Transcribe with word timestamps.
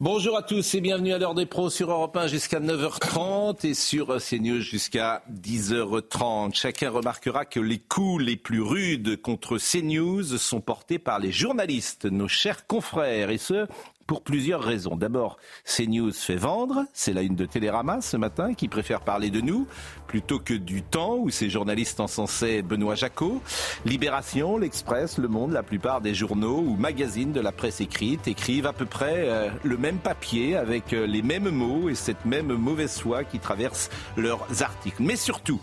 Bonjour 0.00 0.36
à 0.36 0.42
tous 0.42 0.74
et 0.74 0.80
bienvenue 0.80 1.12
à 1.12 1.18
l'heure 1.18 1.34
des 1.34 1.46
pros 1.46 1.70
sur 1.70 1.90
Europe 1.90 2.16
1 2.16 2.26
jusqu'à 2.26 2.60
9h30 2.60 3.66
et 3.66 3.74
sur 3.74 4.16
CNews 4.18 4.60
jusqu'à 4.60 5.22
10h30. 5.30 6.54
Chacun 6.54 6.90
remarquera 6.90 7.44
que 7.44 7.60
les 7.60 7.78
coups 7.78 8.22
les 8.22 8.36
plus 8.36 8.62
rudes 8.62 9.20
contre 9.20 9.58
CNews 9.58 10.38
sont 10.38 10.60
portés 10.60 10.98
par 10.98 11.18
les 11.18 11.32
journalistes, 11.32 12.06
nos 12.06 12.28
chers 12.28 12.66
confrères, 12.66 13.30
et 13.30 13.38
ce, 13.38 13.66
pour 14.10 14.22
plusieurs 14.22 14.60
raisons. 14.60 14.96
D'abord, 14.96 15.36
CNews 15.64 16.10
fait 16.10 16.34
vendre, 16.34 16.84
c'est 16.92 17.12
la 17.12 17.22
une 17.22 17.36
de 17.36 17.46
Télérama 17.46 18.00
ce 18.00 18.16
matin 18.16 18.54
qui 18.54 18.66
préfère 18.66 19.02
parler 19.02 19.30
de 19.30 19.40
nous 19.40 19.68
plutôt 20.08 20.40
que 20.40 20.52
du 20.52 20.82
temps 20.82 21.14
où 21.14 21.30
ces 21.30 21.48
journalistes 21.48 22.00
encensaient 22.00 22.62
Benoît 22.62 22.96
Jacot. 22.96 23.40
Libération, 23.84 24.58
l'Express, 24.58 25.16
Le 25.16 25.28
Monde, 25.28 25.52
la 25.52 25.62
plupart 25.62 26.00
des 26.00 26.12
journaux 26.12 26.58
ou 26.58 26.74
magazines 26.74 27.30
de 27.30 27.38
la 27.38 27.52
presse 27.52 27.80
écrite 27.80 28.26
écrivent 28.26 28.66
à 28.66 28.72
peu 28.72 28.84
près 28.84 29.28
euh, 29.28 29.48
le 29.62 29.76
même 29.76 29.98
papier 29.98 30.56
avec 30.56 30.92
euh, 30.92 31.06
les 31.06 31.22
mêmes 31.22 31.50
mots 31.50 31.88
et 31.88 31.94
cette 31.94 32.24
même 32.24 32.52
mauvaise 32.52 32.98
foi 32.98 33.22
qui 33.22 33.38
traverse 33.38 33.90
leurs 34.16 34.44
articles. 34.60 35.00
Mais 35.00 35.14
surtout, 35.14 35.60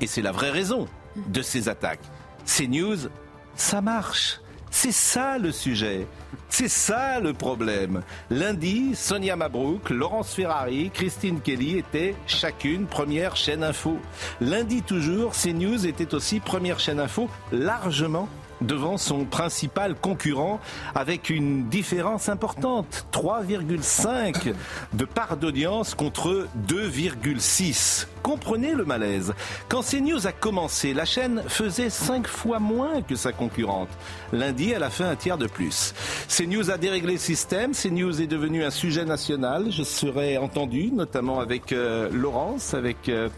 et 0.00 0.06
c'est 0.06 0.22
la 0.22 0.30
vraie 0.30 0.52
raison 0.52 0.86
de 1.16 1.42
ces 1.42 1.68
attaques, 1.68 2.04
CNews, 2.46 3.08
ça 3.56 3.80
marche. 3.80 4.40
C'est 4.70 4.92
ça 4.92 5.38
le 5.38 5.52
sujet. 5.52 6.06
C'est 6.48 6.68
ça 6.68 7.20
le 7.20 7.32
problème. 7.32 8.02
Lundi, 8.30 8.94
Sonia 8.94 9.36
Mabrouk, 9.36 9.90
Laurence 9.90 10.34
Ferrari, 10.34 10.90
Christine 10.92 11.40
Kelly 11.40 11.78
étaient 11.78 12.14
chacune 12.26 12.86
première 12.86 13.36
chaîne 13.36 13.62
info. 13.62 13.98
Lundi 14.40 14.82
toujours, 14.82 15.32
CNews 15.32 15.86
était 15.86 16.14
aussi 16.14 16.40
première 16.40 16.80
chaîne 16.80 17.00
info 17.00 17.28
largement 17.52 18.28
devant 18.60 18.98
son 18.98 19.24
principal 19.24 19.94
concurrent 19.94 20.60
avec 20.94 21.30
une 21.30 21.68
différence 21.68 22.28
importante. 22.28 23.06
3,5 23.12 24.54
de 24.92 25.04
part 25.04 25.36
d'audience 25.36 25.94
contre 25.94 26.46
2,6. 26.66 28.06
Comprenez 28.22 28.74
le 28.74 28.84
malaise. 28.84 29.32
Quand 29.68 29.82
CNews 29.82 30.26
a 30.26 30.32
commencé, 30.32 30.92
la 30.92 31.04
chaîne 31.04 31.42
faisait 31.46 31.90
5 31.90 32.26
fois 32.26 32.58
moins 32.58 33.00
que 33.02 33.16
sa 33.16 33.32
concurrente. 33.32 33.88
Lundi, 34.32 34.70
elle 34.70 34.82
a 34.82 34.90
fait 34.90 35.04
un 35.04 35.16
tiers 35.16 35.38
de 35.38 35.46
plus. 35.46 35.94
CNews 36.28 36.70
a 36.70 36.78
déréglé 36.78 37.14
le 37.14 37.18
système. 37.18 37.72
CNews 37.72 38.20
est 38.20 38.26
devenu 38.26 38.64
un 38.64 38.70
sujet 38.70 39.04
national. 39.04 39.70
Je 39.70 39.82
serai 39.82 40.36
entendu, 40.36 40.90
notamment 40.92 41.40
avec 41.40 41.72
euh, 41.72 42.10
Laurence, 42.12 42.74
avec... 42.74 43.08
Euh, 43.08 43.28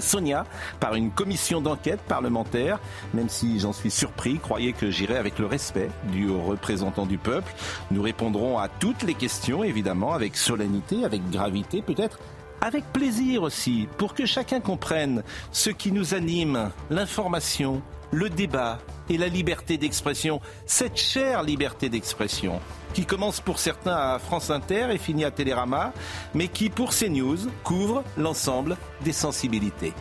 Sonia 0.00 0.46
par 0.80 0.94
une 0.94 1.10
commission 1.10 1.60
d'enquête 1.60 2.00
parlementaire, 2.00 2.78
même 3.12 3.28
si 3.28 3.60
j'en 3.60 3.72
suis 3.72 3.90
surpris, 3.90 4.38
croyez 4.38 4.72
que 4.72 4.90
j'irai 4.90 5.16
avec 5.16 5.38
le 5.38 5.46
respect 5.46 5.90
du 6.12 6.30
représentant 6.30 7.06
du 7.06 7.18
peuple. 7.18 7.52
Nous 7.90 8.02
répondrons 8.02 8.58
à 8.58 8.68
toutes 8.68 9.02
les 9.02 9.14
questions, 9.14 9.64
évidemment, 9.64 10.14
avec 10.14 10.36
solennité, 10.36 11.04
avec 11.04 11.28
gravité, 11.30 11.82
peut-être 11.82 12.18
avec 12.60 12.84
plaisir 12.92 13.42
aussi, 13.42 13.88
pour 13.98 14.14
que 14.14 14.24
chacun 14.24 14.60
comprenne 14.60 15.22
ce 15.52 15.68
qui 15.68 15.92
nous 15.92 16.14
anime, 16.14 16.70
l'information, 16.88 17.82
le 18.14 18.30
débat 18.30 18.78
et 19.10 19.18
la 19.18 19.28
liberté 19.28 19.76
d'expression, 19.76 20.40
cette 20.66 20.96
chère 20.96 21.42
liberté 21.42 21.88
d'expression 21.88 22.60
qui 22.94 23.04
commence 23.04 23.40
pour 23.40 23.58
certains 23.58 23.96
à 23.96 24.18
France 24.20 24.50
Inter 24.50 24.86
et 24.92 24.98
finit 24.98 25.24
à 25.24 25.32
Télérama, 25.32 25.92
mais 26.32 26.46
qui 26.46 26.70
pour 26.70 26.90
CNews 26.90 27.50
couvre 27.64 28.04
l'ensemble 28.16 28.76
des 29.02 29.12
sensibilités. 29.12 29.92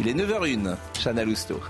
Il 0.00 0.08
est 0.08 0.14
9h01, 0.14 0.76
Chana 0.94 1.24
Lousteau. 1.24 1.60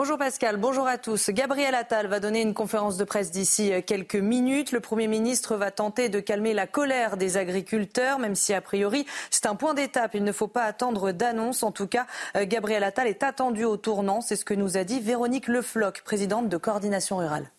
Bonjour 0.00 0.16
Pascal, 0.16 0.56
bonjour 0.56 0.86
à 0.86 0.96
tous. 0.96 1.28
Gabriel 1.28 1.74
Attal 1.74 2.06
va 2.06 2.20
donner 2.20 2.40
une 2.40 2.54
conférence 2.54 2.96
de 2.96 3.04
presse 3.04 3.30
d'ici 3.30 3.70
euh, 3.70 3.82
quelques 3.82 4.16
minutes. 4.16 4.72
Le 4.72 4.80
Premier 4.80 5.08
ministre 5.08 5.56
va 5.56 5.70
tenter 5.70 6.08
de 6.08 6.20
calmer 6.20 6.54
la 6.54 6.66
colère 6.66 7.18
des 7.18 7.36
agriculteurs, 7.36 8.18
même 8.18 8.34
si 8.34 8.54
a 8.54 8.62
priori 8.62 9.04
c'est 9.30 9.44
un 9.44 9.56
point 9.56 9.74
d'étape. 9.74 10.14
Il 10.14 10.24
ne 10.24 10.32
faut 10.32 10.48
pas 10.48 10.62
attendre 10.62 11.12
d'annonce. 11.12 11.62
En 11.62 11.70
tout 11.70 11.86
cas, 11.86 12.06
euh, 12.34 12.46
Gabriel 12.46 12.82
Attal 12.82 13.08
est 13.08 13.22
attendu 13.22 13.66
au 13.66 13.76
tournant. 13.76 14.22
C'est 14.22 14.36
ce 14.36 14.46
que 14.46 14.54
nous 14.54 14.78
a 14.78 14.84
dit 14.84 15.00
Véronique 15.00 15.48
Lefloc, 15.48 16.00
présidente 16.00 16.48
de 16.48 16.56
Coordination 16.56 17.18
Rurale. 17.18 17.50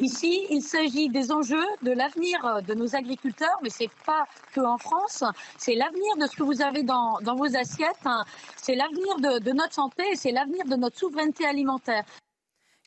Ici, 0.00 0.46
il 0.50 0.62
s'agit 0.62 1.10
des 1.10 1.30
enjeux 1.30 1.66
de 1.82 1.92
l'avenir 1.92 2.62
de 2.66 2.74
nos 2.74 2.96
agriculteurs, 2.96 3.58
mais 3.62 3.68
ce 3.68 3.84
n'est 3.84 3.90
pas 4.06 4.26
que 4.54 4.60
en 4.60 4.78
France, 4.78 5.22
c'est 5.58 5.74
l'avenir 5.74 6.16
de 6.18 6.26
ce 6.26 6.34
que 6.34 6.42
vous 6.42 6.62
avez 6.62 6.82
dans, 6.82 7.18
vos 7.36 7.56
assiettes, 7.56 8.06
hein. 8.06 8.24
c'est 8.56 8.74
l'avenir 8.74 9.40
de, 9.40 9.52
notre 9.52 9.74
santé 9.74 10.02
c'est 10.14 10.32
l'avenir 10.32 10.64
de 10.64 10.76
notre 10.76 10.98
souveraineté 10.98 11.46
alimentaire. 11.46 12.04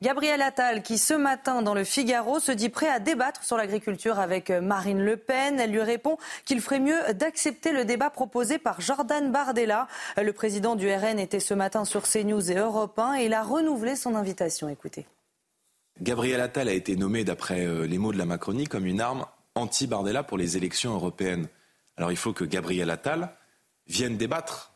Gabriel 0.01 0.41
Attal, 0.41 0.83
qui 0.83 0.97
ce 0.97 1.13
matin 1.13 1.61
dans 1.61 1.73
le 1.73 1.85
Figaro 1.85 2.39
se 2.39 2.51
dit 2.51 2.67
prêt 2.67 2.89
à 2.89 2.99
débattre 2.99 3.43
sur 3.43 3.55
l'agriculture 3.55 4.19
avec 4.19 4.49
Marine 4.49 5.01
Le 5.01 5.15
Pen. 5.15 5.57
Elle 5.57 5.71
lui 5.71 5.81
répond 5.81 6.17
qu'il 6.43 6.59
ferait 6.59 6.81
mieux 6.81 6.99
d'accepter 7.13 7.71
le 7.71 7.85
débat 7.85 8.09
proposé 8.09 8.57
par 8.57 8.81
Jordan 8.81 9.31
Bardella. 9.31 9.87
Le 10.21 10.33
président 10.33 10.75
du 10.75 10.93
RN 10.93 11.17
était 11.17 11.39
ce 11.39 11.53
matin 11.53 11.85
sur 11.85 12.03
CNews 12.03 12.51
et 12.51 12.55
Europe 12.55 12.99
1 12.99 13.19
et 13.19 13.25
il 13.27 13.33
a 13.33 13.41
renouvelé 13.41 13.95
son 13.95 14.15
invitation. 14.15 14.67
Écoutez. 14.67 15.05
Gabriel 16.01 16.41
Attal 16.41 16.67
a 16.67 16.73
été 16.73 16.95
nommé, 16.95 17.23
d'après 17.23 17.65
euh, 17.65 17.87
les 17.87 17.97
mots 17.97 18.11
de 18.11 18.17
la 18.17 18.25
Macronie, 18.25 18.65
comme 18.65 18.85
une 18.85 19.01
arme 19.01 19.25
anti-Bardella 19.55 20.23
pour 20.23 20.37
les 20.37 20.57
élections 20.57 20.93
européennes. 20.93 21.47
Alors 21.97 22.11
il 22.11 22.17
faut 22.17 22.33
que 22.33 22.43
Gabriel 22.43 22.89
Attal 22.89 23.29
vienne 23.87 24.17
débattre 24.17 24.73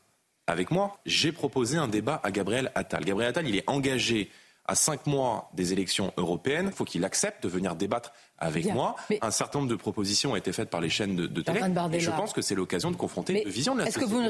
avec 0.48 0.72
moi. 0.72 0.98
J'ai 1.06 1.32
proposé 1.32 1.78
un 1.78 1.88
débat 1.88 2.20
à 2.24 2.32
Gabriel 2.32 2.72
Attal. 2.76 3.04
Gabriel 3.04 3.30
Attal, 3.30 3.48
il 3.48 3.56
est 3.56 3.70
engagé 3.70 4.30
à 4.66 4.76
cinq 4.76 5.08
mois 5.08 5.50
des 5.54 5.74
élections 5.74 6.14
européennes. 6.16 6.68
Il 6.68 6.76
faut 6.76 6.86
qu'il 6.86 7.04
accepte 7.04 7.44
de 7.44 7.50
venir 7.50 7.76
débattre 7.76 8.14
avec 8.38 8.72
moi. 8.72 8.96
Un 9.22 9.32
certain 9.32 9.60
nombre 9.60 9.72
de 9.72 9.76
propositions 9.76 10.34
ont 10.34 10.36
été 10.36 10.54
faites 10.54 10.70
par 10.70 10.80
les 10.80 10.90
chaînes 10.90 11.16
de, 11.16 11.42
télé. 11.42 11.60
Et 11.94 12.00
je 12.00 12.12
pense 12.12 12.34
que 12.34 12.42
c'est 12.42 12.56
l'occasion 12.56 12.92
de 12.92 12.96
confronter 12.96 13.44
une 13.44 13.50
vision 13.50 13.74
de 13.74 13.80
la 13.80 13.86
société. 13.88 14.06
Que 14.06 14.10
vous 14.10 14.22
ne 14.22 14.30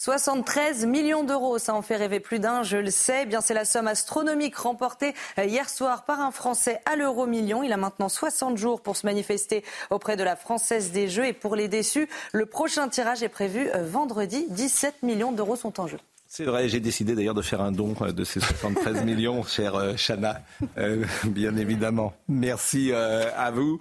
73 0.00 0.86
millions 0.86 1.24
d'euros, 1.24 1.58
ça 1.58 1.74
en 1.74 1.82
fait 1.82 1.96
rêver 1.96 2.20
plus 2.20 2.38
d'un, 2.38 2.62
je 2.62 2.76
le 2.76 2.92
sais. 2.92 3.22
Eh 3.24 3.26
bien, 3.26 3.40
c'est 3.40 3.52
la 3.52 3.64
somme 3.64 3.88
astronomique 3.88 4.54
remportée 4.54 5.12
euh, 5.40 5.44
hier 5.44 5.68
soir 5.68 6.04
par 6.04 6.20
un 6.20 6.30
Français 6.30 6.80
à 6.86 6.94
l'euro 6.94 7.26
million. 7.26 7.64
Il 7.64 7.72
a 7.72 7.76
maintenant 7.76 8.08
60 8.08 8.56
jours 8.56 8.80
pour 8.80 8.96
se 8.96 9.04
manifester 9.04 9.64
auprès 9.90 10.16
de 10.16 10.22
la 10.22 10.36
Française 10.36 10.92
des 10.92 11.08
Jeux. 11.08 11.26
Et 11.26 11.32
pour 11.32 11.56
les 11.56 11.66
déçus, 11.66 12.08
le 12.32 12.46
prochain 12.46 12.88
tirage 12.88 13.24
est 13.24 13.28
prévu 13.28 13.70
euh, 13.74 13.82
vendredi. 13.84 14.46
17 14.50 15.02
millions 15.02 15.32
d'euros 15.32 15.56
sont 15.56 15.80
en 15.80 15.88
jeu. 15.88 15.98
C'est 16.38 16.44
vrai, 16.44 16.68
j'ai 16.68 16.78
décidé 16.78 17.16
d'ailleurs 17.16 17.34
de 17.34 17.42
faire 17.42 17.60
un 17.60 17.72
don 17.72 17.96
euh, 18.00 18.12
de 18.12 18.22
ces 18.22 18.38
73 18.38 19.04
millions, 19.04 19.42
chère 19.42 19.74
euh, 19.74 19.94
Chana, 19.96 20.40
euh, 20.78 21.04
bien 21.24 21.56
évidemment. 21.56 22.14
Merci 22.28 22.92
à 22.92 23.50
vous. 23.50 23.80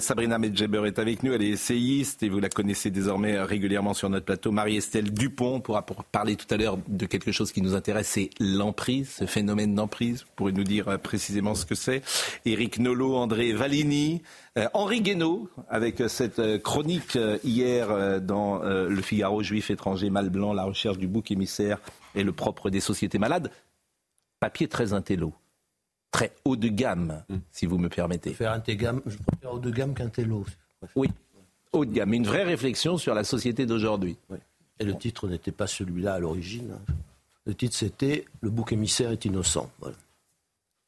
Sabrina 0.00 0.38
Medjeber 0.40 0.86
est 0.86 0.98
avec 0.98 1.22
nous, 1.22 1.32
elle 1.32 1.44
est 1.44 1.50
essayiste 1.50 2.24
et 2.24 2.28
vous 2.28 2.40
la 2.40 2.48
connaissez 2.48 2.90
désormais 2.90 3.40
régulièrement 3.40 3.94
sur 3.94 4.10
notre 4.10 4.24
plateau. 4.24 4.50
Marie-Estelle 4.50 5.12
Dupont 5.12 5.60
pourra 5.60 5.86
parler 6.10 6.34
tout 6.34 6.52
à 6.52 6.56
l'heure 6.56 6.78
de 6.88 7.06
quelque 7.06 7.30
chose 7.30 7.52
qui 7.52 7.62
nous 7.62 7.76
intéresse, 7.76 8.08
c'est 8.08 8.30
l'emprise, 8.40 9.10
ce 9.10 9.26
phénomène 9.26 9.76
d'emprise. 9.76 10.22
Vous 10.22 10.32
pourrez 10.34 10.52
nous 10.52 10.64
dire 10.64 10.98
précisément 10.98 11.54
ce 11.54 11.64
que 11.64 11.76
c'est. 11.76 12.02
Éric 12.44 12.80
Nolot, 12.80 13.14
André 13.14 13.52
Valini, 13.52 14.20
euh, 14.56 14.68
Henri 14.74 15.00
Guénaud, 15.00 15.48
avec 15.68 16.00
euh, 16.00 16.08
cette 16.08 16.38
euh, 16.38 16.58
chronique 16.58 17.18
hier 17.44 18.20
dans 18.20 18.58
Le 18.62 19.02
Figaro, 19.02 19.42
juif 19.42 19.70
étranger, 19.70 20.10
mal 20.10 20.30
blanc, 20.30 20.52
la 20.52 20.64
recherche 20.64 20.98
du 20.98 21.06
bouc 21.06 21.30
émissaire 21.30 21.78
et 22.14 22.24
le 22.24 22.32
propre 22.32 22.70
des 22.70 22.80
sociétés 22.80 23.18
malades. 23.18 23.50
Papier 24.40 24.68
très 24.68 24.92
intello, 24.92 25.32
très 26.10 26.32
haut 26.44 26.56
de 26.56 26.68
gamme, 26.68 27.24
mm. 27.28 27.36
si 27.52 27.66
vous 27.66 27.78
me 27.78 27.88
permettez. 27.88 28.32
Faire 28.34 28.52
un 28.52 28.58
gamme, 28.58 29.02
je 29.06 29.16
préfère 29.16 29.54
haut 29.54 29.58
de 29.58 29.70
gamme 29.70 29.94
qu'intello. 29.94 30.44
Oui, 30.94 31.10
haut 31.72 31.84
de 31.84 31.92
gamme, 31.92 32.12
une 32.12 32.26
vraie 32.26 32.44
réflexion 32.44 32.98
sur 32.98 33.14
la 33.14 33.24
société 33.24 33.66
d'aujourd'hui. 33.66 34.16
Et 34.78 34.84
le 34.84 34.96
titre 34.96 35.26
n'était 35.28 35.52
pas 35.52 35.66
celui-là 35.66 36.14
à 36.14 36.18
l'origine. 36.18 36.72
Hein. 36.72 36.92
Le 37.46 37.54
titre 37.54 37.76
c'était 37.76 38.24
Le 38.40 38.50
bouc 38.50 38.72
émissaire 38.72 39.10
est 39.10 39.24
innocent. 39.24 39.70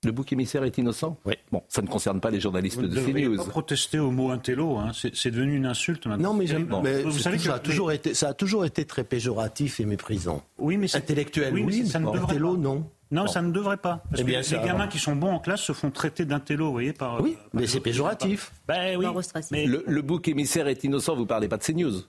Le 0.05 0.13
bouc 0.13 0.33
émissaire 0.33 0.63
est 0.63 0.79
innocent 0.79 1.19
Oui. 1.25 1.35
Bon, 1.51 1.63
ça 1.69 1.83
ne 1.83 1.89
concerne 1.89 2.21
pas 2.21 2.31
les 2.31 2.39
journalistes 2.39 2.77
Vous 2.81 2.87
de 2.87 3.01
CNews. 3.01 3.37
pas 3.37 3.45
protester 3.45 3.99
au 3.99 4.13
mot 4.13 4.31
intello, 4.31 4.77
hein. 4.77 4.93
c'est 4.93 5.31
devenu 5.33 5.57
une 5.57 5.67
insulte 5.67 6.07
maintenant. 6.07 6.33
Non, 6.35 6.39
mais, 6.39 6.47
Bon. 6.61 6.83
mais 6.83 7.03
vous 7.03 7.19
savez 7.19 7.37
ça, 7.39 7.51
que 7.51 7.57
a 7.57 7.59
toujours 7.59 7.91
été, 7.91 8.15
ça 8.15 8.29
a 8.29 8.35
toujours 8.35 8.65
été 8.65 8.85
très 8.85 9.03
péjoratif 9.03 9.81
et 9.81 9.85
méprisant. 9.87 10.45
oui, 10.59 10.77
mais 10.77 10.87
c'est- 10.87 10.99
Intellectuel, 10.99 11.53
oui, 11.53 11.65
oui, 11.67 11.81
mais 11.83 11.89
ça 11.89 11.99
ne 11.99 12.05
devrait 12.07 12.21
intello, 12.21 12.53
pas. 12.55 12.61
non. 12.61 12.87
Non, 13.11 13.27
ça 13.27 13.41
ne 13.43 13.51
devrait 13.51 13.79
pas. 13.79 14.03
Parce 14.11 14.21
Eh 14.21 14.25
bien, 14.25 14.41
que 14.41 14.47
ça 14.47 14.61
les 14.61 14.67
gamins 14.69 14.87
qui 14.87 14.99
sont 14.99 15.17
bons 15.17 15.33
en 15.33 15.39
classe 15.41 15.63
se 15.63 15.73
font 15.73 15.91
traiter 15.91 16.27
d'intello, 16.27 16.67
vous 16.67 16.73
voyez, 16.73 16.93
par. 16.93 17.21
Oui, 17.23 17.33
par 17.37 17.47
mais 17.55 17.67
c'est 17.67 17.81
péjoratif. 17.81 18.53
Ben 18.69 18.97
oui. 18.99 19.07
Mais 19.51 19.67
Le, 19.67 19.83
le 19.87 20.03
bouc 20.03 20.29
émissaire 20.29 20.69
est 20.69 20.85
innocent, 20.85 21.17
vous 21.17 21.25
parlez 21.27 21.49
pas 21.49 21.57
de 21.57 21.63
CNews 21.65 22.03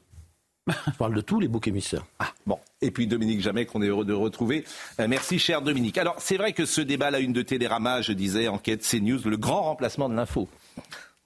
Je 0.68 0.98
parle 0.98 1.16
de 1.16 1.22
tous 1.22 1.40
les 1.40 1.48
boucs 1.48 1.68
émissaires. 1.68 2.06
Ah, 2.20 2.32
bon. 2.46 2.60
Et 2.82 2.92
puis 2.92 3.08
Dominique 3.08 3.42
Jamais, 3.42 3.66
qu'on 3.66 3.82
est 3.82 3.88
heureux 3.88 4.06
de 4.06 4.14
retrouver. 4.14 4.66
Euh, 5.00 5.08
merci, 5.08 5.40
cher 5.40 5.62
Dominique. 5.62 5.98
Alors, 5.98 6.16
c'est 6.20 6.38
vrai 6.38 6.54
que 6.54 6.66
ce 6.66 6.82
débat, 6.82 7.12
la 7.12 7.20
une 7.20 7.34
de 7.34 7.42
Télérama, 7.42 8.02
je 8.02 8.14
disais, 8.14 8.48
enquête 8.48 8.86
CNews, 8.90 9.20
le 9.26 9.38
grand 9.38 9.64
remplacement 9.64 10.10
de 10.10 10.16
l'info. 10.16 10.48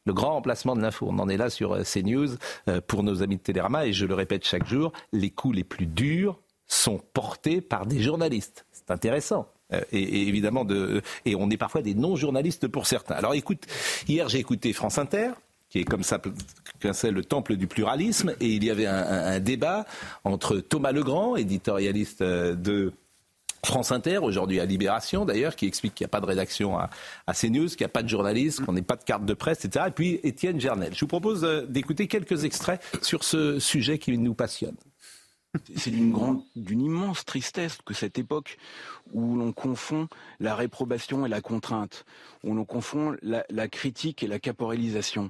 Le 0.05 0.13
grand 0.13 0.33
remplacement 0.33 0.75
de 0.75 0.81
l'info. 0.81 1.07
On 1.09 1.19
en 1.19 1.29
est 1.29 1.37
là 1.37 1.49
sur 1.49 1.73
euh, 1.73 1.83
CNews 1.83 2.35
euh, 2.67 2.81
pour 2.81 3.03
nos 3.03 3.21
amis 3.21 3.37
de 3.37 3.41
Télérama. 3.41 3.85
Et 3.85 3.93
je 3.93 4.05
le 4.05 4.13
répète 4.13 4.45
chaque 4.45 4.67
jour, 4.67 4.91
les 5.11 5.29
coups 5.29 5.55
les 5.55 5.63
plus 5.63 5.85
durs 5.85 6.39
sont 6.67 6.99
portés 7.13 7.61
par 7.61 7.85
des 7.85 8.01
journalistes. 8.01 8.65
C'est 8.71 8.91
intéressant. 8.91 9.47
Et, 9.91 10.27
évidemment, 10.27 10.65
de, 10.65 11.01
et 11.25 11.35
on 11.35 11.49
est 11.49 11.57
parfois 11.57 11.81
des 11.81 11.95
non-journalistes 11.95 12.67
pour 12.67 12.85
certains. 12.85 13.15
Alors 13.15 13.33
écoute, 13.33 13.65
hier 14.07 14.29
j'ai 14.29 14.37
écouté 14.37 14.71
France 14.71 14.99
Inter, 14.99 15.31
qui 15.73 15.79
est 15.79 15.85
comme 15.85 16.03
ça 16.03 16.21
c'est 16.91 17.09
le 17.09 17.23
temple 17.23 17.55
du 17.55 17.65
pluralisme, 17.65 18.35
et 18.39 18.47
il 18.47 18.63
y 18.63 18.69
avait 18.69 18.85
un, 18.85 19.39
débat 19.39 19.85
entre 20.23 20.57
Thomas 20.57 20.91
Legrand, 20.91 21.35
éditorialiste 21.35 22.21
euh, 22.21 22.53
de 22.53 22.91
France 23.65 23.91
Inter, 23.91 24.19
aujourd'hui 24.19 24.59
à 24.59 24.65
Libération 24.65 25.25
d'ailleurs, 25.25 25.55
qui 25.55 25.65
explique 25.65 25.95
qu'il 25.95 26.03
n'y 26.03 26.09
a 26.09 26.11
pas 26.11 26.19
de 26.19 26.27
rédaction 26.27 26.77
à, 26.77 26.91
à 27.25 27.33
CNews, 27.33 27.69
qu'il 27.69 27.79
n'y 27.79 27.85
a 27.85 27.89
pas 27.89 28.03
de 28.03 28.09
journaliste, 28.09 28.63
qu'on 28.63 28.73
n'ait 28.73 28.83
pas 28.83 28.97
de 28.97 29.03
carte 29.03 29.25
de 29.25 29.33
presse, 29.33 29.65
etc. 29.65 29.85
Et 29.87 29.91
puis 29.91 30.19
Étienne 30.23 30.59
Gernel. 30.61 30.93
Je 30.93 30.99
vous 30.99 31.07
propose 31.07 31.43
euh, 31.43 31.65
d'écouter 31.65 32.07
quelques 32.07 32.43
extraits 32.43 32.79
sur 33.01 33.23
ce 33.23 33.57
sujet 33.57 33.97
qui 33.97 34.15
nous 34.15 34.35
passionne. 34.35 34.75
C'est 35.75 35.91
d'une 35.91 36.81
immense 36.81 37.25
tristesse 37.25 37.77
que 37.85 37.93
cette 37.93 38.19
époque 38.19 38.57
où 39.11 39.35
l'on 39.35 39.51
confond 39.51 40.07
la 40.39 40.55
réprobation 40.55 41.25
et 41.25 41.29
la 41.29 41.41
contrainte, 41.41 42.05
où 42.43 42.53
l'on 42.53 42.65
confond 42.65 43.15
la, 43.21 43.67
critique 43.67 44.23
et 44.23 44.27
la 44.27 44.39
caporalisation, 44.39 45.29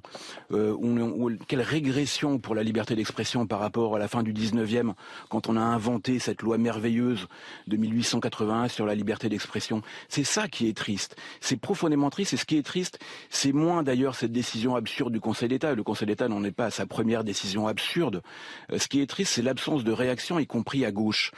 euh, 0.52 0.72
où- 0.74 1.32
quelle 1.48 1.62
régression 1.62 2.40
pour 2.40 2.56
la 2.56 2.64
liberté 2.64 2.96
d'expression 2.96 3.46
par 3.48 3.60
rapport 3.60 3.96
à 3.96 4.00
la 4.00 4.08
fin 4.08 4.24
du 4.24 4.34
19e, 4.34 4.94
quand 5.30 5.50
on 5.50 5.58
a 5.58 5.62
inventé 5.62 6.20
cette 6.20 6.42
loi 6.42 6.58
merveilleuse 6.58 7.28
de 7.68 7.78
1881 7.78 8.68
sur 8.68 8.86
la 8.86 8.96
liberté 8.96 9.30
d'expression. 9.30 9.82
C'est 10.08 10.24
ça 10.24 10.48
qui 10.48 10.68
est 10.68 10.78
triste. 10.78 11.16
C'est 11.42 11.58
profondément 11.58 12.10
triste. 12.10 12.34
Et 12.34 12.38
ce 12.38 12.46
qui 12.46 12.58
est 12.58 12.66
triste, 12.66 13.00
c'est 13.30 13.52
moins 13.52 13.84
d'ailleurs 13.84 14.16
cette 14.16 14.32
décision 14.32 14.76
absurde 14.76 15.12
du 15.14 15.20
Conseil 15.20 15.50
d'État. 15.50 15.76
Le 15.76 15.84
Conseil 15.84 16.08
d'État 16.08 16.28
n'en 16.28 16.44
est 16.44 16.52
pas 16.52 16.66
à 16.66 16.72
sa 16.72 16.86
première 16.86 17.24
décision 17.24 17.68
absurde. 17.68 18.22
Euh, 18.72 18.80
ce 18.80 18.88
qui 18.88 19.02
est 19.02 19.08
triste, 19.08 19.34
c'est 19.34 19.42
l'absence 19.42 19.84
de 19.84 19.92
réaction, 19.92 20.40
y 20.40 20.48
compris 20.48 20.86
à 20.86 20.92
gauche. 20.92 21.32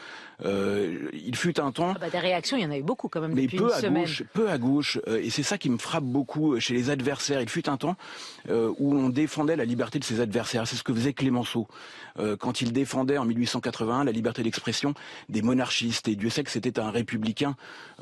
Euh, 0.43 1.09
il 1.13 1.35
fut 1.35 1.59
un 1.59 1.71
temps 1.71 1.93
Ah 1.95 1.99
bah, 1.99 2.09
des 2.09 2.19
réactions, 2.19 2.57
il 2.57 2.63
y 2.63 2.65
en 2.65 2.71
a 2.71 2.77
eu 2.77 2.83
beaucoup 2.83 3.07
quand 3.07 3.21
même 3.21 3.33
mais 3.33 3.43
depuis 3.43 3.57
peu 3.57 3.65
une 3.65 3.71
à 3.71 3.79
semaine. 3.79 4.03
gauche, 4.03 4.23
peu 4.33 4.49
à 4.49 4.57
gauche, 4.57 4.99
euh, 5.07 5.21
et 5.21 5.29
c'est 5.29 5.43
ça 5.43 5.57
qui 5.57 5.69
me 5.69 5.77
frappe 5.77 6.03
beaucoup 6.03 6.59
chez 6.59 6.73
les 6.73 6.89
adversaires. 6.89 7.41
Il 7.41 7.49
fut 7.49 7.69
un 7.69 7.77
temps 7.77 7.95
euh, 8.49 8.71
où 8.77 8.95
on 8.95 9.09
défendait 9.09 9.55
la 9.55 9.65
liberté 9.65 9.99
de 9.99 10.03
ses 10.03 10.19
adversaires. 10.19 10.67
C'est 10.67 10.75
ce 10.75 10.83
que 10.83 10.93
faisait 10.93 11.13
Clémenceau 11.13 11.67
euh, 12.19 12.35
quand 12.37 12.61
il 12.61 12.73
défendait 12.73 13.17
en 13.17 13.25
1881 13.25 14.03
la 14.03 14.11
liberté 14.11 14.43
d'expression 14.43 14.93
des 15.29 15.41
monarchistes. 15.41 16.07
Et 16.07 16.15
Dieu 16.15 16.29
sait 16.29 16.43
que 16.43 16.51
c'était 16.51 16.79
un 16.79 16.91
républicain 16.91 17.55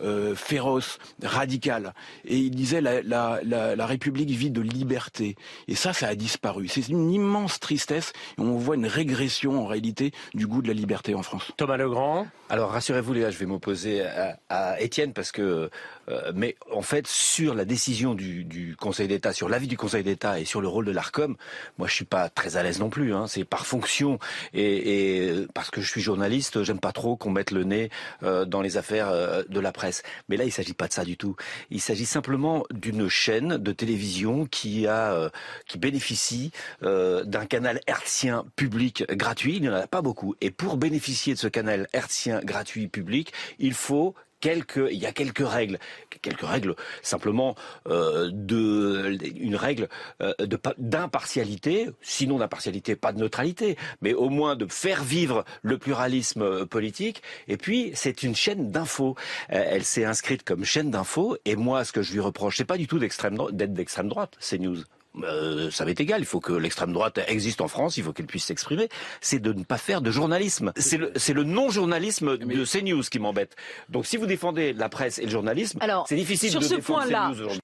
euh, 0.03 0.35
féroce, 0.35 0.97
radical. 1.21 1.93
Et 2.25 2.37
il 2.37 2.51
disait 2.51 2.81
la, 2.81 3.01
la, 3.01 3.39
la, 3.43 3.75
la 3.75 3.85
République 3.85 4.29
vit 4.29 4.51
de 4.51 4.61
liberté. 4.61 5.35
Et 5.67 5.75
ça, 5.75 5.93
ça 5.93 6.07
a 6.07 6.15
disparu. 6.15 6.67
C'est 6.67 6.89
une 6.89 7.11
immense 7.11 7.59
tristesse. 7.59 8.13
Et 8.37 8.41
on 8.41 8.57
voit 8.57 8.75
une 8.75 8.87
régression 8.87 9.63
en 9.63 9.67
réalité 9.67 10.11
du 10.33 10.47
goût 10.47 10.61
de 10.61 10.67
la 10.67 10.73
liberté 10.73 11.15
en 11.15 11.23
France. 11.23 11.51
Thomas 11.57 11.77
Legrand. 11.77 12.22
Alors 12.49 12.71
rassurez-vous 12.71 13.13
gars, 13.21 13.31
je 13.31 13.37
vais 13.37 13.45
m'opposer 13.45 14.03
à, 14.05 14.37
à 14.49 14.79
Étienne 14.79 15.13
parce 15.13 15.31
que, 15.31 15.69
euh, 16.09 16.31
mais 16.35 16.55
en 16.71 16.81
fait 16.81 17.07
sur 17.07 17.55
la 17.55 17.65
décision 17.65 18.13
du, 18.13 18.43
du 18.43 18.75
Conseil 18.75 19.07
d'État, 19.07 19.33
sur 19.33 19.49
l'avis 19.49 19.67
du 19.67 19.77
Conseil 19.77 20.03
d'État 20.03 20.39
et 20.39 20.45
sur 20.45 20.61
le 20.61 20.67
rôle 20.67 20.85
de 20.85 20.91
l'Arcom, 20.91 21.35
moi 21.77 21.87
je 21.87 21.93
suis 21.93 22.05
pas 22.05 22.29
très 22.29 22.57
à 22.57 22.63
l'aise 22.63 22.79
non 22.79 22.89
plus. 22.89 23.13
Hein, 23.13 23.27
c'est 23.27 23.45
par 23.45 23.65
fonction 23.65 24.19
et, 24.53 25.27
et 25.27 25.47
parce 25.53 25.71
que 25.71 25.81
je 25.81 25.89
suis 25.89 26.01
journaliste, 26.01 26.63
j'aime 26.63 26.79
pas 26.79 26.91
trop 26.91 27.15
qu'on 27.15 27.31
mette 27.31 27.51
le 27.51 27.63
nez 27.63 27.89
euh, 28.23 28.45
dans 28.45 28.61
les 28.61 28.77
affaires 28.77 29.09
euh, 29.09 29.43
de 29.47 29.59
la 29.59 29.71
presse. 29.71 30.03
Mais 30.29 30.37
là 30.37 30.43
il 30.43 30.51
s'agit 30.51 30.73
pas 30.73 30.87
de 30.87 30.93
ça 30.93 31.05
du 31.05 31.17
tout. 31.17 31.35
Il 31.69 31.81
s'agit 31.81 32.05
simplement 32.05 32.63
d'une 32.71 33.09
chaîne 33.09 33.57
de 33.57 33.71
télévision 33.71 34.45
qui 34.45 34.87
a, 34.87 35.13
euh, 35.13 35.29
qui 35.67 35.77
bénéficie 35.77 36.51
euh, 36.83 37.23
d'un 37.23 37.45
canal 37.45 37.79
hertzien 37.87 38.45
public 38.55 39.05
gratuit. 39.11 39.55
Il 39.57 39.61
n'y 39.61 39.69
en 39.69 39.73
a 39.73 39.87
pas 39.87 40.01
beaucoup. 40.01 40.35
Et 40.41 40.51
pour 40.51 40.77
bénéficier 40.77 41.33
de 41.33 41.39
ce 41.39 41.47
canal 41.47 41.87
hertzien 41.93 42.41
gratuit 42.43 42.87
public, 42.87 43.33
il 43.59 43.73
faut 43.73 44.15
quelques, 44.43 44.89
il 44.91 44.97
y 44.97 45.05
a 45.05 45.13
quelques 45.13 45.47
règles, 45.47 45.79
quelques 46.21 46.45
règles 46.45 46.75
simplement 47.01 47.55
euh, 47.87 48.29
de 48.33 49.17
une 49.37 49.55
règle 49.55 49.87
euh, 50.21 50.33
d'impartialité, 50.77 51.89
sinon 52.01 52.39
d'impartialité, 52.39 52.97
pas 52.97 53.13
de 53.13 53.19
neutralité, 53.19 53.77
mais 54.01 54.13
au 54.13 54.27
moins 54.29 54.57
de 54.57 54.67
faire 54.69 55.01
vivre 55.01 55.45
le 55.61 55.77
pluralisme 55.77 56.41
euh, 56.41 56.65
politique. 56.65 57.23
Et 57.47 57.55
puis 57.55 57.91
c'est 57.95 58.21
une 58.21 58.35
chaîne 58.35 58.69
d'infos. 58.69 59.15
Euh, 59.53 59.63
elle 59.65 59.85
s'est 59.85 60.03
inscrite 60.03 60.43
comme 60.43 60.65
chaîne 60.65 60.91
d'infos. 60.91 61.37
Et 61.45 61.55
moi, 61.55 61.85
ce 61.85 61.93
que 61.93 62.01
je 62.01 62.11
lui 62.11 62.19
reproche, 62.19 62.57
c'est 62.57 62.65
pas 62.65 62.77
du 62.77 62.87
tout 62.87 62.99
d'être 62.99 63.73
d'extrême 63.73 64.09
droite, 64.09 64.35
c'est 64.39 64.57
news. 64.57 64.83
Euh, 65.21 65.69
ça 65.69 65.85
m'est 65.85 65.99
égal, 65.99 66.21
il 66.21 66.25
faut 66.25 66.39
que 66.39 66.53
l'extrême 66.53 66.91
droite 66.91 67.19
existe 67.27 67.61
en 67.61 67.67
France, 67.67 67.97
il 67.97 68.03
faut 68.03 68.13
qu'elle 68.13 68.25
puisse 68.25 68.45
s'exprimer, 68.45 68.89
c'est 69.21 69.39
de 69.39 69.53
ne 69.53 69.63
pas 69.63 69.77
faire 69.77 70.01
de 70.01 70.11
journalisme. 70.11 70.73
C'est 70.75 70.97
le, 70.97 71.43
non-journalisme 71.43 72.37
de 72.37 72.65
CNews 72.65 73.03
qui 73.03 73.19
m'embête. 73.19 73.55
Donc 73.89 74.05
si 74.05 74.17
vous 74.17 74.25
défendez 74.25 74.73
la 74.73 74.89
presse 74.89 75.19
et 75.19 75.25
le 75.25 75.29
journalisme, 75.29 75.79
Alors, 75.81 76.07
c'est 76.07 76.15
difficile 76.15 76.49
sur 76.49 76.59
de 76.59 76.65
ce 76.65 76.75
défendre 76.75 77.01
point-là, 77.01 77.27
CNews 77.27 77.41
aujourd'hui. 77.41 77.59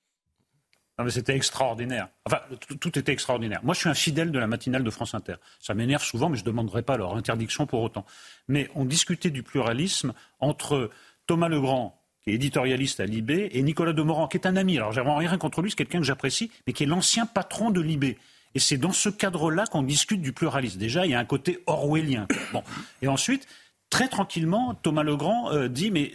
Non, 1.00 1.06
mais 1.06 1.12
c'était 1.12 1.34
extraordinaire. 1.34 2.10
Enfin, 2.25 2.42
tout, 2.68 2.75
tout 2.75 3.00
était 3.00 3.13
extraordinaire. 3.13 3.62
Moi, 3.63 3.74
je 3.74 3.80
suis 3.80 3.90
un 3.90 3.94
fidèle 3.94 4.34
de 4.34 4.40
la 4.40 4.48
matinale 4.48 4.84
de 4.84 4.90
France 4.90 5.13
Inter. 5.13 5.36
Ça 5.62 5.74
m'énerve 5.74 6.04
souvent, 6.04 6.28
mais 6.28 6.36
je 6.36 6.42
ne 6.42 6.48
demanderai 6.48 6.81
pas 6.81 6.98
leur 6.98 7.16
interdiction 7.16 7.66
pour 7.66 7.81
autant. 7.81 8.06
Mais 8.50 8.69
on 8.75 8.84
discutait 8.84 9.30
du 9.30 9.42
pluralisme 9.42 10.13
entre 10.40 10.90
Thomas 11.25 11.48
Legrand, 11.48 11.99
éditorialiste 12.34 13.00
à 13.00 13.06
Libé, 13.06 13.50
et 13.54 13.62
Nicolas 13.62 13.94
Demorand, 13.94 14.28
qui 14.28 14.38
est 14.38 14.48
un 14.48 14.56
ami. 14.56 14.78
Alors, 14.78 14.92
j'ai 14.92 15.02
rien 15.02 15.38
contre 15.38 15.62
lui, 15.62 15.70
c'est 15.72 15.76
quelqu'un 15.76 16.00
que 16.00 16.06
j'apprécie, 16.06 16.52
mais 16.68 16.74
qui 16.74 16.84
est 16.84 16.88
l'ancien 16.88 17.26
patron 17.26 17.72
de 17.72 17.81
Libé. 17.81 18.18
Et 18.56 18.60
c'est 18.60 18.78
dans 18.78 18.92
ce 18.92 19.10
cadre-là 19.10 19.66
qu'on 19.68 19.84
discute 19.84 20.22
du 20.22 20.34
pluralisme. 20.34 20.80
Déjà, 20.80 21.06
il 21.06 21.12
y 21.12 21.16
a 21.16 21.20
un 21.20 21.26
côté 21.26 21.60
orwellien. 21.68 22.28
Bon. 22.52 22.64
Et 23.02 23.07
ensuite, 23.07 23.48
très 23.90 24.07
tranquillement, 24.07 24.74
Thomas 24.74 25.04
Legrand 25.04 25.52
euh, 25.52 25.68
dit, 25.68 25.92
mais 25.92 26.14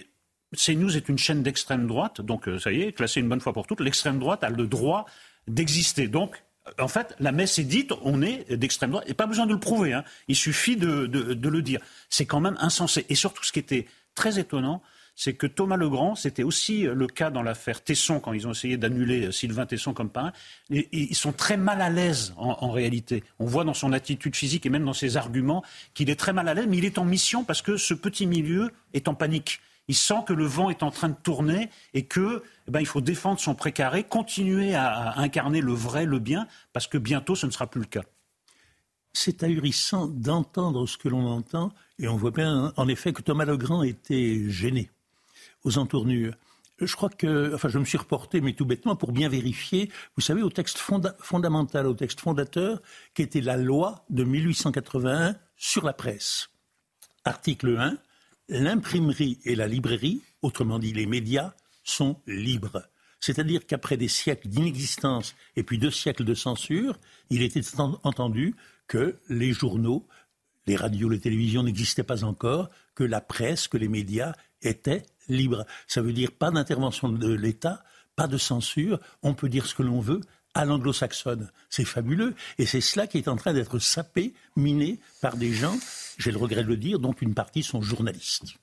CNews 0.57 0.97
est 0.97 1.09
une 1.09 1.19
chaîne 1.19 1.43
d'extrême 1.43 1.87
droite, 1.87 2.21
donc 2.21 2.49
euh, 2.49 2.59
ça 2.59 2.73
y 2.73 2.83
est, 2.83 2.93
classée 2.93 3.21
une 3.21 3.29
bonne 3.29 3.41
fois 3.41 3.53
pour 3.53 3.67
toutes, 3.67 3.81
l'extrême 3.81 4.19
droite 4.19 4.45
a 4.45 4.51
le 4.51 4.67
droit 4.67 5.07
d'exister. 5.47 6.09
Donc, 6.09 6.43
en 6.79 6.89
fait, 6.89 7.15
la 7.21 7.31
messe 7.31 7.59
est 7.59 7.65
dite, 7.65 7.93
on 8.03 8.23
est 8.23 8.53
d'extrême 8.57 8.91
droite, 8.91 9.05
et 9.09 9.15
pas 9.15 9.27
besoin 9.27 9.47
de 9.47 9.53
le 9.53 9.61
prouver, 9.61 9.93
hein. 9.93 10.05
il 10.29 10.37
suffit 10.37 10.77
de 10.77 11.49
le 11.49 11.63
dire. 11.63 11.81
C'est 12.09 12.27
quand 12.27 12.41
même 12.41 12.57
insensé. 12.59 13.05
Et 13.09 13.15
surtout, 13.15 13.45
ce 13.45 13.53
qui 13.53 13.59
était 13.59 13.87
très 14.15 14.39
étonnant, 14.39 14.83
c'est 15.17 15.35
que 15.35 15.47
Thomas 15.47 15.77
Legrand, 15.77 16.15
c'était 16.15 16.43
aussi 16.43 16.83
le 16.83 17.07
cas 17.07 17.31
dans 17.31 17.43
l'affaire 17.43 17.83
Tesson, 17.83 18.19
quand 18.21 18.33
ils 18.33 18.49
ont 18.49 18.51
essayé 18.51 18.77
d'annuler 18.77 19.27
euh, 19.27 19.33
Sylvain 19.33 19.67
Tesson 19.67 19.95
comme 19.95 20.11
parrain, 20.11 20.33
ils 20.71 21.15
sont 21.15 21.33
très 21.33 21.57
mal 21.57 21.81
à 21.81 21.91
l'aise 21.91 22.35
en, 22.37 22.71
réalité. 22.71 23.23
On 23.39 23.47
voit 23.47 23.65
dans 23.65 23.75
son 23.75 23.93
attitude 23.93 24.35
physique 24.35 24.67
et 24.67 24.71
même 24.71 24.85
dans 24.85 24.93
ses 24.93 25.17
arguments 25.17 25.63
qu'il 25.95 26.11
est 26.11 26.19
très 26.19 26.33
mal 26.33 26.49
à 26.49 26.55
l'aise, 26.55 26.67
mais 26.69 26.79
il 26.79 26.85
est 26.85 26.99
en 26.99 27.05
mission 27.05 27.45
parce 27.45 27.63
que 27.63 27.77
ce 27.77 27.95
petit 27.95 28.27
milieu 28.27 28.71
est 28.93 29.07
en 29.07 29.15
panique. 29.15 29.61
Il 29.87 29.95
sent 29.95 30.25
que 30.27 30.33
le 30.33 30.47
vent 30.47 30.71
est 30.71 30.83
en 30.83 30.91
train 30.91 31.11
de 31.11 31.17
tourner 31.23 31.69
et 31.93 32.07
que 32.07 32.43
eh 32.67 32.71
ben, 32.71 32.81
il 32.81 32.87
faut 32.87 33.03
défendre 33.03 33.39
son 33.39 33.55
précaré, 33.55 34.03
continuer 34.03 34.75
à, 34.75 34.89
à 34.89 35.21
incarner 35.21 35.61
le 35.61 35.75
vrai, 35.75 36.07
le 36.07 36.19
bien, 36.19 36.49
parce 36.73 36.87
que 36.87 36.99
bientôt 36.99 37.37
ce 37.37 37.47
ne 37.47 37.51
sera 37.51 37.67
plus 37.67 37.83
le 37.83 37.87
cas. 37.87 38.03
C'est 39.13 39.45
ahurissant 39.45 40.09
d'entendre 40.09 40.87
ce 40.89 40.97
que 40.97 41.09
l'on 41.09 41.27
entend, 41.27 41.73
et 42.01 42.09
on 42.09 42.17
voit 42.17 42.33
bien 42.33 42.73
en 42.77 42.89
effet 42.89 43.13
que 43.13 43.23
Thomas 43.23 43.45
Legrand 43.45 43.83
était 43.83 44.49
gêné 44.49 44.91
aux 45.65 45.79
entournures. 45.79 46.35
Je 46.81 46.95
crois 46.97 47.09
que, 47.09 47.55
enfin, 47.55 47.69
je 47.69 47.79
me 47.79 47.85
suis 47.85 47.99
reporté, 47.99 48.41
mais 48.41 48.53
tout 48.53 48.67
bêtement, 48.67 48.97
pour 48.97 49.13
bien 49.13 49.29
vérifier, 49.29 49.91
vous 50.17 50.23
savez, 50.23 50.43
au 50.43 50.51
texte 50.51 50.79
fonda- 50.79 51.15
fondamental, 51.21 51.87
au 51.87 51.95
texte 51.95 52.21
fondateur, 52.21 52.83
qui 53.15 53.23
était 53.23 53.41
la 53.41 53.57
loi 53.57 54.05
de 54.11 54.25
1881 54.25 55.37
sur 55.57 55.85
la 55.85 55.93
presse. 55.93 56.49
Article 57.25 57.77
1, 57.79 57.97
l'imprimerie 58.49 59.39
et 59.45 59.55
la 59.55 59.69
librairie, 59.69 60.23
autrement 60.43 60.79
dit 60.79 60.93
les 60.93 61.07
médias, 61.07 61.55
sont 61.85 62.21
libres. 62.27 62.83
C'est-à-dire 63.21 63.67
qu'après 63.67 63.97
des 63.97 64.09
siècles 64.09 64.49
d'inexistence 64.49 65.35
et 65.57 65.63
puis 65.63 65.79
deux 65.79 65.91
siècles 65.91 66.25
de 66.25 66.35
censure, 66.35 66.99
il 67.31 67.43
était 67.43 67.63
en- 67.81 67.99
entendu 68.03 68.55
que 68.87 69.19
les 69.29 69.53
journaux, 69.53 70.07
les 70.67 70.77
radios, 70.77 71.09
les 71.09 71.21
télévisions 71.21 71.63
n'existaient 71.63 72.03
pas 72.03 72.25
encore, 72.25 72.69
que 72.95 73.05
la 73.05 73.21
presse, 73.21 73.69
que 73.69 73.79
les 73.79 73.89
médias 73.89 74.35
étaient 74.61 75.05
libres. 75.29 75.65
Ça 75.87 76.03
veut 76.03 76.13
dire 76.13 76.33
pas 76.33 76.51
d'intervention 76.51 77.09
de 77.09 77.33
l'État, 77.33 77.83
pas 78.17 78.27
de 78.27 78.39
censure, 78.39 78.99
on 79.23 79.35
peut 79.35 79.49
dire 79.49 79.67
ce 79.67 79.75
que 79.75 79.83
l'on 79.83 80.01
veut 80.01 80.21
à 80.55 80.65
l'anglo-saxonne. 80.65 81.51
C'est 81.69 81.85
fabuleux. 81.85 82.35
Et 82.59 82.67
c'est 82.67 82.81
cela 82.81 83.07
qui 83.07 83.19
est 83.19 83.29
en 83.29 83.37
train 83.37 83.53
d'être 83.53 83.79
sapé, 83.79 84.35
miné 84.57 85.01
par 85.21 85.37
des 85.37 85.53
gens, 85.53 85.77
j'ai 86.17 86.31
le 86.31 86.39
regret 86.39 86.63
de 86.63 86.69
le 86.69 86.77
dire, 86.77 86.99
dont 87.01 87.15
une 87.21 87.35
partie 87.35 87.63
sont 87.63 87.83
journalistes. 87.83 88.55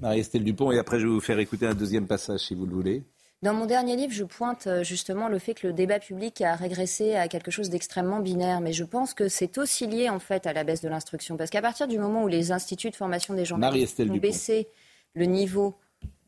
Marie-Estelle 0.00 0.42
Dupont, 0.42 0.72
et 0.72 0.78
après 0.78 0.98
je 0.98 1.06
vais 1.06 1.12
vous 1.12 1.20
faire 1.20 1.38
écouter 1.38 1.66
un 1.66 1.74
deuxième 1.74 2.08
passage 2.08 2.40
si 2.40 2.54
vous 2.56 2.66
le 2.66 2.74
voulez. 2.74 3.04
Dans 3.42 3.54
mon 3.54 3.66
dernier 3.66 3.96
livre, 3.96 4.12
je 4.12 4.22
pointe 4.22 4.68
euh, 4.68 4.84
justement 4.84 5.28
le 5.28 5.40
fait 5.40 5.54
que 5.54 5.66
le 5.66 5.72
débat 5.72 5.98
public 5.98 6.40
a 6.42 6.54
régressé 6.54 7.16
à 7.16 7.26
quelque 7.26 7.50
chose 7.50 7.70
d'extrêmement 7.70 8.20
binaire. 8.20 8.60
Mais 8.60 8.72
je 8.72 8.84
pense 8.84 9.14
que 9.14 9.28
c'est 9.28 9.58
aussi 9.58 9.88
lié 9.88 10.08
en 10.08 10.20
fait 10.20 10.46
à 10.46 10.52
la 10.52 10.62
baisse 10.62 10.80
de 10.80 10.88
l'instruction. 10.88 11.36
Parce 11.36 11.50
qu'à 11.50 11.60
partir 11.60 11.88
du 11.88 11.98
moment 11.98 12.22
où 12.22 12.28
les 12.28 12.52
instituts 12.52 12.90
de 12.90 12.96
formation 12.96 13.34
des 13.34 13.44
journalistes 13.44 13.98
ont 13.98 14.16
baissé 14.16 14.68
le 15.14 15.24
niveau 15.26 15.74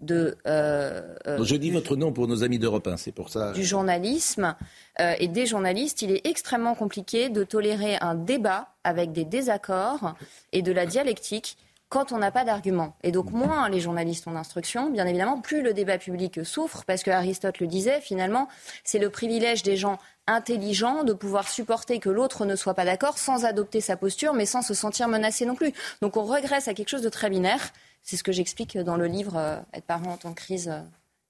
de. 0.00 0.36
Euh, 0.46 1.16
euh, 1.26 1.42
je 1.44 1.56
dis 1.56 1.70
votre 1.70 1.96
nom 1.96 2.12
pour 2.12 2.28
nos 2.28 2.42
amis 2.42 2.58
d'Europe 2.58 2.86
1, 2.86 2.96
c'est 2.96 3.12
pour 3.12 3.30
ça. 3.30 3.52
Du 3.52 3.64
journalisme 3.64 4.54
et 4.98 5.26
des 5.26 5.46
journalistes, 5.46 6.02
il 6.02 6.12
est 6.12 6.26
extrêmement 6.26 6.74
compliqué 6.74 7.28
de 7.28 7.42
tolérer 7.42 7.96
un 8.00 8.14
débat 8.14 8.68
avec 8.84 9.12
des 9.12 9.24
désaccords 9.24 10.14
et 10.52 10.62
de 10.62 10.70
la 10.70 10.86
dialectique 10.86 11.56
quand 11.94 12.10
on 12.10 12.18
n'a 12.18 12.32
pas 12.32 12.44
d'arguments. 12.44 12.96
Et 13.04 13.12
donc 13.12 13.30
moins 13.30 13.68
les 13.68 13.78
journalistes 13.78 14.26
ont 14.26 14.32
d'instruction, 14.32 14.90
bien 14.90 15.06
évidemment, 15.06 15.40
plus 15.40 15.62
le 15.62 15.72
débat 15.72 15.96
public 15.96 16.44
souffre, 16.44 16.82
parce 16.84 17.04
que 17.04 17.10
Aristote 17.12 17.60
le 17.60 17.68
disait, 17.68 18.00
finalement, 18.00 18.48
c'est 18.82 18.98
le 18.98 19.10
privilège 19.10 19.62
des 19.62 19.76
gens 19.76 19.98
intelligents 20.26 21.04
de 21.04 21.12
pouvoir 21.12 21.48
supporter 21.48 22.00
que 22.00 22.08
l'autre 22.08 22.46
ne 22.46 22.56
soit 22.56 22.74
pas 22.74 22.84
d'accord 22.84 23.16
sans 23.16 23.44
adopter 23.44 23.80
sa 23.80 23.96
posture, 23.96 24.34
mais 24.34 24.44
sans 24.44 24.62
se 24.62 24.74
sentir 24.74 25.06
menacé 25.06 25.46
non 25.46 25.54
plus. 25.54 25.72
Donc 26.02 26.16
on 26.16 26.24
regresse 26.24 26.66
à 26.66 26.74
quelque 26.74 26.88
chose 26.88 27.02
de 27.02 27.08
très 27.08 27.30
binaire. 27.30 27.72
C'est 28.04 28.18
ce 28.18 28.22
que 28.22 28.32
j'explique 28.32 28.76
dans 28.76 28.96
le 28.96 29.06
livre 29.06 29.36
euh, 29.36 29.60
Être 29.72 29.86
parent 29.86 30.12
en 30.12 30.16
temps 30.18 30.30
de 30.30 30.34
crise 30.34 30.68
euh, 30.68 30.80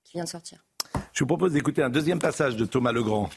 qui 0.02 0.14
vient 0.14 0.24
de 0.24 0.28
sortir. 0.28 0.58
Je 1.12 1.20
vous 1.20 1.26
propose 1.28 1.52
d'écouter 1.52 1.82
un 1.82 1.88
deuxième 1.88 2.18
passage 2.18 2.56
de 2.56 2.64
Thomas 2.64 2.90
Legrand. 2.90 3.30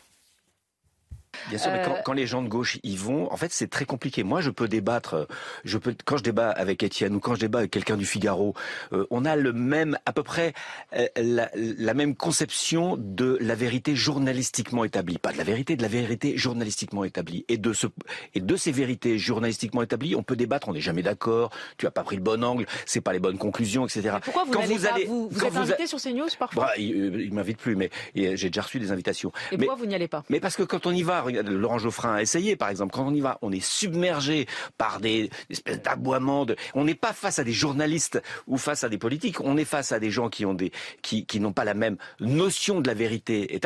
Bien 1.50 1.58
sûr, 1.58 1.72
mais 1.72 1.82
quand, 1.84 1.94
euh, 1.94 2.02
quand, 2.04 2.14
les 2.14 2.28
gens 2.28 2.42
de 2.42 2.48
gauche 2.48 2.80
y 2.84 2.96
vont, 2.96 3.32
en 3.32 3.38
fait, 3.38 3.52
c'est 3.52 3.70
très 3.70 3.86
compliqué. 3.86 4.24
Moi, 4.24 4.42
je 4.42 4.50
peux 4.50 4.68
débattre, 4.68 5.28
je 5.64 5.78
peux, 5.78 5.96
quand 6.06 6.18
je 6.18 6.24
débat 6.24 6.50
avec 6.50 6.84
Étienne 6.84 7.16
ou 7.16 7.20
quand 7.20 7.36
je 7.36 7.40
débat 7.40 7.60
avec 7.60 7.72
quelqu'un 7.72 7.98
du 7.98 8.06
Figaro, 8.06 8.54
euh, 8.94 9.06
on 9.10 9.26
a 9.26 9.36
le 9.36 9.54
même, 9.54 9.98
à 10.06 10.14
peu 10.14 10.24
près, 10.24 10.54
euh, 10.96 11.08
la, 11.18 11.50
la, 11.54 11.94
même 11.94 12.16
conception 12.16 12.96
de 12.98 13.38
la 13.42 13.56
vérité 13.56 13.96
journalistiquement 13.96 14.84
établie. 14.84 15.18
Pas 15.18 15.32
de 15.32 15.38
la 15.38 15.44
vérité, 15.44 15.76
de 15.76 15.82
la 15.82 15.88
vérité 15.88 16.38
journalistiquement 16.38 17.04
établie. 17.04 17.46
Et 17.48 17.58
de 17.58 17.74
ce, 17.74 17.88
et 18.36 18.42
de 18.42 18.56
ces 18.56 18.72
vérités 18.72 19.18
journalistiquement 19.18 19.82
établies, 19.82 20.16
on 20.16 20.24
peut 20.24 20.36
débattre, 20.36 20.70
on 20.70 20.74
n'est 20.74 20.82
jamais 20.82 21.04
d'accord, 21.04 21.52
tu 21.78 21.88
as 21.88 21.92
pas 21.92 22.04
pris 22.04 22.16
le 22.16 22.22
bon 22.22 22.44
angle, 22.44 22.66
c'est 22.86 23.02
pas 23.02 23.14
les 23.14 23.20
bonnes 23.20 23.38
conclusions, 23.38 23.86
etc. 23.86 24.18
pourquoi 24.24 24.44
vous, 24.46 24.52
quand 24.52 24.64
vous 24.64 24.86
allez, 24.86 25.06
vous, 25.06 25.30
vous 25.30 25.44
êtes 25.46 25.56
invité 25.56 25.88
sur 25.88 26.02
CNews 26.02 26.28
parfois? 26.38 26.66
Bah, 26.66 26.72
il, 26.78 27.22
il 27.22 27.34
m'invite 27.34 27.58
plus, 27.58 27.76
mais 27.76 27.90
j'ai 28.16 28.50
déjà 28.50 28.62
reçu 28.62 28.80
des 28.80 28.92
invitations. 28.92 29.32
Et 29.52 29.58
pourquoi 29.58 29.76
vous 29.76 29.86
n'y 29.86 29.96
allez 29.96 30.08
pas? 30.08 30.24
Mais 30.30 30.40
parce 30.40 30.56
que 30.56 30.64
quand 30.64 30.86
on 30.86 30.92
y 30.92 31.04
va, 31.04 31.22
Laurent 31.30 31.78
Geoffrin 31.78 32.16
a 32.16 32.22
essayé, 32.22 32.56
par 32.56 32.70
exemple. 32.70 32.94
Quand 32.94 33.06
on 33.08 33.14
y 33.14 33.22
va, 33.22 33.38
on 33.42 33.52
est 33.52 33.64
submergé 33.64 34.48
par 34.78 35.00
des, 35.00 35.30
espèces 35.50 35.82
d'aboiements. 35.82 36.46
On 36.74 36.86
n'est 36.86 36.96
pas 36.96 37.14
face 37.14 37.40
à 37.40 37.44
des 37.44 37.54
journalistes 37.54 38.22
ou 38.48 38.58
face 38.58 38.84
à 38.84 38.90
des 38.90 38.98
politiques. 38.98 39.42
On 39.42 39.58
est 39.58 39.66
face 39.66 39.92
à 39.92 40.00
des 40.00 40.12
gens 40.12 40.30
qui 40.30 40.46
ont 40.46 40.54
des, 40.54 40.72
qui, 41.02 41.40
n'ont 41.40 41.54
pas 41.54 41.66
la 41.66 41.74
même 41.74 41.98
notion 42.20 42.82
de 42.82 42.88
la 42.88 42.94
vérité. 42.94 43.60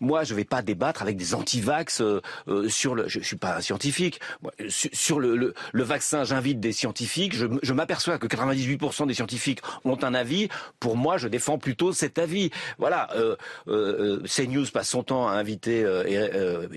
Moi, 0.00 0.24
je 0.24 0.32
ne 0.32 0.36
vais 0.36 0.44
pas 0.44 0.62
débattre 0.62 1.02
avec 1.02 1.16
des 1.16 1.34
anti-vax 1.34 2.00
euh, 2.00 2.20
euh, 2.48 2.68
sur 2.68 2.94
le. 2.94 3.08
Je, 3.08 3.18
ne 3.18 3.24
suis 3.24 3.36
pas 3.36 3.56
un 3.56 3.60
scientifique. 3.60 4.20
sur, 4.68 5.20
le, 5.20 5.54
le, 5.72 5.82
vaccin, 5.82 6.24
j'invite 6.24 6.60
des 6.60 6.72
scientifiques. 6.72 7.34
Je, 7.34 7.46
je 7.62 7.72
m'aperçois 7.72 8.18
que 8.18 8.26
98% 8.26 9.06
des 9.06 9.14
scientifiques 9.14 9.60
ont 9.84 9.98
un 10.02 10.14
avis. 10.14 10.48
Pour 10.80 10.96
moi, 10.96 11.18
je 11.18 11.28
défends 11.28 11.58
plutôt 11.58 11.92
cet 11.92 12.18
avis. 12.18 12.50
Voilà. 12.78 13.08
Euh, 13.16 13.36
euh, 13.68 14.22
CNews 14.26 14.66
passe 14.72 14.88
son 14.90 15.02
temps 15.02 15.28
à 15.28 15.32
inviter 15.32 15.84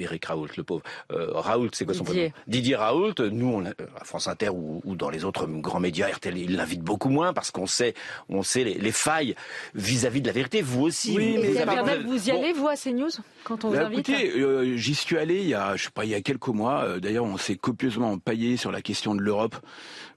Eric 0.09 0.25
Raoult 0.25 0.47
le 0.57 0.63
pauvre. 0.63 0.83
Euh, 1.11 1.31
Raoult, 1.33 1.69
c'est 1.73 1.85
quoi 1.85 1.93
son 1.93 2.03
prénom? 2.03 2.31
Didier 2.47 2.75
Raoult. 2.75 3.13
Nous, 3.19 3.47
on, 3.47 3.65
à 3.65 4.03
France 4.03 4.27
Inter 4.27 4.49
ou, 4.49 4.81
dans 4.95 5.09
les 5.09 5.25
autres 5.25 5.45
grands 5.47 5.79
médias, 5.79 6.07
RTL, 6.07 6.37
il 6.37 6.55
l'invite 6.55 6.81
beaucoup 6.81 7.09
moins 7.09 7.33
parce 7.33 7.51
qu'on 7.51 7.67
sait, 7.67 7.93
on 8.27 8.43
sait 8.43 8.63
les, 8.63 8.91
failles 8.91 9.35
vis-à-vis 9.75 10.21
de 10.21 10.27
la 10.27 10.33
vérité. 10.33 10.61
Vous 10.61 10.81
aussi. 10.81 11.15
Oui, 11.15 11.35
vous, 11.35 11.41
mais 11.43 11.49
vous, 12.03 12.27
y 12.27 12.31
allez, 12.31 12.53
vous, 12.53 12.67
à 12.67 12.75
CNews, 12.75 13.09
quand 13.43 13.63
on 13.65 13.69
vous 13.69 13.75
bah, 13.75 13.85
invite? 13.85 14.09
Écoutez, 14.09 14.39
euh, 14.39 14.75
j'y 14.77 14.95
suis 14.95 15.17
allé 15.17 15.41
il 15.41 15.47
y 15.47 15.53
a, 15.53 15.75
je 15.75 15.85
sais 15.85 15.89
pas, 15.91 16.05
il 16.05 16.11
y 16.11 16.15
a 16.15 16.21
quelques 16.21 16.47
mois. 16.47 16.83
Euh, 16.83 16.99
d'ailleurs, 16.99 17.25
on 17.25 17.37
s'est 17.37 17.55
copieusement 17.55 18.11
empaillé 18.11 18.57
sur 18.57 18.71
la 18.71 18.81
question 18.81 19.15
de 19.15 19.21
l'Europe 19.21 19.55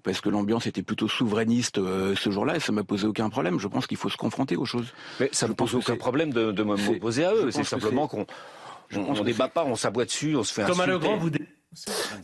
parce 0.02 0.20
que 0.20 0.28
l'ambiance 0.28 0.66
était 0.66 0.82
plutôt 0.82 1.06
souverainiste 1.06 1.76
ce 1.76 2.30
jour-là 2.30 2.56
et 2.56 2.61
ça 2.61 2.72
m'a 2.72 2.82
posé 2.82 3.06
aucun 3.06 3.30
problème. 3.30 3.61
Je 3.61 3.68
pense 3.68 3.87
qu'il 3.87 3.96
faut 3.96 4.08
se 4.08 4.16
confronter 4.16 4.56
aux 4.56 4.64
choses. 4.64 4.92
Mais 5.20 5.28
ça 5.30 5.46
ne 5.46 5.52
pose 5.52 5.76
aucun 5.76 5.96
problème 5.96 6.32
de, 6.32 6.50
de 6.50 6.62
m'opposer 6.64 7.25
à 7.25 7.34
eux. 7.34 7.52
C'est 7.52 7.62
simplement 7.62 8.08
qu'on 8.08 8.26
on 8.96 9.14
ne 9.14 9.22
débat 9.22 9.49
pas, 9.49 9.64
on 9.64 9.76
s'aboie 9.76 10.04
dessus, 10.04 10.37
on 10.37 10.44
se 10.44 10.52
fait 10.52 10.66
Thomas 10.66 10.87
Legrand, 10.87 11.16
vous... 11.16 11.30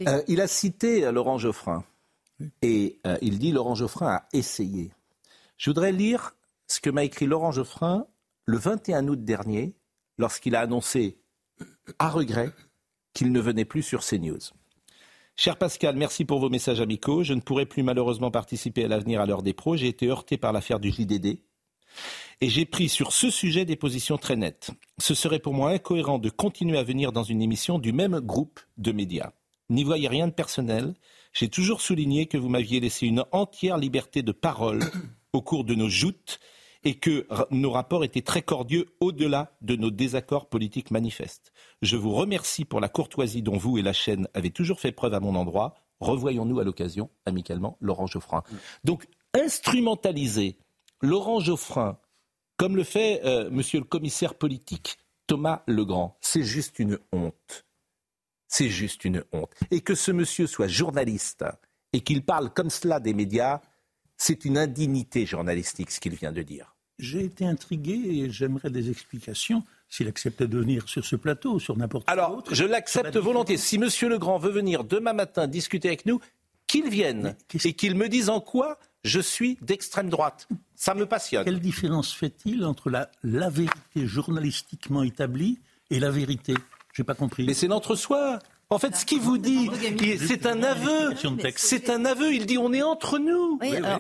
Euh, 0.07 0.23
il 0.29 0.41
a 0.41 0.47
cité 0.47 1.05
euh, 1.05 1.13
Laurent 1.13 1.39
Geoffrin. 1.39 1.85
Et 2.63 3.01
euh, 3.07 3.17
il 3.21 3.39
dit 3.39 3.51
Laurent 3.51 3.75
Geoffrin 3.75 4.09
a 4.09 4.29
essayé. 4.33 4.93
Je 5.57 5.71
voudrais 5.71 5.93
lire 5.93 6.35
ce 6.67 6.81
que 6.81 6.91
m'a 6.91 7.05
écrit 7.05 7.27
Laurent 7.27 7.51
Geoffrin 7.51 8.07
le 8.45 8.57
21 8.57 9.09
août 9.09 9.25
dernier, 9.25 9.75
lorsqu'il 10.19 10.55
a 10.55 10.61
annoncé, 10.61 11.19
à 11.99 12.09
regret, 12.09 12.53
qu'il 13.13 13.33
ne 13.33 13.41
venait 13.41 13.65
plus 13.65 13.83
sur 13.83 14.05
CNews. 14.05 14.39
Cher 15.37 15.57
Pascal, 15.57 15.97
merci 15.97 16.25
pour 16.25 16.41
vos 16.41 16.49
messages 16.49 16.81
amicaux. 16.81 17.23
Je 17.23 17.35
ne 17.35 17.41
pourrai 17.41 17.67
plus 17.67 17.83
malheureusement 17.83 18.31
participer 18.31 18.85
à 18.85 18.89
l'avenir 18.89 19.21
à 19.21 19.27
l'heure 19.27 19.43
des 19.43 19.53
pros. 19.53 19.77
J'ai 19.77 19.89
été 19.89 20.09
heurté 20.09 20.37
par 20.37 20.53
l'affaire 20.53 20.81
du 20.81 20.91
JDD. 20.91 21.39
Et 22.41 22.49
j'ai 22.49 22.67
pris 22.67 22.89
sur 22.89 23.13
ce 23.13 23.31
sujet 23.31 23.65
des 23.65 23.75
positions 23.75 24.17
très 24.17 24.37
nettes. 24.37 24.71
Ce 24.99 25.15
serait 25.15 25.41
pour 25.41 25.55
moi 25.55 25.71
incohérent 25.71 26.21
de 26.21 26.31
continuer 26.31 26.79
à 26.79 26.85
venir 26.85 27.11
dans 27.11 27.25
une 27.25 27.43
émission 27.43 27.81
du 27.81 27.93
même 27.93 28.21
groupe 28.21 28.61
de 28.77 28.93
médias. 28.93 29.33
N'y 29.71 29.83
voyez 29.83 30.07
rien 30.07 30.29
de 30.29 30.33
personnel. 30.33 30.95
J'ai 31.33 31.49
toujours 31.49 31.81
souligné 31.81 32.27
que 32.27 32.39
vous 32.39 32.49
m'aviez 32.49 32.79
laissé 32.79 33.07
une 33.07 33.25
entière 33.33 33.77
liberté 33.77 34.23
de 34.23 34.31
parole 34.31 34.85
au 35.33 35.43
cours 35.43 35.65
de 35.65 35.75
nos 35.75 35.89
joutes 35.89 36.39
et 36.85 36.95
que 36.95 37.27
nos 37.51 37.73
rapports 37.73 38.05
étaient 38.05 38.23
très 38.23 38.43
cordieux 38.43 38.87
au-delà 39.01 39.53
de 39.61 39.75
nos 39.75 39.91
désaccords 39.91 40.49
politiques 40.49 40.93
manifestes. 40.93 41.53
Je 41.83 41.97
vous 41.97 42.15
remercie 42.15 42.65
pour 42.65 42.79
la 42.79 42.89
courtoisie 42.89 43.43
dont 43.43 43.57
vous 43.57 43.79
et 43.79 43.83
la 43.83 43.93
chaîne 43.93 44.29
avez 44.33 44.51
toujours 44.51 44.79
fait 44.79 44.93
preuve 44.93 45.15
à 45.15 45.21
mon 45.21 45.35
endroit. 45.35 45.75
Revoyons-nous 45.99 46.61
à 46.61 46.65
l'occasion, 46.65 47.11
amicalement, 47.27 47.77
Laurent 47.81 48.07
Geoffrin. 48.07 48.45
Donc, 48.85 49.07
instrumentaliser 49.35 50.57
Laurent 51.03 51.41
Geoffrin 51.41 51.99
comme 52.59 52.77
le 52.77 52.85
fait 52.85 53.23
euh, 53.25 53.49
monsieur 53.51 53.79
le 53.79 53.87
commissaire 53.87 54.35
politique 54.35 54.99
Thomas 55.27 55.63
Legrand. 55.67 56.19
C'est 56.21 56.43
juste 56.43 56.79
une 56.79 56.99
honte. 57.13 57.65
C'est 58.49 58.69
juste 58.69 59.05
une 59.05 59.25
honte. 59.33 59.53
Et 59.71 59.81
que 59.81 59.95
ce 59.95 60.11
monsieur 60.11 60.47
soit 60.47 60.69
journaliste 60.69 61.45
et 61.93 62.01
qu'il 62.01 62.23
parle 62.23 62.51
comme 62.51 62.71
cela 62.71 63.01
des 63.01 63.15
médias, 63.15 63.61
c'est 64.17 64.45
une 64.45 64.59
indignité 64.59 65.25
journalistique 65.25 65.91
ce 65.91 66.01
qu'il 66.01 66.15
vient 66.15 66.33
de 66.33 66.43
dire. 66.43 66.75
J'ai 66.99 67.25
été 67.25 67.47
intrigué 67.47 67.93
et 67.93 68.31
j'aimerais 68.31 68.71
des 68.71 68.91
explications 68.91 69.63
s'il 69.89 70.09
accepte 70.09 70.43
de 70.43 70.59
venir 70.59 70.89
sur 70.89 71.05
ce 71.05 71.15
plateau, 71.15 71.59
sur 71.61 71.77
n'importe 71.77 72.07
quel 72.09 72.19
autre. 72.19 72.25
Alors, 72.25 72.45
je 72.51 72.65
l'accepte 72.65 73.17
volontiers. 73.17 73.57
Si 73.57 73.79
Monsieur 73.79 74.09
Legrand 74.09 74.39
veut 74.39 74.51
venir 74.51 74.83
demain 74.83 75.13
matin 75.13 75.47
discuter 75.47 75.89
avec 75.89 76.07
nous, 76.07 76.21
qu'il 76.67 76.91
vienne 76.91 77.37
et 77.65 77.73
qu'il 77.73 77.95
me 77.95 78.09
dise 78.09 78.29
en 78.29 78.41
quoi 78.41 78.79
je 79.05 79.21
suis 79.21 79.59
d'extrême 79.63 80.09
droite. 80.09 80.49
Ça 80.75 80.95
me 80.95 81.07
passionne. 81.07 81.45
Quelle 81.45 81.61
différence 81.61 82.13
fait-il 82.13 82.65
entre 82.65 82.91
la, 82.91 83.11
la 83.23 83.49
vérité 83.49 84.07
journalistiquement 84.07 85.03
établie 85.03 85.61
et 85.91 86.01
la 86.01 86.11
vérité? 86.11 86.55
Je 86.93 87.03
n'ai 87.03 87.07
pas 87.07 87.15
compris. 87.15 87.45
Mais 87.45 87.55
c'est 87.55 87.69
l'entre-soi. 87.69 88.39
En 88.71 88.79
fait, 88.79 88.95
ce 88.97 89.07
qu'il 89.07 89.21
vous 89.21 89.39
dit, 89.39 89.71
c'est 90.19 90.45
un 90.45 90.63
aveu. 90.63 91.15
C'est 91.57 91.89
un 91.89 92.05
aveu. 92.05 92.35
Il 92.35 92.45
dit 92.45 92.59
on 92.59 92.73
est 92.75 92.83
entre 92.83 93.19
nous. 93.19 93.59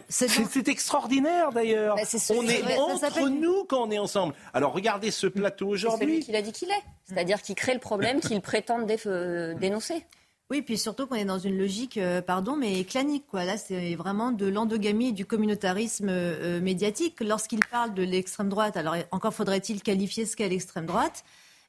c'est 0.09 0.69
extraordinaire 0.69 1.52
d'ailleurs. 1.52 1.97
Bah, 1.97 2.02
on 2.31 2.47
est 2.47 2.76
entre 2.76 3.28
nous 3.28 3.64
quand 3.64 3.87
on 3.87 3.90
est 3.90 3.99
ensemble. 3.99 4.35
Alors 4.52 4.75
regardez 4.75 5.11
ce 5.11 5.26
plateau 5.26 5.69
aujourd'hui. 5.69 5.99
C'est 5.99 6.12
celui 6.12 6.25
qu'il 6.25 6.37
a 6.37 6.43
dit 6.43 6.52
qu'il 6.52 6.71
est. 6.71 6.83
C'est-à-dire 7.05 7.40
qu'il 7.40 7.55
crée 7.55 7.73
le 7.73 7.81
problème 7.81 8.21
qu'il 8.21 8.40
prétend 8.43 8.81
dénoncer. 8.81 10.05
Oui, 10.50 10.62
puis 10.62 10.78
surtout 10.78 11.07
qu'on 11.07 11.17
est 11.17 11.26
dans 11.26 11.38
une 11.38 11.59
logique, 11.59 11.99
euh, 11.99 12.23
pardon, 12.23 12.57
mais 12.57 12.85
clanique. 12.85 13.26
Quoi. 13.31 13.45
Là, 13.45 13.59
c'est 13.59 13.95
vraiment 13.97 14.33
de 14.33 14.47
l'endogamie 14.47 15.09
et 15.09 15.12
du 15.12 15.26
communautarisme 15.26 16.09
euh, 16.09 16.61
médiatique. 16.61 17.21
Lorsqu'il 17.21 17.61
parle 17.71 17.93
de 17.93 18.02
l'extrême 18.02 18.49
droite, 18.49 18.78
alors 18.78 18.97
encore 19.11 19.35
faudrait-il 19.35 19.83
qualifier 19.83 20.25
ce 20.25 20.37
qu'est 20.37 20.49
l'extrême 20.49 20.87
droite. 20.87 21.23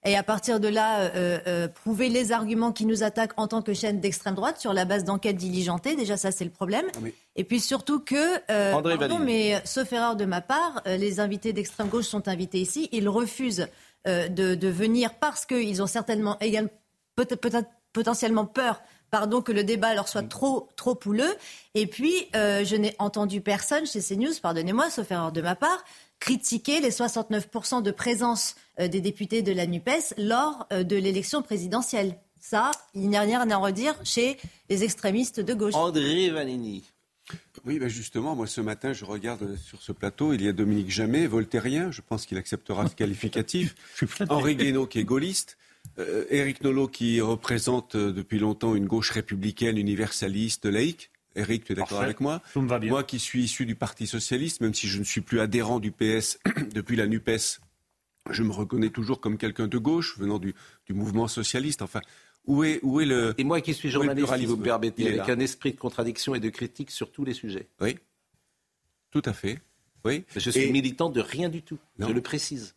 Et 0.05 0.15
à 0.15 0.23
partir 0.23 0.61
de 0.61 0.69
là, 0.69 1.11
euh, 1.13 1.67
prouver 1.67 2.07
les 2.07 2.31
arguments 2.31 2.71
qui 2.71 2.85
nous 2.85 3.03
attaquent 3.03 3.33
en 3.35 3.49
tant 3.49 3.61
que 3.61 3.73
chaîne 3.73 3.99
d'extrême 3.99 4.33
droite 4.33 4.57
sur 4.57 4.71
la 4.71 4.85
base 4.85 5.03
d'enquêtes 5.03 5.35
diligentées. 5.35 5.97
Déjà, 5.97 6.15
ça, 6.15 6.31
c'est 6.31 6.45
le 6.45 6.49
problème. 6.49 6.85
Ah 6.95 7.07
et 7.35 7.43
puis 7.43 7.59
surtout 7.59 7.99
que, 7.99 8.73
André 8.73 8.97
pardon, 8.97 9.19
mais 9.19 9.61
sauf 9.65 9.91
erreur 9.91 10.15
de 10.15 10.23
ma 10.23 10.39
part, 10.39 10.81
les 10.85 11.19
invités 11.19 11.51
d'extrême 11.51 11.89
gauche 11.89 12.05
sont 12.05 12.29
invités 12.29 12.61
ici. 12.61 12.87
Ils 12.93 13.09
refusent 13.09 13.67
de, 14.05 14.55
de, 14.55 14.67
venir 14.69 15.15
parce 15.15 15.45
qu'ils 15.45 15.83
ont 15.83 15.87
certainement 15.87 16.37
également 16.39 16.69
peut-être 17.17 17.67
potentiellement 17.93 18.45
peur 18.45 18.81
pardon, 19.11 19.41
que 19.41 19.51
le 19.51 19.63
débat 19.63 19.95
leur 19.95 20.07
soit 20.07 20.21
trop, 20.21 20.69
trop 20.75 20.93
pouleux. 20.93 21.35
Et 21.73 21.87
puis, 21.87 22.13
euh, 22.35 22.63
je 22.63 22.75
n'ai 22.75 22.95
entendu 22.99 23.41
personne 23.41 23.87
chez 23.87 24.01
CNews, 24.01 24.33
pardonnez-moi, 24.39 24.91
sauf 24.91 25.09
erreur 25.09 25.31
de 25.31 25.41
ma 25.41 25.55
part, 25.55 25.83
critiqué 26.19 26.79
les 26.79 26.91
69% 26.91 27.81
de 27.81 27.89
présence 27.89 28.55
des 28.77 29.01
députés 29.01 29.41
de 29.41 29.51
la 29.51 29.65
NUPES 29.65 30.13
lors 30.19 30.67
de 30.69 30.95
l'élection 30.95 31.41
présidentielle. 31.41 32.19
Ça, 32.39 32.71
il 32.93 33.09
n'y 33.09 33.17
a 33.17 33.21
rien 33.21 33.49
à 33.49 33.57
redire 33.57 33.95
chez 34.03 34.37
les 34.69 34.83
extrémistes 34.83 35.39
de 35.39 35.53
gauche. 35.53 35.75
André 35.75 36.29
Vanini. 36.29 36.83
Oui, 37.65 37.77
ben 37.77 37.89
justement, 37.89 38.35
moi 38.35 38.47
ce 38.47 38.61
matin, 38.61 38.93
je 38.93 39.05
regarde 39.05 39.55
sur 39.57 39.81
ce 39.81 39.91
plateau, 39.91 40.33
il 40.33 40.41
y 40.41 40.47
a 40.47 40.53
Dominique 40.53 40.89
Jamais, 40.89 41.27
voltairien, 41.27 41.91
je 41.91 42.01
pense 42.01 42.25
qu'il 42.25 42.37
acceptera 42.37 42.87
ce 42.87 42.95
qualificatif. 42.95 43.75
Henri 44.29 44.55
Guénaud 44.55 44.87
qui 44.87 44.99
est 44.99 45.03
gaulliste. 45.03 45.57
Euh, 45.99 46.25
Éric 46.29 46.63
Nolot 46.63 46.87
qui 46.87 47.19
représente 47.21 47.95
euh, 47.95 48.11
depuis 48.11 48.39
longtemps 48.39 48.75
une 48.75 48.87
gauche 48.87 49.11
républicaine, 49.11 49.77
universaliste, 49.77 50.65
laïque. 50.65 51.11
Éric, 51.35 51.65
tu 51.65 51.73
es 51.73 51.75
d'accord 51.75 52.01
avec 52.01 52.19
moi 52.19 52.41
Moi 52.55 53.03
qui 53.03 53.19
suis 53.19 53.43
issu 53.43 53.65
du 53.65 53.75
Parti 53.75 54.07
socialiste, 54.07 54.61
même 54.61 54.73
si 54.73 54.87
je 54.87 54.97
ne 54.97 55.03
suis 55.03 55.21
plus 55.21 55.39
adhérent 55.39 55.79
du 55.79 55.91
PS 55.91 56.39
depuis 56.73 56.95
la 56.95 57.05
NUPES, 57.05 57.59
je 58.29 58.43
me 58.43 58.51
reconnais 58.51 58.89
toujours 58.89 59.21
comme 59.21 59.37
quelqu'un 59.37 59.67
de 59.67 59.77
gauche, 59.77 60.17
venant 60.17 60.39
du, 60.39 60.55
du 60.87 60.93
mouvement 60.93 61.27
socialiste. 61.27 61.81
Enfin, 61.81 62.01
où 62.45 62.63
est, 62.63 62.79
où 62.81 62.99
est 62.99 63.05
le. 63.05 63.35
Et 63.37 63.43
moi 63.43 63.61
qui 63.61 63.73
suis 63.73 63.89
journaliste, 63.89 64.35
si 64.37 64.45
vous 64.45 64.57
me 64.57 64.63
permettez, 64.63 65.07
avec 65.07 65.29
un 65.29 65.39
esprit 65.39 65.71
de 65.71 65.77
contradiction 65.77 66.33
et 66.35 66.39
de 66.39 66.49
critique 66.49 66.91
sur 66.91 67.11
tous 67.11 67.25
les 67.25 67.33
sujets. 67.33 67.67
Oui. 67.79 67.97
Tout 69.11 69.21
à 69.25 69.33
fait. 69.33 69.59
Oui. 70.05 70.23
Je 70.35 70.49
suis 70.49 70.71
militant 70.71 71.09
de 71.09 71.21
rien 71.21 71.49
du 71.49 71.61
tout. 71.61 71.79
Je 71.99 72.07
le 72.07 72.21
précise. 72.21 72.75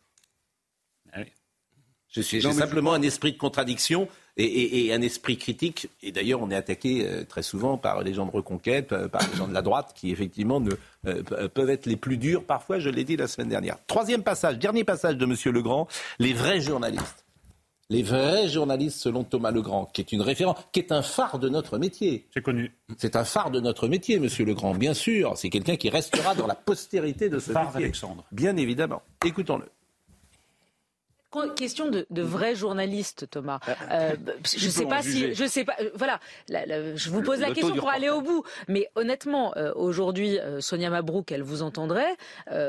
Je 2.13 2.21
suis 2.21 2.39
j'ai 2.39 2.51
simplement 2.51 2.93
un 2.93 3.01
esprit 3.01 3.33
de 3.33 3.37
contradiction 3.37 4.07
et, 4.37 4.93
un 4.93 5.01
esprit 5.01 5.37
critique. 5.37 5.89
Et 6.03 6.11
d'ailleurs, 6.11 6.41
on 6.41 6.51
est 6.51 6.55
attaqué 6.55 7.07
euh, 7.07 7.23
très 7.23 7.41
souvent 7.41 7.77
par 7.77 8.03
les 8.03 8.13
gens 8.13 8.25
de 8.25 8.31
Reconquête, 8.31 8.91
euh, 8.91 9.07
par 9.07 9.21
les 9.29 9.35
gens 9.35 9.47
de 9.47 9.53
la 9.53 9.63
droite, 9.63 9.93
qui 9.95 10.11
effectivement 10.11 10.59
ne, 10.59 10.71
euh, 11.07 11.47
peuvent 11.49 11.71
être 11.71 11.87
les 11.87 11.95
plus 11.95 12.17
durs 12.17 12.43
parfois. 12.43 12.77
Je 12.77 12.89
l'ai 12.89 13.03
dit 13.03 13.17
la 13.17 13.27
semaine 13.27 13.49
dernière. 13.49 13.77
Troisième 13.87 14.21
passage, 14.21 14.59
dernier 14.59 14.83
passage 14.83 15.17
de 15.17 15.25
Monsieur 15.25 15.51
Legrand, 15.51 15.87
les 16.19 16.33
vrais 16.33 16.61
journalistes 16.61 17.23
les 17.89 18.01
vrais 18.01 18.47
journalistes 18.47 18.97
selon 18.97 19.23
Thomas 19.23 19.51
Legrand, 19.51 19.85
qui 19.85 20.01
est 20.01 20.11
une 20.11 20.21
référence, 20.21 20.57
qui 20.71 20.79
est 20.79 20.91
un 20.91 21.03
phare 21.03 21.37
de 21.37 21.47
notre 21.47 21.77
métier. 21.77 22.25
C'est 22.33 22.41
connu. 22.41 22.73
C'est 22.97 23.15
un 23.15 23.23
phare 23.23 23.51
de 23.51 23.59
notre 23.59 23.87
métier, 23.87 24.17
Monsieur 24.19 24.45
Legrand, 24.45 24.73
bien 24.73 24.95
sûr. 24.95 25.37
C'est 25.37 25.49
quelqu'un 25.49 25.75
qui 25.75 25.89
restera 25.89 26.33
dans 26.33 26.47
la 26.47 26.55
postérité 26.55 27.29
de 27.29 27.37
ce 27.37 27.51
phare 27.51 27.65
métier. 27.65 27.83
Alexandre. 27.83 28.23
Bien 28.31 28.57
évidemment. 28.57 29.03
Écoutons-le. 29.23 29.65
Question 31.55 31.89
de, 31.89 32.05
de 32.09 32.21
vrai 32.21 32.55
journaliste, 32.55 33.27
Thomas. 33.29 33.59
Euh, 33.67 33.73
euh 33.91 34.15
je 34.43 34.69
sais 34.69 34.85
pas 34.85 35.01
si, 35.01 35.33
je 35.33 35.45
sais 35.45 35.65
pas. 35.65 35.73
Euh, 35.81 35.89
voilà, 35.95 36.19
je 36.49 37.09
vous 37.09 37.21
pose 37.21 37.39
la 37.39 37.51
question 37.51 37.75
pour 37.75 37.89
aller 37.89 38.09
au 38.09 38.21
bout. 38.21 38.43
Mais 38.67 38.89
honnêtement, 38.95 39.53
euh, 39.57 39.71
aujourd'hui, 39.75 40.37
Sonia 40.59 40.89
Mabrouk, 40.89 41.31
elle 41.31 41.41
vous 41.41 41.61
entendrait, 41.61 42.15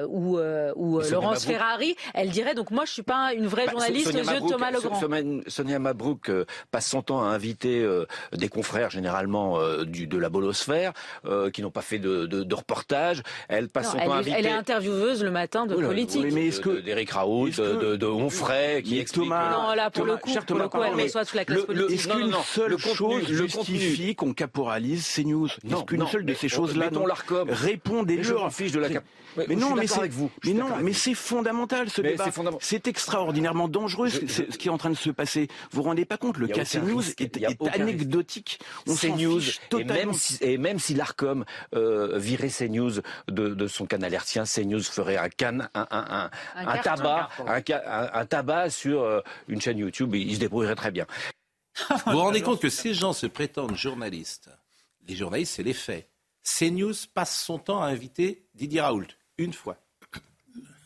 ou, 0.08 0.38
ou 0.76 1.00
Laurence 1.00 1.44
Ferrari, 1.44 1.96
elle 2.14 2.30
dirait 2.30 2.54
donc 2.54 2.70
moi 2.70 2.84
je 2.84 2.92
suis 2.92 3.02
pas 3.02 3.32
une 3.34 3.46
vraie 3.46 3.66
bah, 3.66 3.72
journaliste 3.72 4.08
aux 4.08 4.16
yeux 4.16 4.40
de 4.40 4.48
Thomas 4.48 4.70
Legrand. 4.70 5.00
Sonia 5.46 5.78
Mabrouk 5.78 6.30
passe 6.70 6.86
son 6.86 7.02
temps 7.02 7.22
à 7.22 7.26
inviter 7.26 7.86
des 8.32 8.48
confrères 8.48 8.90
généralement 8.90 9.58
du, 9.84 10.06
de 10.06 10.18
la 10.18 10.28
bolosphère 10.28 10.92
qui 11.52 11.62
n'ont 11.62 11.70
pas 11.70 11.82
fait 11.82 11.98
de, 11.98 12.26
de, 12.26 12.42
de, 12.42 12.54
reportage. 12.54 13.22
Elle 13.48 13.68
passe 13.68 13.92
son 13.92 13.98
elle, 13.98 14.06
temps 14.06 14.12
à 14.14 14.18
inviter. 14.18 14.36
Elle 14.38 14.46
est 14.46 14.52
intervieweuse 14.52 15.22
le 15.22 15.30
matin 15.30 15.66
de 15.66 15.74
politique. 15.74 16.26
mais 16.32 16.48
est-ce 16.48 16.60
que 16.60 16.80
d'Éric 16.80 17.10
Raoult, 17.10 17.50
de, 17.50 17.96
de 17.96 18.06
Onfray 18.06 18.53
qui 18.82 18.98
explique. 18.98 19.24
Thomas, 19.24 19.50
non, 19.50 19.74
là, 19.74 19.90
pour 19.90 20.04
le 20.04 20.16
coup, 20.16 20.30
pour 20.46 20.58
le 20.58 20.68
coup, 20.68 20.82
elle 20.82 20.94
reçoit 20.94 21.24
toute 21.24 21.34
la 21.34 21.44
classe 21.44 21.62
politique. 21.62 21.90
Est-ce 21.90 22.08
qu'une 22.08 22.34
seule 22.44 22.78
chose 22.78 23.26
justifie 23.28 24.14
qu'on 24.14 24.32
caporalise 24.32 25.04
ces 25.04 25.24
news 25.24 25.48
Est-ce 25.48 25.84
qu'une 25.84 26.06
seule 26.06 26.24
de 26.24 26.34
ces 26.34 26.48
choses-là 26.48 26.90
Répondez-leur. 27.48 28.52
fiche 28.52 28.72
de 28.72 28.80
la 28.80 28.88
mais, 29.48 29.56
non, 29.56 29.74
mais 29.74 29.86
c'est, 29.86 30.10
mais 30.44 30.52
non, 30.52 30.68
mais 30.80 30.92
c'est 30.92 31.14
fondamental 31.14 31.90
ce 31.90 32.00
débat. 32.00 32.26
C'est 32.60 32.86
extraordinairement 32.86 33.68
dangereux 33.68 34.08
ce, 34.08 34.42
qui 34.42 34.68
est 34.68 34.70
en 34.70 34.78
train 34.78 34.90
de 34.90 34.96
se 34.96 35.10
passer. 35.10 35.48
Vous 35.70 35.82
vous 35.82 35.88
rendez 35.88 36.04
pas 36.04 36.16
compte 36.16 36.38
Le 36.38 36.46
cas 36.46 36.64
CNews 36.64 37.02
est, 37.18 37.36
est 37.36 37.68
anecdotique. 37.74 38.60
On 38.86 38.94
CNews 38.94 39.40
et 39.78 39.84
même 39.84 40.12
si, 40.12 40.38
et 40.40 40.58
même 40.58 40.78
si 40.78 40.94
l'Arcom 40.94 41.44
euh, 41.74 42.18
virait 42.18 42.48
CNews 42.48 43.00
de, 43.28 43.48
de 43.48 43.66
son 43.66 43.86
canal 43.86 44.14
hertien, 44.14 44.44
CNews 44.44 44.82
ferait 44.82 45.16
un 45.16 45.28
can, 45.28 45.60
un, 45.74 45.86
un, 45.90 46.30
un, 46.54 46.68
un 46.68 46.78
tabac, 46.78 47.28
un, 47.46 48.26
tabac 48.26 48.43
sur 48.70 49.02
euh, 49.02 49.20
une 49.48 49.60
chaîne 49.60 49.78
YouTube. 49.78 50.14
Il 50.14 50.34
se 50.34 50.40
débrouillerait 50.40 50.74
très 50.74 50.90
bien. 50.90 51.06
Vous 52.06 52.12
vous 52.12 52.18
rendez 52.18 52.42
compte 52.42 52.60
que 52.60 52.68
ces 52.68 52.94
gens 52.94 53.12
se 53.12 53.26
prétendent 53.26 53.76
journalistes. 53.76 54.50
Les 55.08 55.16
journalistes, 55.16 55.54
c'est 55.56 55.62
les 55.62 55.74
faits. 55.74 56.08
CNews 56.42 56.94
passe 57.14 57.40
son 57.40 57.58
temps 57.58 57.82
à 57.82 57.86
inviter 57.86 58.46
Didier 58.54 58.82
Raoult 58.82 59.06
une 59.38 59.52
fois. 59.52 59.76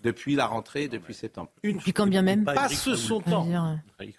Depuis 0.03 0.37
la 0.37 0.47
rentrée, 0.47 0.87
depuis 0.87 1.13
septembre. 1.13 1.51
Une 1.65 1.79
depuis 1.79 1.93
combien 1.93 2.23
même 2.23 2.45
Passe 2.45 2.95
son 2.95 3.21
temps. 3.21 3.47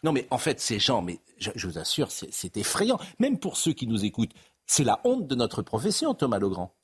Non, 0.03 0.11
mais 0.11 0.27
en 0.29 0.37
fait, 0.37 0.59
ces 0.59 0.77
gens, 0.77 1.01
mais 1.01 1.19
je, 1.37 1.67
vous 1.67 1.77
assure, 1.77 2.11
c'est 2.11 2.57
effrayant. 2.57 2.99
Même 3.19 3.39
pour 3.39 3.55
ceux 3.55 3.71
qui 3.71 3.87
nous 3.87 4.03
écoutent, 4.03 4.33
c'est 4.65 4.83
la 4.83 4.99
honte 5.05 5.27
de 5.27 5.35
notre 5.35 5.61
profession, 5.61 6.13
Thomas 6.13 6.37
Legrand. 6.37 6.75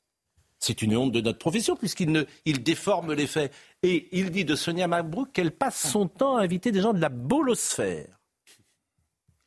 C'est 0.58 0.82
une 0.82 0.96
honte 0.96 1.12
de 1.12 1.20
notre 1.20 1.38
profession 1.38 1.76
puisqu'il 1.76 2.10
ne, 2.12 2.24
il 2.44 2.62
déforme 2.62 3.12
les 3.12 3.26
faits. 3.26 3.52
Et 3.82 4.08
il 4.12 4.30
dit 4.30 4.44
de 4.44 4.54
Sonia 4.54 4.88
Mabrouk 4.88 5.32
qu'elle 5.32 5.52
passe 5.52 5.90
son 5.90 6.08
temps 6.08 6.36
à 6.36 6.42
inviter 6.42 6.72
des 6.72 6.80
gens 6.80 6.92
de 6.92 7.00
la 7.00 7.10
bolosphère 7.10 8.16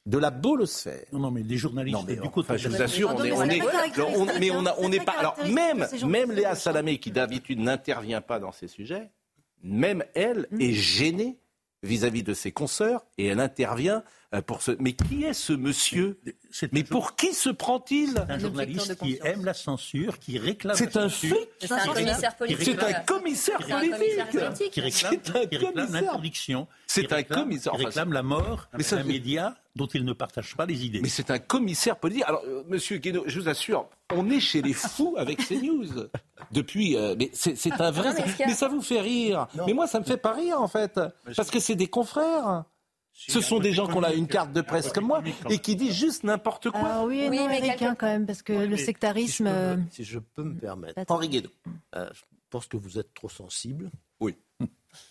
de 0.05 0.17
la 0.17 0.31
bolosphère. 0.31 1.05
Non, 1.11 1.19
non, 1.19 1.31
mais 1.31 1.43
les 1.43 1.57
journalistes. 1.57 1.97
Non, 1.97 2.03
mais 2.07 2.15
du 2.15 2.29
coup, 2.29 2.43
je 2.43 2.67
vous 2.67 2.81
assure, 2.81 3.13
on 3.15 3.23
est, 3.23 3.31
on 3.31 3.43
est, 3.43 4.39
mais 4.39 4.49
on 4.49 4.89
n'est 4.89 4.99
pas. 4.99 5.11
Alors 5.11 5.37
même, 5.45 5.87
même 6.07 6.31
Léa 6.31 6.55
Salamé, 6.55 6.97
qui 6.97 7.11
d'habitude 7.11 7.59
n'intervient 7.59 8.21
pas 8.21 8.39
dans 8.39 8.51
ces 8.51 8.67
sujets, 8.67 9.11
même 9.61 10.03
elle 10.15 10.47
hmm. 10.51 10.61
est 10.61 10.73
gênée 10.73 11.39
vis-à-vis 11.83 12.23
de 12.23 12.33
ses 12.33 12.51
consoeurs 12.51 13.05
et 13.17 13.27
elle 13.27 13.39
intervient 13.39 13.97
euh, 13.97 14.01
pour 14.45 14.61
ce. 14.61 14.71
Mais 14.79 14.93
qui 14.93 15.23
est 15.23 15.33
ce 15.33 15.53
monsieur 15.53 16.19
Mais 16.71 16.83
pour 16.83 17.15
qui 17.15 17.33
se 17.33 17.49
prend-il 17.49 18.25
Un 18.29 18.39
journaliste 18.39 18.95
qui 18.97 19.19
aime 19.23 19.43
la 19.43 19.53
censure, 19.53 20.19
qui 20.19 20.37
réclame. 20.37 20.75
C'est 20.75 20.97
un 20.97 21.09
fait. 21.09 21.49
C'est 21.59 21.71
un 21.71 21.85
commissaire 21.85 22.35
politique. 22.35 22.63
C'est 22.63 22.83
un 22.83 22.93
commissaire 23.01 23.57
politique. 23.57 24.71
Qui 24.71 24.81
réclame 24.81 25.73
l'interdiction. 25.75 26.67
C'est 26.85 27.11
un 27.11 27.23
commissaire. 27.23 27.73
Qui 27.73 27.85
réclame 27.85 28.13
la 28.13 28.23
mort 28.23 28.67
d'un 28.73 29.03
média 29.03 29.55
dont 29.75 29.87
il 29.87 30.05
ne 30.05 30.13
partage 30.13 30.55
pas 30.55 30.65
les 30.65 30.85
idées. 30.85 30.99
Mais 31.01 31.09
c'est 31.09 31.31
un 31.31 31.39
commissaire 31.39 31.97
politique. 31.97 32.23
Alors, 32.27 32.43
euh, 32.45 32.63
Monsieur 32.67 32.97
Guénaud, 32.97 33.23
je 33.27 33.39
vous 33.39 33.49
assure, 33.49 33.87
on 34.13 34.29
est 34.29 34.39
chez 34.39 34.61
les 34.61 34.73
fous 34.73 35.15
avec 35.17 35.41
ces 35.41 35.57
news 35.61 35.87
depuis. 36.51 36.97
Euh, 36.97 37.15
mais 37.17 37.29
c'est 37.33 37.71
un 37.79 37.91
vrai. 37.91 38.13
mais, 38.45 38.53
ça 38.53 38.67
vous 38.67 38.81
fait 38.81 39.01
rire. 39.01 39.47
Mais 39.65 39.73
moi, 39.73 39.87
ça 39.87 39.99
me 39.99 40.05
fait 40.05 40.17
pas 40.17 40.33
rire 40.33 40.61
en 40.61 40.67
fait, 40.67 40.99
parce 41.35 41.49
que 41.49 41.59
c'est 41.59 41.75
des 41.75 41.87
confrères. 41.87 42.65
Ce 43.27 43.41
sont 43.41 43.59
des 43.59 43.73
gens 43.73 43.87
qui 43.87 43.93
ont 43.93 44.11
une 44.11 44.27
carte 44.27 44.53
de 44.53 44.61
presse 44.61 44.91
comme 44.91 45.07
moi 45.07 45.21
et 45.49 45.59
qui 45.59 45.75
disent 45.75 45.95
juste 45.95 46.23
n'importe 46.23 46.71
quoi. 46.71 46.81
Ah 46.85 47.03
oui, 47.05 47.27
oui 47.29 47.39
mais 47.47 47.61
quelqu'un 47.61 47.95
quand 47.95 48.07
même, 48.07 48.25
parce 48.25 48.41
que 48.41 48.53
le 48.53 48.77
sectarisme. 48.77 49.49
Si 49.91 50.03
je, 50.03 50.19
peux, 50.19 50.43
me 50.43 50.57
permettre. 50.57 50.99
Henri 51.09 51.29
Guédon. 51.29 51.49
Euh, 51.95 52.09
je 52.13 52.21
pense 52.49 52.67
que 52.67 52.77
vous 52.77 52.97
êtes 52.97 53.13
trop 53.13 53.29
sensible. 53.29 53.91
Oui. 54.19 54.35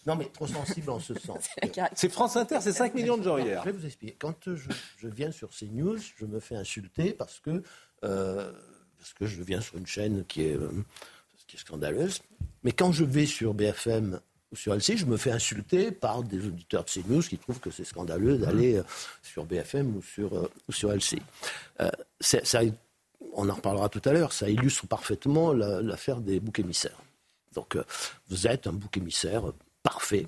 Non, 0.07 0.17
mais 0.17 0.25
trop 0.27 0.47
sensible 0.47 0.91
en 0.91 0.99
ce 0.99 1.15
sens. 1.15 1.49
c'est 1.95 2.09
France 2.09 2.37
Inter, 2.37 2.59
c'est 2.61 2.73
5 2.73 2.95
millions 2.95 3.17
de 3.17 3.23
gens 3.23 3.39
hier. 3.39 3.63
Je 3.65 3.71
vais 3.71 3.77
vous 3.77 3.87
expliquer. 3.87 4.17
Quand 4.19 4.35
je, 4.47 4.71
je 4.97 5.09
viens 5.09 5.31
sur 5.31 5.51
CNews, 5.51 5.99
je 6.17 6.25
me 6.25 6.41
fais 6.41 6.57
insulter 6.57 7.13
parce 7.13 7.39
que, 7.39 7.63
euh, 8.05 8.53
parce 8.99 9.13
que 9.13 9.27
je 9.27 9.43
viens 9.43 9.61
sur 9.61 9.77
une 9.77 9.87
chaîne 9.87 10.25
qui 10.25 10.43
est, 10.43 10.57
euh, 10.57 10.71
qui 11.47 11.57
est 11.57 11.61
scandaleuse. 11.61 12.21
Mais 12.65 12.73
quand 12.73 12.91
je 12.91 13.05
vais 13.05 13.27
sur 13.27 13.55
BFM 13.55 14.21
sur 14.55 14.75
LC, 14.75 14.97
je 14.97 15.07
me 15.07 15.17
fais 15.17 15.31
insulter 15.31 15.91
par 15.91 16.23
des 16.23 16.47
auditeurs 16.47 16.85
de 16.85 16.91
CNews 16.91 17.23
qui 17.23 17.39
trouvent 17.39 17.61
que 17.61 17.71
c'est 17.71 17.85
scandaleux 17.85 18.39
d'aller 18.39 18.77
euh, 18.77 18.83
sur 19.23 19.45
BFM 19.45 19.97
ou 19.97 20.03
sur, 20.03 20.51
ou 20.69 20.73
sur 20.73 20.93
LC. 20.93 21.19
ça, 22.21 22.61
on 23.35 23.49
en 23.49 23.55
reparlera 23.55 23.89
tout 23.89 24.03
à 24.05 24.13
l'heure, 24.13 24.33
ça 24.33 24.49
illustre 24.49 24.87
parfaitement 24.87 25.53
l'affaire 25.53 26.21
des 26.21 26.41
boucs 26.41 26.59
émissaires. 26.59 26.99
Donc, 27.55 27.77
vous 28.29 28.47
êtes 28.47 28.67
un 28.67 28.73
bouc 28.73 28.97
émissaire 28.97 29.43
parfait. 29.83 30.27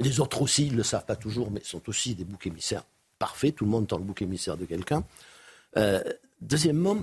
Les 0.00 0.20
autres 0.20 0.42
aussi, 0.42 0.66
ils 0.66 0.72
ne 0.72 0.78
le 0.78 0.82
savent 0.82 1.04
pas 1.04 1.16
toujours, 1.16 1.50
mais 1.50 1.62
sont 1.62 1.88
aussi 1.88 2.14
des 2.14 2.24
boucs 2.24 2.46
émissaires 2.46 2.84
parfaits. 3.18 3.54
Tout 3.54 3.64
le 3.64 3.70
monde 3.70 3.86
est 3.90 3.96
le 3.96 4.02
bouc 4.02 4.22
émissaire 4.22 4.56
de 4.56 4.64
quelqu'un. 4.64 5.04
Euh, 5.76 6.02
deuxièmement, 6.40 6.96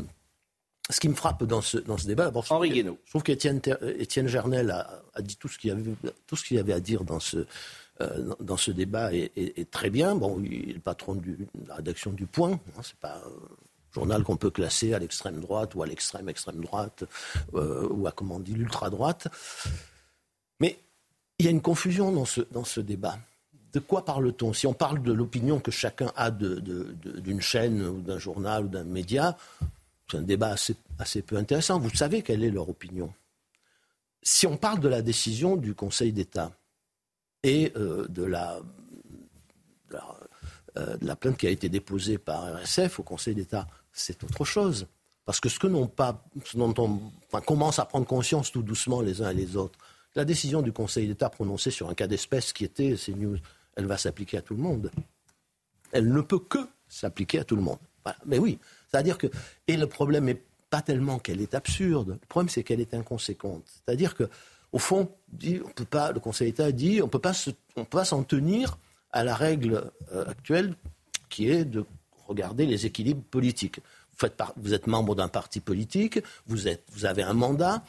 ce 0.89 0.99
qui 0.99 1.09
me 1.09 1.13
frappe 1.13 1.43
dans 1.43 1.61
ce, 1.61 1.77
dans 1.77 1.97
ce 1.97 2.07
débat, 2.07 2.25
d'abord, 2.25 2.45
je, 2.45 2.53
Henri 2.53 2.83
je 2.83 3.09
trouve 3.09 3.23
qu'Étienne 3.23 3.61
Étienne 3.99 4.27
Gernel 4.27 4.71
a, 4.71 5.21
dit 5.21 5.37
tout 5.37 5.47
ce 5.47 5.59
qu'il 5.59 5.71
avait, 5.71 5.83
tout 6.25 6.35
ce 6.35 6.43
qu'il 6.43 6.57
avait 6.57 6.73
à 6.73 6.79
dire 6.79 7.03
dans 7.03 7.19
ce, 7.19 7.45
euh, 8.01 8.33
dans 8.39 8.57
ce 8.57 8.71
débat 8.71 9.13
est, 9.13 9.69
très 9.69 9.89
bien. 9.89 10.15
Bon, 10.15 10.41
il 10.43 10.69
est 10.69 10.73
le 10.73 10.79
patron 10.79 11.15
de 11.15 11.37
la 11.67 11.75
rédaction 11.75 12.11
du 12.11 12.25
Point. 12.25 12.53
Hein, 12.53 12.81
c'est 12.81 12.95
pas 12.95 13.17
un 13.17 13.93
journal 13.93 14.23
qu'on 14.23 14.37
peut 14.37 14.49
classer 14.49 14.93
à 14.93 14.99
l'extrême 14.99 15.39
droite 15.39 15.75
ou 15.75 15.83
à 15.83 15.87
l'extrême 15.87 16.27
extrême 16.27 16.61
droite 16.61 17.03
euh, 17.53 17.87
ou 17.89 18.07
à 18.07 18.11
comment 18.11 18.37
on 18.37 18.39
dit 18.39 18.53
l'ultra 18.53 18.89
droite. 18.89 19.27
Mais 20.59 20.79
il 21.37 21.45
y 21.45 21.47
a 21.49 21.51
une 21.51 21.61
confusion 21.61 22.11
dans 22.11 22.25
ce, 22.25 22.41
dans 22.51 22.65
ce 22.65 22.79
débat. 22.79 23.19
De 23.73 23.79
quoi 23.79 24.03
parle-t-on? 24.05 24.53
Si 24.53 24.65
on 24.65 24.73
parle 24.73 25.03
de 25.03 25.13
l'opinion 25.13 25.59
que 25.59 25.69
chacun 25.69 26.11
a 26.15 26.31
d'une 26.31 27.41
chaîne 27.41 27.85
ou 27.85 28.01
d'un 28.01 28.17
journal 28.17 28.65
ou 28.65 28.67
d'un 28.67 28.83
média, 28.83 29.37
c'est 30.09 30.17
un 30.17 30.21
débat 30.21 30.55
assez, 30.97 31.21
peu 31.21 31.37
intéressant. 31.37 31.79
Vous 31.79 31.93
savez 31.93 32.21
quelle 32.21 32.43
est 32.43 32.49
leur 32.49 32.69
opinion. 32.69 33.13
si 34.21 34.47
on 34.47 34.57
parle 34.57 34.79
de 34.79 34.89
la 34.89 35.01
décision 35.01 35.55
du 35.55 35.73
Conseil 35.73 36.11
d'État 36.11 36.51
et 37.43 37.71
euh, 37.77 38.05
de, 38.09 38.23
la, 38.23 38.59
euh, 39.93 40.97
de, 40.97 41.05
la, 41.05 41.15
plainte 41.15 41.37
qui 41.37 41.47
a 41.47 41.49
été 41.49 41.69
déposée 41.69 42.17
par 42.17 42.53
RSF 42.61 42.99
au 42.99 43.03
Conseil 43.03 43.35
d'État, 43.35 43.67
c'est 43.93 44.23
autre 44.23 44.43
chose. 44.43 44.87
Parce 45.25 45.39
que 45.39 45.47
ce 45.47 45.59
que 45.59 45.67
n'ont 45.67 45.87
pas, 45.87 46.25
dont 46.55 46.73
on 46.77 47.41
commence 47.41 47.79
à 47.79 47.85
prendre 47.85 48.05
conscience 48.05 48.51
tout 48.51 48.63
doucement 48.63 49.01
les 49.01 49.21
uns 49.21 49.29
et 49.29 49.33
les 49.33 49.55
autres, 49.55 49.79
la 50.15 50.25
décision 50.25 50.61
du 50.61 50.73
Conseil 50.73 51.07
d'État 51.07 51.29
prononcée 51.29 51.71
sur 51.71 51.87
un 51.89 51.93
cas 51.93 52.07
d'espèce 52.07 52.51
qui 52.51 52.65
était 52.65 52.95
CNews, 52.95 53.37
elle 53.75 53.85
va 53.85 53.97
s'appliquer 53.97 54.37
à 54.37 54.41
tout 54.41 54.55
le 54.55 54.61
monde. 54.61 54.91
Elle 55.91 56.11
ne 56.11 56.21
peut 56.21 56.39
que 56.39 56.59
s'appliquer 56.87 57.39
à 57.39 57.43
tout 57.43 57.55
le 57.55 57.61
monde. 57.61 57.77
Mais 58.25 58.39
oui, 58.39 58.59
c'est-à-dire 58.89 59.17
que. 59.17 59.27
Et 59.67 59.77
le 59.77 59.87
problème 59.87 60.25
n'est 60.25 60.41
pas 60.69 60.81
tellement 60.81 61.19
qu'elle 61.19 61.41
est 61.41 61.55
absurde, 61.55 62.19
le 62.21 62.27
problème 62.27 62.49
c'est 62.49 62.63
qu'elle 62.63 62.81
est 62.81 62.93
inconséquente. 62.93 63.63
C'est-à-dire 63.65 64.15
que, 64.15 64.29
au 64.71 64.79
fond, 64.79 65.09
on 65.43 65.69
peut 65.69 65.85
pas, 65.85 66.11
le 66.11 66.19
Conseil 66.19 66.51
d'État 66.51 66.71
dit 66.71 67.01
on 67.01 67.05
ne 67.05 67.09
peut 67.09 67.19
pas 67.19 68.05
s'en 68.05 68.23
tenir 68.23 68.77
à 69.11 69.23
la 69.23 69.35
règle 69.35 69.91
euh, 70.13 70.25
actuelle 70.27 70.75
qui 71.29 71.49
est 71.49 71.65
de 71.65 71.85
regarder 72.27 72.65
les 72.65 72.85
équilibres 72.85 73.23
politiques. 73.23 73.79
Vous, 74.19 74.27
vous 74.57 74.73
êtes 74.73 74.87
membre 74.87 75.15
d'un 75.15 75.27
parti 75.27 75.59
politique, 75.59 76.19
vous, 76.45 76.67
êtes, 76.67 76.83
vous 76.91 77.05
avez 77.05 77.23
un 77.23 77.33
mandat, 77.33 77.83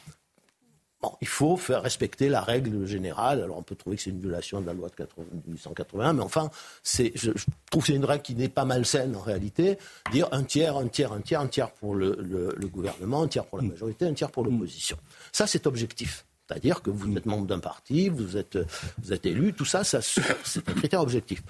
Bon, 1.01 1.17
il 1.19 1.27
faut 1.27 1.57
faire 1.57 1.81
respecter 1.81 2.29
la 2.29 2.41
règle 2.41 2.85
générale. 2.85 3.41
Alors 3.41 3.57
on 3.57 3.63
peut 3.63 3.75
trouver 3.75 3.95
que 3.95 4.03
c'est 4.03 4.11
une 4.11 4.19
violation 4.19 4.61
de 4.61 4.67
la 4.67 4.73
loi 4.73 4.89
de 4.89 5.07
1881, 5.47 6.13
mais 6.13 6.21
enfin, 6.21 6.51
je, 6.83 7.31
trouve 7.71 7.81
que 7.81 7.87
c'est 7.87 7.95
une 7.95 8.05
règle 8.05 8.21
qui 8.21 8.35
n'est 8.35 8.49
pas 8.49 8.65
malsaine 8.65 9.15
en 9.15 9.21
réalité. 9.21 9.79
Dire 10.11 10.27
un 10.31 10.43
tiers, 10.43 10.77
un 10.77 10.87
tiers, 10.87 11.11
un 11.11 11.21
tiers, 11.21 11.41
un 11.41 11.47
tiers 11.47 11.71
pour 11.71 11.95
le, 11.95 12.55
gouvernement, 12.71 13.23
un 13.23 13.27
tiers 13.27 13.45
pour 13.45 13.57
la 13.57 13.63
majorité, 13.63 14.05
un 14.05 14.13
tiers 14.13 14.29
pour 14.29 14.43
l'opposition. 14.43 14.97
Ça, 15.31 15.47
c'est 15.47 15.65
objectif. 15.65 16.25
C'est-à-dire 16.47 16.83
que 16.83 16.91
vous 16.91 17.15
êtes 17.17 17.25
membre 17.25 17.47
d'un 17.47 17.59
parti, 17.59 18.09
vous 18.09 18.37
êtes, 18.37 18.59
vous 19.01 19.13
êtes 19.13 19.25
élu, 19.25 19.53
tout 19.53 19.65
ça, 19.65 19.83
ça 19.83 20.01
c'est 20.01 20.69
un 20.69 20.73
critère 20.73 21.01
objectif. 21.01 21.41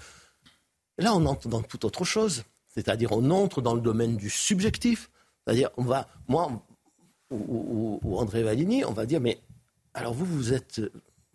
Là, 0.98 1.14
on 1.14 1.26
entre 1.26 1.50
dans 1.50 1.62
toute 1.62 1.84
autre 1.84 2.06
chose. 2.06 2.44
C'est-à-dire, 2.74 3.12
on 3.12 3.30
entre 3.32 3.62
dans 3.62 3.74
le 3.74 3.82
domaine 3.82 4.16
du 4.16 4.30
subjectif. 4.30 5.10
C'est-à-dire, 5.44 5.70
on 5.76 5.84
va, 5.84 6.08
moi, 6.28 6.64
ou, 7.32 8.18
André 8.18 8.44
Valigny, 8.44 8.86
on 8.86 8.94
va 8.94 9.06
dire, 9.06 9.22
mais 9.22 9.40
alors 9.94 10.14
vous, 10.14 10.26
vous 10.26 10.54
êtes, 10.54 10.82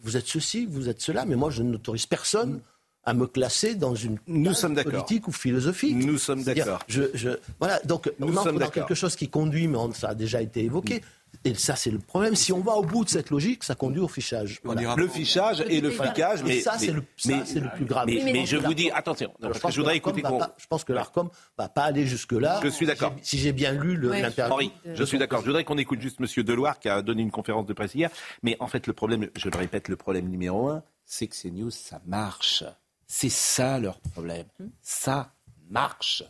vous 0.00 0.16
êtes 0.16 0.26
ceci, 0.26 0.66
vous 0.66 0.88
êtes 0.88 1.00
cela, 1.00 1.24
mais 1.24 1.36
moi, 1.36 1.50
je 1.50 1.62
n'autorise 1.62 2.06
personne 2.06 2.60
à 3.04 3.14
me 3.14 3.26
classer 3.26 3.76
dans 3.76 3.94
une 3.94 4.18
Nous 4.26 4.52
sommes 4.52 4.74
politique 4.74 5.28
ou 5.28 5.32
philosophique. 5.32 5.94
Nous 5.94 6.18
sommes 6.18 6.42
d'accord. 6.42 6.80
Je, 6.88 7.38
voilà, 7.60 7.78
donc 7.84 8.12
Nous 8.18 8.34
on 8.34 8.36
entre 8.36 8.52
dans 8.52 8.68
quelque 8.68 8.94
chose 8.94 9.14
qui 9.14 9.28
conduit, 9.28 9.68
mais 9.68 9.78
ça 9.94 10.08
a 10.08 10.14
déjà 10.14 10.42
été 10.42 10.64
évoqué, 10.64 11.02
et 11.46 11.54
ça, 11.54 11.76
c'est 11.76 11.92
le 11.92 12.00
problème. 12.00 12.34
Si 12.34 12.52
on 12.52 12.58
va 12.58 12.72
au 12.72 12.82
bout 12.82 13.04
de 13.04 13.08
cette 13.08 13.30
logique, 13.30 13.62
ça 13.62 13.76
conduit 13.76 14.00
au 14.00 14.08
fichage. 14.08 14.60
Le 14.64 15.06
fichage 15.06 15.64
et 15.68 15.80
le 15.80 15.90
flicage, 15.90 16.42
mais 16.42 16.60
ça, 16.60 16.76
c'est 16.76 16.90
le, 16.90 17.02
plus 17.02 17.84
grave. 17.84 18.06
Mais, 18.06 18.46
je 18.46 18.56
vous 18.56 18.74
dis, 18.74 18.90
attention, 18.90 19.32
je, 19.40 19.76
voudrais 19.76 19.96
écouter. 19.96 20.22
je 20.56 20.66
pense 20.66 20.82
que 20.82 20.92
l'Arcom 20.92 21.30
va 21.56 21.68
pas 21.68 21.84
aller 21.84 22.04
jusque-là. 22.04 22.60
Je 22.64 22.68
suis 22.68 22.86
d'accord. 22.86 23.14
Si 23.22 23.38
j'ai 23.38 23.52
bien 23.52 23.72
lu 23.72 23.96
l'interview. 23.96 24.54
Henri, 24.54 24.72
je 24.84 25.04
suis 25.04 25.18
d'accord. 25.18 25.40
Je 25.42 25.46
voudrais 25.46 25.62
qu'on 25.62 25.78
écoute 25.78 26.00
juste 26.00 26.18
Monsieur 26.18 26.42
Deloire 26.42 26.80
qui 26.80 26.88
a 26.88 27.00
donné 27.02 27.22
une 27.22 27.30
conférence 27.30 27.66
de 27.66 27.72
presse 27.72 27.94
hier. 27.94 28.10
Mais 28.42 28.56
en 28.58 28.66
fait, 28.66 28.88
le 28.88 28.92
problème, 28.92 29.28
je 29.36 29.48
le 29.48 29.56
répète, 29.56 29.88
le 29.88 29.96
problème 29.96 30.28
numéro 30.28 30.68
un, 30.68 30.82
c'est 31.04 31.28
que 31.28 31.36
ces 31.36 31.52
news, 31.52 31.70
ça 31.70 32.00
marche. 32.06 32.64
C'est 33.06 33.28
ça 33.28 33.78
leur 33.78 34.00
problème. 34.00 34.46
Ça 34.82 35.32
marche. 35.70 36.24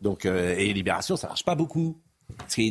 Donc, 0.00 0.24
euh, 0.24 0.54
et 0.56 0.72
Libération, 0.72 1.16
ça 1.16 1.28
marche 1.28 1.44
pas 1.44 1.54
beaucoup. 1.54 2.00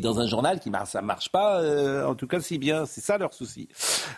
Dans 0.02 0.20
un 0.20 0.28
journal 0.28 0.60
qui 0.60 0.70
marche, 0.70 0.92
ça 0.92 1.02
ne 1.02 1.08
marche 1.08 1.30
pas, 1.30 1.62
euh, 1.62 2.06
en 2.06 2.16
tout 2.16 2.28
cas 2.28 2.40
si 2.40 2.58
bien. 2.58 2.86
C'est 2.86 3.02
ça 3.02 3.18
leur 3.18 3.34
souci. 3.34 3.68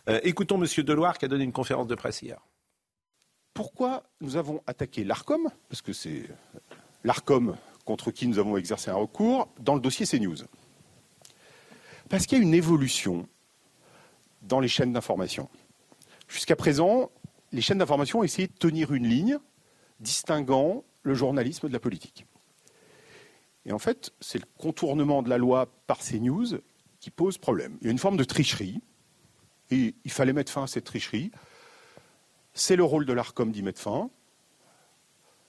Euh, 0.10 0.19
écoutons 0.23 0.62
M. 0.62 0.67
Deloire 0.84 1.17
qui 1.17 1.25
a 1.25 1.27
donné 1.27 1.43
une 1.43 1.53
conférence 1.53 1.88
de 1.88 1.95
presse 1.95 2.21
hier. 2.21 2.39
Pourquoi 3.53 4.03
nous 4.19 4.36
avons 4.36 4.62
attaqué 4.67 5.03
l'ARCOM? 5.03 5.49
Parce 5.69 5.82
que 5.82 5.93
c'est 5.93 6.23
l'ARCOM 7.03 7.56
contre 7.86 8.12
qui 8.12 8.27
nous 8.27 8.39
avons 8.39 8.58
exercé 8.58 8.89
un 8.91 8.95
recours 8.95 9.47
dans 9.60 9.75
le 9.75 9.82
dossier 9.82 10.06
CNews. 10.06 10.38
Parce 12.10 12.25
qu'il 12.25 12.38
y 12.38 12.41
a 12.41 12.43
une 12.43 12.53
évolution 12.53 13.27
dans 14.41 14.60
les 14.60 14.67
chaînes 14.67 14.93
d'information. 14.93 15.49
Jusqu'à 16.27 16.56
présent, 16.56 17.12
les 17.51 17.62
chaînes 17.62 17.77
d'information 17.77 18.19
ont 18.19 18.23
essayé 18.23 18.47
de 18.47 18.53
tenir 18.53 18.93
une 18.93 19.08
ligne 19.08 19.38
distinguant 19.99 20.84
le 21.03 21.13
journalisme 21.13 21.67
de 21.67 21.73
la 21.73 21.79
politique. 21.79 22.25
Et 23.65 23.71
en 23.71 23.80
fait, 23.80 24.12
c'est 24.19 24.39
le 24.39 24.45
contournement 24.58 25.23
de 25.23 25.30
la 25.30 25.38
loi 25.38 25.67
par 25.88 26.02
ces 26.02 26.19
news 26.19 26.47
qui 26.99 27.12
pose 27.12 27.38
problème. 27.38 27.78
Il 27.82 27.86
y 27.86 27.88
a 27.88 27.91
une 27.91 27.99
forme 27.99 28.17
de 28.17 28.23
tricherie, 28.23 28.82
et 29.71 29.95
il 30.04 30.12
fallait 30.12 30.34
mettre 30.34 30.52
fin 30.52 30.63
à 30.63 30.67
cette 30.67 30.84
tricherie. 30.84 31.32
C'est 32.54 32.76
le 32.76 32.84
rôle 32.84 33.06
de 33.06 33.13
l'ARCOM 33.13 33.52
d'y 33.52 33.63
mettre 33.63 33.82
fin. 33.82 34.10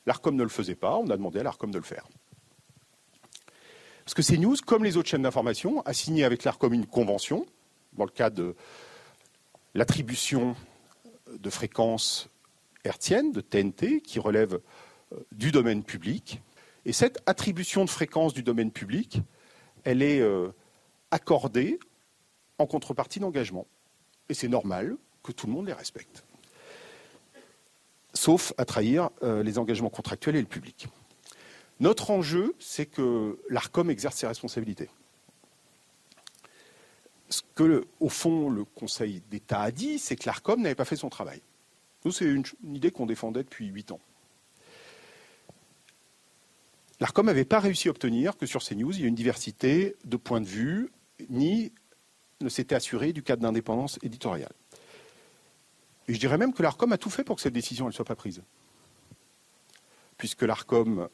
L'ARCOM 0.07 0.37
ne 0.37 0.43
le 0.43 0.49
faisait 0.49 0.75
pas, 0.75 0.97
on 0.97 1.09
a 1.11 1.17
demandé 1.17 1.41
à 1.41 1.43
l'ARCOM 1.43 1.71
de 1.71 1.79
le 1.79 1.85
faire. 1.85 2.07
Parce 4.05 4.15
que 4.15 4.23
ces 4.23 4.39
news, 4.39 4.57
comme 4.67 4.85
les 4.85 4.97
autres 4.97 5.09
chaînes 5.09 5.23
d'information, 5.23 5.83
a 5.83 5.93
signé 5.93 6.25
avec 6.25 6.45
l'ARCOM 6.45 6.73
une 6.75 6.87
convention, 6.87 7.47
dans 7.95 8.05
le 8.05 8.11
cadre 8.11 8.37
de 8.37 8.57
l'attribution 9.75 10.57
de 11.33 11.51
fréquences 11.51 12.29
hertziennes, 12.85 13.33
de 13.33 13.41
TNT, 13.41 14.01
qui 14.01 14.19
relève 14.19 14.61
euh, 15.13 15.17
du 15.33 15.51
domaine 15.53 15.83
public, 15.83 16.41
et 16.87 16.93
cette 16.93 17.23
attribution 17.27 17.85
de 17.85 17.91
fréquence 17.91 18.35
du 18.35 18.43
domaine 18.43 18.71
public, 18.71 19.21
elle 19.85 20.03
est 20.03 20.21
euh, 20.21 20.49
accordée 21.11 21.79
en 22.59 22.67
contrepartie 22.67 23.21
d'engagement. 23.21 23.67
Et 24.29 24.35
c'est 24.35 24.49
normal 24.49 24.97
que 25.23 25.33
tout 25.33 25.47
le 25.47 25.53
monde 25.53 25.67
les 25.67 25.73
respecte. 25.73 26.25
Sauf 28.13 28.53
à 28.59 28.65
trahir 28.65 29.11
euh, 29.23 29.43
les 29.43 29.59
engagements 29.59 29.91
contractuels 29.91 30.37
et 30.37 30.41
le 30.41 30.47
public. 30.47 30.89
Notre 31.81 32.11
enjeu, 32.11 32.55
c'est 32.59 32.87
que 32.87 33.39
l'ARCOM 33.49 33.91
exerce 33.91 34.17
ses 34.17 34.27
responsabilités. 34.27 34.89
Ce 37.29 37.43
que, 37.55 37.87
au 37.99 38.09
fond, 38.09 38.49
le 38.49 38.65
Conseil 38.65 39.23
d'État 39.31 39.61
a 39.61 39.71
dit, 39.71 39.99
c'est 39.99 40.15
que 40.15 40.27
l'ARCOM 40.27 40.61
n'avait 40.61 40.75
pas 40.77 40.85
fait 40.85 40.97
son 40.97 41.09
travail. 41.09 41.41
Nous, 42.05 42.13
c'est 42.13 42.27
une, 42.27 42.45
une 42.63 42.77
idée 42.77 42.91
qu'on 42.91 43.07
défendait 43.07 43.43
depuis 43.43 43.67
huit 43.67 43.91
ans. 43.91 44.01
L'ARCOM 47.05 47.27
n'avait 47.27 47.45
pas 47.45 47.61
réussi 47.61 47.89
à 47.89 47.91
obtenir 47.91 48.35
que 48.39 48.47
sur 48.47 48.65
CNews, 48.65 48.95
il 48.95 49.01
y 49.03 49.05
ait 49.05 49.09
une 49.09 49.15
diversité 49.15 49.95
de 50.07 50.17
points 50.17 50.41
de 50.41 50.47
vue, 50.47 50.91
ni 51.29 51.71
ne 52.41 52.49
s'était 52.49 52.75
assuré 52.75 53.13
du 53.13 53.23
cadre 53.23 53.43
d'indépendance 53.43 53.99
éditoriale. 54.03 54.55
Et 56.09 56.15
je 56.15 56.19
dirais 56.19 56.39
même 56.39 56.55
que 56.55 56.63
l'ARCOM 56.63 56.91
a 56.93 56.97
tout 56.97 57.11
fait 57.11 57.23
pour 57.23 57.37
que 57.37 57.43
cette 57.43 57.53
décision 57.53 57.85
ne 57.87 57.93
soit 57.93 58.07
pas 58.07 58.17
prise. 58.17 58.43
Puisque 60.17 60.41
l'ARCOM 60.41 61.11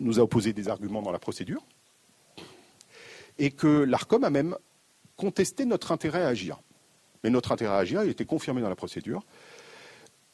nous 0.00 0.18
a 0.18 0.24
opposé 0.24 0.52
des 0.52 0.68
arguments 0.68 1.02
dans 1.02 1.12
la 1.12 1.20
procédure, 1.20 1.64
et 3.38 3.52
que 3.52 3.84
l'ARCOM 3.84 4.24
a 4.24 4.30
même 4.30 4.56
contesté 5.16 5.66
notre 5.66 5.92
intérêt 5.92 6.24
à 6.24 6.26
agir. 6.26 6.60
Mais 7.22 7.30
notre 7.30 7.52
intérêt 7.52 7.74
à 7.74 7.78
agir, 7.78 8.02
il 8.02 8.10
était 8.10 8.26
confirmé 8.26 8.60
dans 8.60 8.68
la 8.68 8.74
procédure, 8.74 9.24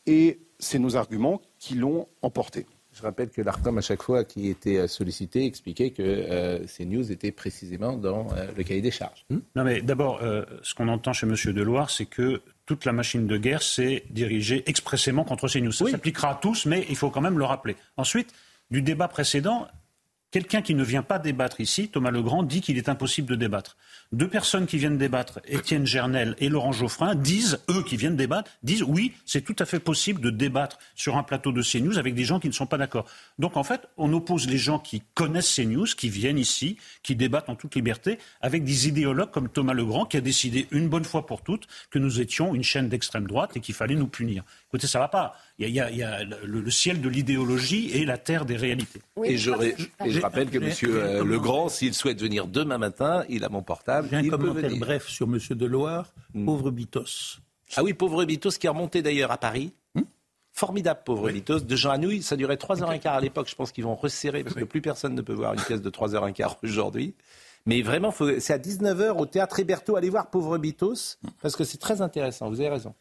et 0.06 0.40
c'est 0.58 0.78
nos 0.78 0.96
arguments 0.96 1.42
qui 1.58 1.74
l'ont 1.74 2.08
emporté. 2.22 2.64
Je 2.94 3.02
rappelle 3.02 3.30
que 3.30 3.42
l'ARCOM, 3.42 3.76
à 3.76 3.80
chaque 3.80 4.02
fois 4.02 4.22
qui 4.24 4.48
était 4.48 4.87
sollicité, 4.87 5.44
expliquait 5.44 5.90
que 5.90 6.02
euh, 6.02 6.64
ces 6.68 6.85
news 6.85 7.11
étaient 7.11 7.33
précisément 7.33 7.94
dans 7.94 8.28
euh, 8.33 8.46
le 8.57 8.62
cahier 8.62 8.83
des 8.83 8.92
charges. 8.92 9.24
Hmm? 9.30 9.38
Non, 9.57 9.64
mais 9.64 9.83
d'abord, 9.83 10.20
euh, 10.22 10.44
ce 10.62 10.74
qu'on 10.74 10.87
entend 10.87 11.12
chez 11.12 11.26
M. 11.26 11.35
Deloire, 11.52 11.90
c'est 11.90 12.07
que 12.07 12.40
toute 12.66 12.85
la 12.85 12.92
machine 12.92 13.26
de 13.26 13.37
guerre 13.37 13.62
s'est 13.62 14.04
dirigée 14.11 14.62
expressément 14.66 15.24
contre 15.24 15.48
ces 15.48 15.61
news. 15.61 15.72
Ça 15.72 15.90
s'appliquera 15.90 16.30
à 16.30 16.35
tous, 16.37 16.66
mais 16.66 16.87
il 16.88 16.94
faut 16.94 17.11
quand 17.11 17.20
même 17.20 17.38
le 17.38 17.44
rappeler. 17.44 17.74
Ensuite, 17.96 18.33
du 18.70 18.80
débat 18.80 19.09
précédent, 19.09 19.66
quelqu'un 20.35 20.62
qui 20.62 20.75
ne 20.75 20.83
vient 20.83 21.05
pas 21.05 21.20
débattre 21.20 21.61
ici, 21.61 21.88
Thomas 21.88 22.11
Legrand, 22.11 22.42
dit 22.42 22.61
qu'il 22.61 22.77
est 22.77 22.88
impossible 22.88 23.29
de 23.29 23.37
débattre 23.37 23.77
deux 24.14 24.29
personnes 24.29 24.66
qui 24.66 24.79
viennent 24.79 24.99
débattre, 24.99 25.40
Étienne 25.47 25.87
Gernel 25.87 26.37
et 26.38 26.49
Laurent 26.49 26.73
Geoffrin, 26.73 27.14
disent, 27.14 27.59
eux 27.68 27.83
qui 27.83 27.97
viennent 27.97 28.16
débattre, 28.16 28.51
disent 28.62 28.83
oui, 28.83 29.12
c'est 29.27 29.42
tout 29.42 29.57
à 29.59 29.64
fait 29.64 29.81
possible 29.81 30.20
de 30.20 30.31
débattre 30.31 30.79
sur 30.94 31.16
un 31.16 31.23
plateau 31.23 31.53
de 31.53 31.62
CNews 31.62 31.99
avec 31.99 32.14
des 32.14 32.25
gens 32.25 32.40
qui 32.40 32.49
ne 32.49 32.53
sont 32.53 32.66
pas 32.66 32.79
d'accord. 32.79 33.07
Donc 33.38 33.57
en 33.57 33.64
fait, 33.64 33.83
on 33.97 34.12
oppose 34.12 34.49
les 34.49 34.59
gens 34.59 34.79
qui 34.79 35.03
connaissent 35.14 35.55
CNews, 35.55 35.87
qui 35.97 36.09
viennent 36.09 36.38
ici, 36.38 36.77
qui 37.03 37.16
débattent 37.16 37.49
en 37.49 37.57
toute 37.57 37.75
liberté, 37.75 38.18
avec 38.40 38.64
des 38.64 38.88
idéologues 38.88 39.31
comme 39.31 39.49
Thomas 39.49 39.75
Legrand, 39.75 40.07
qui 40.07 40.16
a 40.16 40.20
décidé 40.20 40.68
une 40.70 40.88
bonne 40.88 41.05
fois 41.05 41.27
pour 41.27 41.42
toutes 41.42 41.66
que 41.90 41.99
nous 41.99 42.20
étions 42.20 42.55
une 42.55 42.64
chaîne 42.64 42.88
d'extrême 42.88 43.27
droite 43.27 43.57
et 43.57 43.61
qu'il 43.61 43.75
fallait 43.75 43.97
nous 43.97 44.07
punir. 44.07 44.44
Écoutez, 44.68 44.87
ça 44.87 44.99
va 44.99 45.09
pas. 45.09 45.37
Il 45.59 45.68
y 45.68 45.81
a, 45.81 46.25
le, 46.25 46.70
ciel 46.70 47.01
de 47.01 47.09
l'idéologie 47.09 47.90
et 47.92 48.05
la 48.05 48.18
terre 48.18 48.44
des 48.44 48.57
réalités. 48.57 49.01
et, 49.23 49.37
je, 49.38 49.53
rappelle 50.24 50.50
que 50.50 50.58
M. 50.58 50.72
Euh, 50.84 51.24
Legrand, 51.24 51.68
s'il 51.68 51.94
souhaite 51.94 52.20
venir 52.20 52.46
demain 52.46 52.78
matin, 52.78 53.24
il 53.28 53.44
a 53.44 53.48
mon 53.48 53.62
portable. 53.62 54.08
J'ai 54.10 54.16
un 54.16 54.28
commentaire 54.28 54.76
bref 54.78 55.08
sur 55.08 55.26
M. 55.26 55.38
Deloire. 55.50 56.12
Hmm. 56.34 56.46
Pauvre 56.46 56.70
Bitos. 56.70 57.38
Ah 57.76 57.82
oui, 57.82 57.94
pauvre 57.94 58.24
Bitos 58.24 58.50
qui 58.50 58.66
est 58.66 58.70
remonté 58.70 59.02
d'ailleurs 59.02 59.30
à 59.30 59.38
Paris. 59.38 59.72
Hmm. 59.94 60.02
Formidable, 60.52 61.00
pauvre 61.04 61.30
Bitos. 61.30 61.60
De 61.60 61.76
Jean 61.76 61.90
Anouilh, 61.90 62.22
ça 62.22 62.37
durait 62.37 62.56
3h15 62.56 63.06
à 63.08 63.20
l'époque. 63.20 63.48
Je 63.48 63.54
pense 63.54 63.72
qu'ils 63.72 63.84
vont 63.84 63.94
resserrer 63.94 64.44
parce 64.44 64.56
que 64.56 64.64
plus 64.64 64.80
personne 64.80 65.14
ne 65.14 65.22
peut 65.22 65.34
voir 65.34 65.54
une 65.54 65.60
pièce 65.60 65.82
de 65.82 65.90
3h15 65.90 66.56
aujourd'hui. 66.62 67.14
Mais 67.66 67.80
vraiment, 67.80 68.12
c'est 68.12 68.52
à 68.52 68.58
19h 68.58 69.18
au 69.18 69.26
théâtre 69.26 69.58
Héberto. 69.58 69.96
Allez 69.96 70.10
voir 70.10 70.28
Pauvre 70.28 70.58
Bitos, 70.58 71.16
parce 71.40 71.56
que 71.56 71.64
c'est 71.64 71.78
très 71.78 72.02
intéressant. 72.02 72.50
Vous 72.50 72.60
avez 72.60 72.68
raison. 72.68 72.94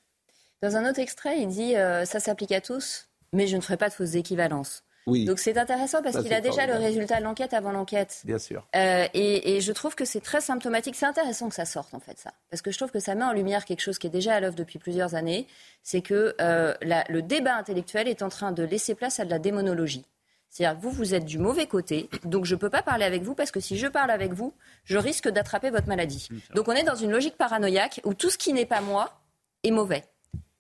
Dans 0.62 0.78
un 0.78 0.90
autre 0.90 1.00
extrait, 1.00 1.42
il 1.42 1.50
dit 1.50 1.76
euh, 1.76 2.06
Ça 2.06 2.22
s'applique 2.22 2.54
à 2.54 2.62
tous, 2.62 3.10
mais 3.34 3.48
je 3.48 3.58
ne 3.58 3.62
ferai 3.62 3.76
pas 3.76 3.90
de 3.90 3.94
fausses 3.94 4.16
équivalences. 4.16 4.84
Oui. 5.06 5.26
Donc 5.26 5.40
c'est 5.40 5.58
intéressant 5.58 6.02
parce 6.02 6.22
qu'il 6.22 6.34
a 6.34 6.42
déjà 6.42 6.66
le 6.66 6.76
résultat 6.76 7.20
de 7.20 7.24
l'enquête 7.24 7.54
avant 7.54 7.72
l'enquête. 7.72 8.22
Bien 8.26 8.40
sûr. 8.40 8.66
Euh, 8.76 9.08
et, 9.14 9.60
je 9.62 9.72
trouve 9.72 9.96
que 9.96 10.06
c'est 10.06 10.22
très 10.22 10.42
symptomatique. 10.42 10.96
C'est 10.96 11.06
intéressant 11.06 11.50
que 11.50 11.56
ça 11.56 11.66
sorte 11.66 11.94
en 11.94 12.00
fait 12.00 12.18
ça, 12.18 12.34
parce 12.50 12.62
que 12.62 12.72
je 12.72 12.78
trouve 12.78 12.92
que 12.92 13.00
ça 13.00 13.16
met 13.16 13.24
en 13.24 13.34
lumière 13.34 13.66
quelque 13.66 13.82
chose 13.82 13.98
qui 13.98 14.08
est 14.08 14.12
déjà 14.12 14.36
à 14.36 14.40
l'œuvre 14.40 14.56
depuis 14.56 14.80
plusieurs 14.80 15.16
années. 15.16 15.48
C'est 15.84 16.02
que 16.02 16.36
euh, 16.42 16.74
le 16.82 17.22
débat 17.22 17.56
intellectuel 17.56 18.08
est 18.08 18.22
en 18.22 18.30
train 18.30 18.52
de 18.52 18.64
laisser 18.64 18.96
place 18.96 19.20
à 19.20 19.26
de 19.26 19.30
la 19.30 19.40
démonologie. 19.40 20.06
C'est-à-dire 20.54 20.80
vous, 20.80 20.92
vous 20.92 21.16
êtes 21.16 21.26
du 21.26 21.40
mauvais 21.40 21.66
côté, 21.66 22.10
donc 22.26 22.46
je 22.46 22.54
ne 22.54 22.60
peux 22.60 22.70
pas 22.70 22.84
parler 22.84 23.06
avec 23.06 23.24
vous 23.24 23.34
parce 23.34 23.50
que 23.50 23.60
si 23.60 23.76
je 23.76 23.88
parle 23.88 24.12
avec 24.12 24.34
vous, 24.34 24.54
je 24.84 25.00
risque 25.00 25.28
d'attraper 25.28 25.72
votre 25.72 25.88
maladie. 25.88 26.30
Donc 26.54 26.68
on 26.68 26.74
est 26.74 26.84
dans 26.84 26.96
une 26.96 27.10
logique 27.10 27.38
paranoïaque 27.38 28.02
où 28.04 28.14
tout 28.14 28.30
ce 28.30 28.38
qui 28.38 28.54
n'est 28.54 28.68
pas 28.68 28.82
moi 28.82 29.20
est 29.64 29.72
mauvais. 29.72 30.04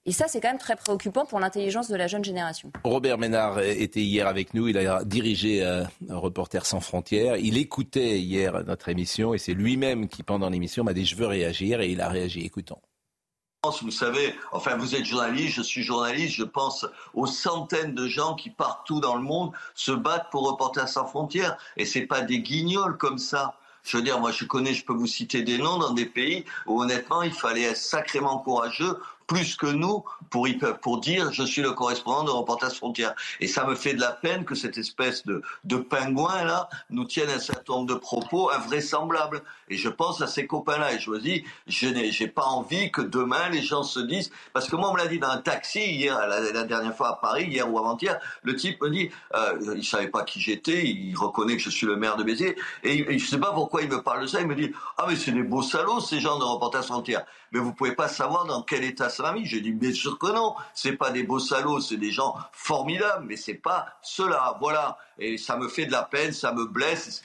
Et 0.06 0.12
ça, 0.12 0.28
c'est 0.28 0.42
quand 0.42 0.50
même 0.50 0.58
très 0.58 0.76
préoccupant 0.76 1.26
pour 1.26 1.40
l'intelligence 1.40 1.90
de 1.90 1.96
la 1.96 2.08
jeune 2.08 2.26
génération. 2.26 2.74
Robert 2.84 3.18
Ménard 3.18 3.62
était 3.62 4.02
hier 4.02 4.28
avec 4.28 4.54
nous. 4.54 4.68
Il 4.68 4.78
a 4.78 5.06
dirigé 5.06 5.64
euh, 5.64 5.86
un 6.10 6.18
Reporter 6.18 6.66
sans 6.66 6.82
frontières. 6.82 7.38
Il 7.38 7.58
écoutait 7.58 8.20
hier 8.20 8.66
notre 8.66 8.90
émission 8.90 9.34
et 9.34 9.38
c'est 9.38 9.54
lui-même 9.54 10.10
qui, 10.10 10.22
pendant 10.22 10.50
l'émission, 10.50 10.84
m'a 10.84 10.94
dit 10.94 11.06
je 11.06 11.16
veux 11.16 11.28
réagir 11.28 11.80
et 11.80 11.90
il 11.90 12.02
a 12.02 12.10
réagi. 12.10 12.42
Écoutons. 12.42 12.80
Vous 13.82 13.92
savez, 13.92 14.36
enfin, 14.52 14.76
vous 14.76 14.94
êtes 14.94 15.06
journaliste, 15.06 15.56
je 15.56 15.62
suis 15.62 15.84
journaliste, 15.84 16.36
je 16.36 16.44
pense 16.44 16.86
aux 17.14 17.28
centaines 17.28 17.96
de 17.96 18.10
gens 18.10 18.36
qui 18.36 18.50
partout 18.50 19.00
dans 19.00 19.16
le 19.16 19.22
monde 19.22 19.54
se 19.74 19.94
battent 19.94 20.30
pour 20.32 20.46
Reporter 20.46 20.86
sans 20.90 21.06
frontières. 21.06 21.58
Et 21.78 21.86
c'est 21.86 22.06
pas 22.06 22.20
des 22.20 22.40
guignols 22.40 22.98
comme 22.98 23.18
ça. 23.18 23.56
Je 23.84 23.98
veux 23.98 24.04
dire, 24.04 24.20
moi, 24.20 24.32
je 24.32 24.46
connais, 24.46 24.74
je 24.74 24.86
peux 24.86 24.94
vous 24.94 25.08
citer 25.08 25.44
des 25.44 25.58
noms 25.58 25.78
dans 25.78 25.92
des 25.92 26.06
pays 26.06 26.46
où, 26.66 26.82
honnêtement, 26.82 27.22
il 27.22 27.34
fallait 27.34 27.64
être 27.64 27.78
sacrément 27.78 28.40
courageux 28.40 28.98
plus 29.28 29.56
que 29.56 29.68
nous 29.68 30.04
pour, 30.30 30.48
pour 30.82 31.00
dire 31.00 31.32
je 31.32 31.44
suis 31.44 31.62
le 31.62 31.72
correspondant 31.72 32.24
de 32.24 32.32
Reporters 32.32 32.74
Frontières. 32.76 33.16
Et 33.40 33.48
ça 33.48 33.66
me 33.66 33.76
fait 33.76 33.94
de 33.94 34.02
la 34.02 34.12
peine 34.12 34.46
que 34.46 34.56
cette 34.56 34.78
espèce 34.78 35.26
de, 35.26 35.42
de 35.64 35.78
pingouin 35.78 36.44
là 36.44 36.70
nous 36.90 37.06
tienne 37.06 37.30
un 37.30 37.40
certain 37.40 37.74
nombre 37.74 37.88
de 37.88 37.96
propos 37.96 38.52
invraisemblables. 38.52 39.42
Et 39.70 39.78
je 39.78 39.90
pense 39.90 40.22
à 40.22 40.28
ces 40.28 40.48
copains-là 40.48 40.94
et 40.94 41.00
je 41.00 41.10
me 41.10 41.20
dis 41.20 41.44
je 41.68 41.88
n'ai 41.88 42.28
pas 42.28 42.46
envie 42.46 42.92
que 42.92 43.02
demain 43.02 43.50
les 43.50 43.62
gens 43.62 43.84
se 43.84 44.00
disent 44.00 44.32
parce 44.54 44.68
que 44.68 44.76
moi 44.76 44.90
on 44.90 44.94
me 44.94 44.98
l'a 44.98 45.08
dit 45.08 45.20
dans 45.20 45.30
un 45.30 45.38
taxi 45.38 45.80
hier 45.80 46.18
la, 46.28 46.64
dernière 46.64 46.96
fois 46.96 47.10
à 47.10 47.14
Paris 47.14 47.46
hier 47.46 47.72
ou 47.72 47.78
avant-hier 47.78 48.20
le 48.44 48.56
type 48.56 48.82
me 48.82 48.90
dit 48.90 49.10
euh, 49.36 49.76
il 49.76 49.86
savait 49.86 50.08
pas 50.08 50.24
qui 50.24 50.40
j'étais 50.40 50.86
il 50.86 51.16
reconnaît 51.16 51.58
que 51.58 51.62
je 51.62 51.70
suis 51.70 51.88
le 51.88 51.96
maire 51.96 52.18
de 52.18 52.24
Béziers 52.24 52.56
et, 52.84 53.14
et 53.14 53.20
je 53.20 53.28
sais 53.28 53.40
pas 53.40 53.52
pourquoi 53.54 53.82
il 53.82 53.90
me 53.90 54.02
parle 54.02 54.22
de 54.22 54.28
ça 54.28 54.42
il 54.42 54.48
me 54.48 54.56
dit 54.56 54.72
ah 54.98 55.06
mais 55.08 55.16
c'est 55.16 55.32
des 55.32 55.44
beaux 55.44 55.64
salauds 55.64 56.00
ces 56.00 56.20
gens 56.20 56.38
de 56.38 56.44
Reporters 56.44 56.86
Frontières 56.86 57.26
mais 57.54 57.60
vous 57.60 57.72
pouvez 57.72 57.94
pas 57.94 58.08
savoir 58.08 58.46
dans 58.46 58.64
quel 58.64 58.84
état 58.84 59.10
ça 59.10 59.24
m'a 59.24 59.34
mis. 59.34 59.46
J'ai 59.46 59.62
dit, 59.62 59.72
bien 59.72 59.94
sûr 59.94 60.18
que 60.18 60.34
non. 60.34 60.56
C'est 60.74 60.94
pas 60.98 61.12
des 61.12 61.22
beaux 61.22 61.40
salauds, 61.40 61.80
c'est 61.80 61.98
des 61.98 62.10
gens 62.10 62.36
formidables, 62.52 63.26
mais 63.28 63.38
c'est 63.38 63.54
pas 63.54 63.86
cela. 64.02 64.58
Voilà. 64.60 64.98
Et 65.20 65.38
ça 65.38 65.56
me 65.56 65.68
fait 65.68 65.86
de 65.86 65.92
la 65.92 66.02
peine, 66.02 66.34
ça 66.34 66.52
me 66.52 66.66
blesse. 66.66 67.24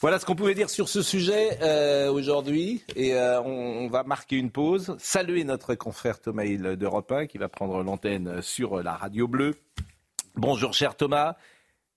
Voilà 0.00 0.18
ce 0.18 0.24
qu'on 0.24 0.34
pouvait 0.34 0.54
dire 0.54 0.70
sur 0.70 0.88
ce 0.88 1.02
sujet 1.02 1.58
euh, 1.62 2.10
aujourd'hui. 2.10 2.82
Et 2.96 3.14
euh, 3.14 3.42
on, 3.42 3.88
va 3.88 4.02
marquer 4.04 4.36
une 4.36 4.50
pause. 4.50 4.96
Saluer 4.98 5.44
notre 5.44 5.74
confrère 5.74 6.18
Thomas 6.18 6.44
Hill 6.44 6.76
d'Europe 6.76 7.12
1 7.12 7.26
qui 7.26 7.36
va 7.36 7.48
prendre 7.48 7.82
l'antenne 7.82 8.40
sur 8.40 8.82
la 8.82 8.94
radio 8.94 9.28
bleue. 9.28 9.54
Bonjour 10.34 10.72
cher 10.72 10.96
Thomas. 10.96 11.36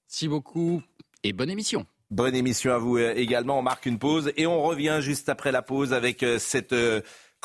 Merci 0.07 0.27
beaucoup 0.27 0.83
et 1.23 1.31
bonne 1.31 1.49
émission. 1.49 1.85
Bonne 2.11 2.35
émission 2.35 2.73
à 2.73 2.77
vous 2.77 2.97
euh, 2.97 3.13
également. 3.15 3.57
On 3.57 3.63
marque 3.63 3.87
une 3.87 3.97
pause 3.97 4.31
et 4.37 4.45
on 4.45 4.61
revient 4.61 4.97
juste 4.99 5.29
après 5.29 5.51
la 5.51 5.63
pause 5.63 5.93
avec 5.93 6.23
cette 6.37 6.75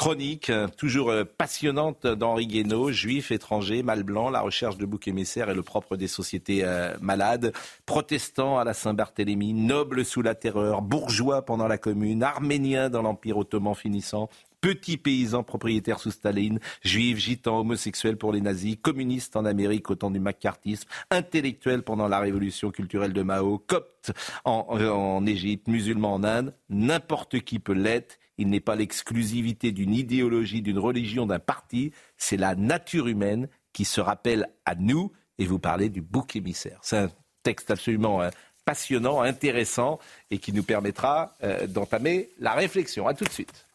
chronique 0.01 0.49
euh, 0.49 0.67
toujours 0.67 1.11
euh, 1.11 1.25
passionnante 1.25 2.07
d'Henri 2.07 2.47
Guénaud, 2.47 2.91
juif, 2.91 3.31
étranger, 3.33 3.83
mal 3.83 4.03
blanc, 4.03 4.31
la 4.31 4.41
recherche 4.41 4.79
de 4.79 4.87
boucs 4.87 5.07
émissaires 5.09 5.51
et 5.51 5.55
le 5.55 5.63
propre 5.63 5.99
des 5.99 6.09
sociétés 6.09 6.65
euh, 6.65 6.97
malades, 7.03 7.53
protestant 7.85 8.59
à 8.59 8.65
la 8.65 8.73
Saint-Barthélemy, 8.73 9.53
noble 9.53 10.07
sous 10.07 10.23
la 10.23 10.35
terreur, 10.35 10.81
bourgeois 10.81 11.45
pendant 11.45 11.69
la 11.69 11.77
commune, 11.77 12.23
arménien 12.23 12.89
dans 12.89 13.03
l'Empire 13.03 13.37
ottoman 13.37 13.75
finissant, 13.75 14.31
petit 14.63 14.97
paysan 14.97 15.43
propriétaire 15.43 16.01
sous 16.01 16.13
Staline, 16.13 16.61
juif, 16.83 17.19
gitan, 17.19 17.59
homosexuel 17.59 18.17
pour 18.17 18.33
les 18.33 18.41
nazis, 18.41 18.77
communiste 18.81 19.37
en 19.37 19.45
Amérique 19.45 19.91
au 19.91 19.97
temps 19.97 20.11
du 20.11 20.19
macartisme, 20.19 20.89
intellectuel 21.11 21.83
pendant 21.83 22.09
la 22.09 22.21
révolution 22.21 22.71
culturelle 22.71 23.13
de 23.13 23.23
Mao, 23.23 23.59
copte 23.59 24.13
en, 24.47 24.65
en 24.71 25.27
Égypte, 25.27 25.69
musulman 25.69 26.15
en 26.15 26.25
Inde, 26.25 26.55
n'importe 26.71 27.41
qui 27.41 27.59
peut 27.59 27.75
l'être 27.75 28.17
il 28.41 28.49
n'est 28.49 28.59
pas 28.59 28.75
l'exclusivité 28.75 29.71
d'une 29.71 29.95
idéologie, 29.95 30.63
d'une 30.63 30.79
religion, 30.79 31.27
d'un 31.27 31.39
parti. 31.39 31.93
C'est 32.17 32.39
la 32.39 32.55
nature 32.55 33.07
humaine 33.07 33.49
qui 33.75 33.85
se 33.85 34.01
rappelle 34.01 34.49
à 34.65 34.75
nous. 34.75 35.13
Et 35.39 35.45
vous 35.45 35.59
parlez 35.59 35.91
du 35.91 36.01
bouc 36.01 36.37
émissaire. 36.37 36.79
C'est 36.83 36.97
un 36.97 37.11
texte 37.43 37.71
absolument 37.71 38.23
euh, 38.23 38.31
passionnant, 38.65 39.21
intéressant 39.21 39.99
et 40.31 40.39
qui 40.39 40.55
nous 40.55 40.63
permettra 40.63 41.35
euh, 41.43 41.67
d'entamer 41.67 42.31
la 42.39 42.53
réflexion. 42.53 43.07
À 43.07 43.15
tout 43.15 43.25
de 43.25 43.31
suite. 43.31 43.67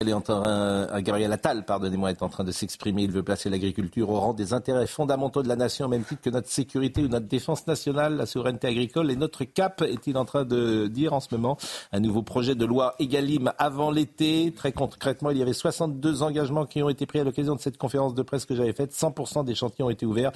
Elle 0.00 0.10
est 0.10 0.12
en 0.12 0.20
train, 0.20 1.00
Gabriel 1.00 1.32
Attal, 1.32 1.64
pardonnez-moi, 1.64 2.10
est 2.10 2.22
en 2.22 2.28
train 2.28 2.44
de 2.44 2.52
s'exprimer. 2.52 3.04
Il 3.04 3.12
veut 3.12 3.22
placer 3.22 3.48
l'agriculture 3.48 4.10
au 4.10 4.20
rang 4.20 4.34
des 4.34 4.52
intérêts 4.52 4.86
fondamentaux 4.86 5.42
de 5.42 5.48
la 5.48 5.56
nation, 5.56 5.86
au 5.86 5.88
même 5.88 6.04
titre 6.04 6.20
que 6.20 6.28
notre 6.28 6.50
sécurité 6.50 7.02
ou 7.02 7.08
notre 7.08 7.24
défense 7.24 7.66
nationale, 7.66 8.14
la 8.14 8.26
souveraineté 8.26 8.66
agricole 8.66 9.10
et 9.10 9.16
notre 9.16 9.44
cap, 9.44 9.80
est-il 9.80 10.18
en 10.18 10.26
train 10.26 10.44
de 10.44 10.86
dire 10.86 11.14
en 11.14 11.20
ce 11.20 11.28
moment. 11.34 11.56
Un 11.92 12.00
nouveau 12.00 12.20
projet 12.20 12.54
de 12.54 12.66
loi 12.66 12.94
Egalim 12.98 13.54
avant 13.56 13.90
l'été. 13.90 14.52
Très 14.54 14.70
concrètement, 14.70 15.30
il 15.30 15.38
y 15.38 15.42
avait 15.42 15.54
62 15.54 16.22
engagements 16.22 16.66
qui 16.66 16.82
ont 16.82 16.90
été 16.90 17.06
pris 17.06 17.20
à 17.20 17.24
l'occasion 17.24 17.54
de 17.54 17.60
cette 17.62 17.78
conférence 17.78 18.12
de 18.12 18.20
presse 18.20 18.44
que 18.44 18.54
j'avais 18.54 18.74
faite. 18.74 18.92
100% 18.92 19.46
des 19.46 19.54
chantiers 19.54 19.82
ont 19.82 19.88
été 19.88 20.04
ouverts 20.04 20.32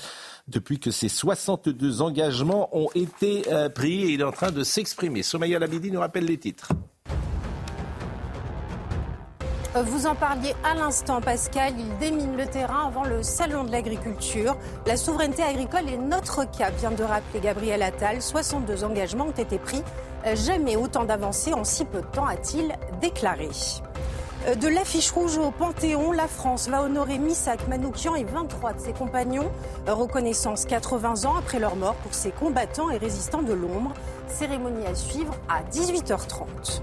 depuis 0.49 0.81
que 0.81 0.91
ces 0.91 1.11
62 1.11 2.01
engagements 2.01 2.75
ont 2.75 2.89
été 2.95 3.43
euh, 3.53 3.69
pris 3.69 4.05
et 4.05 4.13
il 4.13 4.23
est 4.23 4.25
en 4.25 4.33
train 4.33 4.53
de 4.53 4.65
s'exprimer. 4.65 5.23
Somaya 5.23 5.59
Labidi 5.59 5.91
nous 5.91 6.01
rappelle 6.01 6.25
les 6.25 6.39
titres. 6.39 6.73
Vous 9.77 10.09
en 10.09 10.17
parliez 10.17 10.57
à 10.65 10.75
l'instant, 10.75 11.21
Pascal. 11.21 11.75
Il 11.79 11.97
démine 11.99 12.37
le 12.37 12.45
terrain 12.47 12.89
avant 12.89 13.05
le 13.05 13.23
salon 13.23 13.63
de 13.63 13.71
l'agriculture. 13.71 14.57
La 14.85 14.97
souveraineté 14.97 15.45
agricole 15.45 15.89
est 15.89 15.97
notre 15.97 16.45
cap, 16.51 16.75
vient 16.77 16.91
de 16.91 17.05
rappeler 17.05 17.39
Gabriel 17.39 17.81
Attal. 17.83 18.21
62 18.21 18.83
engagements 18.83 19.27
ont 19.27 19.31
été 19.31 19.59
pris. 19.59 19.83
Jamais 20.35 20.75
autant 20.75 21.05
d'avancées 21.05 21.55
en 21.55 21.63
si 21.63 21.85
peu 21.85 22.01
de 22.01 22.07
temps, 22.07 22.27
a-t-il 22.27 22.75
déclaré. 23.01 23.49
De 24.61 24.67
l'affiche 24.67 25.13
rouge 25.13 25.39
au 25.39 25.53
Panthéon, 25.53 26.11
la 26.11 26.27
France 26.27 26.69
va 26.69 26.83
honorer 26.83 27.19
Missak 27.19 27.69
Manoukian 27.69 28.17
et 28.17 28.25
23 28.25 28.73
de 28.73 28.81
ses 28.81 28.93
compagnons. 28.93 29.53
Reconnaissance 29.87 30.65
80 30.65 31.27
ans 31.27 31.37
après 31.37 31.61
leur 31.61 31.77
mort 31.77 31.95
pour 31.95 32.13
ces 32.13 32.33
combattants 32.33 32.91
et 32.91 32.99
résistants 32.99 33.43
de 33.43 33.53
l'ombre. 33.53 33.93
Cérémonie 34.27 34.87
à 34.87 34.97
suivre 34.97 35.35
à 35.49 35.63
18h30. 35.63 36.81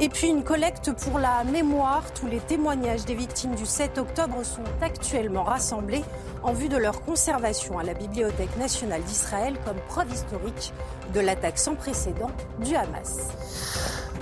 Et 0.00 0.08
puis 0.08 0.28
une 0.28 0.42
collecte 0.42 0.92
pour 0.92 1.18
la 1.18 1.44
mémoire. 1.44 2.12
Tous 2.14 2.26
les 2.26 2.40
témoignages 2.40 3.04
des 3.04 3.14
victimes 3.14 3.54
du 3.54 3.66
7 3.66 3.98
octobre 3.98 4.44
sont 4.44 4.64
actuellement 4.80 5.44
rassemblés 5.44 6.02
en 6.42 6.52
vue 6.52 6.68
de 6.68 6.76
leur 6.76 7.02
conservation 7.02 7.78
à 7.78 7.84
la 7.84 7.94
Bibliothèque 7.94 8.56
nationale 8.56 9.02
d'Israël 9.02 9.54
comme 9.64 9.76
preuve 9.88 10.12
historique 10.12 10.72
de 11.14 11.20
l'attaque 11.20 11.58
sans 11.58 11.74
précédent 11.74 12.30
du 12.64 12.74
Hamas. 12.74 13.30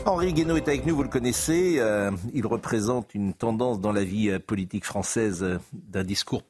Henri 0.07 0.33
Guénaud 0.33 0.57
est 0.57 0.69
avec 0.69 0.87
nous, 0.87 0.97
vous 0.97 1.03
le 1.03 1.09
connaissez. 1.09 1.77
Euh, 1.79 2.11
il 2.33 2.47
représente 2.47 3.15
une 3.15 3.35
tendance 3.35 3.81
dans 3.81 3.93
la 3.93 4.03
vie 4.03 4.31
euh, 4.31 4.39
politique 4.39 4.85
française 4.85 5.43
euh, 5.43 5.59
d'un 5.73 6.05
discours 6.05 6.43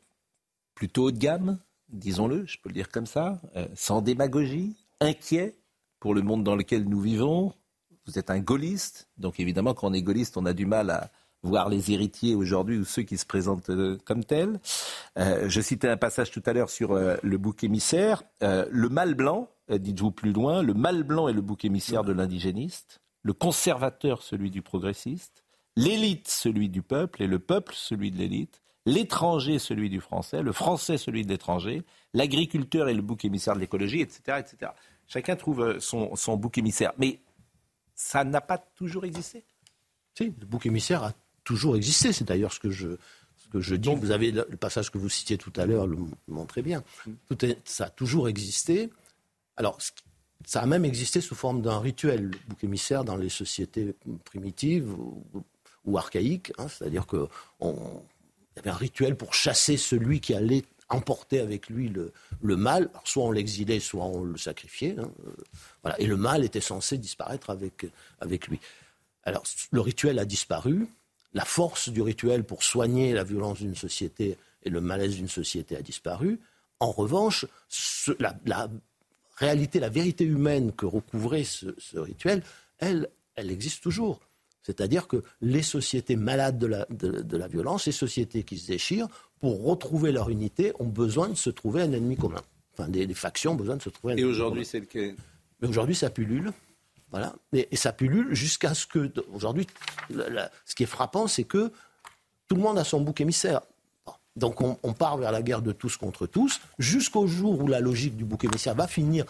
plutôt 0.74 1.04
haut 1.04 1.10
de 1.10 1.18
gamme, 1.18 1.58
disons-le, 1.90 2.46
je 2.46 2.56
peux 2.62 2.70
le 2.70 2.74
dire 2.74 2.88
comme 2.88 3.04
ça, 3.04 3.38
sans 3.74 4.00
démagogie, 4.00 4.76
inquiet 4.98 5.54
pour 5.98 6.14
le 6.14 6.22
monde 6.22 6.42
dans 6.42 6.56
lequel 6.56 6.88
nous 6.88 7.00
vivons, 7.00 7.52
vous 8.10 8.18
êtes 8.18 8.30
un 8.30 8.40
gaulliste, 8.40 9.08
donc 9.18 9.38
évidemment, 9.38 9.72
quand 9.72 9.88
on 9.88 9.92
est 9.92 10.02
gaulliste, 10.02 10.36
on 10.36 10.44
a 10.44 10.52
du 10.52 10.66
mal 10.66 10.90
à 10.90 11.10
voir 11.42 11.68
les 11.68 11.92
héritiers 11.92 12.34
aujourd'hui 12.34 12.76
ou 12.76 12.84
ceux 12.84 13.02
qui 13.02 13.16
se 13.16 13.24
présentent 13.24 13.70
euh, 13.70 13.96
comme 14.04 14.24
tels. 14.24 14.60
Euh, 15.16 15.48
je 15.48 15.60
citais 15.60 15.88
un 15.88 15.96
passage 15.96 16.30
tout 16.30 16.42
à 16.44 16.52
l'heure 16.52 16.70
sur 16.70 16.92
euh, 16.92 17.16
le 17.22 17.38
bouc 17.38 17.64
émissaire. 17.64 18.24
le 18.40 18.88
mal 18.88 19.14
blanc, 19.14 19.48
dites-vous 19.70 20.10
plus 20.10 20.32
loin, 20.32 20.62
le 20.62 20.74
mal 20.74 21.04
blanc 21.04 21.28
est 21.28 21.32
le 21.32 21.40
bouc 21.40 21.64
émissaire 21.64 22.02
de 22.02 22.12
l'indigéniste, 22.12 23.00
le 23.22 23.32
conservateur 23.32 24.22
celui 24.22 24.50
du 24.50 24.60
progressiste, 24.60 25.44
l'élite 25.76 26.28
celui 26.28 26.68
du 26.68 26.82
peuple 26.82 27.22
et 27.22 27.26
le 27.28 27.38
peuple 27.38 27.74
celui 27.76 28.10
de 28.10 28.18
l'élite, 28.18 28.60
l'étranger 28.86 29.60
celui 29.60 29.88
du 29.88 30.00
français, 30.00 30.42
le 30.42 30.52
français 30.52 30.98
celui 30.98 31.24
de 31.24 31.28
l'étranger, 31.28 31.84
l'agriculteur 32.12 32.88
est 32.88 32.94
le 32.94 33.02
bouc 33.02 33.24
émissaire 33.24 33.54
de 33.54 33.60
l'écologie, 33.60 34.00
etc., 34.00 34.40
etc. 34.40 34.72
Chacun 35.06 35.36
trouve 35.36 35.78
son, 35.78 36.16
son 36.16 36.36
bouc 36.36 36.58
émissaire. 36.58 36.92
Mais 36.98 37.20
ça 38.00 38.24
n'a 38.24 38.40
pas 38.40 38.56
toujours 38.56 39.04
existé. 39.04 39.44
Si, 40.16 40.32
le 40.40 40.46
bouc 40.46 40.64
émissaire 40.64 41.04
a 41.04 41.12
toujours 41.44 41.76
existé. 41.76 42.14
C'est 42.14 42.24
d'ailleurs 42.24 42.52
ce 42.52 42.58
que 42.58 42.70
je, 42.70 42.96
ce 43.36 43.48
que 43.48 43.60
je 43.60 43.74
dis. 43.74 43.94
vous 43.94 44.10
avez 44.10 44.32
le 44.32 44.56
passage 44.56 44.90
que 44.90 44.96
vous 44.96 45.10
citiez 45.10 45.36
tout 45.36 45.52
à 45.56 45.66
l'heure 45.66 45.86
le 45.86 45.98
montre 46.26 46.48
très 46.48 46.62
bien. 46.62 46.82
Mm. 47.06 47.36
ça 47.64 47.84
a 47.84 47.90
toujours 47.90 48.28
existé. 48.28 48.88
Alors, 49.58 49.78
ça 50.46 50.62
a 50.62 50.66
même 50.66 50.86
existé 50.86 51.20
sous 51.20 51.34
forme 51.34 51.60
d'un 51.60 51.78
rituel, 51.78 52.30
le 52.30 52.38
bouc 52.48 52.64
émissaire, 52.64 53.04
dans 53.04 53.16
les 53.16 53.28
sociétés 53.28 53.94
primitives 54.24 54.90
ou, 55.84 55.98
archaïques. 55.98 56.52
Hein. 56.56 56.68
C'est-à-dire 56.68 57.06
qu'il 57.06 57.26
y 57.60 58.58
avait 58.58 58.70
un 58.70 58.74
rituel 58.74 59.14
pour 59.14 59.34
chasser 59.34 59.76
celui 59.76 60.20
qui 60.20 60.32
allait 60.32 60.64
emporter 60.90 61.40
avec 61.40 61.68
lui 61.68 61.88
le, 61.88 62.12
le 62.42 62.56
mal. 62.56 62.90
soit 63.04 63.24
on 63.24 63.32
l'exilait, 63.32 63.80
soit 63.80 64.04
on 64.04 64.24
le 64.24 64.36
sacrifiait. 64.36 64.96
Hein. 64.98 65.10
Voilà. 65.82 65.98
Et 66.00 66.06
le 66.06 66.16
mal 66.16 66.44
était 66.44 66.60
censé 66.60 66.98
disparaître 66.98 67.50
avec, 67.50 67.86
avec 68.20 68.48
lui. 68.48 68.60
Alors, 69.24 69.44
le 69.70 69.80
rituel 69.80 70.18
a 70.18 70.24
disparu. 70.24 70.88
La 71.32 71.44
force 71.44 71.88
du 71.90 72.02
rituel 72.02 72.44
pour 72.44 72.64
soigner 72.64 73.12
la 73.12 73.22
violence 73.22 73.58
d'une 73.58 73.76
société 73.76 74.36
et 74.64 74.70
le 74.70 74.80
malaise 74.80 75.14
d'une 75.14 75.28
société 75.28 75.76
a 75.76 75.82
disparu. 75.82 76.40
En 76.80 76.90
revanche, 76.90 77.46
la, 78.18 78.68
réalité, 79.36 79.80
la 79.80 79.88
vérité 79.88 80.24
humaine 80.24 80.72
que 80.72 80.86
recouvrait 80.86 81.44
ce, 81.44 81.66
rituel, 81.94 82.42
elle, 82.78 83.08
elle 83.36 83.50
existe 83.50 83.82
toujours. 83.82 84.20
C'est-à-dire 84.62 85.08
que 85.08 85.22
les 85.40 85.62
sociétés 85.62 86.16
malades 86.16 86.58
de 86.58 86.66
la, 86.66 86.86
de, 86.90 87.36
la, 87.36 87.48
violence, 87.48 87.86
les 87.86 87.92
sociétés 87.92 88.42
qui 88.42 88.58
se 88.58 88.66
déchirent, 88.66 89.08
pour 89.38 89.64
retrouver 89.64 90.12
leur 90.12 90.28
unité, 90.28 90.72
ont 90.78 90.86
besoin 90.86 91.28
de 91.28 91.34
se 91.34 91.50
trouver 91.50 91.82
un 91.82 91.92
ennemi 91.92 92.16
commun. 92.16 92.42
Enfin, 92.74 92.88
des, 92.88 93.12
factions 93.14 93.52
ont 93.52 93.56
besoin 93.56 93.76
de 93.76 93.82
se 93.82 93.88
trouver 93.88 94.14
un 94.14 94.16
Et 94.16 94.24
aujourd'hui, 94.24 94.64
c'est 94.66 94.80
lequel? 94.80 95.14
Mais 95.60 95.68
aujourd'hui, 95.68 95.94
ça 95.94 96.10
pullule. 96.10 96.52
Voilà. 97.10 97.34
Et, 97.52 97.74
ça 97.76 97.92
pullule 97.92 98.34
jusqu'à 98.34 98.74
ce 98.74 98.86
que. 98.86 99.12
Aujourd'hui, 99.32 99.66
ce 100.10 100.74
qui 100.74 100.82
est 100.82 100.86
frappant, 100.86 101.26
c'est 101.26 101.44
que 101.44 101.72
tout 102.48 102.54
le 102.54 102.62
monde 102.62 102.78
a 102.78 102.84
son 102.84 103.00
bouc 103.00 103.20
émissaire. 103.20 103.60
Donc 104.36 104.60
on, 104.60 104.92
part 104.92 105.18
vers 105.18 105.32
la 105.32 105.42
guerre 105.42 105.60
de 105.60 105.72
tous 105.72 105.96
contre 105.96 106.26
tous, 106.26 106.60
jusqu'au 106.78 107.26
jour 107.26 107.60
où 107.60 107.66
la 107.66 107.80
logique 107.80 108.16
du 108.16 108.24
bouc 108.24 108.44
émissaire 108.44 108.74
va 108.74 108.86
finir 108.86 109.24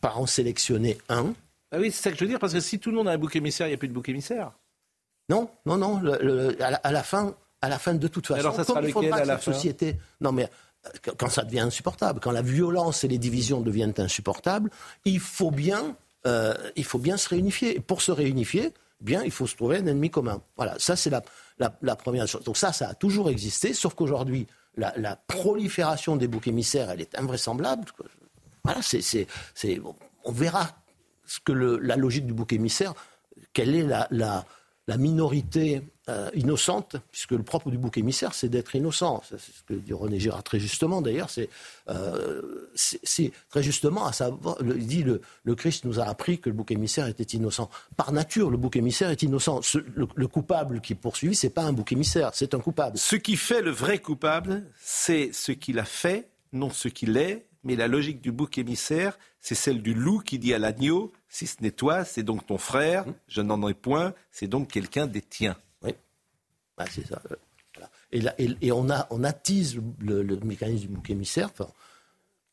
par 0.00 0.18
en 0.18 0.26
sélectionner 0.26 0.98
un. 1.08 1.34
Ah 1.70 1.78
oui, 1.78 1.90
c'est 1.90 2.02
ça 2.02 2.10
que 2.10 2.16
je 2.16 2.24
veux 2.24 2.28
dire, 2.28 2.38
parce 2.38 2.54
que 2.54 2.60
si 2.60 2.78
tout 2.78 2.90
le 2.90 2.96
monde 2.96 3.08
a 3.08 3.12
un 3.12 3.18
bouc 3.18 3.36
émissaire, 3.36 3.66
il 3.66 3.70
n'y 3.70 3.74
a 3.74 3.78
plus 3.78 3.88
de 3.88 3.92
bouc 3.92 4.08
émissaire. 4.08 4.52
Non, 5.28 5.50
non, 5.64 5.76
non. 5.76 6.00
à, 6.60 6.92
la, 6.92 7.02
fin, 7.02 7.34
à 7.60 7.68
la 7.68 7.78
fin, 7.78 7.94
de 7.94 8.08
toute 8.08 8.26
façon, 8.26 8.40
Alors 8.40 8.54
ça 8.54 8.64
sera 8.64 8.80
lequel 8.80 9.12
à 9.12 9.24
la 9.24 9.38
société. 9.38 9.98
Non, 10.20 10.32
mais 10.32 10.48
euh, 10.86 11.12
quand 11.16 11.28
ça 11.28 11.42
devient 11.42 11.60
insupportable, 11.60 12.20
quand 12.20 12.30
la 12.30 12.42
violence 12.42 13.04
et 13.04 13.08
les 13.08 13.18
divisions 13.18 13.60
deviennent 13.60 13.94
insupportables, 13.98 14.70
il 15.04 15.20
faut 15.20 15.50
bien, 15.50 15.96
euh, 16.26 16.54
il 16.76 16.84
faut 16.84 16.98
bien 16.98 17.16
se 17.16 17.28
réunifier. 17.28 17.76
Et 17.76 17.80
pour 17.80 18.02
se 18.02 18.12
réunifier, 18.12 18.72
bien, 19.00 19.22
il 19.24 19.30
faut 19.30 19.46
se 19.46 19.56
trouver 19.56 19.78
un 19.78 19.86
ennemi 19.86 20.10
commun. 20.10 20.40
Voilà, 20.56 20.76
ça 20.78 20.96
c'est 20.96 21.10
la, 21.10 21.22
la, 21.58 21.96
première 21.96 22.26
chose. 22.26 22.44
Donc 22.44 22.56
ça, 22.56 22.72
ça 22.72 22.88
a 22.88 22.94
toujours 22.94 23.28
existé, 23.30 23.74
sauf 23.74 23.94
qu'aujourd'hui, 23.94 24.46
la, 24.76 25.16
prolifération 25.26 26.16
des 26.16 26.28
boucs 26.28 26.46
émissaires, 26.46 26.90
elle 26.90 27.00
est 27.00 27.18
invraisemblable. 27.18 27.84
Voilà, 28.64 28.80
c'est, 28.82 29.26
on 30.24 30.32
verra 30.32 30.68
ce 31.24 31.40
que 31.40 31.52
la 31.52 31.96
logique 31.96 32.26
du 32.26 32.34
bouc 32.34 32.52
émissaire, 32.52 32.94
quelle 33.52 33.74
est 33.74 33.86
la, 34.10 34.44
la 34.88 34.96
minorité 34.96 35.82
euh, 36.08 36.30
innocente, 36.34 36.96
puisque 37.10 37.32
le 37.32 37.42
propre 37.42 37.70
du 37.70 37.78
bouc 37.78 37.98
émissaire, 37.98 38.34
c'est 38.34 38.48
d'être 38.48 38.76
innocent. 38.76 39.22
C'est 39.28 39.40
ce 39.40 39.62
que 39.66 39.74
dit 39.74 39.92
René 39.92 40.20
Girard 40.20 40.44
très 40.44 40.60
justement, 40.60 41.02
d'ailleurs. 41.02 41.30
C'est 41.30 41.48
euh, 41.88 42.70
très 43.50 43.62
justement 43.62 44.06
à 44.06 44.12
savoir, 44.12 44.56
il 44.60 44.86
dit 44.86 45.02
le, 45.02 45.20
le, 45.42 45.54
Christ 45.56 45.84
nous 45.84 45.98
a 45.98 46.04
appris 46.04 46.38
que 46.38 46.48
le 46.48 46.54
bouc 46.54 46.70
émissaire 46.70 47.08
était 47.08 47.36
innocent. 47.36 47.68
Par 47.96 48.12
nature, 48.12 48.50
le 48.50 48.56
bouc 48.56 48.76
émissaire 48.76 49.10
est 49.10 49.22
innocent. 49.24 49.60
le, 49.74 50.28
coupable 50.28 50.80
qui 50.80 50.92
est 50.92 50.96
poursuivi, 50.96 51.34
c'est 51.34 51.50
pas 51.50 51.62
un 51.62 51.72
bouc 51.72 51.90
émissaire, 51.90 52.30
c'est 52.34 52.54
un 52.54 52.60
coupable. 52.60 52.96
Ce 52.96 53.16
qui 53.16 53.36
fait 53.36 53.62
le 53.62 53.72
vrai 53.72 53.98
coupable, 53.98 54.62
c'est 54.80 55.30
ce 55.32 55.50
qu'il 55.50 55.80
a 55.80 55.84
fait, 55.84 56.28
non 56.52 56.70
ce 56.70 56.86
qu'il 56.86 57.16
est, 57.16 57.46
mais 57.66 57.74
la 57.74 57.88
logique 57.88 58.20
du 58.20 58.30
bouc 58.30 58.58
émissaire, 58.58 59.18
c'est 59.40 59.56
celle 59.56 59.82
du 59.82 59.92
loup 59.92 60.20
qui 60.20 60.38
dit 60.38 60.54
à 60.54 60.58
l'agneau 60.58 61.12
si 61.28 61.48
ce 61.48 61.60
n'est 61.62 61.72
toi, 61.72 62.04
c'est 62.04 62.22
donc 62.22 62.46
ton 62.46 62.58
frère, 62.58 63.08
hum. 63.08 63.14
je 63.26 63.42
n'en 63.42 63.68
ai 63.68 63.74
point, 63.74 64.14
c'est 64.30 64.46
donc 64.46 64.70
quelqu'un 64.70 65.08
des 65.08 65.20
tiens. 65.20 65.56
Oui, 65.82 65.92
bah, 66.78 66.84
c'est 66.88 67.06
ça. 67.06 67.20
Et, 68.12 68.22
et, 68.62 68.70
on, 68.70 68.88
a, 68.88 69.08
on 69.10 69.24
attise 69.24 69.80
le, 69.98 70.22
mécanisme 70.44 70.86
du 70.86 70.88
bouc 70.88 71.10
émissaire 71.10 71.50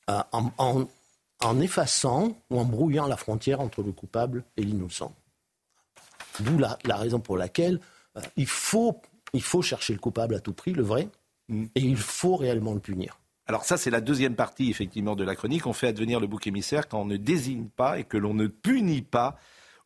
euh, 0.09 0.19
en, 0.57 1.59
effaçant 1.61 2.35
ou 2.49 2.59
en 2.59 2.65
brouillant 2.65 3.05
la 3.07 3.15
frontière 3.15 3.61
entre 3.61 3.83
le 3.83 3.91
coupable 3.91 4.43
et 4.57 4.63
l'innocent. 4.63 5.13
D'où 6.39 6.57
la, 6.57 6.97
raison 6.97 7.19
pour 7.19 7.37
laquelle 7.37 7.79
euh, 8.17 8.21
il, 8.35 8.47
faut, 8.47 8.99
il 9.33 9.43
faut 9.43 9.61
chercher 9.61 9.93
le 9.93 9.99
coupable 9.99 10.33
à 10.33 10.39
tout 10.39 10.53
prix, 10.53 10.73
le 10.73 10.83
vrai, 10.83 11.07
hum. 11.49 11.69
et 11.75 11.81
il 11.81 11.97
faut 11.97 12.35
réellement 12.35 12.73
le 12.73 12.79
punir. 12.79 13.19
Alors 13.45 13.65
ça, 13.65 13.77
c'est 13.77 13.89
la 13.89 14.01
deuxième 14.01 14.35
partie, 14.35 14.69
effectivement, 14.69 15.15
de 15.15 15.23
la 15.23 15.35
chronique. 15.35 15.67
On 15.67 15.73
fait 15.73 15.87
advenir 15.87 16.19
le 16.19 16.27
bouc 16.27 16.47
émissaire 16.47 16.87
quand 16.87 17.01
on 17.01 17.05
ne 17.05 17.17
désigne 17.17 17.67
pas 17.67 17.99
et 17.99 18.05
que 18.05 18.17
l'on 18.17 18.33
ne 18.33 18.47
punit 18.47 19.01
pas 19.01 19.37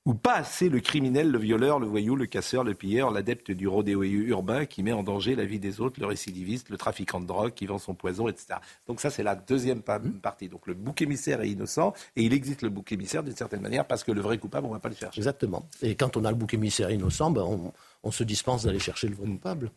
ou 0.07 0.13
pas 0.13 0.35
assez 0.35 0.69
le 0.69 0.79
criminel, 0.79 1.31
le 1.31 1.37
violeur, 1.37 1.79
le 1.79 1.85
voyou, 1.85 2.15
le 2.15 2.27
casseur, 2.27 2.63
le 2.63 2.73
pilleur, 2.73 3.11
l'adepte 3.11 3.51
du 3.51 3.67
rodéo 3.67 4.03
urbain 4.03 4.65
qui 4.65 4.81
met 4.81 4.93
en 4.93 5.03
danger 5.03 5.35
la 5.35 5.43
vie 5.43 5.59
des 5.59 5.81
autres, 5.81 5.99
le 5.99 6.05
récidiviste, 6.05 6.69
le 6.69 6.77
trafiquant 6.77 7.19
de 7.19 7.25
drogue 7.25 7.53
qui 7.53 7.65
vend 7.65 7.77
son 7.77 7.93
poison, 7.93 8.29
etc. 8.29 8.59
Donc 8.87 9.01
ça, 9.01 9.09
c'est 9.09 9.21
la 9.21 9.35
deuxième 9.35 9.79
mmh. 9.79 10.21
partie. 10.21 10.47
Donc 10.47 10.65
le 10.65 10.75
bouc 10.75 11.01
émissaire 11.01 11.41
est 11.41 11.49
innocent 11.49 11.93
et 12.15 12.23
il 12.23 12.31
existe 12.31 12.61
le 12.61 12.69
bouc 12.69 12.89
émissaire 12.93 13.21
d'une 13.21 13.35
certaine 13.35 13.59
manière 13.59 13.85
parce 13.85 14.05
que 14.05 14.13
le 14.13 14.21
vrai 14.21 14.37
coupable, 14.37 14.67
on 14.67 14.69
ne 14.69 14.75
va 14.75 14.79
pas 14.79 14.87
le 14.87 14.95
chercher. 14.95 15.19
Exactement. 15.19 15.67
Et 15.81 15.95
quand 15.95 16.15
on 16.15 16.23
a 16.23 16.31
le 16.31 16.37
bouc 16.37 16.53
émissaire 16.53 16.89
innocent, 16.89 17.31
ben, 17.31 17.41
on, 17.41 17.73
on, 18.03 18.11
se 18.11 18.23
dispense 18.23 18.63
d'aller 18.63 18.79
chercher 18.79 19.09
le 19.09 19.15
vrai 19.15 19.27
coupable. 19.27 19.71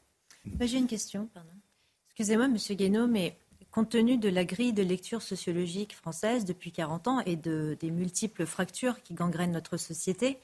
J'ai 0.61 0.79
une 0.79 0.87
question, 0.87 1.29
pardon. 1.35 1.51
Excusez-moi, 2.11 2.47
Monsieur 2.47 2.77
Guénaud, 2.77 3.09
mais 3.09 3.37
Compte 3.71 3.91
tenu 3.91 4.17
de 4.17 4.29
la 4.29 4.45
grille 4.45 4.73
de 4.73 4.83
lecture 4.83 5.23
sociologique 5.23 5.95
française 5.95 6.45
depuis 6.45 6.73
40 6.73 7.09
ans 7.09 7.21
et 7.21 7.37
de, 7.37 7.77
des 7.81 7.91
multiples 7.91 8.45
fractures 8.45 9.03
qui 9.03 9.15
gangrènent 9.15 9.53
notre 9.53 9.77
société, 9.77 10.39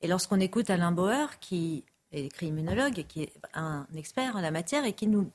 et 0.00 0.06
lorsqu'on 0.06 0.38
écoute 0.38 0.70
Alain 0.70 0.92
Bauer, 0.92 1.38
qui 1.40 1.84
est 2.12 2.32
criminologue 2.32 2.98
et 2.98 3.04
qui 3.04 3.22
est 3.22 3.32
un 3.52 3.86
expert 3.96 4.36
en 4.36 4.40
la 4.40 4.50
matière 4.50 4.84
et 4.84 4.92
qui 4.92 5.08
nous 5.08 5.30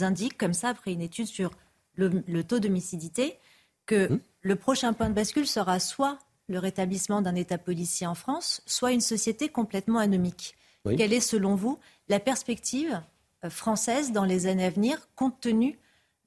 indique 0.00 0.36
comme 0.36 0.54
ça, 0.54 0.70
après 0.70 0.92
une 0.92 1.00
étude 1.00 1.26
sur 1.26 1.52
le, 1.94 2.42
taux 2.42 2.58
d'homicidité, 2.58 3.38
que 3.86 4.12
mmh. 4.12 4.20
le 4.42 4.56
prochain 4.56 4.92
point 4.92 5.08
de 5.08 5.14
bascule 5.14 5.46
sera 5.46 5.80
soit 5.80 6.18
le 6.48 6.58
rétablissement 6.58 7.22
d'un 7.22 7.34
État 7.34 7.58
policier 7.58 8.06
en 8.06 8.14
France, 8.14 8.62
soit 8.66 8.92
une 8.92 9.00
société 9.00 9.48
complètement 9.48 9.98
anomique. 9.98 10.54
Quelle 10.84 11.12
est, 11.12 11.20
selon 11.20 11.54
vous, 11.54 11.78
la 12.08 12.18
perspective 12.18 13.02
euh, 13.44 13.50
française 13.50 14.10
dans 14.12 14.24
les 14.24 14.46
années 14.46 14.64
à 14.64 14.70
venir, 14.70 15.06
compte 15.16 15.38
tenu 15.40 15.78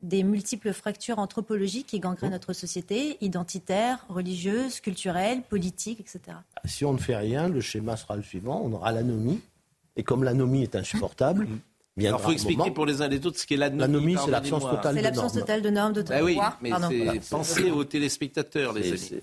des 0.02 0.24
multiples 0.24 0.74
fractures 0.74 1.20
anthropologiques 1.20 1.88
qui 1.88 2.00
gangrènent 2.00 2.32
notre 2.32 2.54
société, 2.54 3.18
identitaire, 3.22 4.06
religieuse, 4.10 4.80
culturelle, 4.80 5.42
politique, 5.44 6.00
etc. 6.00 6.38
Si 6.66 6.86
on 6.86 6.94
ne 6.94 6.98
fait 6.98 7.16
rien, 7.16 7.48
le 7.48 7.62
schéma 7.62 7.98
sera 7.98 8.16
le 8.16 8.24
suivant, 8.24 8.62
on 8.64 8.74
aura 8.74 8.92
l'anomie, 8.92 9.42
et 9.96 10.04
comme 10.04 10.24
l'anomie 10.24 10.64
est 10.64 10.76
insupportable, 10.76 11.48
il 12.10 12.18
faut 12.20 12.32
expliquer 12.32 12.72
pour 12.72 12.86
les 12.86 13.02
uns 13.02 13.06
et 13.06 13.18
les 13.18 13.26
autres 13.26 13.40
ce 13.40 13.46
qu'est 13.48 13.58
l'anomie. 13.58 13.82
L'anomie, 13.82 14.18
c'est 14.24 14.32
l'absence 14.32 14.64
totale 14.64 14.82
de 14.82 14.84
normes. 14.84 14.96
C'est 14.96 15.02
l'absence 15.02 15.34
totale 15.34 15.62
de 15.62 15.70
normes, 15.70 15.94
de 15.94 16.02
bah 16.02 16.24
oui, 16.24 16.38
mais 16.62 16.72
pensez 17.30 17.72
aux 17.72 17.84
téléspectateurs, 17.84 18.74
les 18.74 18.92
amis. 18.92 19.22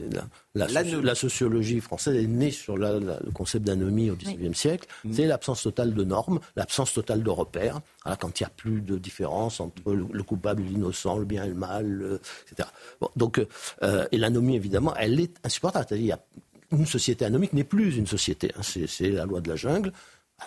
La, 0.55 1.15
sociologie 1.15 1.81
française 1.81 2.17
est 2.17 2.27
née 2.27 2.51
sur 2.51 2.77
le 2.77 3.17
concept 3.33 3.65
d'anomie 3.65 4.11
au 4.11 4.17
XIXe 4.17 4.57
siècle. 4.57 4.89
Mm. 5.05 5.13
C'est 5.13 5.27
l'absence 5.27 5.63
totale 5.63 5.95
de 5.95 6.05
normes, 6.05 6.41
l'absence 6.57 6.93
totale 6.93 7.23
de 7.23 7.31
repères. 7.31 7.81
quand 8.21 8.41
il 8.41 8.43
n'y 8.43 8.47
a 8.47 8.51
plus 8.51 8.81
de 8.81 8.99
différence 8.99 9.61
entre 9.61 9.93
le, 9.93 10.23
coupable 10.23 10.63
et 10.63 10.69
l'innocent, 10.69 11.19
le 11.19 11.25
bien 11.25 11.45
et 11.45 11.49
le 11.49 11.55
mal, 11.55 12.19
etc. 12.51 12.69
donc, 13.17 13.41
euh, 13.83 14.07
et 14.13 14.19
l'anomie, 14.19 14.57
évidemment, 14.57 14.95
elle 14.97 15.21
est 15.21 15.35
insupportable. 15.45 15.87
C'est-à-dire, 15.89 16.19
une 16.73 16.87
société 16.87 17.25
anomique 17.25 17.53
n'est 17.53 17.65
plus 17.65 17.97
une 17.97 18.07
société. 18.07 18.53
Hein. 18.57 18.63
C'est 18.63 19.11
la 19.11 19.25
loi 19.25 19.41
de 19.41 19.49
la 19.49 19.57
jungle. 19.57 19.93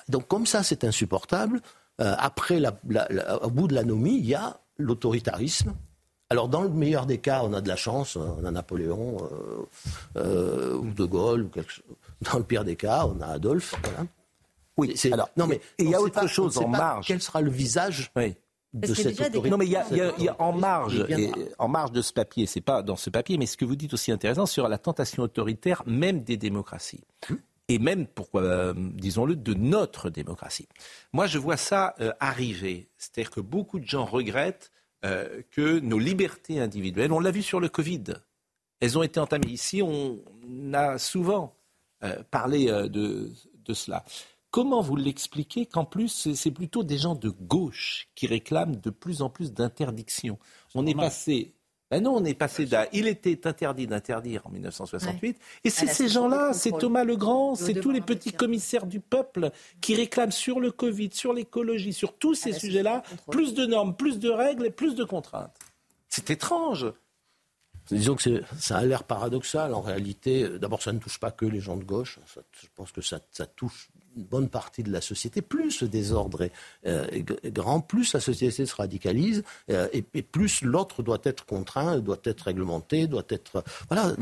Donc, 0.07 0.27
comme 0.27 0.45
ça, 0.45 0.63
c'est 0.63 0.83
insupportable. 0.83 1.61
Euh, 2.01 2.15
après, 2.17 2.61
au 3.41 3.49
bout 3.49 3.67
de 3.67 3.75
l'anomie, 3.75 4.17
il 4.17 4.25
y 4.25 4.35
a 4.35 4.59
l'autoritarisme. 4.77 5.73
Alors, 6.29 6.47
dans 6.47 6.61
le 6.61 6.69
meilleur 6.69 7.05
des 7.05 7.17
cas, 7.17 7.41
on 7.43 7.53
a 7.53 7.61
de 7.61 7.67
la 7.67 7.75
chance, 7.75 8.15
on 8.15 8.43
a 8.45 8.51
Napoléon 8.51 9.17
euh, 9.21 10.17
euh, 10.17 10.77
ou 10.77 10.91
De 10.91 11.05
Gaulle. 11.05 11.43
Ou 11.43 11.49
quelque 11.49 11.71
chose. 11.71 11.83
Dans 12.31 12.37
le 12.37 12.43
pire 12.43 12.63
des 12.63 12.75
cas, 12.75 13.05
on 13.07 13.19
a 13.19 13.25
Adolphe. 13.25 13.73
Oui, 14.77 14.95
alors, 15.11 15.29
non, 15.35 15.47
mais 15.47 15.59
il 15.79 15.89
y 15.89 15.95
a 15.95 16.01
autre 16.01 16.27
chose 16.27 16.57
en 16.59 16.67
marge. 16.67 17.07
Quel 17.07 17.19
sera 17.19 17.41
le 17.41 17.49
visage 17.49 18.11
de 18.73 18.93
cette 18.93 19.19
autorité 19.19 19.49
Non, 19.49 19.57
mais 19.57 19.65
il 19.65 19.71
y 19.71 20.29
a, 20.29 20.35
en 20.39 20.53
marge, 20.53 21.03
en 21.57 21.67
marge 21.67 21.91
de 21.91 22.01
ce 22.03 22.13
papier, 22.13 22.45
c'est 22.45 22.61
pas 22.61 22.83
dans 22.83 22.95
ce 22.95 23.09
papier, 23.09 23.37
mais 23.37 23.47
ce 23.47 23.57
que 23.57 23.65
vous 23.65 23.75
dites 23.75 23.93
aussi 23.93 24.11
intéressant 24.11 24.45
sur 24.45 24.69
la 24.69 24.77
tentation 24.77 25.23
autoritaire, 25.23 25.81
même 25.87 26.21
des 26.21 26.37
démocraties. 26.37 27.03
Hum 27.29 27.39
et 27.67 27.79
même, 27.79 28.05
pourquoi, 28.05 28.41
euh, 28.43 28.73
disons-le, 28.75 29.35
de 29.35 29.53
notre 29.53 30.09
démocratie. 30.09 30.67
Moi, 31.13 31.25
je 31.27 31.37
vois 31.37 31.57
ça 31.57 31.95
euh, 32.01 32.11
arriver. 32.19 32.89
C'est-à-dire 32.97 33.31
que 33.31 33.39
beaucoup 33.39 33.79
de 33.79 33.87
gens 33.87 34.05
regrettent 34.05 34.71
euh, 35.05 35.41
que 35.51 35.79
nos 35.79 35.99
libertés 35.99 36.59
individuelles, 36.59 37.11
on 37.11 37.19
l'a 37.19 37.31
vu 37.31 37.41
sur 37.41 37.59
le 37.59 37.69
Covid, 37.69 38.03
elles 38.81 38.97
ont 38.97 39.03
été 39.03 39.19
entamées. 39.19 39.51
Ici, 39.51 39.81
on 39.81 40.19
a 40.73 40.97
souvent 40.97 41.55
parlé 42.31 42.65
de, 42.65 43.31
de, 43.53 43.73
cela. 43.75 44.03
Comment 44.49 44.81
vous 44.81 44.95
l'expliquez 44.95 45.67
qu'en 45.67 45.85
plus, 45.85 46.33
c'est 46.33 46.49
plutôt 46.49 46.83
des 46.83 46.97
gens 46.97 47.13
de 47.13 47.29
gauche 47.29 48.07
qui 48.15 48.25
réclament 48.25 48.77
de 48.77 48.89
plus 48.89 49.21
en 49.21 49.29
plus 49.29 49.53
d'interdictions? 49.53 50.39
On 50.73 50.87
est 50.87 50.95
passé 50.95 51.53
Ben 51.91 52.01
non, 52.01 52.15
on 52.15 52.23
est 52.23 52.33
passé 52.33 52.65
d'un. 52.65 52.85
Il 52.93 53.05
était 53.05 53.45
interdit 53.45 53.85
d'interdire 53.85 54.47
en 54.47 54.49
1968. 54.49 55.37
Et 55.65 55.69
c'est 55.69 55.87
ces 55.87 56.07
gens-là, 56.07 56.53
c'est 56.53 56.71
Thomas 56.71 57.03
Legrand, 57.03 57.55
c'est 57.55 57.73
tous 57.73 57.91
les 57.91 57.99
petits 57.99 58.31
commissaires 58.31 58.85
du 58.85 59.01
peuple 59.01 59.51
qui 59.81 59.93
réclament 59.95 60.31
sur 60.31 60.61
le 60.61 60.71
Covid, 60.71 61.09
sur 61.11 61.33
l'écologie, 61.33 61.91
sur 61.91 62.17
tous 62.17 62.33
ces 62.33 62.53
sujets-là, 62.53 63.03
plus 63.29 63.53
de 63.53 63.65
normes, 63.65 63.93
plus 63.93 64.19
de 64.19 64.29
règles 64.29 64.67
et 64.67 64.71
plus 64.71 64.95
de 64.95 65.03
contraintes. 65.03 65.53
C'est 66.07 66.29
étrange. 66.29 66.87
Disons 67.89 68.15
que 68.15 68.41
ça 68.57 68.77
a 68.77 68.85
l'air 68.85 69.03
paradoxal. 69.03 69.73
En 69.73 69.81
réalité, 69.81 70.47
d'abord, 70.59 70.81
ça 70.81 70.93
ne 70.93 70.99
touche 70.99 71.19
pas 71.19 71.31
que 71.31 71.45
les 71.45 71.59
gens 71.59 71.75
de 71.75 71.83
gauche. 71.83 72.19
je 72.35 72.67
pense 72.73 72.93
que 72.93 73.01
ça, 73.01 73.19
ça 73.31 73.45
touche 73.45 73.90
une 74.15 74.23
bonne 74.23 74.49
partie 74.49 74.83
de 74.83 74.91
la 74.91 75.01
société, 75.01 75.41
plus 75.41 75.81
le 75.81 75.87
désordre 75.87 76.43
est, 76.43 76.51
euh, 76.85 77.05
grand, 77.45 77.81
plus 77.81 78.13
la 78.13 78.19
société 78.19 78.65
se 78.65 78.75
radicalise, 78.75 79.43
euh, 79.69 79.87
et, 79.93 80.01
plus 80.01 80.61
l'autre 80.61 81.03
doit 81.03 81.21
être 81.23 81.45
contraint, 81.45 81.99
doit 81.99 82.19
être 82.23 82.41
réglementé, 82.41 83.07
doit 83.07 83.25
être... 83.29 83.63
Voilà, 83.89 84.13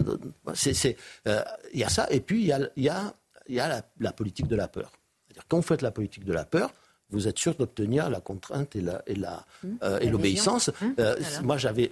euh, 1.28 1.44
il 1.74 1.80
y 1.80 1.84
a 1.84 1.90
ça, 1.90 2.08
et 2.12 2.20
puis 2.20 2.42
il 2.42 2.48
y 2.48 2.52
a, 2.52 2.60
y 2.76 2.90
a, 2.90 3.14
y 3.48 3.60
a 3.60 3.84
la, 4.00 4.12
politique 4.12 4.48
de 4.48 4.56
la 4.56 4.68
peur. 4.68 4.92
C'est-à-dire, 5.28 5.46
quand 5.48 5.58
vous 5.58 5.64
faites 5.64 5.82
la 5.82 5.92
politique 5.92 6.26
de 6.26 6.34
la 6.34 6.46
peur, 6.46 6.74
vous 7.12 7.28
êtes 7.28 7.40
sûr 7.40 7.56
d'obtenir 7.56 8.10
la 8.10 8.22
contrainte 8.22 8.76
et, 8.76 8.82
la, 8.82 9.02
et, 9.08 9.16
la, 9.16 9.46
mmh. 9.64 9.76
et 10.02 10.10
l'obéissance. 10.10 10.70
Mmh. 10.82 11.44
moi, 11.44 11.58
j'avais... 11.58 11.92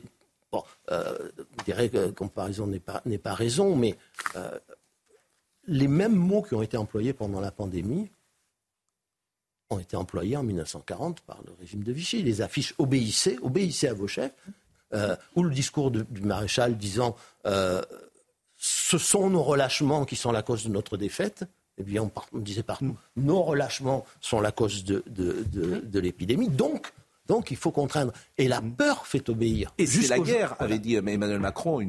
Bon, 0.52 0.64
je 0.90 1.64
dirais 1.66 1.90
que 1.90 2.12
comparaison 2.12 2.68
n'est 2.68 2.80
pas, 2.80 3.02
n'est 3.06 3.18
pas 3.18 3.34
raison, 3.34 3.76
mais 3.76 3.98
les 5.68 5.88
mêmes 5.88 6.16
mots 6.16 6.42
qui 6.42 6.56
ont 6.56 6.62
été 6.62 6.78
employés 6.78 7.14
pendant 7.14 7.40
la 7.40 7.52
pandémie 7.52 8.10
ont 9.70 9.80
été 9.80 9.98
employés 9.98 10.38
en 10.38 10.44
1940 10.44 11.22
par 11.22 11.42
le 11.46 11.52
régime 11.60 11.84
de 11.84 11.92
Vichy. 11.92 12.24
Les 12.24 12.42
affiches 12.42 12.74
obéissez, 12.78 13.38
obéissez 13.42 13.90
à 13.90 13.94
vos 13.94 14.08
chefs, 14.08 14.34
euh, 14.94 15.16
ou 15.36 15.44
le 15.44 15.54
discours 15.54 15.92
du 15.92 16.22
maréchal 16.22 16.78
disant 16.78 17.16
euh, 17.46 17.82
ce 18.56 18.98
sont 18.98 19.30
nos 19.30 19.44
relâchements 19.44 20.06
qui 20.06 20.16
sont 20.16 20.32
la 20.32 20.42
cause 20.42 20.64
de 20.64 20.70
notre 20.70 20.96
défaite. 20.96 21.44
Eh 21.78 21.84
bien, 21.84 22.10
on, 22.34 22.40
disait 22.40 22.64
partout 22.64 22.96
nos 23.16 23.44
relâchements 23.44 24.06
sont 24.20 24.40
la 24.40 24.52
cause 24.52 24.84
de, 24.84 25.04
l'épidémie. 26.00 26.50
Donc, 26.50 26.92
donc, 27.28 27.52
il 27.52 27.58
faut 27.58 27.72
contraindre. 27.72 28.14
Et 28.38 28.48
la 28.48 28.62
peur 28.62 29.06
fait 29.06 29.30
obéir. 29.30 29.74
Et 29.78 29.86
c'est 29.86 30.08
la 30.08 30.18
guerre, 30.18 30.56
avait 30.60 30.80
dit 30.80 30.96
Emmanuel 30.96 31.40
Macron 31.40 31.80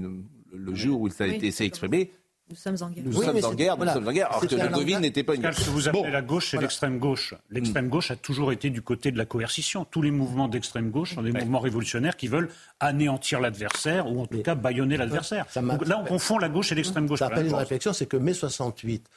le 0.53 0.74
jour 0.74 1.01
où 1.01 1.09
il 1.09 1.22
a 1.22 1.26
été 1.26 1.64
exprimé. 1.64 2.11
Nous 2.51 2.57
sommes 2.57 2.76
en 2.80 2.88
guerre. 2.88 3.05
Nous 3.05 3.22
sommes 3.22 3.44
en 3.44 3.55
guerre, 3.55 3.76
nous 3.76 3.88
sommes 3.88 4.09
en 4.09 4.12
guerre, 4.12 4.28
alors 4.28 4.40
que 4.40 4.55
le 4.55 4.68
Covid 4.68 4.96
n'était 5.01 5.22
pas 5.22 5.34
une 5.34 5.42
guerre. 5.42 5.55
Ce 5.55 5.64
que 5.64 5.70
vous 5.70 5.88
appelez 5.88 6.11
la 6.11 6.22
gauche, 6.22 6.51
c'est 6.51 6.61
l'extrême 6.61 6.99
gauche. 6.99 7.34
L'extrême 7.51 7.88
gauche 7.88 8.11
a 8.11 8.16
toujours 8.16 8.53
été 8.53 8.70
du 8.70 8.82
côté 8.82 9.11
de 9.11 9.18
la 9.18 9.26
coercition. 9.26 9.84
Tous 9.84 10.03
les 10.03 10.11
mouvements 10.11 10.49
d'extrême 10.49 10.90
gauche 10.90 11.14
sont 11.14 11.22
des 11.22 11.32
mouvements 11.32 11.61
révolutionnaires 11.61 12.16
qui 12.16 12.28
veulent 12.28 12.51
anéantir 12.80 13.40
l'adversaire 13.40 14.11
ou 14.11 14.20
en 14.20 14.26
tout 14.26 14.42
cas 14.42 14.55
bâillonner 14.55 14.96
l'adversaire. 14.96 15.46
là, 15.55 16.01
on 16.01 16.05
confond 16.05 16.38
la 16.38 16.49
gauche 16.49 16.72
et 16.72 16.74
l'extrême 16.74 17.07
gauche. 17.07 17.18
Ça 17.18 17.26
appelle 17.26 17.46
une 17.46 17.55
réflexion, 17.55 17.92
c'est 17.92 18.07
que 18.07 18.16
mai 18.16 18.34
68 18.34 19.09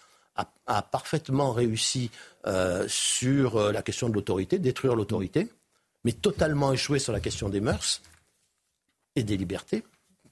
a, 0.67 0.81
parfaitement 0.81 1.51
réussi 1.51 2.09
euh, 2.47 2.85
sur 2.87 3.57
euh, 3.57 3.71
la 3.71 3.81
question 3.81 4.09
de 4.09 4.13
l'autorité, 4.13 4.59
détruire 4.59 4.95
l'autorité, 4.95 5.49
mais 6.03 6.13
totalement 6.13 6.71
échoué 6.73 6.99
sur 6.99 7.13
la 7.13 7.19
question 7.19 7.49
des 7.49 7.59
mœurs 7.59 8.01
et 9.15 9.23
des 9.23 9.37
libertés, 9.37 9.83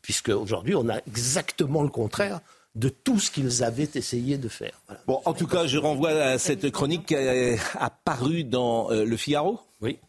puisque 0.01 0.29
aujourd'hui 0.29 0.75
on 0.75 0.87
a 0.89 0.97
exactement 1.07 1.83
le 1.83 1.89
contraire 1.89 2.39
de 2.79 2.89
tout 2.89 3.19
ce 3.19 3.29
qu'ils 3.29 3.63
avaient 3.63 3.89
essayé 3.95 4.37
de 4.37 4.47
faire. 4.47 4.79
Bon, 5.05 5.21
en 5.25 5.33
tout 5.33 5.47
cas, 5.47 5.67
je 5.67 5.77
renvoie 5.77 6.11
à 6.11 6.37
cette 6.37 6.71
chronique 6.71 7.07
qui 7.07 7.15
a 7.15 7.89
paru 8.05 8.43
dans 8.43 8.89
euh, 8.91 9.03
Le 9.03 9.17
Figaro 9.17 9.59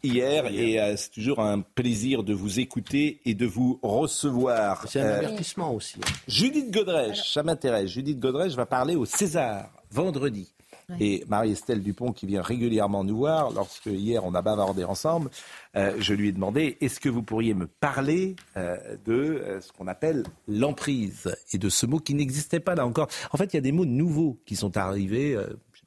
hier, 0.03 0.47
et 0.47 0.79
euh, 0.79 0.95
c'est 0.97 1.11
toujours 1.11 1.39
un 1.39 1.61
plaisir 1.61 2.23
de 2.23 2.33
vous 2.33 2.59
écouter 2.59 3.21
et 3.25 3.33
de 3.33 3.45
vous 3.45 3.79
recevoir. 3.81 4.85
C'est 4.87 4.99
un 4.99 5.05
euh, 5.05 5.17
avertissement 5.17 5.73
aussi. 5.73 5.95
Hein. 5.97 6.11
Judith 6.27 6.71
Godrèche, 6.71 7.33
ça 7.33 7.43
m'intéresse. 7.43 7.89
Judith 7.89 8.19
Godrèche 8.19 8.53
va 8.53 8.65
parler 8.65 8.95
au 8.95 9.05
César 9.05 9.69
vendredi. 9.91 10.51
Et 10.99 11.23
Marie-Estelle 11.27 11.81
Dupont, 11.81 12.11
qui 12.11 12.25
vient 12.25 12.41
régulièrement 12.41 13.03
nous 13.03 13.17
voir, 13.17 13.51
lorsque 13.51 13.87
hier 13.87 14.23
on 14.25 14.33
a 14.33 14.41
bavardé 14.41 14.83
ensemble, 14.83 15.29
euh, 15.75 15.95
je 15.99 16.13
lui 16.13 16.29
ai 16.29 16.31
demandé 16.31 16.77
est-ce 16.81 16.99
que 16.99 17.09
vous 17.09 17.23
pourriez 17.23 17.53
me 17.53 17.67
parler 17.67 18.35
euh, 18.57 18.77
de 19.05 19.13
euh, 19.13 19.61
ce 19.61 19.71
qu'on 19.71 19.87
appelle 19.87 20.23
l'emprise? 20.47 21.35
Et 21.53 21.57
de 21.57 21.69
ce 21.69 21.85
mot 21.85 21.99
qui 21.99 22.13
n'existait 22.13 22.59
pas 22.59 22.75
là 22.75 22.85
encore. 22.85 23.07
En 23.31 23.37
fait, 23.37 23.53
il 23.53 23.55
y 23.55 23.57
a 23.57 23.61
des 23.61 23.71
mots 23.71 23.85
nouveaux 23.85 24.39
qui 24.45 24.55
sont 24.55 24.77
arrivés. 24.77 25.37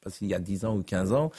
s'il 0.09 0.29
y 0.29 0.35
a 0.35 0.39
10 0.39 0.65
ans 0.65 0.77
ou 0.77 0.83
15 0.83 1.13
ans, 1.13 1.31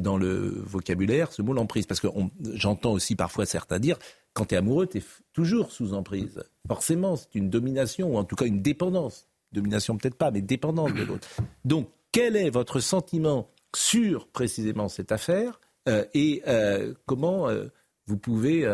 dans 0.00 0.16
le 0.16 0.62
vocabulaire, 0.64 1.32
ce 1.32 1.42
mot 1.42 1.52
l'emprise. 1.52 1.86
Parce 1.86 2.00
que 2.00 2.08
j'entends 2.54 2.92
aussi 2.92 3.16
parfois 3.16 3.46
certains 3.46 3.78
dire, 3.78 3.98
quand 4.34 4.46
tu 4.46 4.54
es 4.54 4.58
amoureux, 4.58 4.86
tu 4.86 4.98
es 4.98 5.02
toujours 5.32 5.72
sous 5.72 5.94
emprise. 5.94 6.42
Forcément, 6.66 7.16
c'est 7.16 7.34
une 7.34 7.50
domination, 7.50 8.14
ou 8.14 8.16
en 8.16 8.24
tout 8.24 8.36
cas 8.36 8.46
une 8.46 8.62
dépendance. 8.62 9.28
Domination 9.52 9.96
peut-être 9.96 10.14
pas, 10.14 10.30
mais 10.30 10.40
dépendance 10.40 10.94
de 10.94 11.02
l'autre. 11.02 11.28
Donc, 11.64 11.88
quel 12.12 12.36
est 12.36 12.50
votre 12.50 12.80
sentiment 12.80 13.48
sur 13.74 14.28
précisément 14.28 14.88
cette 14.88 15.12
affaire 15.12 15.60
euh, 15.88 16.04
et 16.14 16.42
euh, 16.46 16.94
comment 17.06 17.48
euh, 17.48 17.66
vous 18.06 18.18
pouvez 18.18 18.68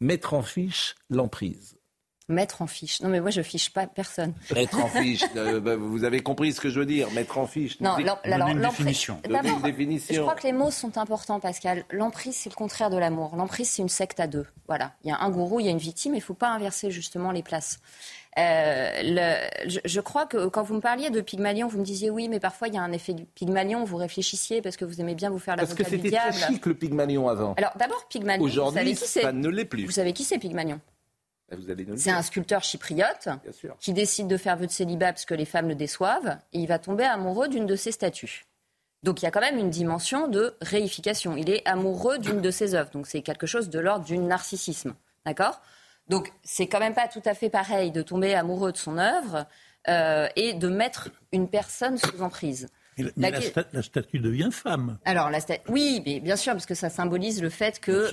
mettre 0.00 0.34
en 0.34 0.42
fiche 0.42 0.96
l'emprise? 1.10 1.78
Mettre 2.30 2.60
en 2.60 2.66
fiche. 2.66 3.00
Non, 3.00 3.08
mais 3.08 3.20
moi, 3.20 3.30
je 3.30 3.40
fiche 3.40 3.70
pas 3.70 3.86
personne. 3.86 4.34
Mettre 4.54 4.78
en 4.84 4.88
fiche. 5.00 5.24
Bah, 5.34 5.76
vous 5.76 6.04
avez 6.04 6.20
compris 6.20 6.52
ce 6.52 6.60
que 6.60 6.68
je 6.68 6.78
veux 6.78 6.86
dire. 6.86 7.10
Mettre 7.12 7.38
en 7.38 7.46
fiche. 7.46 7.80
Non, 7.80 7.92
alors, 7.92 8.20
une 8.48 8.60
définition. 8.60 9.18
Je 9.24 10.20
crois 10.20 10.34
que 10.34 10.46
les 10.46 10.52
mots 10.52 10.70
sont 10.70 10.98
importants, 10.98 11.40
Pascal. 11.40 11.84
L'emprise, 11.90 12.36
c'est 12.36 12.50
le 12.50 12.54
contraire 12.54 12.90
de 12.90 12.98
l'amour. 12.98 13.34
L'emprise, 13.34 13.70
c'est 13.70 13.82
une 13.82 13.88
secte 13.88 14.20
à 14.20 14.26
deux. 14.26 14.46
Voilà. 14.66 14.92
Il 15.04 15.08
y 15.08 15.10
a 15.10 15.18
un 15.18 15.30
gourou, 15.30 15.60
il 15.60 15.66
y 15.66 15.68
a 15.68 15.72
une 15.72 15.78
victime. 15.78 16.12
Il 16.12 16.18
ne 16.18 16.22
faut 16.22 16.34
pas 16.34 16.50
inverser 16.50 16.90
justement 16.90 17.32
les 17.32 17.42
places. 17.42 17.80
Euh, 18.38 19.48
je, 19.84 20.00
crois 20.00 20.26
que 20.26 20.46
quand 20.46 20.62
vous 20.62 20.74
me 20.74 20.80
parliez 20.80 21.10
de 21.10 21.20
Pygmalion, 21.20 21.66
vous 21.66 21.78
me 21.78 21.84
disiez 21.84 22.08
oui, 22.08 22.28
mais 22.28 22.38
parfois 22.38 22.68
il 22.68 22.74
y 22.74 22.78
a 22.78 22.82
un 22.82 22.92
effet 22.92 23.12
du 23.12 23.24
Pygmalion, 23.24 23.84
vous 23.84 23.96
réfléchissiez 23.96 24.62
parce 24.62 24.76
que 24.76 24.84
vous 24.84 25.00
aimez 25.00 25.16
bien 25.16 25.30
vous 25.30 25.40
faire 25.40 25.56
la 25.56 25.64
Parce 25.64 25.74
que 25.74 25.82
c'était 25.84 26.10
très 26.10 26.32
chic 26.32 26.64
le 26.66 26.74
Pygmalion 26.74 27.28
avant. 27.28 27.54
Alors 27.54 27.72
d'abord 27.76 28.06
Pygmalion, 28.08 28.44
aujourd'hui 28.44 28.94
ça 28.94 29.32
ne 29.32 29.48
l'est 29.48 29.64
plus. 29.64 29.86
Vous 29.86 29.90
savez 29.90 30.12
qui 30.12 30.24
c'est 30.24 30.38
Pygmalion? 30.38 30.80
Bah, 31.50 31.56
c'est 31.96 32.10
un 32.10 32.22
sculpteur 32.22 32.62
chypriote 32.62 33.28
qui 33.80 33.92
décide 33.92 34.28
de 34.28 34.36
faire 34.36 34.56
vœu 34.56 34.66
de 34.66 34.72
célibat 34.72 35.12
parce 35.12 35.24
que 35.24 35.34
les 35.34 35.46
femmes 35.46 35.68
le 35.68 35.74
déçoivent 35.74 36.38
et 36.52 36.58
il 36.58 36.66
va 36.66 36.78
tomber 36.78 37.04
amoureux 37.04 37.48
d'une 37.48 37.66
de 37.66 37.74
ses 37.74 37.90
statues. 37.90 38.44
Donc 39.02 39.22
il 39.22 39.24
y 39.24 39.28
a 39.28 39.30
quand 39.30 39.40
même 39.40 39.58
une 39.58 39.70
dimension 39.70 40.28
de 40.28 40.54
réification. 40.60 41.36
Il 41.36 41.50
est 41.50 41.66
amoureux 41.66 42.18
d'une 42.18 42.40
de 42.40 42.50
ses 42.50 42.74
œuvres. 42.74 42.90
Donc 42.90 43.06
c'est 43.06 43.22
quelque 43.22 43.46
chose 43.46 43.70
de 43.70 43.78
l'ordre 43.78 44.04
du 44.04 44.18
narcissisme. 44.18 44.94
D'accord? 45.24 45.60
Donc 46.08 46.32
c'est 46.42 46.66
quand 46.66 46.80
même 46.80 46.94
pas 46.94 47.08
tout 47.08 47.22
à 47.24 47.34
fait 47.34 47.50
pareil 47.50 47.90
de 47.90 48.02
tomber 48.02 48.34
amoureux 48.34 48.72
de 48.72 48.76
son 48.76 48.98
œuvre 48.98 49.46
euh, 49.88 50.28
et 50.36 50.54
de 50.54 50.68
mettre 50.68 51.08
une 51.32 51.48
personne 51.48 51.96
sous 51.96 52.20
emprise. 52.20 52.68
Mais 53.16 53.30
la, 53.30 53.82
statue 53.82 54.18
devient 54.18 54.50
femme. 54.50 54.98
Alors, 55.04 55.30
la 55.30 55.38
oui, 55.68 56.02
mais 56.04 56.18
bien 56.18 56.34
sûr, 56.34 56.52
parce 56.52 56.66
que 56.66 56.74
ça 56.74 56.90
symbolise 56.90 57.40
le 57.40 57.48
fait 57.48 57.78
que. 57.78 58.10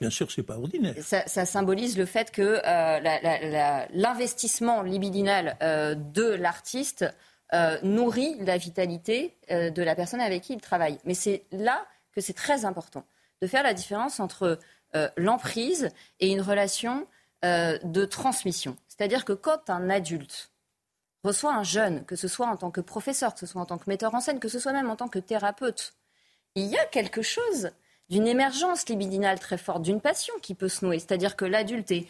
Bien 0.00 0.10
sûr, 0.10 0.26
euh, 0.26 0.30
c'est 0.34 0.42
pas 0.42 0.58
ordinaire. 0.58 0.94
Ça, 0.98 1.46
symbolise 1.46 1.96
le 1.96 2.04
fait 2.04 2.32
que 2.32 2.60
euh, 2.66 3.86
l'investissement 3.94 4.82
libidinal 4.82 5.56
de 5.60 6.34
l'artiste 6.34 7.06
nourrit 7.84 8.36
la 8.40 8.58
vitalité 8.58 9.36
de 9.50 9.82
la 9.82 9.94
personne 9.94 10.20
avec 10.20 10.42
qui 10.42 10.54
il 10.54 10.60
travaille. 10.60 10.98
Mais 11.04 11.14
c'est 11.14 11.44
là 11.52 11.86
que 12.12 12.20
c'est 12.20 12.34
très 12.34 12.64
important 12.64 13.06
de 13.40 13.46
faire 13.46 13.62
la 13.62 13.72
différence 13.72 14.18
entre 14.18 14.58
l'emprise 15.16 15.90
et 16.18 16.28
une 16.28 16.40
relation 16.40 17.06
euh, 17.44 17.78
de 17.82 18.06
transmission. 18.06 18.74
C'est-à-dire 18.88 19.26
que 19.26 19.34
quand 19.34 19.68
un 19.68 19.90
adulte 19.90 20.50
reçoit 21.24 21.52
un 21.52 21.62
jeune, 21.62 22.04
que 22.06 22.16
ce 22.16 22.26
soit 22.26 22.46
en 22.46 22.56
tant 22.56 22.70
que 22.70 22.80
professeur, 22.80 23.34
que 23.34 23.40
ce 23.40 23.44
soit 23.44 23.60
en 23.60 23.66
tant 23.66 23.76
que 23.76 23.84
metteur 23.86 24.14
en 24.14 24.20
scène, 24.20 24.40
que 24.40 24.48
ce 24.48 24.58
soit 24.58 24.72
même 24.72 24.88
en 24.88 24.96
tant 24.96 25.08
que 25.08 25.18
thérapeute, 25.18 25.92
il 26.54 26.64
y 26.64 26.78
a 26.78 26.84
quelque 26.86 27.20
chose 27.20 27.70
d'une 28.08 28.26
émergence 28.26 28.88
libidinale 28.88 29.38
très 29.40 29.58
forte, 29.58 29.82
d'une 29.82 30.00
passion 30.00 30.32
qui 30.40 30.54
peut 30.54 30.70
se 30.70 30.86
nouer. 30.86 30.98
C'est-à-dire 30.98 31.36
que 31.36 31.44
l'adulte 31.44 31.90
est 31.90 32.06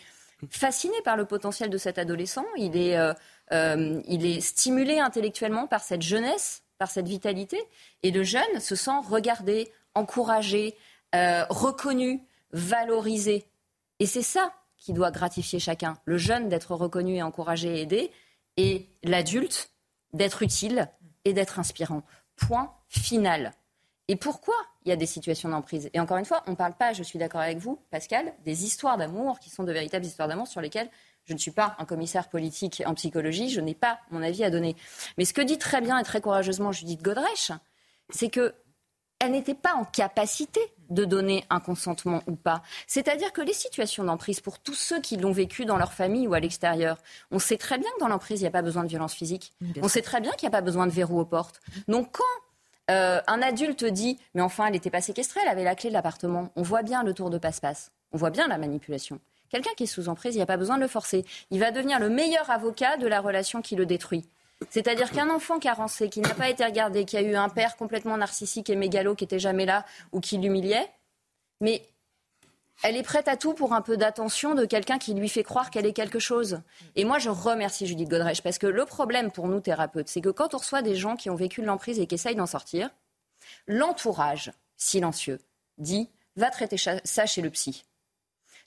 fasciné 0.50 0.94
par 1.04 1.16
le 1.16 1.24
potentiel 1.24 1.68
de 1.68 1.78
cet 1.78 1.98
adolescent, 1.98 2.46
il 2.56 2.76
est, 2.76 2.96
euh, 2.96 3.12
euh, 3.50 4.00
il 4.06 4.26
est 4.26 4.40
stimulé 4.40 5.00
intellectuellement 5.00 5.66
par 5.66 5.82
cette 5.82 6.02
jeunesse, 6.02 6.62
par 6.78 6.92
cette 6.92 7.08
vitalité, 7.08 7.60
et 8.04 8.12
le 8.12 8.22
jeune 8.22 8.60
se 8.60 8.76
sent 8.76 9.00
regardé, 9.08 9.72
encouragé, 9.94 10.76
reconnu, 11.12 12.22
valorisé. 12.52 13.48
Et 13.98 14.06
c'est 14.06 14.22
ça 14.22 14.52
qui 14.84 14.92
doit 14.92 15.10
gratifier 15.10 15.58
chacun. 15.58 15.96
Le 16.04 16.18
jeune 16.18 16.50
d'être 16.50 16.74
reconnu 16.74 17.14
et 17.14 17.22
encouragé 17.22 17.78
et 17.78 17.80
aidé, 17.80 18.10
et 18.58 18.86
l'adulte 19.02 19.70
d'être 20.12 20.42
utile 20.42 20.90
et 21.24 21.32
d'être 21.32 21.58
inspirant. 21.58 22.02
Point 22.36 22.70
final. 22.88 23.52
Et 24.08 24.16
pourquoi 24.16 24.54
il 24.84 24.90
y 24.90 24.92
a 24.92 24.96
des 24.96 25.06
situations 25.06 25.48
d'emprise? 25.48 25.88
Et 25.94 26.00
encore 26.00 26.18
une 26.18 26.26
fois, 26.26 26.42
on 26.46 26.50
ne 26.50 26.56
parle 26.56 26.74
pas, 26.74 26.92
je 26.92 27.02
suis 27.02 27.18
d'accord 27.18 27.40
avec 27.40 27.56
vous, 27.56 27.80
Pascal, 27.90 28.34
des 28.44 28.64
histoires 28.64 28.98
d'amour 28.98 29.40
qui 29.40 29.48
sont 29.48 29.64
de 29.64 29.72
véritables 29.72 30.04
histoires 30.04 30.28
d'amour 30.28 30.48
sur 30.48 30.60
lesquelles 30.60 30.90
je 31.24 31.32
ne 31.32 31.38
suis 31.38 31.50
pas 31.50 31.74
un 31.78 31.86
commissaire 31.86 32.28
politique 32.28 32.82
en 32.84 32.92
psychologie, 32.92 33.48
je 33.48 33.62
n'ai 33.62 33.74
pas 33.74 34.00
mon 34.10 34.22
avis 34.22 34.44
à 34.44 34.50
donner. 34.50 34.76
Mais 35.16 35.24
ce 35.24 35.32
que 35.32 35.40
dit 35.40 35.56
très 35.56 35.80
bien 35.80 35.98
et 35.98 36.02
très 36.02 36.20
courageusement 36.20 36.72
Judith 36.72 37.00
Godrèche, 37.00 37.52
c'est 38.10 38.28
que 38.28 38.54
elle 39.18 39.32
n'était 39.32 39.54
pas 39.54 39.74
en 39.74 39.84
capacité 39.86 40.60
de 40.90 41.04
donner 41.04 41.44
un 41.50 41.60
consentement 41.60 42.22
ou 42.26 42.36
pas. 42.36 42.62
C'est-à-dire 42.86 43.32
que 43.32 43.40
les 43.40 43.52
situations 43.52 44.04
d'emprise, 44.04 44.40
pour 44.40 44.58
tous 44.58 44.74
ceux 44.74 45.00
qui 45.00 45.16
l'ont 45.16 45.32
vécu 45.32 45.64
dans 45.64 45.76
leur 45.76 45.92
famille 45.92 46.26
ou 46.26 46.34
à 46.34 46.40
l'extérieur, 46.40 46.98
on 47.30 47.38
sait 47.38 47.56
très 47.56 47.78
bien 47.78 47.88
que 47.96 48.00
dans 48.00 48.08
l'emprise, 48.08 48.40
il 48.40 48.44
n'y 48.44 48.48
a 48.48 48.52
pas 48.52 48.62
besoin 48.62 48.84
de 48.84 48.88
violence 48.88 49.14
physique. 49.14 49.52
on 49.82 49.88
sait 49.88 50.02
très 50.02 50.20
bien 50.20 50.32
qu'il 50.32 50.48
n'y 50.48 50.54
a 50.54 50.58
pas 50.58 50.62
besoin 50.62 50.86
de 50.86 50.92
verrou 50.92 51.20
aux 51.20 51.24
portes. 51.24 51.60
Donc 51.88 52.12
quand 52.12 52.24
euh, 52.90 53.20
un 53.26 53.40
adulte 53.40 53.84
dit, 53.84 54.18
mais 54.34 54.42
enfin, 54.42 54.66
elle 54.66 54.72
n'était 54.72 54.90
pas 54.90 55.00
séquestrée, 55.00 55.40
elle 55.42 55.48
avait 55.48 55.64
la 55.64 55.74
clé 55.74 55.88
de 55.88 55.94
l'appartement, 55.94 56.50
on 56.56 56.62
voit 56.62 56.82
bien 56.82 57.02
le 57.02 57.14
tour 57.14 57.30
de 57.30 57.38
passe-passe, 57.38 57.92
on 58.12 58.18
voit 58.18 58.30
bien 58.30 58.46
la 58.46 58.58
manipulation. 58.58 59.20
Quelqu'un 59.48 59.70
qui 59.76 59.84
est 59.84 59.86
sous 59.86 60.08
emprise, 60.08 60.34
il 60.34 60.38
n'y 60.38 60.42
a 60.42 60.46
pas 60.46 60.56
besoin 60.56 60.76
de 60.76 60.82
le 60.82 60.88
forcer. 60.88 61.24
Il 61.50 61.60
va 61.60 61.70
devenir 61.70 62.00
le 62.00 62.08
meilleur 62.08 62.50
avocat 62.50 62.96
de 62.96 63.06
la 63.06 63.20
relation 63.20 63.62
qui 63.62 63.76
le 63.76 63.86
détruit. 63.86 64.26
C'est-à-dire 64.70 65.10
qu'un 65.10 65.30
enfant 65.30 65.58
carencé, 65.58 66.08
qui 66.08 66.20
n'a 66.20 66.34
pas 66.34 66.48
été 66.48 66.64
regardé, 66.64 67.04
qui 67.04 67.16
a 67.16 67.22
eu 67.22 67.34
un 67.34 67.48
père 67.48 67.76
complètement 67.76 68.16
narcissique 68.16 68.70
et 68.70 68.76
mégalo 68.76 69.14
qui 69.14 69.24
n'était 69.24 69.38
jamais 69.38 69.66
là 69.66 69.84
ou 70.12 70.20
qui 70.20 70.38
l'humiliait, 70.38 70.90
mais 71.60 71.82
elle 72.82 72.96
est 72.96 73.02
prête 73.02 73.28
à 73.28 73.36
tout 73.36 73.54
pour 73.54 73.72
un 73.72 73.82
peu 73.82 73.96
d'attention 73.96 74.54
de 74.54 74.64
quelqu'un 74.64 74.98
qui 74.98 75.14
lui 75.14 75.28
fait 75.28 75.44
croire 75.44 75.70
qu'elle 75.70 75.86
est 75.86 75.92
quelque 75.92 76.18
chose. 76.18 76.60
Et 76.96 77.04
moi, 77.04 77.18
je 77.18 77.30
remercie 77.30 77.86
Judith 77.86 78.08
Godrèche 78.08 78.42
parce 78.42 78.58
que 78.58 78.66
le 78.66 78.84
problème 78.84 79.30
pour 79.30 79.48
nous, 79.48 79.60
thérapeutes, 79.60 80.08
c'est 80.08 80.20
que 80.20 80.28
quand 80.28 80.54
on 80.54 80.58
reçoit 80.58 80.82
des 80.82 80.94
gens 80.94 81.16
qui 81.16 81.30
ont 81.30 81.36
vécu 81.36 81.60
de 81.60 81.66
l'emprise 81.66 82.00
et 82.00 82.06
qui 82.06 82.16
essayent 82.16 82.34
d'en 82.34 82.46
sortir, 82.46 82.90
l'entourage 83.66 84.52
silencieux 84.76 85.38
dit 85.78 86.10
va 86.36 86.50
traiter 86.50 86.76
ça 86.76 87.26
chez 87.26 87.42
le 87.42 87.50
psy. 87.50 87.84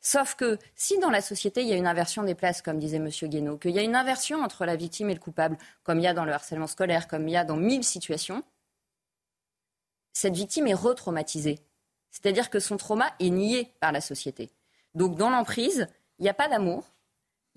Sauf 0.10 0.36
que 0.36 0.58
si 0.74 0.98
dans 1.00 1.10
la 1.10 1.20
société, 1.20 1.64
il 1.64 1.68
y 1.68 1.74
a 1.74 1.76
une 1.76 1.86
inversion 1.86 2.24
des 2.24 2.34
places, 2.34 2.62
comme 2.62 2.80
disait 2.80 2.96
M. 2.96 3.10
Guénaud, 3.10 3.58
qu'il 3.58 3.72
y 3.72 3.80
a 3.80 3.82
une 3.82 3.94
inversion 3.94 4.42
entre 4.42 4.64
la 4.64 4.78
victime 4.78 5.10
et 5.10 5.14
le 5.14 5.20
coupable, 5.20 5.58
comme 5.84 6.00
il 6.00 6.04
y 6.04 6.08
a 6.08 6.14
dans 6.14 6.24
le 6.24 6.32
harcèlement 6.32 6.68
scolaire, 6.68 7.10
comme 7.10 7.28
il 7.28 7.32
y 7.32 7.36
a 7.36 7.44
dans 7.44 7.58
mille 7.58 7.84
situations, 7.84 8.42
cette 10.14 10.34
victime 10.34 10.66
est 10.68 10.74
retraumatisée. 10.74 11.60
C'est-à-dire 12.10 12.50
que 12.50 12.62
son 12.62 12.78
trauma 12.78 13.14
est 13.20 13.30
nié 13.30 13.74
par 13.82 13.92
la 13.92 14.00
société. 14.00 14.50
Donc 14.96 15.18
dans 15.18 15.30
l'emprise, 15.30 15.90
il 16.20 16.24
n'y 16.24 16.30
a 16.30 16.34
pas 16.34 16.48
d'amour, 16.48 16.86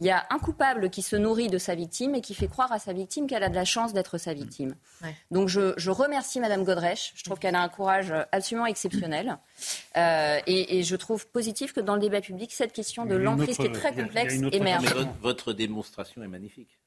il 0.01 0.07
y 0.07 0.11
a 0.11 0.27
un 0.31 0.39
coupable 0.39 0.89
qui 0.89 1.03
se 1.03 1.15
nourrit 1.15 1.49
de 1.49 1.59
sa 1.59 1.75
victime 1.75 2.15
et 2.15 2.23
qui 2.23 2.35
fait 2.35 2.49
croire 2.49 2.73
à 2.73 2.79
sa 2.79 2.95
victime 2.95 3.27
qu'elle 3.27 3.43
a 3.43 3.51
de 3.51 3.55
la 3.55 3.67
chance 3.67 3.93
d'être 3.93 4.17
sa 4.17 4.33
victime. 4.33 4.75
Donc 5.31 5.49
je, 5.49 5.91
remercie 5.91 6.41
Madame 6.41 6.65
Godrèche. 6.65 7.13
Je 7.15 7.25
trouve 7.25 7.39
qu'elle 7.39 7.55
a 7.55 7.63
un 7.63 7.69
courage 7.69 8.13
absolument 8.33 8.67
exceptionnel. 8.67 9.39
Euh, 9.97 10.41
et, 10.47 10.83
je 10.83 10.97
trouve 10.97 11.27
positif 11.29 11.75
que 11.75 11.81
dans 11.81 11.95
le 11.95 12.01
débat 12.01 12.23
public, 12.23 12.51
cette 12.53 12.73
question 12.73 13.05
de 13.05 13.15
l'emprise 13.15 13.57
qui 13.57 13.67
est 13.67 13.73
très 13.73 13.95
complexe 13.95 14.35
émerge. 14.53 14.95
votre, 15.21 15.53
démonstration 15.53 16.23
est 16.23 16.29
magnifique. 16.29 16.79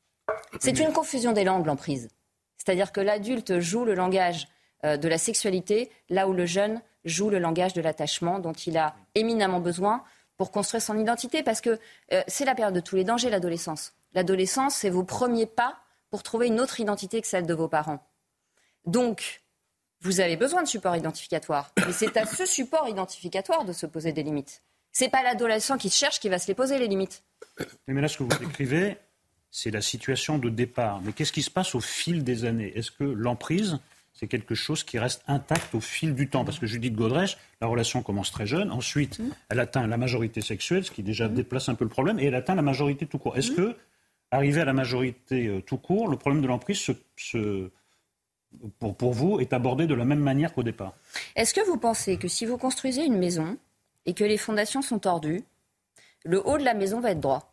C'est 0.59 0.80
une 0.80 0.93
confusion 0.93 1.34
des 1.34 1.43
langues, 1.43 1.66
l'emprise. 1.66 2.09
C'est-à-dire 2.57 2.91
que 2.91 3.01
l'adulte 3.01 3.59
joue 3.59 3.86
le 3.86 3.93
langage 3.93 4.47
euh, 4.86 4.97
de 4.97 5.07
la 5.07 5.18
sexualité 5.18 5.91
là 6.09 6.28
où 6.28 6.34
le 6.34 6.45
jeune 6.45 6.82
joue 7.05 7.30
le 7.30 7.39
langage 7.39 7.74
de 7.74 7.82
l'attachement 7.82 8.39
dont 8.39 8.53
il 8.53 8.78
a 8.78 8.95
éminemment 9.16 9.59
besoin 9.59 10.03
pour 10.38 10.52
construire 10.52 10.82
son 10.82 10.98
identité, 10.98 11.44
parce 11.44 11.62
que 11.62 11.80
euh, 12.12 12.24
c'est 12.28 12.46
la 12.46 12.56
période 12.56 12.76
de 12.76 12.80
tous 12.80 12.96
les 12.96 13.04
dangers, 13.04 13.30
l'adolescence. 13.30 13.94
L'adolescence, 14.14 14.76
c'est 14.76 14.90
vos 14.90 15.04
premiers 15.04 15.46
pas 15.46 15.78
pour 16.10 16.24
trouver 16.24 16.48
une 16.48 16.60
autre 16.60 16.80
identité 16.80 17.22
que 17.22 17.28
celle 17.28 17.46
de 17.46 17.54
vos 17.54 17.68
parents. 17.68 18.06
Donc, 18.86 19.42
vous 20.02 20.20
avez 20.20 20.36
besoin 20.36 20.64
de 20.64 20.68
support 20.68 20.96
identificatoire, 20.96 21.72
mais 21.86 21.94
c'est 21.94 22.18
à 22.18 22.26
ce 22.26 22.46
support 22.46 22.88
identificatoire 22.90 23.64
de 23.64 23.74
se 23.74 23.86
poser 23.86 24.12
des 24.12 24.24
limites. 24.24 24.62
C'est 24.92 25.10
pas 25.10 25.24
l'adolescent 25.24 25.78
qui 25.78 25.90
cherche 25.90 26.20
qui 26.20 26.30
va 26.30 26.38
se 26.40 26.48
les 26.48 26.54
poser 26.54 26.78
les 26.78 26.88
limites. 26.88 27.24
Mais 27.88 28.02
là, 28.02 28.08
ce 28.08 28.18
que 28.18 28.24
vous 28.24 28.38
décrivez, 28.38 28.98
c'est 29.50 29.72
la 29.72 29.82
situation 29.82 30.38
de 30.38 30.50
départ. 30.50 31.02
Mais 31.02 31.14
qu'est-ce 31.14 31.32
qui 31.32 31.42
se 31.42 31.50
passe 31.50 31.74
au 31.74 31.80
fil 31.80 32.24
des 32.24 32.46
années? 32.46 32.78
Est-ce 32.78 32.92
que 32.92 33.04
l'emprise 33.04 33.80
c'est 34.24 34.28
quelque 34.28 34.56
chose 34.56 34.86
qui 34.86 35.00
reste 35.00 35.22
intact 35.28 35.76
au 35.76 35.82
fil 35.82 36.16
du 36.16 36.30
temps. 36.30 36.46
Parce 36.46 36.58
que 36.58 36.66
Judith 36.66 36.96
Godrèche, 36.96 37.38
la 37.60 37.68
relation 37.68 38.02
commence 38.02 38.32
très 38.32 38.48
jeune. 38.48 38.72
Ensuite, 38.72 39.20
mmh. 39.20 39.32
elle 39.50 39.60
atteint 39.60 39.86
la 39.86 39.98
majorité 39.98 40.40
sexuelle, 40.40 40.86
ce 40.86 40.92
qui 40.92 41.04
déjà 41.04 41.28
mmh. 41.28 41.34
déplace 41.34 41.68
un 41.68 41.76
peu 41.76 41.84
le 41.84 41.90
problème, 41.90 42.20
et 42.20 42.26
elle 42.26 42.36
atteint 42.36 42.56
la 42.56 42.62
majorité 42.62 43.06
tout 43.06 43.18
court. 43.18 43.36
Est-ce 43.36 43.52
mmh. 43.52 43.56
que, 43.56 43.76
arrivé 44.32 44.62
à 44.62 44.66
la 44.66 44.72
majorité 44.72 45.48
euh, 45.48 45.62
tout 45.62 45.76
court, 45.76 46.08
le 46.08 46.16
problème 46.16 46.42
de 46.42 46.48
l'emprise 46.48 46.90
pour, 48.80 49.14
vous, 49.14 49.42
est 49.42 49.52
abordé 49.52 49.88
de 49.88 49.94
la 49.94 50.06
même 50.06 50.22
manière 50.22 50.54
qu'au 50.54 50.64
départ? 50.64 50.94
Est-ce 51.36 51.54
que 51.54 51.66
vous 51.66 51.78
pensez 51.78 52.16
que 52.16 52.30
si 52.30 52.46
vous 52.46 52.58
construisez 52.58 53.04
une 53.04 53.18
maison 53.18 53.58
et 54.06 54.14
que 54.14 54.24
les 54.24 54.38
fondations 54.38 54.82
sont 54.82 55.00
tordues, 55.00 55.44
le 56.24 56.42
haut 56.48 56.58
de 56.58 56.64
la 56.64 56.76
maison 56.76 57.02
va 57.02 57.12
être 57.12 57.20
droit? 57.20 57.53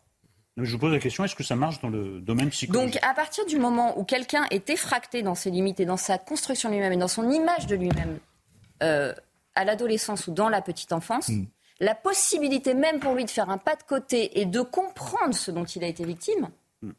Je 0.57 0.71
vous 0.71 0.79
pose 0.79 0.91
la 0.91 0.99
question, 0.99 1.23
est-ce 1.23 1.35
que 1.35 1.43
ça 1.43 1.55
marche 1.55 1.79
dans 1.81 1.89
le 1.89 2.19
domaine 2.19 2.49
psychologique 2.49 2.93
Donc, 2.93 3.03
à 3.03 3.13
partir 3.13 3.45
du 3.45 3.57
moment 3.57 3.97
où 3.97 4.03
quelqu'un 4.03 4.45
est 4.51 4.69
effracté 4.69 5.23
dans 5.23 5.35
ses 5.35 5.49
limites 5.49 5.79
et 5.79 5.85
dans 5.85 5.97
sa 5.97 6.17
construction 6.17 6.69
de 6.69 6.75
lui-même 6.75 6.93
et 6.93 6.97
dans 6.97 7.07
son 7.07 7.29
image 7.31 7.67
de 7.67 7.75
lui-même, 7.75 8.19
euh, 8.83 9.13
à 9.55 9.63
l'adolescence 9.63 10.27
ou 10.27 10.31
dans 10.31 10.49
la 10.49 10.61
petite 10.61 10.91
enfance, 10.91 11.29
hmm. 11.29 11.45
la 11.79 11.95
possibilité 11.95 12.73
même 12.73 12.99
pour 12.99 13.15
lui 13.15 13.25
de 13.25 13.29
faire 13.29 13.49
un 13.49 13.57
pas 13.57 13.75
de 13.75 13.83
côté 13.83 14.41
et 14.41 14.45
de 14.45 14.61
comprendre 14.61 15.33
ce 15.33 15.51
dont 15.51 15.65
il 15.65 15.83
a 15.83 15.87
été 15.87 16.03
victime 16.03 16.49
hmm. 16.81 16.91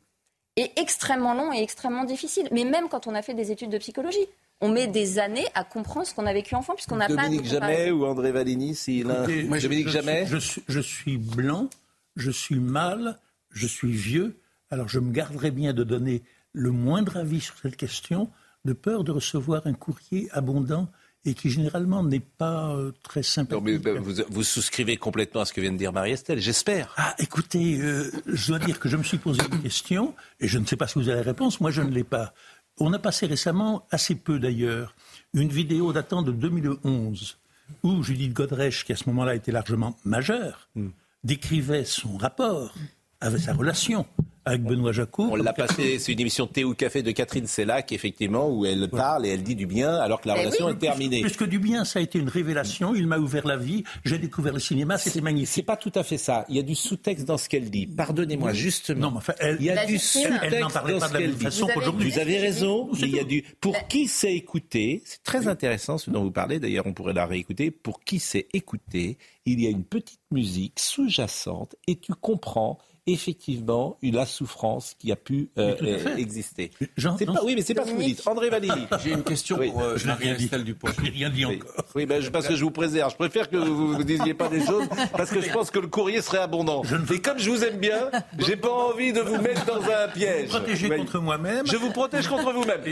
est 0.57 0.79
extrêmement 0.79 1.35
long 1.35 1.53
et 1.53 1.63
extrêmement 1.63 2.05
difficile. 2.05 2.49
Mais 2.53 2.65
même 2.65 2.89
quand 2.89 3.07
on 3.07 3.15
a 3.15 3.23
fait 3.23 3.35
des 3.35 3.51
études 3.51 3.71
de 3.71 3.79
psychologie, 3.79 4.27
on 4.63 4.71
met 4.71 4.87
des 4.87 5.19
années 5.19 5.47
à 5.55 5.65
comprendre 5.65 6.07
ce 6.07 6.15
qu'on 6.15 6.27
a 6.27 6.33
vécu 6.33 6.55
enfant 6.55 6.75
puisqu'on 6.75 6.97
n'a 6.97 7.09
pas... 7.09 7.25
Dominique 7.25 7.47
Jamais 7.47 7.91
ou 7.91 8.07
André 8.07 8.33
Valigny, 8.33 8.75
s'il 8.75 9.11
a... 9.11 9.27
Dominique 9.27 9.89
Jamais 9.89 10.27
je 10.27 10.81
suis 10.81 11.19
blanc, 11.19 11.69
je 12.17 12.31
suis 12.31 12.61
mâle, 12.61 13.19
je 13.53 13.67
suis 13.67 13.93
vieux, 13.93 14.37
alors 14.71 14.89
je 14.89 14.99
me 14.99 15.13
garderai 15.13 15.51
bien 15.51 15.73
de 15.73 15.85
donner 15.85 16.23
le 16.53 16.71
moindre 16.71 17.17
avis 17.17 17.41
sur 17.41 17.55
cette 17.59 17.77
question, 17.77 18.31
de 18.65 18.73
peur 18.73 19.05
de 19.05 19.13
recevoir 19.13 19.67
un 19.67 19.73
courrier 19.73 20.29
abondant 20.33 20.89
et 21.25 21.35
qui 21.35 21.51
généralement 21.51 22.03
n'est 22.03 22.21
pas 22.21 22.75
euh, 22.75 22.93
très 23.03 23.23
sympathique. 23.23 23.83
Ben, 23.83 24.01
vous, 24.01 24.43
souscrivez 24.43 24.97
complètement 24.97 25.43
à 25.43 25.45
ce 25.45 25.53
que 25.53 25.61
vient 25.61 25.73
de 25.73 25.79
dire 25.79 25.93
Marie-Estelle, 25.93 26.41
j'espère. 26.41 26.93
Ah, 26.97 27.15
écoutez, 27.19 27.79
euh, 27.81 28.11
je 28.27 28.49
dois 28.49 28.59
dire 28.59 28.81
que 28.81 28.89
je 28.89 28.97
me 28.97 29.05
suis 29.05 29.19
posé 29.19 29.41
une 29.53 29.63
question 29.63 30.15
et 30.41 30.49
je 30.49 30.59
ne 30.59 30.67
sais 30.67 30.77
pas 30.77 30.89
si 30.89 30.99
vous 30.99 31.09
avez 31.09 31.19
la 31.19 31.25
réponse, 31.25 31.61
moi 31.61 31.71
je 31.71 31.83
ne 31.83 31.91
l'ai 31.91 32.05
pas. 32.05 32.35
On 32.79 32.93
a 32.93 32.99
passé 32.99 33.27
récemment, 33.27 33.87
assez 33.91 34.17
peu 34.17 34.39
d'ailleurs, 34.41 34.97
une 35.35 35.51
vidéo 35.51 35.93
datant 35.93 36.23
de 36.23 36.33
2011 36.33 37.39
où 37.83 38.03
Judith 38.03 38.33
Godrèche, 38.33 38.85
qui 38.85 38.93
à 38.93 38.97
ce 38.97 39.09
moment-là 39.09 39.35
était 39.35 39.53
largement 39.53 39.97
majeure, 40.05 40.69
hmm. 40.75 40.89
décrivait 41.25 41.85
son 41.85 42.17
rapport 42.17 42.75
avec 43.23 43.41
sa 43.41 43.53
relation 43.53 44.07
avec 44.45 44.63
Benoît 44.63 44.93
Jacot. 44.93 45.29
On 45.31 45.37
l'a 45.37 45.53
passé, 45.53 45.99
c'est 45.99 46.13
une 46.13 46.21
émission 46.21 46.47
Thé 46.47 46.65
ou 46.65 46.75
Café 46.75 47.03
de 47.03 47.11
Catherine 47.13 47.47
Sellac, 47.47 47.93
effectivement, 47.93 48.49
où 48.49 48.67
elle 48.67 48.89
parle 48.89 49.27
et 49.27 49.29
elle 49.29 49.43
dit 49.43 49.55
du 49.55 49.67
bien 49.67 49.95
alors 49.95 50.21
que 50.21 50.29
la 50.29 50.35
eh 50.37 50.41
relation 50.41 50.69
est 50.69 50.79
terminée. 50.79 51.21
Plus, 51.21 51.37
que 51.37 51.45
du 51.45 51.59
bien, 51.59 51.85
ça 51.85 52.01
a 52.01 52.03
été 52.03 52.19
une 52.19 52.29
révélation, 52.29 52.95
il 52.95 53.07
m'a 53.07 53.19
ouvert 53.19 53.47
la 53.47 53.57
vie, 53.57 53.85
j'ai 54.05 54.19
découvert 54.19 54.53
le 54.53 54.59
cinéma, 54.59 54.99
c'était 54.99 55.21
magnifique. 55.21 55.53
C'est 55.55 55.63
pas 55.63 55.77
tout 55.77 55.93
à 55.95 56.03
fait 56.03 56.19
ça, 56.19 56.45
il 56.49 56.57
y 56.57 56.59
a 56.59 56.63
du 56.63 56.75
sous-texte 56.75 57.25
dans 57.25 57.39
ce 57.39 57.49
qu'elle 57.49 57.71
dit. 57.71 57.87
Pardonnez-moi, 57.87 58.53
justement. 58.53 59.13
Non, 59.13 59.17
enfin, 59.19 59.35
elle, 59.39 59.59
il 59.61 59.67
y 59.67 59.71
a 59.71 59.87
du 59.87 59.99
sous-texte 59.99 60.59
dans 60.59 60.69
ce 60.69 61.13
qu'elle 61.13 61.35
dit. 61.35 62.11
Vous 62.11 62.19
avez 62.19 62.39
raison, 62.39 62.91
mais 63.01 63.09
il 63.09 63.15
y 63.15 63.21
a 63.21 63.25
du... 63.25 63.45
Pour 63.61 63.87
qui 63.87 64.09
sait 64.09 64.35
écouter, 64.35 65.03
c'est 65.05 65.23
très 65.23 65.47
intéressant 65.47 65.99
ce 65.99 66.11
dont 66.11 66.23
vous 66.25 66.33
parlez, 66.33 66.59
d'ailleurs 66.59 66.87
on 66.87 66.93
pourrait 66.93 67.13
la 67.13 67.27
réécouter, 67.27 67.71
pour 67.71 68.03
qui 68.03 68.19
sait 68.19 68.49
écouter, 68.53 69.19
il 69.47 69.61
y 69.61 69.67
a 69.67 69.71
une 69.71 69.85
petite 69.85 70.21
musique 70.31 70.81
sous-jacente 70.81 71.77
et 71.87 71.97
tu 71.97 72.13
comprends 72.15 72.79
effectivement 73.07 73.99
la 74.03 74.27
souffrance 74.27 74.95
qui 74.99 75.11
a 75.11 75.17
pu 75.17 75.51
euh, 75.59 75.75
euh, 75.83 76.17
exister. 76.17 76.71
Pas, 77.03 77.17
oui, 77.45 77.55
mais 77.57 77.63
c'est 77.63 77.75
pas 77.75 77.85
ce 77.85 77.91
que 77.91 77.97
vous 77.97 78.03
dites. 78.03 78.23
André 78.27 78.51
Valéry. 78.51 78.87
J'ai 79.05 79.13
une 79.13 79.25
question 79.25 79.57
pour 79.57 79.83
euh, 79.83 79.97
Marie-Estelle 80.05 80.65
Dupont. 80.65 80.89
Je 80.97 81.03
n'ai 81.03 81.11
rien 81.11 81.31
dit 81.31 81.45
encore. 81.45 81.85
Oui, 81.95 82.07
ben, 82.07 82.23
parce 82.31 82.47
que 82.47 82.55
je 82.55 82.65
vous 82.65 82.71
préserve. 82.71 83.11
Je 83.13 83.17
préfère 83.17 83.51
que 83.51 83.57
vous 83.57 83.99
ne 83.99 84.03
disiez 84.03 84.35
pas 84.35 84.49
des 84.49 84.65
choses 84.65 84.87
parce 85.13 85.31
que 85.31 85.41
je 85.41 85.51
pense 85.53 85.71
que 85.71 85.79
le 85.79 85.89
courrier 85.89 86.23
serait 86.23 86.39
abondant. 86.39 86.83
Et 87.13 87.21
comme 87.21 87.39
je 87.39 87.51
vous 87.51 87.65
aime 87.65 87.79
bien, 87.79 88.11
j'ai 88.39 88.57
pas 88.57 88.71
envie 88.71 89.13
de 89.13 89.21
vous 89.21 89.41
mettre 89.41 89.65
dans 89.67 89.83
un 89.83 90.09
piège. 90.09 90.49
Je 90.49 90.53
vous 90.53 90.59
protéger 90.59 90.89
contre 90.89 91.19
moi-même. 91.19 91.67
Je 91.67 91.77
vous 91.77 91.91
protège 91.91 92.29
contre 92.29 92.53
vous-même. 92.53 92.83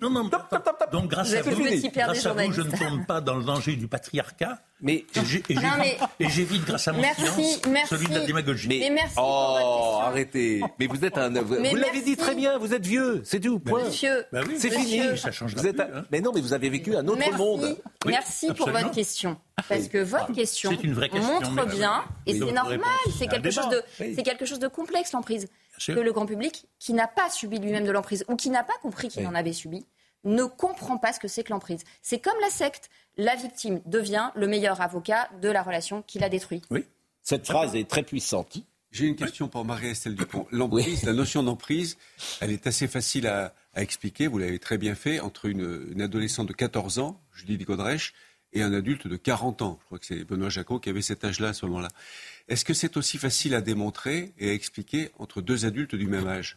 Non, 0.00 0.10
non, 0.10 0.30
donc 0.92 1.08
grâce 1.08 1.32
à 1.32 1.42
vous, 1.42 1.50
grâce 1.94 2.26
à 2.26 2.32
vous, 2.32 2.52
je 2.52 2.62
ne 2.62 2.70
tombe 2.70 3.06
pas 3.06 3.20
dans 3.20 3.36
le 3.36 3.44
danger 3.44 3.76
du 3.76 3.88
patriarcat. 3.88 4.58
Mais 4.82 5.06
et 6.20 6.28
j'évite 6.28 6.66
grâce 6.66 6.88
à 6.88 6.92
mon 6.92 7.02
silence 7.02 7.60
celui 7.88 8.08
de 8.08 8.14
la 8.14 8.26
démagogie. 8.26 8.68
Mais, 8.68 8.90
merci 8.90 9.14
oh, 9.18 10.00
arrêtez. 10.02 10.62
Mais 10.78 10.86
vous 10.86 11.02
êtes 11.02 11.16
un. 11.16 11.30
Vous, 11.30 11.54
l'avez 11.54 12.02
dit 12.02 12.16
très 12.16 12.34
bien. 12.34 12.58
Vous 12.58 12.74
êtes 12.74 12.84
vieux. 12.84 13.22
C'est 13.24 13.40
tout. 13.40 13.58
Point. 13.58 13.84
Monsieur, 13.84 14.26
bah 14.32 14.42
c'est 14.58 14.70
fini. 14.70 15.16
Ça 15.16 15.32
change 15.32 15.54
vous 15.54 15.66
êtes 15.66 15.80
hein. 15.80 16.04
Mais 16.12 16.20
non, 16.20 16.32
mais 16.34 16.42
vous 16.42 16.52
avez 16.52 16.68
vécu 16.68 16.94
un 16.94 17.06
autre 17.08 17.36
monde. 17.36 17.78
merci 18.04 18.52
pour 18.52 18.68
votre 18.70 18.90
question. 18.90 19.38
Parce 19.68 19.88
que 19.88 19.98
votre 19.98 20.32
question 20.32 20.70
montre 20.70 21.66
bien, 21.66 22.04
et 22.26 22.38
c'est 22.38 22.52
normal. 22.52 22.80
C'est 23.18 23.28
quelque 23.28 23.50
chose 23.50 23.70
de, 23.70 23.82
c'est 23.96 24.22
quelque 24.22 24.44
chose 24.44 24.58
de 24.58 24.68
complexe 24.68 25.12
l'emprise 25.12 25.48
que 25.84 25.92
le 25.92 26.12
grand 26.12 26.26
public, 26.26 26.66
qui 26.78 26.92
n'a 26.92 27.06
pas 27.06 27.30
subi 27.30 27.58
lui-même 27.58 27.84
de 27.84 27.90
l'emprise 27.90 28.24
ou 28.28 28.36
qui 28.36 28.50
n'a 28.50 28.64
pas 28.64 28.76
compris 28.82 29.08
qu'il 29.08 29.26
en 29.26 29.34
avait 29.34 29.52
subi, 29.52 29.86
ne 30.24 30.44
comprend 30.44 30.98
pas 30.98 31.12
ce 31.12 31.20
que 31.20 31.28
c'est 31.28 31.44
que 31.44 31.52
l'emprise. 31.52 31.84
C'est 32.02 32.18
comme 32.18 32.38
la 32.40 32.50
secte. 32.50 32.90
La 33.16 33.34
victime 33.34 33.80
devient 33.86 34.30
le 34.34 34.46
meilleur 34.46 34.80
avocat 34.80 35.30
de 35.40 35.48
la 35.48 35.62
relation 35.62 36.02
qui 36.02 36.18
l'a 36.18 36.28
détruit. 36.28 36.62
Oui. 36.70 36.84
Cette 37.22 37.46
phrase 37.46 37.74
est 37.74 37.88
très 37.88 38.02
puissante. 38.02 38.58
J'ai 38.92 39.06
une 39.06 39.16
question 39.16 39.48
pour 39.48 39.64
Marie-Estelle 39.64 40.14
Dupont. 40.14 40.46
L'emprise, 40.52 41.02
la 41.02 41.12
notion 41.12 41.42
d'emprise, 41.42 41.98
elle 42.40 42.50
est 42.50 42.66
assez 42.66 42.88
facile 42.88 43.26
à, 43.26 43.52
expliquer, 43.74 44.26
vous 44.26 44.38
l'avez 44.38 44.58
très 44.58 44.78
bien 44.78 44.94
fait, 44.94 45.20
entre 45.20 45.46
une, 45.46 46.00
adolescente 46.00 46.48
de 46.48 46.54
14 46.54 46.98
ans, 46.98 47.20
Judith 47.34 47.62
Godrèche, 47.64 48.14
et 48.52 48.62
un 48.62 48.72
adulte 48.72 49.06
de 49.06 49.16
40 49.16 49.62
ans. 49.62 49.78
Je 49.80 49.86
crois 49.86 49.98
que 49.98 50.06
c'est 50.06 50.24
Benoît 50.24 50.48
Jacot 50.48 50.78
qui 50.78 50.88
avait 50.88 51.02
cet 51.02 51.24
âge-là 51.24 51.48
à 51.48 51.52
ce 51.52 51.66
moment-là. 51.66 51.88
Est-ce 52.48 52.64
que 52.64 52.74
c'est 52.74 52.96
aussi 52.96 53.18
facile 53.18 53.54
à 53.54 53.60
démontrer 53.60 54.32
et 54.38 54.50
à 54.50 54.52
expliquer 54.52 55.10
entre 55.18 55.42
deux 55.42 55.66
adultes 55.66 55.94
du 55.94 56.06
même 56.06 56.26
âge? 56.26 56.56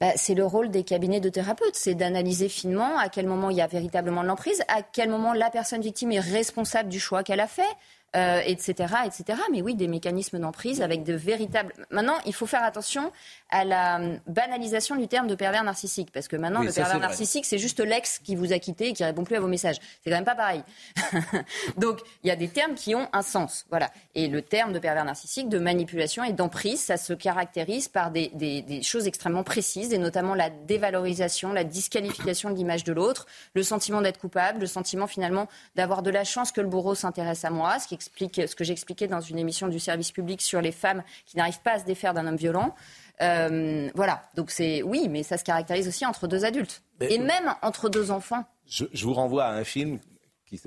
Bah, 0.00 0.12
c'est 0.16 0.34
le 0.34 0.44
rôle 0.44 0.70
des 0.70 0.82
cabinets 0.82 1.20
de 1.20 1.28
thérapeutes, 1.28 1.76
c'est 1.76 1.94
d'analyser 1.94 2.48
finement 2.48 2.98
à 2.98 3.08
quel 3.08 3.26
moment 3.26 3.50
il 3.50 3.56
y 3.56 3.60
a 3.60 3.68
véritablement 3.68 4.22
de 4.22 4.26
l'emprise, 4.26 4.62
à 4.66 4.82
quel 4.82 5.08
moment 5.08 5.32
la 5.32 5.50
personne 5.50 5.80
victime 5.80 6.10
est 6.10 6.20
responsable 6.20 6.88
du 6.88 6.98
choix 6.98 7.22
qu'elle 7.22 7.40
a 7.40 7.46
fait, 7.46 7.62
etc., 8.14 8.74
euh, 8.94 9.06
etc. 9.06 9.40
Mais 9.50 9.62
oui, 9.62 9.74
des 9.74 9.88
mécanismes 9.88 10.38
d'emprise 10.38 10.82
avec 10.82 11.04
de 11.04 11.14
véritables. 11.14 11.72
Maintenant, 11.90 12.16
il 12.26 12.34
faut 12.34 12.46
faire 12.46 12.62
attention 12.62 13.12
à 13.54 13.64
la 13.64 13.96
hum, 13.96 14.18
banalisation 14.26 14.96
du 14.96 15.06
terme 15.06 15.28
de 15.28 15.36
pervers 15.36 15.62
narcissique, 15.62 16.10
parce 16.12 16.26
que 16.26 16.34
maintenant, 16.34 16.62
le 16.62 16.72
pervers 16.72 16.98
narcissique, 16.98 17.44
c'est 17.44 17.58
juste 17.58 17.78
l'ex 17.78 18.18
qui 18.18 18.34
vous 18.34 18.52
a 18.52 18.58
quitté 18.58 18.88
et 18.88 18.92
qui 18.92 19.04
répond 19.04 19.22
plus 19.22 19.36
à 19.36 19.40
vos 19.40 19.46
messages. 19.46 19.76
C'est 20.02 20.10
quand 20.10 20.16
même 20.16 20.24
pas 20.24 20.34
pareil. 20.34 20.64
Donc, 21.76 22.00
il 22.24 22.28
y 22.28 22.30
a 22.32 22.36
des 22.36 22.48
termes 22.48 22.74
qui 22.74 22.96
ont 22.96 23.08
un 23.12 23.22
sens, 23.22 23.64
voilà. 23.70 23.92
Et 24.16 24.26
le 24.26 24.42
terme 24.42 24.72
de 24.72 24.80
pervers 24.80 25.04
narcissique, 25.04 25.48
de 25.48 25.60
manipulation 25.60 26.24
et 26.24 26.32
d'emprise, 26.32 26.82
ça 26.82 26.96
se 26.96 27.12
caractérise 27.12 27.86
par 27.86 28.10
des, 28.10 28.28
des 28.34 28.82
choses 28.82 29.06
extrêmement 29.06 29.44
précises, 29.44 29.92
et 29.92 29.98
notamment 29.98 30.34
la 30.34 30.50
dévalorisation, 30.50 31.52
la 31.52 31.62
disqualification 31.62 32.50
de 32.50 32.56
l'image 32.56 32.82
de 32.82 32.92
l'autre, 32.92 33.26
le 33.54 33.62
sentiment 33.62 34.02
d'être 34.02 34.18
coupable, 34.18 34.60
le 34.60 34.66
sentiment 34.66 35.06
finalement 35.06 35.46
d'avoir 35.76 36.02
de 36.02 36.10
la 36.10 36.24
chance 36.24 36.50
que 36.50 36.60
le 36.60 36.66
bourreau 36.66 36.96
s'intéresse 36.96 37.44
à 37.44 37.50
moi, 37.50 37.78
ce 37.78 37.86
qui 37.86 37.98
ce 38.00 38.56
que 38.56 38.64
j'expliquais 38.64 39.06
dans 39.06 39.20
une 39.20 39.38
émission 39.38 39.68
du 39.68 39.78
service 39.78 40.10
public 40.10 40.42
sur 40.42 40.60
les 40.60 40.72
femmes 40.72 41.04
qui 41.24 41.36
n'arrivent 41.36 41.60
pas 41.60 41.74
à 41.74 41.78
se 41.78 41.84
défaire 41.84 42.14
d'un 42.14 42.26
homme 42.26 42.36
violent. 42.36 42.74
Euh, 43.20 43.90
voilà, 43.94 44.22
donc 44.34 44.50
c'est 44.50 44.82
oui, 44.82 45.08
mais 45.08 45.22
ça 45.22 45.38
se 45.38 45.44
caractérise 45.44 45.86
aussi 45.86 46.04
entre 46.04 46.26
deux 46.26 46.44
adultes. 46.44 46.82
Et 47.00 47.18
même 47.18 47.54
entre 47.62 47.88
deux 47.88 48.10
enfants. 48.10 48.44
Je, 48.66 48.86
vous 49.04 49.14
renvoie 49.14 49.44
à 49.44 49.52
un 49.52 49.64
film 49.64 49.98
qui 50.46 50.60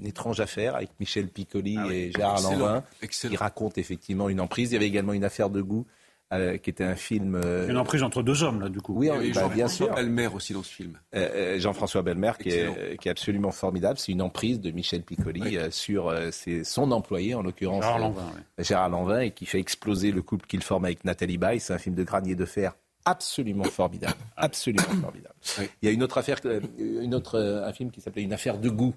une 0.00 0.06
étrange 0.06 0.40
affaire 0.40 0.76
avec 0.76 0.90
Michel 0.98 1.28
Piccoli 1.28 1.76
ah 1.78 1.86
et 1.92 2.10
Gérard 2.10 2.40
Lanvin, 2.40 2.82
qui 3.08 3.36
raconte 3.36 3.78
effectivement 3.78 4.28
une 4.28 4.40
emprise. 4.40 4.70
Il 4.70 4.74
y 4.74 4.76
avait 4.76 4.86
également 4.86 5.12
une 5.12 5.24
affaire 5.24 5.50
de 5.50 5.60
goût 5.60 5.86
euh, 6.32 6.58
qui 6.58 6.70
était 6.70 6.84
un 6.84 6.94
film. 6.94 7.34
Euh... 7.34 7.68
Une 7.68 7.76
emprise 7.76 8.02
entre 8.02 8.22
deux 8.22 8.42
hommes, 8.42 8.60
là, 8.60 8.68
du 8.68 8.80
coup. 8.80 8.94
Oui, 8.94 9.08
bah, 9.34 9.48
bien 9.48 9.68
sûr. 9.68 9.92
Belmer 9.92 10.28
aussi 10.28 10.52
dans 10.52 10.62
ce 10.62 10.72
film. 10.72 10.96
Euh, 11.14 11.28
euh 11.34 11.58
Jean-François 11.58 12.02
Belmer, 12.02 12.32
qui 12.40 12.50
est, 12.50 12.96
qui 13.00 13.08
est, 13.08 13.10
absolument 13.10 13.50
formidable. 13.50 13.98
C'est 13.98 14.12
une 14.12 14.22
emprise 14.22 14.60
de 14.60 14.70
Michel 14.70 15.02
Piccoli 15.02 15.56
euh, 15.56 15.70
sur 15.70 16.08
euh, 16.08 16.30
son 16.62 16.92
employé, 16.92 17.34
en 17.34 17.42
l'occurrence 17.42 17.82
Gérard 17.82 17.98
Lanvin, 17.98 18.32
Gérard 18.58 18.88
Lanvin, 18.90 19.20
et 19.20 19.30
qui 19.32 19.46
fait 19.46 19.58
exploser 19.58 20.12
le 20.12 20.22
couple 20.22 20.46
qu'il 20.46 20.62
forme 20.62 20.84
avec 20.84 21.04
Nathalie 21.04 21.38
Baye. 21.38 21.58
C'est 21.58 21.74
un 21.74 21.78
film 21.78 21.94
de 21.94 22.04
granier 22.04 22.34
de 22.34 22.44
fer 22.44 22.74
absolument 23.04 23.64
formidable, 23.64 24.14
absolument 24.36 24.82
formidable. 24.82 25.34
Il 25.82 25.86
y 25.86 25.88
a 25.88 25.90
une 25.92 26.02
autre 26.02 26.18
affaire, 26.18 26.38
une 26.78 27.14
autre, 27.14 27.40
un 27.40 27.72
film 27.72 27.90
qui 27.90 28.00
s'appelait 28.00 28.22
Une 28.22 28.32
affaire 28.32 28.58
de 28.58 28.68
goût 28.68 28.94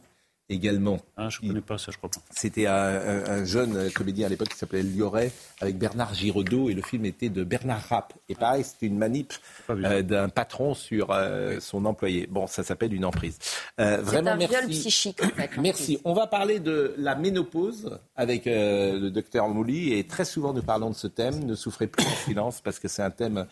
également. 0.50 1.00
Ah, 1.18 1.30
je 1.30 1.42
ne 1.42 1.48
connais 1.48 1.62
pas 1.62 1.78
ça, 1.78 1.92
je 1.92 1.98
crois 1.98 2.10
pas. 2.10 2.22
C'était 2.32 2.68
un, 2.68 3.46
jeune 3.46 3.92
comédien 3.92 4.28
à 4.28 4.30
l'époque 4.30 4.50
qui 4.50 4.58
s'appelait 4.58 4.84
Lioret 4.84 5.32
avec 5.62 5.78
Bernard 5.78 6.14
Giraudot 6.14 6.70
et 6.70 6.74
le 6.74 6.82
film 6.82 7.06
était 7.06 7.30
de 7.30 7.44
Bernard 7.44 7.84
Rapp. 7.90 8.14
Et 8.30 8.36
pareil, 8.36 8.64
c'était 8.64 8.88
une 8.88 8.98
manip 8.98 9.34
euh, 9.70 10.02
d'un 10.02 10.30
patron 10.30 10.74
sur 10.74 11.12
euh, 11.12 11.60
son 11.60 11.86
employé. 11.86 12.28
Bon, 12.28 12.48
ça 12.48 12.64
s'appelle 12.64 12.94
une 12.94 13.06
emprise. 13.06 13.38
Euh, 13.80 13.98
vraiment, 14.02 14.32
un 14.32 14.38
merci. 14.38 14.56
Viol 14.56 14.70
psychique, 14.70 15.24
en 15.24 15.30
fait, 15.30 15.52
merci. 15.62 16.00
On 16.04 16.14
va 16.14 16.28
parler 16.28 16.60
de 16.60 16.94
la 16.98 17.16
ménopause 17.16 17.98
avec 18.16 18.44
le 18.46 19.10
docteur 19.10 19.48
Mouly 19.50 19.94
et 19.94 20.06
très 20.06 20.26
souvent 20.26 20.54
nous 20.54 20.64
parlons 20.64 20.90
de 20.90 20.96
ce 20.96 21.08
thème. 21.08 21.46
Ne 21.46 21.56
souffrez 21.56 21.88
plus 21.88 22.06
en 22.06 22.16
silence 22.26 22.62
parce 22.62 22.80
que 22.80 22.88
c'est 22.88 23.02
un 23.04 23.12
thème 23.12 23.46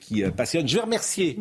qui 0.00 0.22
passionne. 0.30 0.66
Je 0.66 0.76
vais 0.76 0.82
remercier 0.82 1.38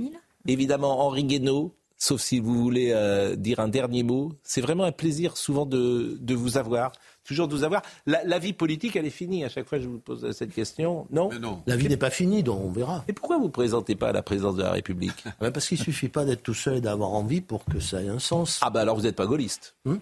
évidemment 0.48 1.02
Henri 1.02 1.24
Guénaud, 1.24 1.74
sauf 2.00 2.22
si 2.22 2.40
vous 2.40 2.56
voulez 2.56 2.92
euh, 2.94 3.36
dire 3.36 3.60
un 3.60 3.68
dernier 3.68 4.04
mot. 4.04 4.32
C'est 4.44 4.62
vraiment 4.62 4.86
un 4.86 4.92
plaisir 4.92 5.38
souvent 5.38 5.66
de, 5.66 6.18
vous 6.34 6.58
avoir, 6.58 6.94
toujours 7.24 7.48
de 7.48 7.56
vous 7.56 7.64
avoir. 7.64 7.84
La, 8.08 8.40
vie 8.40 8.54
politique, 8.54 8.96
elle 8.96 9.06
est 9.06 9.12
finie. 9.12 9.44
À 9.44 9.50
chaque 9.50 9.68
fois, 9.68 9.80
je 9.80 9.88
vous 9.88 10.00
pose 10.00 10.32
cette 10.32 10.54
question. 10.54 11.06
Non, 11.12 11.30
non. 11.40 11.62
La 11.68 11.76
vie 11.76 11.90
n'est 11.90 11.98
pas 11.98 12.10
finie, 12.10 12.42
donc 12.42 12.62
on 12.64 12.72
verra. 12.72 13.04
Et 13.08 13.14
pourquoi 13.14 13.38
vous 13.38 13.46
ne 13.46 13.52
présentez 13.52 13.96
pas 13.96 14.10
à 14.10 14.14
la 14.14 14.24
présidence 14.24 14.56
de 14.56 14.64
la 14.64 14.72
République? 14.72 15.26
Parce 15.40 15.68
qu'il 15.68 15.78
ne 15.78 15.84
suffit 15.84 16.10
pas 16.10 16.26
d'être 16.26 16.42
tout 16.42 16.54
seul 16.54 16.78
et 16.78 16.82
d'avoir 16.82 17.12
envie 17.12 17.42
pour 17.42 17.66
que 17.66 17.80
ça 17.80 18.02
ait 18.02 18.10
un 18.10 18.20
sens. 18.20 18.60
Ah 18.62 18.70
ben 18.70 18.80
alors 18.80 18.96
vous 18.96 19.04
n'êtes 19.04 19.16
pas 19.16 19.28
gaulliste. 19.28 19.76
Hum 19.86 20.00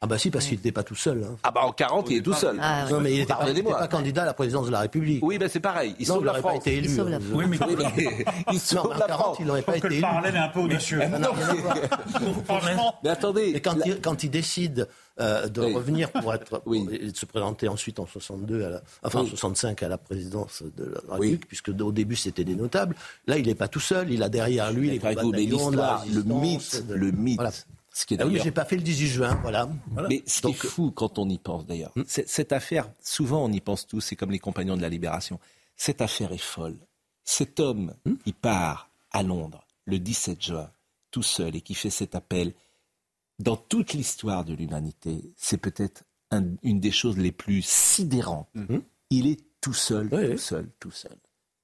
ah 0.00 0.06
bah 0.06 0.18
si, 0.18 0.30
parce 0.30 0.44
qu'il 0.44 0.58
n'était 0.58 0.70
pas 0.70 0.82
tout 0.82 0.94
seul. 0.94 1.24
Hein. 1.24 1.36
Ah 1.42 1.50
bah 1.50 1.62
en 1.64 1.72
40, 1.72 2.10
il 2.10 2.18
est 2.18 2.20
tout 2.20 2.34
seul. 2.34 2.58
Ah, 2.60 2.84
non, 2.90 3.00
mais 3.00 3.12
il 3.12 3.20
n'était 3.20 3.32
pas, 3.32 3.88
candidat 3.88 4.24
à 4.24 4.26
la 4.26 4.34
présidence 4.34 4.66
de 4.66 4.72
la 4.72 4.80
République. 4.80 5.24
Oui, 5.24 5.38
ben 5.38 5.48
c'est 5.48 5.60
pareil. 5.60 5.96
Il 5.98 6.04
sauve 6.04 6.26
la 6.26 6.34
France. 6.34 6.52
Pas 6.52 6.56
été 6.56 6.76
élu. 6.76 6.88
Il 6.88 6.94
sauve 6.94 7.08
la 7.08 7.20
France. 7.20 7.32
Oui, 7.34 7.44
mais, 7.48 7.56
il 8.52 8.60
sauve 8.60 8.84
non, 8.84 8.98
la 8.98 9.08
France. 9.08 9.36
Il 9.40 9.46
n'aurait 9.46 9.62
pas 9.62 9.78
été 9.78 9.86
élu. 9.86 9.96
Le 9.96 10.02
parallèle 10.02 10.34
est 10.34 10.38
un 10.38 10.48
peu 10.48 10.60
audacieux. 10.60 11.00
Franchement. 12.44 12.96
Mais 13.02 13.08
attendez. 13.08 13.52
Mais 13.54 13.60
quand, 13.60 13.76
il, 13.86 14.00
quand 14.02 14.22
il 14.22 14.28
décide 14.30 14.88
euh, 15.20 15.48
de 15.48 15.62
revenir 15.62 16.10
pour 16.10 16.34
être 16.34 16.60
oui. 16.66 16.86
et 16.92 17.10
de 17.10 17.16
se 17.16 17.24
présenter 17.24 17.68
ensuite 17.68 17.98
en 17.98 18.06
62, 18.06 18.62
à 18.62 18.68
la, 18.68 18.82
enfin 19.04 19.20
en 19.20 19.26
65 19.26 19.82
à 19.84 19.88
la 19.88 19.96
présidence 19.96 20.62
de 20.76 20.92
la 21.08 21.14
République, 21.14 21.48
puisque 21.48 21.70
au 21.70 21.92
début 21.92 22.16
c'était 22.16 22.44
des 22.44 22.56
notables. 22.56 22.94
Là, 23.26 23.38
il 23.38 23.46
n'est 23.46 23.54
pas 23.54 23.68
tout 23.68 23.80
seul. 23.80 24.10
Il 24.10 24.22
a 24.22 24.28
derrière 24.28 24.70
lui 24.70 24.90
les 24.90 24.98
l'histoire, 24.98 26.04
le 26.12 26.22
mythe, 26.24 26.84
le 26.90 27.10
mythe 27.10 27.66
ce 27.94 28.06
qui 28.06 28.14
est 28.14 28.20
ah 28.20 28.26
oui, 28.26 28.40
j'ai 28.42 28.50
pas 28.50 28.64
fait 28.64 28.74
le 28.74 28.82
18 28.82 29.06
juin, 29.06 29.38
voilà. 29.42 29.68
Mais 30.08 30.24
ce 30.26 30.40
qui 30.40 30.48
est 30.48 30.66
fou 30.66 30.90
quand 30.90 31.16
on 31.20 31.28
y 31.28 31.38
pense 31.38 31.64
d'ailleurs, 31.64 31.92
hmm. 31.94 32.02
cette 32.06 32.52
affaire, 32.52 32.90
souvent 33.00 33.44
on 33.44 33.52
y 33.52 33.60
pense 33.60 33.86
tous, 33.86 34.00
c'est 34.00 34.16
comme 34.16 34.32
les 34.32 34.40
compagnons 34.40 34.76
de 34.76 34.82
la 34.82 34.88
Libération. 34.88 35.38
Cette 35.76 36.02
affaire 36.02 36.32
est 36.32 36.38
folle. 36.38 36.76
Cet 37.22 37.60
homme, 37.60 37.94
hmm. 38.04 38.14
il 38.26 38.34
part 38.34 38.90
à 39.12 39.22
Londres 39.22 39.64
le 39.84 40.00
17 40.00 40.42
juin, 40.42 40.70
tout 41.12 41.22
seul, 41.22 41.54
et 41.54 41.60
qui 41.60 41.74
fait 41.74 41.90
cet 41.90 42.16
appel, 42.16 42.52
dans 43.38 43.56
toute 43.56 43.92
l'histoire 43.92 44.44
de 44.44 44.54
l'humanité, 44.54 45.32
c'est 45.36 45.58
peut-être 45.58 46.02
une 46.64 46.80
des 46.80 46.90
choses 46.90 47.16
les 47.16 47.30
plus 47.30 47.62
sidérantes. 47.62 48.48
Hmm. 48.54 48.78
Il 49.10 49.28
est 49.28 49.40
tout 49.60 49.72
seul, 49.72 50.10
tout 50.10 50.36
seul, 50.38 50.68
tout 50.80 50.90
seul, 50.90 51.16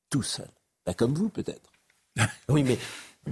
tout 0.09 0.23
seul. 0.23 0.51
Ben, 0.87 0.95
comme 0.95 1.15
vous 1.15 1.29
peut-être. 1.29 1.73
oui, 2.49 2.63
mais 2.63 2.79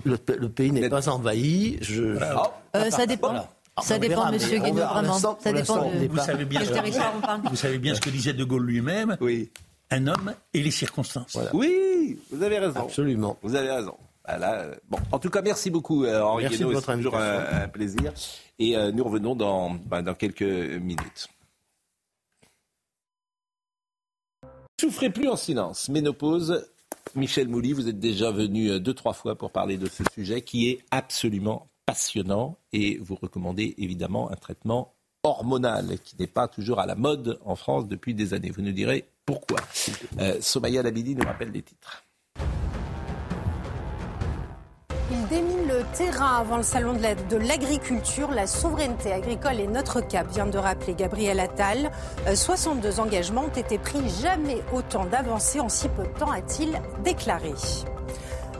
le, 0.04 0.48
pays 0.48 0.72
n'est 0.72 0.88
pas 0.88 1.08
envahi. 1.08 1.78
Je... 1.80 2.02
Euh, 2.02 2.90
ça 2.90 3.06
dépend. 3.06 3.48
Ça 3.82 3.98
dépend, 3.98 4.30
Monsieur 4.32 4.58
Guénaud, 4.58 4.84
vraiment. 4.86 5.18
Ça 5.18 5.52
dépend 5.52 5.90
de 5.90 6.06
vous 6.08 6.18
savez 6.18 6.44
bien 6.44 6.64
ce 6.64 7.48
Vous 7.48 7.56
savez 7.56 7.78
bien 7.78 7.94
ce 7.94 8.00
que 8.00 8.10
disait 8.10 8.32
De 8.32 8.44
Gaulle 8.44 8.66
lui-même. 8.66 9.16
Oui. 9.20 9.50
Un 9.90 10.06
homme 10.06 10.34
et 10.52 10.62
les 10.62 10.70
circonstances. 10.70 11.38
Oui, 11.54 12.18
vous 12.30 12.42
avez 12.42 12.58
raison. 12.58 12.80
Absolument. 12.80 13.38
Vous 13.42 13.54
avez 13.54 13.70
raison. 13.70 13.96
Euh, 14.28 14.74
bon, 14.90 14.98
en 15.10 15.18
tout 15.18 15.30
cas, 15.30 15.40
merci 15.40 15.70
beaucoup, 15.70 16.04
euh, 16.04 16.20
Henri 16.20 16.42
merci 16.42 16.58
Guénaud. 16.58 16.80
C'est 16.80 16.96
toujours 16.96 17.16
un, 17.16 17.68
plaisir. 17.68 18.12
Et 18.58 18.76
nous 18.92 19.04
revenons 19.04 19.34
dans, 19.34 19.70
ben, 19.70 20.02
dans 20.02 20.14
quelques 20.14 20.42
minutes. 20.42 21.28
Souffrez 24.80 25.10
plus 25.10 25.28
en 25.28 25.36
silence. 25.36 25.88
Ménopause, 25.88 26.68
Michel 27.14 27.48
Mouly, 27.48 27.72
vous 27.72 27.88
êtes 27.88 27.98
déjà 27.98 28.30
venu 28.30 28.70
euh, 28.70 28.78
deux, 28.78 28.94
trois 28.94 29.12
fois 29.12 29.36
pour 29.36 29.50
parler 29.50 29.76
de 29.76 29.86
ce 29.86 30.02
sujet 30.12 30.42
qui 30.42 30.68
est 30.68 30.84
absolument 30.90 31.70
passionnant 31.86 32.58
et 32.72 32.98
vous 32.98 33.14
recommandez 33.14 33.74
évidemment 33.78 34.30
un 34.30 34.36
traitement 34.36 34.94
hormonal 35.22 35.98
qui 36.04 36.16
n'est 36.18 36.26
pas 36.26 36.48
toujours 36.48 36.80
à 36.80 36.86
la 36.86 36.94
mode 36.94 37.38
en 37.44 37.56
France 37.56 37.88
depuis 37.88 38.14
des 38.14 38.34
années. 38.34 38.50
Vous 38.50 38.62
nous 38.62 38.72
direz 38.72 39.08
pourquoi. 39.24 39.60
Euh, 40.18 40.38
Somaya 40.40 40.82
Labidi 40.82 41.14
nous 41.14 41.24
rappelle 41.24 41.50
les 41.50 41.62
titres. 41.62 42.04
Il 45.10 45.26
démine 45.28 45.66
le 45.66 45.84
terrain 45.96 46.36
avant 46.40 46.58
le 46.58 46.62
salon 46.62 46.92
de 46.92 47.36
l'agriculture. 47.36 48.30
La 48.30 48.46
souveraineté 48.46 49.10
agricole 49.10 49.58
est 49.58 49.66
notre 49.66 50.02
cap, 50.02 50.30
vient 50.30 50.46
de 50.46 50.58
rappeler 50.58 50.94
Gabriel 50.94 51.40
Attal. 51.40 51.90
62 52.34 53.00
euh, 53.00 53.02
engagements 53.02 53.44
ont 53.44 53.58
été 53.58 53.78
pris, 53.78 54.06
jamais 54.20 54.62
autant 54.70 55.06
d'avancées 55.06 55.60
en 55.60 55.70
si 55.70 55.88
peu 55.88 56.02
de 56.02 56.08
temps, 56.08 56.30
a-t-il 56.30 56.78
déclaré. 57.04 57.54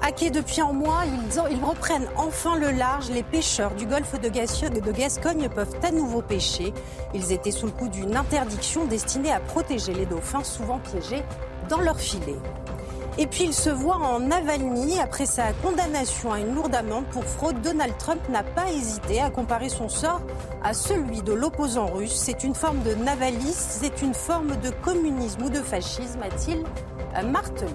Hackés 0.00 0.30
depuis 0.30 0.62
un 0.62 0.72
mois, 0.72 1.02
ils, 1.50 1.64
reprennent 1.64 2.08
enfin 2.16 2.56
le 2.56 2.70
large. 2.70 3.10
Les 3.10 3.22
pêcheurs 3.22 3.74
du 3.74 3.84
golfe 3.84 4.18
de, 4.18 4.28
de 4.28 4.92
Gascogne 4.92 5.50
peuvent 5.50 5.76
à 5.82 5.90
nouveau 5.90 6.22
pêcher. 6.22 6.72
Ils 7.12 7.30
étaient 7.30 7.50
sous 7.50 7.66
le 7.66 7.72
coup 7.72 7.88
d'une 7.88 8.16
interdiction 8.16 8.86
destinée 8.86 9.32
à 9.32 9.40
protéger 9.40 9.92
les 9.92 10.06
dauphins, 10.06 10.44
souvent 10.44 10.78
piégés 10.78 11.22
dans 11.68 11.80
leur 11.80 11.98
filet. 11.98 12.36
Et 13.20 13.26
puis 13.26 13.44
il 13.44 13.52
se 13.52 13.68
voit 13.68 13.96
en 13.96 14.20
Navalny. 14.20 15.00
Après 15.00 15.26
sa 15.26 15.52
condamnation 15.54 16.32
à 16.32 16.38
une 16.38 16.54
lourde 16.54 16.74
amende 16.74 17.04
pour 17.06 17.24
fraude, 17.24 17.60
Donald 17.62 17.96
Trump 17.98 18.20
n'a 18.28 18.44
pas 18.44 18.70
hésité 18.70 19.20
à 19.20 19.28
comparer 19.28 19.68
son 19.68 19.88
sort 19.88 20.20
à 20.62 20.72
celui 20.72 21.22
de 21.22 21.32
l'opposant 21.32 21.86
russe. 21.86 22.14
C'est 22.14 22.44
une 22.44 22.54
forme 22.54 22.80
de 22.84 22.94
navalisme, 22.94 23.68
c'est 23.70 24.02
une 24.02 24.14
forme 24.14 24.56
de 24.60 24.70
communisme 24.70 25.42
ou 25.42 25.50
de 25.50 25.60
fascisme, 25.62 26.22
a-t-il 26.22 26.62
martelé. 27.22 27.72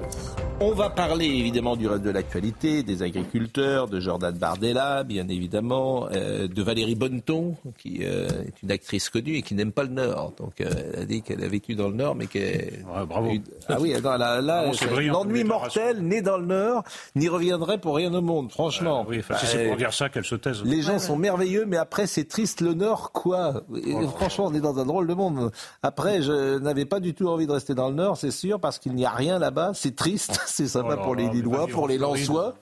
On 0.60 0.72
va 0.72 0.90
parler 0.90 1.26
évidemment 1.26 1.76
du 1.76 1.88
reste 1.88 2.04
de 2.04 2.10
l'actualité, 2.10 2.84
des 2.84 3.04
agriculteurs, 3.04 3.88
de 3.88 4.00
Jordan 4.00 4.34
Bardella, 4.38 5.04
bien 5.04 5.28
évidemment, 5.28 6.08
euh, 6.12 6.48
de 6.48 6.64
Valérie 6.64 6.96
Bonneton, 6.96 7.58
qui 7.78 8.00
euh, 8.04 8.28
est 8.48 8.62
une 8.62 8.72
actrice 8.72 9.10
connue 9.10 9.36
et 9.36 9.42
qui 9.42 9.56
n'aime 9.56 9.72
pas 9.72 9.84
le 9.84 9.90
Nord. 9.90 10.34
Donc 10.38 10.62
euh, 10.62 10.70
elle 10.94 11.02
a 11.02 11.06
dit 11.06 11.22
qu'elle 11.22 11.44
a 11.44 11.48
vécu 11.48 11.76
dans 11.76 11.90
le 11.90 11.96
Nord, 11.96 12.16
mais 12.16 12.28
qu'elle... 12.28 12.86
bravo. 13.10 13.32
Ah 13.68 13.78
oui, 13.80 13.94
là, 14.02 14.18
là, 14.18 14.42
là 14.42 14.72
l'ennui 15.12 15.44
mortel, 15.44 16.02
né 16.02 16.22
dans 16.22 16.38
le 16.38 16.46
Nord, 16.46 16.84
n'y 17.16 17.28
reviendrait 17.28 17.80
pour 17.80 17.96
rien 17.96 18.14
au 18.14 18.22
monde, 18.22 18.52
franchement. 18.52 19.06
oui, 19.08 19.20
enfin, 19.20 19.36
si 19.38 19.48
c'est 19.48 19.68
pour 19.68 19.78
dire 19.78 19.94
ça 19.94 20.10
qu'elle 20.10 20.26
se 20.26 20.36
taise. 20.36 20.64
Les 20.64 20.82
gens 20.82 21.00
sont 21.00 21.18
merveilleux, 21.18 21.66
mais 21.66 21.78
après 21.78 22.08
c'est 22.08 22.26
triste 22.26 22.62
le 22.62 22.74
Nord, 22.74 23.12
quoi? 23.12 23.64
Oh 23.70 24.08
franchement, 24.08 24.46
on 24.48 24.54
est 24.54 24.62
dans 24.62 24.80
un 24.80 24.86
drôle 24.86 25.08
de 25.08 25.14
monde. 25.14 25.52
Après, 25.82 26.22
je 26.22 26.60
n'avais 26.60 26.86
pas 26.86 27.00
du 27.00 27.14
tout 27.14 27.28
envie 27.28 27.48
de 27.48 27.52
rester 27.52 27.74
dans 27.74 27.90
le 27.90 27.96
Nord, 27.96 28.18
c'est 28.18 28.32
sûr, 28.32 28.60
parce 28.60 28.80
qu'il 28.80 28.94
n'y 28.94 29.06
a 29.06 29.12
rien 29.12 29.33
là-bas. 29.40 29.72
C'est 29.74 29.96
triste 29.96 30.40
c'est 30.46 30.68
sympa 30.68 30.98
pour 30.98 31.16
les 31.16 31.30
Lillois, 31.30 31.68
pour 31.68 31.88
les 31.88 31.98
Lensois, 31.98 32.56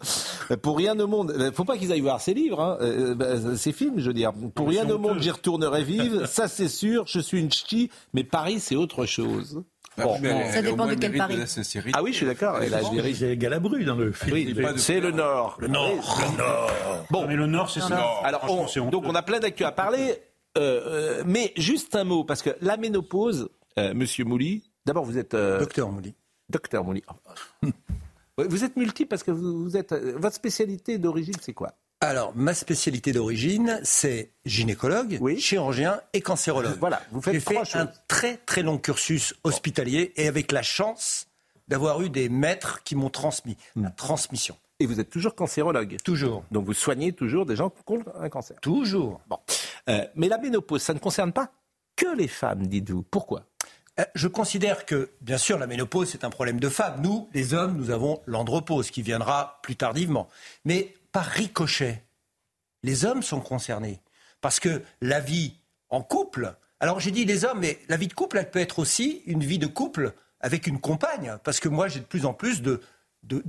pour 0.62 0.78
rien 0.78 1.00
au 1.00 1.08
monde. 1.08 1.36
Il 1.38 1.54
faut 1.54 1.66
pas 1.66 1.78
qu'ils 1.78 1.92
aillent 1.92 2.02
voir 2.02 2.22
ces 2.22 2.34
livres, 2.34 2.62
hein. 2.62 2.78
Euh, 2.82 3.16
bah, 3.16 3.56
ces 3.56 3.72
films, 3.72 3.96
je 3.98 4.08
veux 4.08 4.14
dire. 4.14 4.32
Pour 4.56 4.70
rien 4.70 4.90
au 4.90 4.98
monde, 4.98 5.22
j'y 5.22 5.32
retournerai 5.32 5.84
vivre. 5.84 6.26
Ça, 6.32 6.48
c'est 6.48 6.68
sûr. 6.68 7.04
Je 7.08 7.20
suis 7.20 7.40
une 7.40 7.52
ch'ti, 7.52 7.90
mais 8.14 8.24
Paris, 8.24 8.60
c'est 8.60 8.76
autre 8.76 9.06
chose. 9.06 9.64
Bon, 9.98 10.18
ça 10.52 10.62
dépend 10.62 10.88
de 10.88 10.96
quel 10.96 11.18
Paris. 11.18 11.38
ah 11.94 12.02
oui, 12.02 12.12
je 12.12 12.18
suis 12.18 12.26
d'accord. 12.26 12.60
C'est 13.14 13.38
Galabru 13.38 13.84
dans 13.84 13.96
le 13.96 14.12
film. 14.12 14.34
Oui, 14.34 14.56
c'est 14.78 15.00
le 15.00 15.12
Nord. 15.12 15.58
Le 15.60 15.68
Nord. 15.68 16.22
Le 16.32 16.38
Nord. 16.38 16.72
Bon, 17.10 17.28
mais 17.28 17.36
le 17.36 17.46
Nord, 17.46 17.70
c'est 17.70 17.82
ça. 17.82 18.02
Alors, 18.24 18.46
donc 18.90 19.04
on 19.06 19.16
a 19.16 19.22
plein 19.22 19.40
d'actu 19.40 19.64
à 19.64 19.72
parler. 19.72 20.16
Euh, 20.58 20.82
euh, 20.86 21.24
mais 21.26 21.54
juste 21.56 21.96
un 21.96 22.04
mot, 22.04 22.26
parce 22.26 22.42
que 22.42 22.50
la 22.62 22.76
ménopause, 22.76 23.50
Monsieur 23.78 24.26
Mouly, 24.26 24.64
d'abord 24.86 25.06
vous 25.06 25.18
êtes... 25.18 25.36
Docteur 25.36 25.90
Mouly. 25.90 26.14
Docteur 26.52 26.84
Mouli. 26.84 27.04
Vous 28.38 28.64
êtes 28.64 28.76
multiple 28.76 29.10
parce 29.10 29.24
que 29.24 29.30
vous 29.30 29.78
êtes. 29.78 29.94
Votre 29.94 30.36
spécialité 30.36 30.98
d'origine, 30.98 31.36
c'est 31.42 31.54
quoi? 31.54 31.74
Alors, 32.00 32.34
ma 32.36 32.56
spécialité 32.56 33.12
d'origine, 33.12 33.80
c'est 33.84 34.32
gynécologue, 34.46 35.20
chirurgien 35.38 36.02
et 36.14 36.22
cancérologue. 36.22 36.78
Voilà, 36.80 37.04
vous 37.12 37.22
faites 37.22 37.36
J'ai 37.36 37.40
fait 37.40 37.78
un 37.78 37.92
très 38.08 38.38
très 38.38 38.64
long 38.64 38.80
cursus 38.80 39.36
hospitalier 39.44 40.12
et 40.16 40.28
avec 40.28 40.52
la 40.52 40.64
chance 40.64 41.28
d'avoir 41.68 42.02
eu 42.02 42.10
des 42.10 42.28
maîtres 42.28 42.82
qui 42.84 42.96
m'ont 42.96 43.12
transmis 43.12 43.56
la 43.76 43.90
hmm. 43.90 43.96
transmission. 43.96 44.58
Et 44.80 44.88
vous 44.88 45.00
êtes 45.00 45.12
toujours 45.12 45.36
cancérologue 45.36 45.98
Toujours. 46.04 46.44
Donc 46.50 46.66
vous 46.66 46.74
soignez 46.74 47.14
toujours 47.14 47.46
des 47.46 47.56
gens 47.56 47.70
qui 47.70 47.94
ont 47.94 48.04
un 48.20 48.30
cancer 48.30 48.60
Toujours. 48.62 49.22
Bon. 49.30 49.38
Euh, 49.88 50.04
mais 50.16 50.28
la 50.28 50.40
ménopause, 50.40 50.82
ça 50.82 50.96
ne 50.96 51.00
concerne 51.00 51.32
pas 51.32 51.52
que 51.96 52.16
les 52.16 52.28
femmes, 52.28 52.66
dites-vous. 52.66 53.04
Pourquoi? 53.04 53.42
euh, 53.42 53.51
je 54.16 54.28
considère 54.28 54.86
que, 54.86 55.12
bien 55.22 55.38
sûr, 55.38 55.58
la 55.58 55.68
ménopause, 55.68 56.10
c'est 56.10 56.24
un 56.24 56.30
problème 56.30 56.60
de 56.60 56.70
femme. 56.70 57.02
Nous, 57.02 57.30
les 57.34 57.54
hommes, 57.54 57.76
nous 57.76 57.92
avons 57.92 58.22
l'andropause 58.26 58.90
qui 58.90 59.02
viendra 59.02 59.60
plus 59.64 59.76
tardivement. 59.76 60.28
Mais 60.66 60.96
par 61.12 61.26
ricochet, 61.26 62.04
les 62.84 63.06
hommes 63.06 63.24
sont 63.24 63.42
concernés. 63.42 64.00
Parce 64.40 64.60
que 64.60 64.82
la 65.02 65.20
vie 65.20 65.56
en 65.90 66.02
couple, 66.02 66.56
alors 66.80 67.00
j'ai 67.00 67.12
dit 67.12 67.26
les 67.26 67.46
hommes, 67.46 67.60
mais 67.60 67.80
la 67.90 67.98
vie 67.98 68.08
de 68.08 68.14
couple, 68.14 68.38
elle 68.38 68.50
peut 68.50 68.60
être 68.60 68.80
aussi 68.80 69.22
une 69.26 69.44
vie 69.44 69.60
de 69.60 69.68
couple 69.68 70.14
avec 70.40 70.68
une 70.68 70.80
compagne. 70.80 71.38
Parce 71.44 71.60
que 71.60 71.70
moi, 71.70 71.88
j'ai 71.88 72.00
de 72.00 72.06
plus 72.06 72.26
en 72.26 72.34
plus 72.34 72.62
de, 72.62 72.82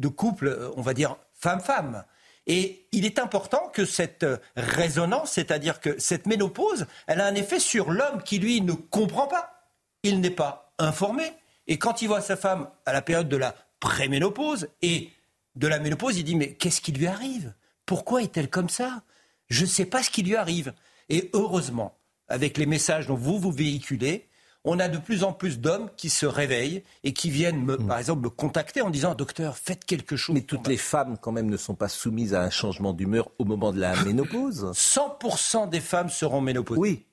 couples, 0.08 0.48
euh, 0.48 0.70
on 0.76 0.82
va 0.82 0.92
dire, 0.92 1.16
femme-femme. 1.32 2.04
Et 2.46 2.88
il 2.90 3.06
est 3.06 3.20
important 3.20 3.70
que 3.72 3.84
cette 3.84 4.26
résonance, 4.56 5.32
c'est-à-dire 5.32 5.80
que 5.80 5.98
cette 6.00 6.26
ménopause, 6.26 6.86
elle 7.06 7.20
a 7.20 7.26
un 7.26 7.36
effet 7.36 7.60
sur 7.60 7.92
l'homme 7.92 8.22
qui, 8.24 8.40
lui, 8.40 8.60
ne 8.60 8.72
comprend 8.72 9.28
pas 9.28 9.61
il 10.02 10.20
n'est 10.20 10.30
pas 10.30 10.72
informé. 10.78 11.24
Et 11.66 11.78
quand 11.78 12.02
il 12.02 12.08
voit 12.08 12.20
sa 12.20 12.36
femme 12.36 12.68
à 12.86 12.92
la 12.92 13.02
période 13.02 13.28
de 13.28 13.36
la 13.36 13.54
préménopause 13.80 14.68
et 14.82 15.10
de 15.56 15.66
la 15.66 15.78
ménopause, 15.78 16.18
il 16.18 16.24
dit 16.24 16.36
mais 16.36 16.54
qu'est-ce 16.54 16.80
qui 16.80 16.92
lui 16.92 17.06
arrive? 17.06 17.54
Pourquoi 17.86 18.22
est-elle 18.22 18.50
comme 18.50 18.68
ça? 18.68 19.02
Je 19.48 19.62
ne 19.62 19.68
sais 19.68 19.86
pas 19.86 20.02
ce 20.02 20.10
qui 20.10 20.22
lui 20.22 20.36
arrive. 20.36 20.72
Et 21.08 21.30
heureusement, 21.34 21.96
avec 22.28 22.56
les 22.58 22.66
messages 22.66 23.06
dont 23.06 23.16
vous 23.16 23.38
vous 23.38 23.52
véhiculez, 23.52 24.28
on 24.64 24.78
a 24.78 24.88
de 24.88 24.98
plus 24.98 25.24
en 25.24 25.32
plus 25.32 25.58
d'hommes 25.58 25.90
qui 25.96 26.08
se 26.08 26.24
réveillent 26.24 26.84
et 27.02 27.12
qui 27.12 27.30
viennent, 27.30 27.64
me, 27.64 27.76
mm. 27.76 27.86
par 27.86 27.98
exemple, 27.98 28.22
me 28.22 28.30
contacter 28.30 28.80
en 28.80 28.90
disant 28.90 29.14
Docteur, 29.14 29.56
faites 29.56 29.84
quelque 29.84 30.16
chose. 30.16 30.34
Mais 30.34 30.42
toutes 30.42 30.68
les 30.68 30.76
femmes, 30.76 31.18
quand 31.20 31.32
même, 31.32 31.50
ne 31.50 31.56
sont 31.56 31.74
pas 31.74 31.88
soumises 31.88 32.34
à 32.34 32.42
un 32.42 32.50
changement 32.50 32.92
d'humeur 32.92 33.30
au 33.38 33.44
moment 33.44 33.72
de 33.72 33.80
la 33.80 33.96
ménopause 34.04 34.70
100% 34.72 35.68
des 35.68 35.80
femmes 35.80 36.10
seront 36.10 36.40
ménopausées. 36.40 36.80
Oui. 36.80 37.06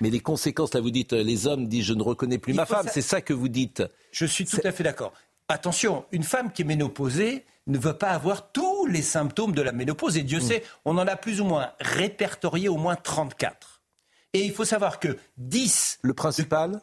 Mais 0.00 0.10
les 0.10 0.20
conséquences, 0.20 0.74
là, 0.74 0.80
vous 0.80 0.90
dites, 0.90 1.12
euh, 1.12 1.22
les 1.22 1.46
hommes 1.46 1.68
disent, 1.68 1.86
je 1.86 1.94
ne 1.94 2.02
reconnais 2.02 2.38
plus 2.38 2.52
ma 2.52 2.66
femme. 2.66 2.86
C'est 2.92 3.02
ça 3.02 3.20
que 3.20 3.32
vous 3.32 3.48
dites. 3.48 3.82
Je 4.12 4.26
suis 4.26 4.44
tout 4.44 4.60
à 4.64 4.72
fait 4.72 4.82
d'accord. 4.82 5.12
Attention, 5.48 6.04
une 6.10 6.22
femme 6.22 6.52
qui 6.52 6.62
est 6.62 6.64
ménopausée 6.64 7.44
ne 7.66 7.78
veut 7.78 7.96
pas 7.96 8.10
avoir 8.10 8.50
tous 8.52 8.86
les 8.86 9.02
symptômes 9.02 9.52
de 9.52 9.62
la 9.62 9.72
ménopause. 9.72 10.16
Et 10.16 10.22
Dieu 10.22 10.38
mm. 10.38 10.42
sait, 10.42 10.64
on 10.84 10.98
en 10.98 11.06
a 11.06 11.16
plus 11.16 11.40
ou 11.40 11.44
moins 11.44 11.72
répertorié 11.80 12.68
au 12.68 12.76
moins 12.76 12.96
34. 12.96 13.82
Et 14.32 14.44
il 14.44 14.52
faut 14.52 14.64
savoir 14.64 14.98
que 14.98 15.16
10... 15.38 16.00
Le 16.02 16.12
principal? 16.12 16.80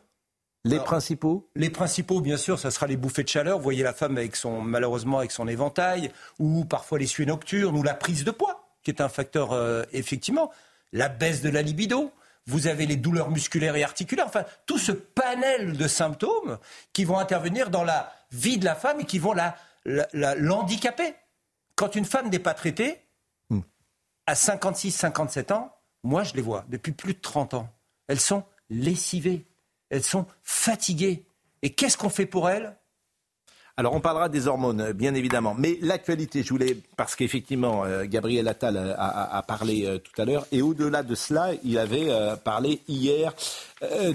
Les 0.64 0.80
principaux? 0.80 1.50
Les 1.56 1.70
principaux, 1.70 2.22
bien 2.22 2.38
sûr, 2.38 2.60
ça 2.60 2.70
sera 2.72 2.88
les 2.88 2.98
bouffées 2.98 3.24
de 3.24 3.28
chaleur. 3.28 3.58
Vous 3.58 3.64
voyez 3.64 3.84
la 3.84 3.94
femme 3.94 4.18
avec 4.18 4.36
son, 4.36 4.62
malheureusement 4.62 5.18
avec 5.18 5.32
son 5.32 5.48
éventail, 5.48 6.12
ou 6.40 6.66
parfois 6.66 7.00
les 7.00 7.08
suées 7.08 7.26
nocturnes, 7.26 7.76
ou 7.76 7.84
la 7.84 7.96
prise 7.96 8.24
de 8.24 8.32
poids, 8.32 8.70
qui 8.84 8.92
est 8.92 9.02
un 9.02 9.10
facteur, 9.10 9.54
euh, 9.54 9.84
effectivement. 9.92 10.52
La 10.94 11.10
baisse 11.10 11.42
de 11.42 11.50
la 11.50 11.62
libido, 11.62 12.12
vous 12.48 12.68
avez 12.68 12.86
les 12.86 12.96
douleurs 12.96 13.30
musculaires 13.30 13.76
et 13.76 13.84
articulaires, 13.84 14.26
enfin 14.28 14.46
tout 14.66 14.78
ce 14.78 14.92
panel 14.92 15.78
de 15.78 15.88
symptômes 15.88 16.58
qui 16.94 17.06
vont 17.06 17.18
intervenir 17.18 17.70
dans 17.70 17.84
la 17.84 18.12
vie 18.32 18.58
de 18.58 18.66
la 18.66 18.76
femme 18.76 19.00
et 19.02 19.06
qui 19.06 19.20
vont 19.20 19.36
l'handicaper. 19.86 21.04
La, 21.04 21.16
Quand 21.76 21.96
une 21.96 22.06
femme 22.06 22.30
n'est 22.30 22.40
pas 22.40 22.54
traitée, 22.54 23.00
hmm. 23.50 23.62
à 24.26 24.36
56, 24.36 24.92
57 24.92 25.52
ans, 25.52 25.76
moi 26.04 26.24
je 26.24 26.34
les 26.34 26.42
vois 26.42 26.66
depuis 26.70 26.92
plus 26.92 27.14
de 27.14 27.20
30 27.20 27.54
ans, 27.54 27.70
elles 28.08 28.20
sont 28.20 28.44
lessivées, 28.70 29.46
elles 29.90 30.04
sont 30.04 30.26
fatiguées. 30.44 31.26
Et 31.62 31.74
qu'est-ce 31.74 31.98
qu'on 31.98 32.10
fait 32.10 32.26
pour 32.26 32.50
elles? 32.50 32.76
Alors 33.82 33.96
on 33.96 34.00
parlera 34.00 34.30
des 34.30 34.46
hormones, 34.46 34.92
bien 34.92 35.16
évidemment. 35.16 35.56
Mais 35.58 35.80
l'actualité, 35.82 36.44
je 36.44 36.50
voulais, 36.50 36.78
parce 36.98 37.16
qu'effectivement, 37.16 37.84
euh, 37.84 38.06
Gabriel 38.08 38.48
Attal 38.48 38.78
a, 38.78 39.44
parlé 39.48 39.88
euh, 39.88 39.98
tout 39.98 40.22
à 40.22 40.26
l'heure, 40.26 40.46
et 40.52 40.62
au-delà 40.62 41.02
de 41.02 41.16
cela, 41.16 41.50
il 41.64 41.80
avait 41.80 42.12
euh, 42.12 42.36
parlé 42.36 42.82
hier 42.88 43.34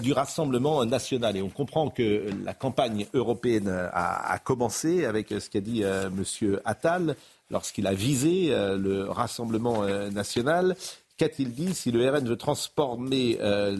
du 0.00 0.12
Rassemblement 0.12 0.84
national. 0.84 1.36
Et 1.36 1.42
on 1.42 1.48
comprend 1.48 1.90
que 1.90 2.26
la 2.44 2.54
campagne 2.54 3.06
européenne 3.12 3.68
a, 3.92 4.38
commencé 4.38 5.04
avec 5.04 5.30
ce 5.30 5.50
qu'a 5.50 5.60
dit 5.60 5.82
M. 5.82 6.22
Attal 6.64 7.16
lorsqu'il 7.50 7.88
a 7.88 7.92
visé 7.92 8.50
le 8.50 9.10
Rassemblement 9.10 9.82
national. 10.12 10.76
Qu'a-t-il 11.16 11.54
dit 11.54 11.74
si 11.74 11.90
le 11.90 12.10
RN 12.10 12.28
veut 12.28 12.36
transformer 12.36 13.38
euh, 13.40 13.74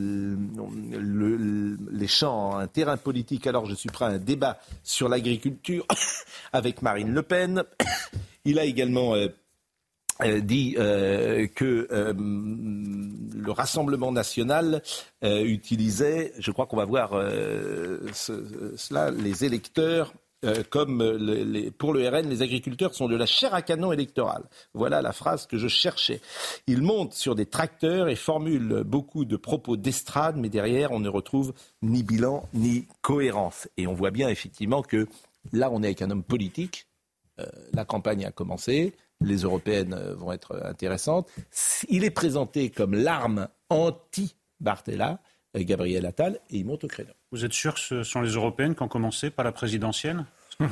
les 1.91 2.07
champs 2.07 2.53
en 2.53 2.59
un 2.59 2.66
terrain 2.66 2.97
politique? 2.97 3.47
Alors 3.47 3.66
je 3.66 3.74
suis 3.74 3.91
prêt 3.91 4.07
à 4.07 4.09
un 4.09 4.18
débat 4.18 4.59
sur 4.82 5.11
l'agriculture 5.11 5.87
avec 6.55 6.80
Marine 6.80 7.12
Le 7.12 7.22
Pen. 7.22 7.62
Il 8.47 8.59
a 8.59 8.64
également 8.64 9.14
euh, 9.14 9.28
euh, 10.22 10.41
dit 10.41 10.76
que 10.76 11.89
le 11.91 13.51
Rassemblement 13.51 14.12
national 14.12 14.82
utilisait, 15.22 16.32
je 16.39 16.51
crois 16.53 16.64
qu'on 16.64 16.78
va 16.78 16.87
voir 16.87 17.11
cela, 18.12 19.11
les 19.11 19.45
électeurs 19.45 20.14
euh, 20.45 20.62
comme 20.68 21.03
les, 21.03 21.70
pour 21.70 21.95
le 21.95 22.07
RN, 22.09 22.28
les 22.28 22.43
agriculteurs 22.43 22.95
sont 22.95 23.09
de 23.09 23.16
la 23.16 23.26
chair 23.26 23.55
à 23.55 23.62
canon 23.62 23.93
électorale. 23.93 24.45
Voilà 24.74 25.01
la 25.01 25.12
phrase 25.12 25.47
que 25.47 25.57
je 25.57 25.68
cherchais. 25.68 26.20
Ils 26.66 26.82
montent 26.82 27.14
sur 27.14 27.34
des 27.34 27.47
tracteurs 27.47 28.09
et 28.09 28.16
formulent 28.16 28.82
beaucoup 28.84 29.24
de 29.24 29.37
propos 29.37 29.76
d'estrade, 29.76 30.37
mais 30.37 30.49
derrière, 30.49 30.93
on 30.93 31.01
ne 31.01 31.09
retrouve 31.09 31.55
ni 31.82 32.03
bilan 32.03 32.49
ni 32.53 32.87
cohérence. 33.01 33.68
Et 33.76 33.87
on 33.87 33.95
voit 33.95 34.11
bien 34.11 34.28
effectivement 34.28 34.82
que 34.82 35.09
là, 35.53 35.70
on 35.72 35.82
est 35.82 35.87
avec 35.87 36.03
un 36.03 36.11
homme 36.11 36.24
politique. 36.24 36.87
Euh, 37.41 37.47
la 37.72 37.84
campagne 37.84 38.24
a 38.24 38.30
commencé. 38.30 38.95
Les 39.22 39.39
européennes 39.39 39.95
euh, 39.95 40.14
vont 40.14 40.32
être 40.32 40.61
intéressantes. 40.64 41.28
Il 41.89 42.05
est 42.05 42.11
présenté 42.11 42.70
comme 42.70 42.95
l'arme 42.95 43.49
anti-Barthela. 43.70 45.20
Gabriel 45.65 46.07
Attal, 46.07 46.41
et 46.51 46.59
il 46.59 46.67
monte 46.67 46.85
au 46.85 46.89
créneau. 46.89 47.13
Vous 47.33 47.45
êtes 47.45 47.53
sûr 47.53 47.75
que 47.75 47.81
ce 47.81 48.03
sont 48.03 48.21
les 48.21 48.31
européennes 48.31 48.75
qui 48.75 48.83
ont 48.83 48.89
commencé, 48.89 49.31
pas 49.31 49.43
la 49.43 49.53
présidentielle? 49.53 50.25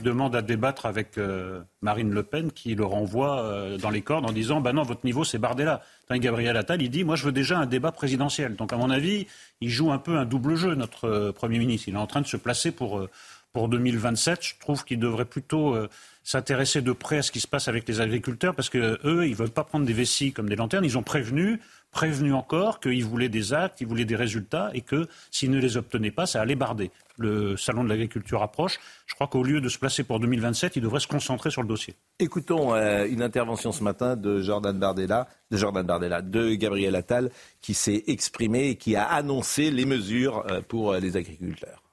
Demande 0.03 0.35
à 0.35 0.41
débattre 0.41 0.87
avec 0.87 1.19
euh, 1.19 1.61
Marine 1.83 2.11
Le 2.11 2.23
Pen 2.23 2.51
qui 2.51 2.75
le 2.75 2.87
renvoie 2.87 3.45
euh, 3.45 3.77
dans 3.77 3.91
les 3.91 4.01
cordes 4.01 4.25
en 4.25 4.33
disant 4.33 4.63
bah 4.63 4.73
non 4.73 4.83
votre 4.83 5.05
niveau 5.05 5.25
c'est 5.25 5.37
Bardella. 5.37 5.83
Gabriel 6.11 6.57
Attal 6.57 6.81
il 6.81 6.89
dit 6.89 7.05
moi 7.05 7.17
je 7.17 7.27
veux 7.27 7.33
déjà 7.33 7.59
un 7.59 7.67
débat 7.67 7.93
présidentiel. 7.93 8.57
Donc 8.57 8.73
à 8.73 8.79
mon 8.79 8.89
avis 8.89 9.27
il 9.61 9.69
joue 9.69 9.93
un 9.93 9.99
peu 9.99 10.17
un 10.17 10.25
double 10.25 10.55
jeu 10.55 10.75
notre 10.75 11.07
euh, 11.07 11.33
premier 11.33 11.59
ministre. 11.59 11.89
Il 11.89 11.97
est 11.97 11.99
en 11.99 12.07
train 12.07 12.23
de 12.23 12.27
se 12.27 12.39
placer 12.39 12.71
pour 12.71 13.07
pour 13.55 13.69
2027, 13.69 14.45
je 14.45 14.55
trouve 14.59 14.85
qu'il 14.85 14.99
devrait 14.99 15.25
plutôt 15.25 15.77
euh, 15.77 15.89
s'intéresser 16.25 16.83
de 16.83 16.91
près 16.91 17.19
à 17.19 17.23
ce 17.23 17.31
qui 17.31 17.39
se 17.39 17.47
passe 17.47 17.69
avec 17.69 17.87
les 17.87 18.01
agriculteurs, 18.01 18.53
parce 18.53 18.69
que 18.69 18.99
eux, 19.05 19.29
ils 19.29 19.37
veulent 19.37 19.49
pas 19.49 19.63
prendre 19.63 19.87
des 19.87 19.93
vessies 19.93 20.33
comme 20.33 20.49
des 20.49 20.57
lanternes. 20.57 20.85
Ils 20.85 20.99
ont 20.99 21.05
prévenu, 21.05 21.61
prévenu 21.93 22.35
encore 22.35 22.81
qu'ils 22.81 23.05
voulaient 23.05 23.29
des 23.29 23.53
actes, 23.53 23.81
ils 23.81 23.87
voulaient 23.87 24.05
des 24.05 24.17
résultats, 24.17 24.71
et 24.75 24.81
que 24.81 25.07
s'ils 25.31 25.53
ne 25.53 25.61
les 25.61 25.77
obtenaient 25.77 26.11
pas, 26.11 26.27
ça 26.27 26.41
allait 26.41 26.57
barder. 26.57 26.91
Le 27.17 27.57
salon 27.57 27.85
de 27.85 27.89
l'agriculture 27.89 28.43
approche. 28.43 28.81
Je 29.07 29.15
crois 29.15 29.29
qu'au 29.29 29.45
lieu 29.45 29.61
de 29.61 29.69
se 29.69 29.79
placer 29.79 30.03
pour 30.03 30.19
2027, 30.19 30.75
il 30.75 30.83
devrait 30.83 30.99
se 30.99 31.07
concentrer 31.07 31.53
sur 31.53 31.63
le 31.63 31.69
dossier. 31.69 31.95
Écoutons 32.19 32.75
euh, 32.75 33.07
une 33.09 33.23
intervention 33.23 33.71
ce 33.71 33.85
matin 33.85 34.17
de 34.17 34.43
Jordan 34.43 34.77
Bardella, 34.77 35.29
de 35.53 35.57
Jordan 35.57 35.87
Bardella, 35.87 36.23
de 36.23 36.55
Gabriel 36.55 36.97
Attal, 36.97 37.31
qui 37.61 37.75
s'est 37.75 38.03
exprimé 38.09 38.71
et 38.71 38.75
qui 38.75 38.97
a 38.97 39.05
annoncé 39.05 39.71
les 39.71 39.85
mesures 39.85 40.45
euh, 40.51 40.61
pour 40.61 40.95
les 40.95 41.17
agriculteurs. 41.17 41.84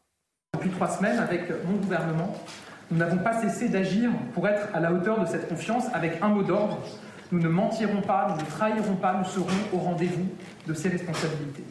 Depuis 0.62 0.76
trois 0.76 0.90
semaines, 0.90 1.18
avec 1.18 1.50
mon 1.66 1.78
gouvernement, 1.78 2.36
nous 2.92 2.98
n'avons 3.00 3.18
pas 3.18 3.42
cessé 3.42 3.68
d'agir 3.68 4.12
pour 4.36 4.48
être 4.48 4.68
à 4.76 4.80
la 4.80 4.94
hauteur 4.94 5.20
de 5.20 5.26
cette 5.26 5.50
confiance 5.50 5.86
avec 5.92 6.22
un 6.22 6.28
mot 6.28 6.44
d'ordre. 6.44 6.78
Nous 7.32 7.40
ne 7.40 7.48
mentirons 7.48 8.02
pas, 8.02 8.28
nous 8.30 8.36
ne 8.36 8.48
trahirons 8.48 8.96
pas, 8.98 9.16
nous 9.18 9.26
serons 9.26 9.48
au 9.74 9.78
rendez-vous 9.78 10.28
de 10.68 10.74
ces 10.76 10.90
responsabilités. 10.90 11.64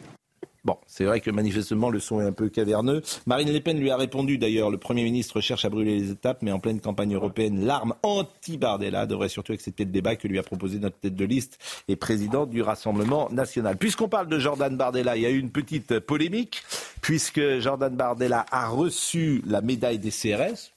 Bon, 0.63 0.77
c'est 0.85 1.05
vrai 1.05 1.21
que 1.21 1.31
manifestement 1.31 1.89
le 1.89 1.99
son 1.99 2.21
est 2.21 2.25
un 2.25 2.31
peu 2.33 2.47
caverneux. 2.47 3.01
Marine 3.25 3.51
Le 3.51 3.59
Pen 3.61 3.79
lui 3.79 3.89
a 3.89 3.97
répondu 3.97 4.37
d'ailleurs, 4.37 4.69
le 4.69 4.77
Premier 4.77 5.03
ministre 5.03 5.41
cherche 5.41 5.65
à 5.65 5.69
brûler 5.69 5.97
les 5.97 6.11
étapes, 6.11 6.43
mais 6.43 6.51
en 6.51 6.59
pleine 6.59 6.79
campagne 6.79 7.15
européenne, 7.15 7.65
l'arme 7.65 7.95
anti-Bardella 8.03 9.07
devrait 9.07 9.29
surtout 9.29 9.53
accepter 9.53 9.85
le 9.85 9.91
débat 9.91 10.15
que 10.15 10.27
lui 10.27 10.37
a 10.37 10.43
proposé 10.43 10.77
notre 10.77 10.99
tête 10.99 11.15
de 11.15 11.25
liste 11.25 11.57
et 11.87 11.95
président 11.95 12.45
du 12.45 12.61
Rassemblement 12.61 13.27
national. 13.31 13.75
Puisqu'on 13.77 14.07
parle 14.07 14.27
de 14.27 14.37
Jordan 14.37 14.77
Bardella, 14.77 15.17
il 15.17 15.23
y 15.23 15.25
a 15.25 15.31
eu 15.31 15.39
une 15.39 15.49
petite 15.49 15.97
polémique, 15.99 16.61
puisque 17.01 17.41
Jordan 17.59 17.95
Bardella 17.95 18.45
a 18.51 18.67
reçu 18.67 19.41
la 19.47 19.61
médaille 19.61 19.97
des 19.97 20.11
CRS, 20.11 20.73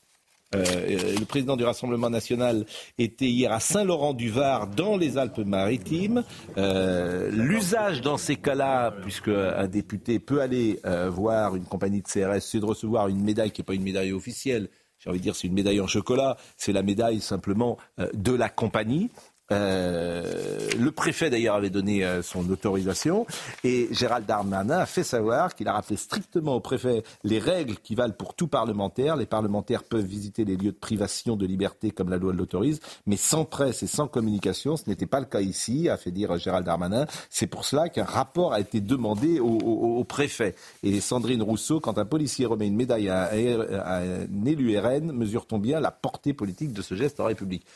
euh, 0.54 1.16
le 1.18 1.24
président 1.24 1.56
du 1.56 1.64
Rassemblement 1.64 2.10
national 2.10 2.64
était 2.98 3.26
hier 3.26 3.52
à 3.52 3.60
Saint-Laurent-du-Var, 3.60 4.68
dans 4.68 4.96
les 4.96 5.18
Alpes-Maritimes. 5.18 6.24
Euh, 6.56 7.30
l'usage 7.30 8.00
dans 8.00 8.16
ces 8.16 8.36
cas-là, 8.36 8.92
puisque 9.02 9.28
un 9.28 9.66
député 9.66 10.18
peut 10.18 10.40
aller 10.40 10.80
euh, 10.86 11.10
voir 11.10 11.56
une 11.56 11.64
compagnie 11.64 12.02
de 12.02 12.06
CRS, 12.06 12.40
c'est 12.40 12.60
de 12.60 12.64
recevoir 12.64 13.08
une 13.08 13.22
médaille 13.22 13.50
qui 13.50 13.60
n'est 13.60 13.66
pas 13.66 13.74
une 13.74 13.82
médaille 13.82 14.12
officielle. 14.12 14.68
J'ai 14.98 15.10
envie 15.10 15.18
de 15.18 15.24
dire, 15.24 15.36
c'est 15.36 15.48
une 15.48 15.54
médaille 15.54 15.80
en 15.80 15.86
chocolat. 15.86 16.36
C'est 16.56 16.72
la 16.72 16.82
médaille 16.82 17.20
simplement 17.20 17.76
de 18.14 18.32
la 18.32 18.48
compagnie. 18.48 19.10
Euh, 19.52 20.70
le 20.78 20.90
préfet 20.90 21.28
d'ailleurs 21.28 21.56
avait 21.56 21.68
donné 21.68 22.02
euh, 22.02 22.22
son 22.22 22.48
autorisation 22.48 23.26
et 23.62 23.88
Gérald 23.90 24.24
Darmanin 24.24 24.78
a 24.78 24.86
fait 24.86 25.02
savoir 25.02 25.54
qu'il 25.54 25.68
a 25.68 25.74
rappelé 25.74 25.96
strictement 25.96 26.54
au 26.54 26.60
préfet 26.60 27.02
les 27.24 27.38
règles 27.38 27.76
qui 27.76 27.94
valent 27.94 28.14
pour 28.14 28.34
tout 28.34 28.48
parlementaire. 28.48 29.16
Les 29.16 29.26
parlementaires 29.26 29.82
peuvent 29.82 30.04
visiter 30.04 30.46
les 30.46 30.56
lieux 30.56 30.72
de 30.72 30.78
privation 30.78 31.36
de 31.36 31.46
liberté 31.46 31.90
comme 31.90 32.08
la 32.08 32.16
loi 32.16 32.32
l'autorise, 32.32 32.80
mais 33.06 33.16
sans 33.16 33.44
presse 33.44 33.82
et 33.82 33.86
sans 33.86 34.08
communication. 34.08 34.78
Ce 34.78 34.88
n'était 34.88 35.06
pas 35.06 35.20
le 35.20 35.26
cas 35.26 35.42
ici, 35.42 35.90
a 35.90 35.98
fait 35.98 36.10
dire 36.10 36.38
Gérald 36.38 36.64
Darmanin. 36.64 37.06
C'est 37.28 37.46
pour 37.46 37.66
cela 37.66 37.90
qu'un 37.90 38.04
rapport 38.04 38.54
a 38.54 38.60
été 38.60 38.80
demandé 38.80 39.40
au, 39.40 40.04
préfet. 40.04 40.54
Et 40.82 41.00
Sandrine 41.00 41.42
Rousseau, 41.42 41.80
quand 41.80 41.98
un 41.98 42.04
policier 42.04 42.46
remet 42.46 42.66
une 42.66 42.76
médaille 42.76 43.08
à, 43.08 43.24
à 43.24 44.00
un 44.00 44.44
élu 44.44 44.78
RN, 44.78 45.12
mesure-t-on 45.12 45.58
bien 45.58 45.80
la 45.80 45.90
portée 45.90 46.32
politique 46.32 46.72
de 46.72 46.82
ce 46.82 46.94
geste 46.94 47.20
en 47.20 47.24
République? 47.24 47.66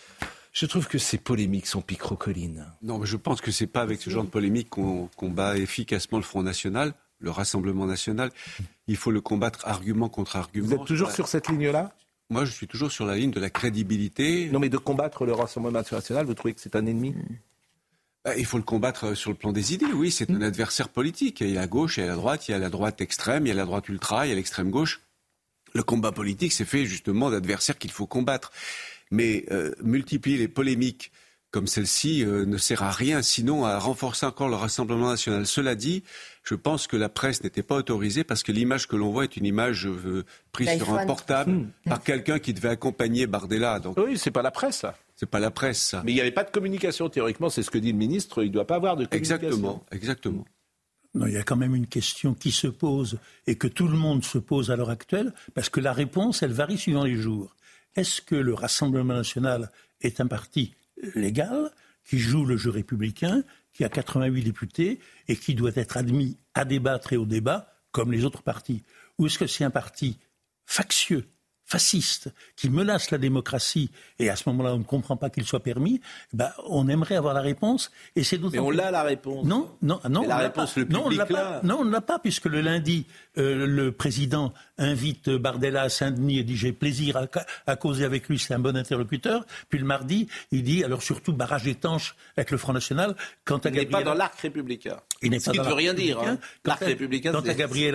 Je 0.58 0.66
trouve 0.66 0.88
que 0.88 0.98
ces 0.98 1.18
polémiques 1.18 1.66
sont 1.66 1.82
picrocolines. 1.82 2.66
Non, 2.82 2.98
mais 2.98 3.06
je 3.06 3.16
pense 3.16 3.40
que 3.40 3.52
ce 3.52 3.62
n'est 3.62 3.68
pas 3.68 3.80
avec 3.80 4.02
ce 4.02 4.10
genre 4.10 4.24
de 4.24 4.28
polémique 4.28 4.70
qu'on 4.70 5.08
combat 5.14 5.56
efficacement 5.56 6.18
le 6.18 6.24
Front 6.24 6.42
National, 6.42 6.94
le 7.20 7.30
Rassemblement 7.30 7.86
National. 7.86 8.32
Il 8.88 8.96
faut 8.96 9.12
le 9.12 9.20
combattre 9.20 9.68
argument 9.68 10.08
contre 10.08 10.34
argument. 10.34 10.66
Vous 10.66 10.74
êtes 10.74 10.84
toujours 10.84 11.12
sur 11.12 11.28
cette 11.28 11.48
ligne-là? 11.48 11.92
Moi, 12.30 12.44
je 12.44 12.50
suis 12.50 12.66
toujours 12.66 12.90
sur 12.90 13.06
la 13.06 13.14
ligne 13.14 13.30
de 13.30 13.38
la 13.38 13.50
crédibilité. 13.50 14.50
Non, 14.50 14.58
mais 14.58 14.68
de 14.68 14.78
combattre 14.78 15.24
le 15.24 15.32
Rassemblement 15.32 15.78
National, 15.78 16.26
vous 16.26 16.34
trouvez 16.34 16.54
que 16.54 16.60
c'est 16.60 16.74
un 16.74 16.86
ennemi? 16.86 17.14
Bah, 18.24 18.36
il 18.36 18.44
faut 18.44 18.58
le 18.58 18.64
combattre 18.64 19.14
sur 19.14 19.30
le 19.30 19.36
plan 19.36 19.52
des 19.52 19.74
idées, 19.74 19.86
oui, 19.86 20.10
c'est 20.10 20.28
un 20.28 20.42
adversaire 20.42 20.88
politique. 20.88 21.40
Il 21.40 21.50
y 21.50 21.56
a 21.56 21.60
la 21.60 21.66
gauche, 21.68 21.98
il 21.98 22.00
y 22.00 22.02
a 22.02 22.08
la 22.08 22.16
droite, 22.16 22.48
il 22.48 22.50
y 22.50 22.54
a 22.54 22.58
la 22.58 22.68
droite 22.68 23.00
extrême, 23.00 23.46
il 23.46 23.50
y 23.50 23.52
a 23.52 23.54
la 23.54 23.64
droite 23.64 23.88
ultra, 23.88 24.26
il 24.26 24.30
y 24.30 24.32
a 24.32 24.34
l'extrême 24.34 24.70
gauche. 24.70 25.02
Le 25.72 25.84
combat 25.84 26.10
politique, 26.10 26.52
c'est 26.52 26.64
fait 26.64 26.84
justement 26.84 27.30
d'adversaires 27.30 27.78
qu'il 27.78 27.92
faut 27.92 28.06
combattre. 28.06 28.50
Mais 29.10 29.44
euh, 29.50 29.72
multiplier 29.82 30.38
les 30.38 30.48
polémiques 30.48 31.12
comme 31.50 31.66
celle-ci 31.66 32.24
euh, 32.24 32.44
ne 32.44 32.58
sert 32.58 32.82
à 32.82 32.90
rien, 32.90 33.22
sinon 33.22 33.64
à 33.64 33.78
renforcer 33.78 34.26
encore 34.26 34.48
le 34.48 34.56
Rassemblement 34.56 35.08
national. 35.08 35.46
Cela 35.46 35.74
dit, 35.74 36.02
je 36.44 36.54
pense 36.54 36.86
que 36.86 36.96
la 36.96 37.08
presse 37.08 37.42
n'était 37.42 37.62
pas 37.62 37.76
autorisée 37.76 38.22
parce 38.22 38.42
que 38.42 38.52
l'image 38.52 38.86
que 38.86 38.96
l'on 38.96 39.10
voit 39.10 39.24
est 39.24 39.36
une 39.36 39.46
image 39.46 39.86
euh, 39.86 40.24
prise 40.52 40.76
sur 40.76 40.92
un 40.92 41.06
portable 41.06 41.52
hmm. 41.52 41.70
par 41.86 42.02
quelqu'un 42.02 42.38
qui 42.38 42.52
devait 42.52 42.68
accompagner 42.68 43.26
Bardella. 43.26 43.80
Donc... 43.80 43.96
Oui, 43.96 44.18
c'est 44.18 44.30
pas 44.30 44.42
la 44.42 44.50
presse, 44.50 44.78
ça. 44.78 44.94
C'est 45.16 45.28
pas 45.28 45.40
la 45.40 45.50
presse, 45.50 45.80
ça. 45.80 46.02
Mais 46.04 46.12
il 46.12 46.16
n'y 46.16 46.20
avait 46.20 46.32
pas 46.32 46.44
de 46.44 46.50
communication, 46.50 47.08
théoriquement, 47.08 47.48
c'est 47.48 47.62
ce 47.62 47.70
que 47.70 47.78
dit 47.78 47.92
le 47.92 47.98
ministre, 47.98 48.42
il 48.42 48.48
ne 48.48 48.52
doit 48.52 48.66
pas 48.66 48.76
avoir 48.76 48.96
de 48.96 49.06
communication. 49.06 49.36
Exactement, 49.36 49.86
exactement. 49.90 50.44
Non, 51.14 51.26
il 51.26 51.32
y 51.32 51.38
a 51.38 51.42
quand 51.42 51.56
même 51.56 51.74
une 51.74 51.86
question 51.86 52.34
qui 52.34 52.52
se 52.52 52.66
pose 52.66 53.18
et 53.46 53.56
que 53.56 53.66
tout 53.66 53.88
le 53.88 53.96
monde 53.96 54.22
se 54.22 54.36
pose 54.36 54.70
à 54.70 54.76
l'heure 54.76 54.90
actuelle, 54.90 55.32
parce 55.54 55.70
que 55.70 55.80
la 55.80 55.94
réponse, 55.94 56.42
elle 56.42 56.52
varie 56.52 56.76
suivant 56.76 57.04
les 57.04 57.16
jours. 57.16 57.56
Est-ce 57.98 58.22
que 58.22 58.36
le 58.36 58.54
Rassemblement 58.54 59.14
national 59.14 59.72
est 60.02 60.20
un 60.20 60.28
parti 60.28 60.72
légal 61.16 61.72
qui 62.04 62.20
joue 62.20 62.44
le 62.44 62.56
jeu 62.56 62.70
républicain, 62.70 63.42
qui 63.72 63.82
a 63.82 63.88
88 63.88 64.44
députés 64.44 65.00
et 65.26 65.34
qui 65.34 65.56
doit 65.56 65.72
être 65.74 65.96
admis 65.96 66.36
à 66.54 66.64
débattre 66.64 67.12
et 67.12 67.16
au 67.16 67.26
débat 67.26 67.74
comme 67.90 68.12
les 68.12 68.24
autres 68.24 68.42
partis? 68.42 68.84
Ou 69.18 69.26
est-ce 69.26 69.36
que 69.36 69.48
c'est 69.48 69.64
un 69.64 69.70
parti 69.70 70.16
factieux 70.64 71.26
fasciste 71.68 72.30
qui 72.56 72.70
menace 72.70 73.10
la 73.10 73.18
démocratie, 73.18 73.90
et 74.18 74.30
à 74.30 74.36
ce 74.36 74.48
moment-là, 74.48 74.74
on 74.74 74.78
ne 74.78 74.84
comprend 74.84 75.16
pas 75.16 75.28
qu'il 75.28 75.44
soit 75.44 75.62
permis, 75.62 76.00
ben, 76.32 76.50
on 76.66 76.88
aimerait 76.88 77.16
avoir 77.16 77.34
la 77.34 77.42
réponse. 77.42 77.92
Et 78.16 78.24
c'est 78.24 78.38
Mais 78.38 78.58
on 78.58 78.70
l'a 78.70 78.90
la 78.90 79.02
réponse. 79.02 79.44
Non, 79.44 79.70
non, 79.82 80.00
non. 80.08 80.26
la 80.26 80.38
réponse, 80.38 80.76
le 80.76 80.86
public 80.86 80.98
non, 80.98 81.06
on 81.06 81.10
l'a 81.10 81.26
pas. 81.26 81.60
Non, 81.62 81.78
on 81.80 81.84
ne 81.84 81.92
l'a 81.92 82.00
pas, 82.00 82.18
puisque 82.18 82.46
le 82.46 82.62
lundi, 82.62 83.06
euh, 83.36 83.66
le 83.66 83.92
président 83.92 84.54
invite 84.78 85.28
Bardella 85.28 85.82
à 85.82 85.88
Saint-Denis 85.90 86.38
et 86.38 86.44
dit 86.44 86.56
j'ai 86.56 86.72
plaisir 86.72 87.20
à, 87.66 87.76
causer 87.76 88.04
avec 88.04 88.28
lui, 88.28 88.38
c'est 88.38 88.54
un 88.54 88.58
bon 88.58 88.74
interlocuteur. 88.74 89.44
Puis 89.68 89.78
le 89.78 89.84
mardi, 89.84 90.26
il 90.50 90.62
dit 90.62 90.82
alors 90.84 91.02
surtout 91.02 91.34
barrage 91.34 91.66
étanche 91.66 92.16
avec 92.36 92.50
le 92.50 92.56
Front 92.56 92.72
National. 92.72 93.14
Quant 93.44 93.58
à 93.58 93.68
il 93.68 93.74
n'est 93.74 93.86
pas 93.86 94.02
dans 94.02 94.14
l'arc 94.14 94.40
républicain. 94.40 94.96
Il 95.20 95.30
n'est 95.32 95.40
Ce 95.40 95.50
qui 95.50 95.58
ne 95.58 95.64
veut 95.64 95.74
rien 95.74 95.92
dire. 95.92 96.18
Hein. 96.20 96.38
L'arc 96.64 96.80
républicain, 96.80 97.32
quant 97.32 97.40
à 97.40 97.54
Gabriel 97.54 97.94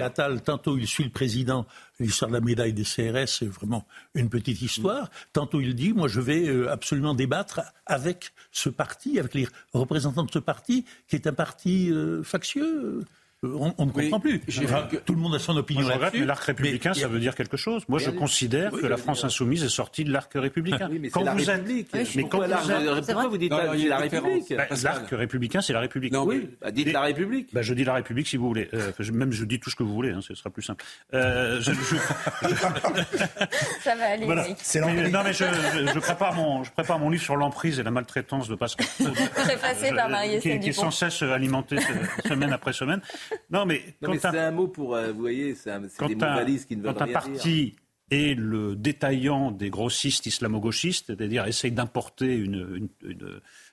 Attal, 0.00 0.40
tantôt 0.40 0.78
il 0.78 0.86
suit 0.86 1.04
le 1.04 1.10
président 1.10 1.66
l'histoire 2.00 2.30
de 2.30 2.36
la 2.36 2.40
médaille 2.40 2.72
des 2.72 2.82
CRS, 2.82 3.28
c'est 3.38 3.46
vraiment 3.46 3.86
une 4.14 4.28
petite 4.28 4.60
histoire. 4.62 5.10
Tantôt 5.32 5.60
il 5.60 5.74
dit, 5.74 5.92
moi 5.92 6.08
je 6.08 6.20
vais 6.20 6.48
euh, 6.48 6.70
absolument 6.70 7.14
débattre 7.14 7.60
avec 7.86 8.32
ce 8.50 8.68
parti, 8.68 9.18
avec 9.18 9.34
les 9.34 9.46
représentants 9.72 10.24
de 10.24 10.30
ce 10.30 10.38
parti, 10.38 10.84
qui 11.08 11.16
est 11.16 11.26
un 11.26 11.32
parti 11.32 11.90
euh, 11.90 12.22
factieux. 12.22 13.04
Euh, 13.42 13.72
on, 13.78 13.86
ne 13.86 13.90
comprend 13.90 14.20
plus. 14.20 14.40
Tout 15.06 15.14
le 15.14 15.18
monde 15.18 15.34
a 15.34 15.38
son 15.38 15.56
opinion 15.56 15.88
là 15.88 16.10
Mais 16.12 16.26
l'arc 16.26 16.44
républicain, 16.44 16.92
ça 16.92 17.08
veut 17.08 17.20
dire 17.20 17.34
quelque 17.34 17.56
chose. 17.56 17.84
Moi, 17.88 17.98
je 17.98 18.10
considère 18.10 18.70
que 18.70 18.86
la 18.86 18.98
France 18.98 19.24
insoumise 19.24 19.64
est 19.64 19.70
sortie 19.70 20.04
de 20.04 20.12
l'arc 20.12 20.30
républicain. 20.34 20.90
mais 20.90 21.08
quand 21.08 21.24
vous 21.24 21.50
êtes... 21.50 21.66
mais 22.16 22.24
quand 22.24 22.46
vous 22.46 23.02
pourquoi 23.06 23.28
vous 23.28 23.38
dites 23.38 23.50
la 23.50 23.98
République 23.98 24.54
bah, 24.54 24.66
L'arc 24.82 25.08
républicain, 25.10 25.62
c'est 25.62 25.72
la 25.72 25.80
République. 25.80 26.12
Non, 26.12 26.24
oui, 26.24 26.50
bah, 26.60 26.70
dites 26.70 26.92
la 26.92 27.00
République. 27.00 27.48
Bah, 27.52 27.62
je 27.62 27.72
dis 27.72 27.84
la 27.84 27.94
République 27.94 28.26
si 28.26 28.36
vous 28.36 28.46
voulez. 28.46 28.68
Euh, 28.74 28.92
même 29.12 29.32
je 29.32 29.44
dis 29.44 29.58
tout 29.58 29.70
ce 29.70 29.76
que 29.76 29.82
vous 29.82 29.94
voulez, 29.94 30.10
hein, 30.10 30.20
ce 30.20 30.34
sera 30.34 30.50
plus 30.50 30.62
simple. 30.62 30.84
Euh, 31.14 31.60
je, 31.60 31.72
ça 33.80 33.94
va 33.96 34.04
aller. 34.04 34.26
Voilà. 34.26 34.46
non, 34.48 35.20
mais 35.24 35.32
je, 35.32 35.98
prépare 35.98 36.34
mon, 36.34 36.62
je 36.62 36.70
prépare 36.72 36.98
mon 36.98 37.08
livre 37.08 37.22
sur 37.22 37.36
l'emprise 37.36 37.78
et 37.78 37.82
la 37.82 37.90
maltraitance 37.90 38.48
de 38.48 38.54
Pascal. 38.54 38.86
Préfacé 39.34 39.92
par 39.94 40.10
Marie 40.10 40.40
qui, 40.40 40.60
qui 40.60 40.68
est 40.68 40.72
sans 40.72 40.90
cesse 40.90 41.22
alimenté 41.22 41.76
semaine 42.28 42.52
après 42.52 42.74
semaine. 42.74 43.00
Non, 43.50 43.66
mais, 43.66 43.82
c'est 44.00 44.26
un 44.26 44.50
mot 44.50 44.68
pour, 44.68 44.94
euh, 44.94 45.12
vous 45.12 45.20
voyez, 45.20 45.54
c'est 45.54 45.70
des 46.06 46.14
mots 46.14 46.20
valises 46.20 46.64
qui 46.64 46.76
ne 46.76 46.82
veulent 46.82 46.96
rien 46.96 47.06
dire. 47.06 47.14
Quand 47.14 47.28
un 47.28 47.32
parti 47.32 47.74
est 48.10 48.34
le 48.36 48.74
détaillant 48.74 49.50
des 49.50 49.70
grossistes 49.70 50.26
islamo-gauchistes, 50.26 51.06
c'est-à-dire 51.06 51.46
essaye 51.46 51.70
d'importer 51.70 52.34
une, 52.34 52.88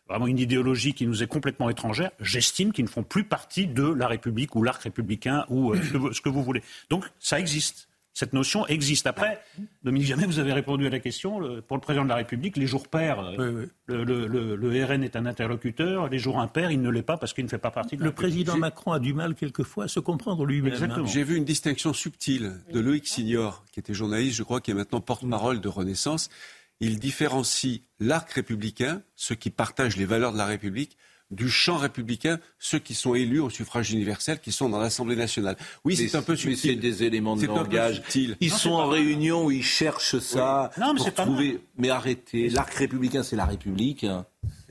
vraiment 0.07 0.27
une 0.27 0.39
idéologie 0.39 0.93
qui 0.93 1.07
nous 1.07 1.23
est 1.23 1.27
complètement 1.27 1.69
étrangère, 1.69 2.11
j'estime 2.19 2.71
qu'ils 2.71 2.85
ne 2.85 2.89
font 2.89 3.03
plus 3.03 3.23
partie 3.23 3.67
de 3.67 3.83
la 3.83 4.07
République 4.07 4.55
ou 4.55 4.63
l'arc 4.63 4.83
républicain 4.83 5.45
ou 5.49 5.73
euh, 5.73 6.11
ce 6.11 6.21
que 6.21 6.29
vous 6.29 6.43
voulez. 6.43 6.61
Donc 6.89 7.05
ça 7.19 7.39
existe. 7.39 7.86
Cette 8.17 8.33
notion 8.33 8.65
existe. 8.65 9.05
Après, 9.05 9.43
Dominique 9.83 10.07
Jamais, 10.07 10.25
vous 10.25 10.39
avez 10.39 10.51
répondu 10.51 10.87
à 10.87 10.89
la 10.89 10.97
question. 10.97 11.61
pour 11.67 11.77
le 11.77 11.81
président 11.81 12.03
de 12.03 12.09
la 12.09 12.15
République, 12.15 12.57
les 12.57 12.65
jours 12.65 12.87
pairs, 12.87 13.19
euh, 13.37 13.67
Le, 13.87 14.85
RN 14.85 15.03
est 15.03 15.15
un 15.15 15.27
interlocuteur. 15.27 16.09
Les 16.09 16.17
jours 16.17 16.39
impairs, 16.39 16.71
il 16.71 16.81
ne 16.81 16.89
l'est 16.89 17.03
pas 17.03 17.17
parce 17.17 17.33
qu'il 17.33 17.43
ne 17.43 17.49
fait 17.49 17.59
pas 17.59 17.69
partie 17.69 17.95
de 17.95 18.01
la 18.01 18.07
Le 18.07 18.11
président 18.11 18.57
Macron 18.57 18.91
a 18.91 18.99
du 18.99 19.13
mal 19.13 19.35
quelquefois 19.35 19.83
à 19.83 19.87
se 19.87 19.99
comprendre 19.99 20.45
lui-même. 20.45 20.81
Hein. 20.81 21.03
J'ai 21.05 21.23
vu 21.23 21.35
une 21.35 21.45
distinction 21.45 21.93
subtile 21.93 22.53
de 22.73 22.79
Loïc 22.79 23.07
Signor, 23.07 23.63
qui 23.71 23.79
était 23.79 23.93
journaliste, 23.93 24.35
je 24.35 24.41
crois, 24.41 24.61
qui 24.61 24.71
est 24.71 24.73
maintenant 24.73 24.99
porte-parole 24.99 25.61
de 25.61 25.67
Renaissance. 25.67 26.31
Il 26.79 26.97
différencie 26.97 27.81
l'arc 27.99 28.31
républicain, 28.31 29.03
ceux 29.15 29.35
qui 29.35 29.51
partagent 29.51 29.95
les 29.95 30.05
valeurs 30.05 30.33
de 30.33 30.39
la 30.39 30.47
République, 30.47 30.97
du 31.31 31.49
champ 31.49 31.77
républicain 31.77 32.39
ceux 32.59 32.79
qui 32.79 32.93
sont 32.93 33.15
élus 33.15 33.39
au 33.39 33.49
suffrage 33.49 33.91
universel, 33.91 34.39
qui 34.39 34.51
sont 34.51 34.69
dans 34.69 34.79
l'Assemblée 34.79 35.15
nationale. 35.15 35.57
Oui, 35.83 35.95
c'est 35.95 36.15
un 36.15 36.21
peu 36.21 36.35
subtil. 36.35 36.57
c'est 36.57 36.75
des 36.75 37.03
éléments 37.03 37.35
de 37.35 37.45
langage. 37.45 38.01
Ils 38.39 38.51
sont 38.51 38.71
en 38.71 38.87
réunion 38.87 39.51
ils 39.51 39.63
cherchent 39.63 40.19
ça 40.19 40.71
non, 40.77 40.93
mais 40.93 40.99
pour 40.99 41.13
trouver. 41.13 41.59
mais 41.77 41.89
arrêtez. 41.89 42.49
L'arc 42.49 42.73
républicain, 42.73 43.23
c'est 43.23 43.35
la 43.35 43.45
République. 43.45 44.05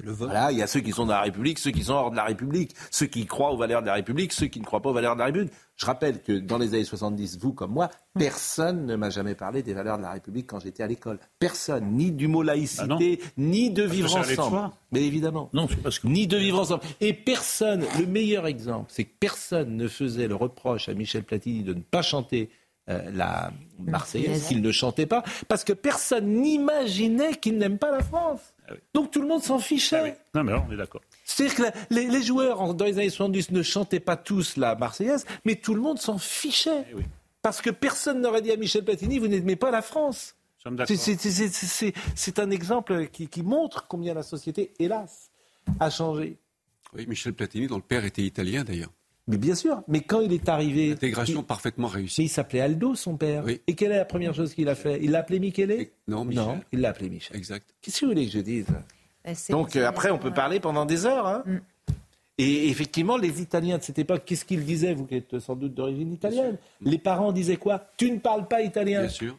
Voilà, 0.05 0.53
il 0.53 0.59
y 0.59 0.63
a 0.63 0.67
ceux 0.67 0.81
qui 0.81 0.93
sont 0.93 1.07
dans 1.07 1.15
la 1.15 1.23
République, 1.23 1.59
ceux 1.59 1.71
qui 1.71 1.85
sont 1.85 1.95
hors 1.95 2.11
de 2.11 2.17
la 2.17 2.25
République, 2.25 2.75
ceux 2.91 3.07
qui 3.07 3.25
croient 3.27 3.51
aux 3.51 3.57
valeurs 3.57 3.81
de 3.81 3.87
la 3.87 3.95
République, 3.95 4.33
ceux 4.33 4.47
qui 4.47 4.61
ne 4.61 4.65
croient 4.65 4.83
pas 4.83 4.91
aux 4.91 4.95
valeurs 4.95 5.15
de 5.15 5.21
la 5.21 5.27
République. 5.27 5.53
Je 5.77 5.87
rappelle 5.87 6.23
que 6.23 6.33
dans 6.33 6.59
les 6.59 6.75
années 6.75 6.85
70, 6.85 7.39
vous 7.39 7.53
comme 7.53 7.73
moi, 7.73 7.91
personne 8.19 8.87
ne 8.87 8.97
m'a 8.97 9.11
jamais 9.11 9.35
parlé 9.35 9.63
des 9.63 9.75
valeurs 9.75 9.97
de 9.97 10.03
la 10.03 10.13
République 10.13 10.47
quand 10.47 10.61
j'étais 10.61 10.83
à 10.83 10.87
l'école. 10.87 11.19
Personne, 11.39 11.93
ni 11.93 12.13
du 12.13 12.29
mot 12.29 12.43
laïcité, 12.43 13.21
ah 13.23 13.29
ni 13.39 13.71
de 13.71 13.83
vivre 13.85 14.15
ensemble. 14.17 14.71
Mais 14.93 15.03
évidemment. 15.03 15.51
Non, 15.53 15.67
parce 15.83 15.99
que... 15.99 16.09
Ni 16.09 16.27
de 16.27 16.37
vivre 16.37 16.61
ensemble. 16.61 16.83
Et 17.01 17.13
personne, 17.13 17.85
le 17.99 18.07
meilleur 18.07 18.47
exemple, 18.47 18.87
c'est 18.89 19.05
que 19.05 19.15
personne 19.19 19.77
ne 19.77 19.89
faisait 19.89 20.29
le 20.29 20.35
reproche 20.35 20.89
à 20.89 20.95
Michel 20.95 21.25
Platini 21.25 21.63
de 21.63 21.75
ne 21.75 21.81
pas 21.81 22.03
chanter 22.03 22.51
euh, 22.89 23.11
la 23.13 23.51
Marseillaise, 23.81 24.47
qu'il 24.47 24.63
ne 24.63 24.71
chantait 24.71 25.07
pas, 25.07 25.25
parce 25.49 25.65
que 25.65 25.73
personne 25.73 26.27
n'imaginait 26.27 27.35
qu'il 27.35 27.59
n'aime 27.59 27.79
pas 27.79 27.91
la 27.91 28.01
France. 28.01 28.55
Ah 28.69 28.73
Donc 28.95 29.11
tout 29.11 29.21
le 29.21 29.29
monde 29.29 29.43
s'en 29.43 29.59
fichait. 29.59 30.17
Ah 30.17 30.39
non, 30.39 30.45
mais 30.45 30.53
on 30.55 30.73
est 30.73 30.77
d'accord. 30.77 31.03
C'est-à-dire 31.25 31.55
que 31.57 31.95
les, 31.95 32.23
joueurs, 32.23 32.75
dans 32.75 32.85
les 32.85 32.99
années 32.99 33.11
70, 33.11 33.51
ne 33.53 33.63
chantaient 33.63 34.01
pas 34.01 34.17
tous 34.17 34.57
la 34.57 34.75
Marseillaise, 34.75 35.25
mais 35.45 35.57
tout 35.57 35.75
le 35.75 35.81
monde 35.81 35.99
s'en 35.99 36.19
fichait. 36.19 36.85
Eh 36.91 37.03
Parce 37.43 37.61
que 37.61 37.71
personne 37.71 38.21
n'aurait 38.21 38.43
dit 38.43 38.53
à 38.53 38.57
Michel 38.57 38.85
Platini, 38.85 39.19
vous 39.19 39.29
n'aimez 39.29 39.57
pas 39.57 39.71
la 39.71 39.83
France. 39.83 40.37
C'est 42.15 42.39
un 42.39 42.51
exemple 42.51 43.07
qui, 43.09 43.43
montre 43.43 43.87
combien 43.87 44.15
la 44.15 44.23
société, 44.23 44.73
hélas, 44.79 45.31
a 45.79 45.91
changé. 45.91 46.39
Oui, 46.95 47.07
Michel 47.07 47.35
Platini, 47.35 47.67
dont 47.67 47.77
le 47.77 47.83
père 47.83 48.05
était 48.05 48.23
italien 48.23 48.65
d'ailleurs. 48.65 48.91
Mais 49.29 49.39
bien 49.39 49.57
sûr, 49.57 49.83
mais 49.89 50.01
quand 50.03 50.21
il 50.21 50.33
est 50.33 50.49
arrivé... 50.49 50.91
L'intégration 50.91 51.43
parfaitement 51.43 51.89
réussie. 51.89 52.25
il 52.25 52.29
s'appelait 52.29 52.61
Aldo, 52.61 52.95
son 52.95 53.17
père. 53.17 53.45
Et 53.49 53.75
quelle 53.75 53.91
est 53.91 53.97
la 53.97 54.05
première 54.05 54.35
chose 54.35 54.55
qu'il 54.55 54.69
a 54.69 54.77
fait? 54.77 55.01
Il 55.03 55.11
l'a 55.11 55.21
appelé 55.21 55.41
Michele? 55.41 55.89
Non, 56.07 56.25
Michel. 56.25 56.45
Non, 56.45 56.61
il 56.73 56.81
l'a 56.81 56.91
appelé 56.91 57.11
Michel. 57.11 57.37
Exact. 57.37 57.75
Qu'est-ce 57.83 58.01
que 58.01 58.07
vous 58.07 58.13
voulez 58.13 58.27
que 58.27 58.33
je 58.33 58.39
dise? 58.39 58.67
Bah, 59.25 59.33
Donc 59.51 59.75
euh, 59.75 59.89
après, 59.89 60.11
on 60.11 60.19
peut 60.19 60.33
parler 60.33 60.61
pendant 60.61 60.87
des 60.87 61.07
heures. 61.07 61.27
Hein. 61.27 61.43
Mm. 61.45 61.59
Et 62.39 62.69
effectivement, 62.69 63.17
les 63.17 63.41
Italiens 63.41 63.79
de 63.79 63.83
cette 63.83 63.99
époque, 63.99 64.23
qu'est-ce 64.25 64.45
qu'ils 64.45 64.65
disaient? 64.65 64.95
Vous 64.95 65.07
qui 65.07 65.17
êtes 65.17 65.39
sans 65.41 65.57
doute 65.57 65.75
d'origine 65.75 66.13
italienne. 66.13 66.59
Les 66.81 66.99
parents 66.99 67.33
disaient 67.33 67.57
quoi? 67.57 67.91
Tu 67.97 68.11
ne 68.11 68.19
parles 68.19 68.47
pas 68.47 68.63
italien. 68.63 69.01
Bien 69.01 69.09
sûr 69.09 69.39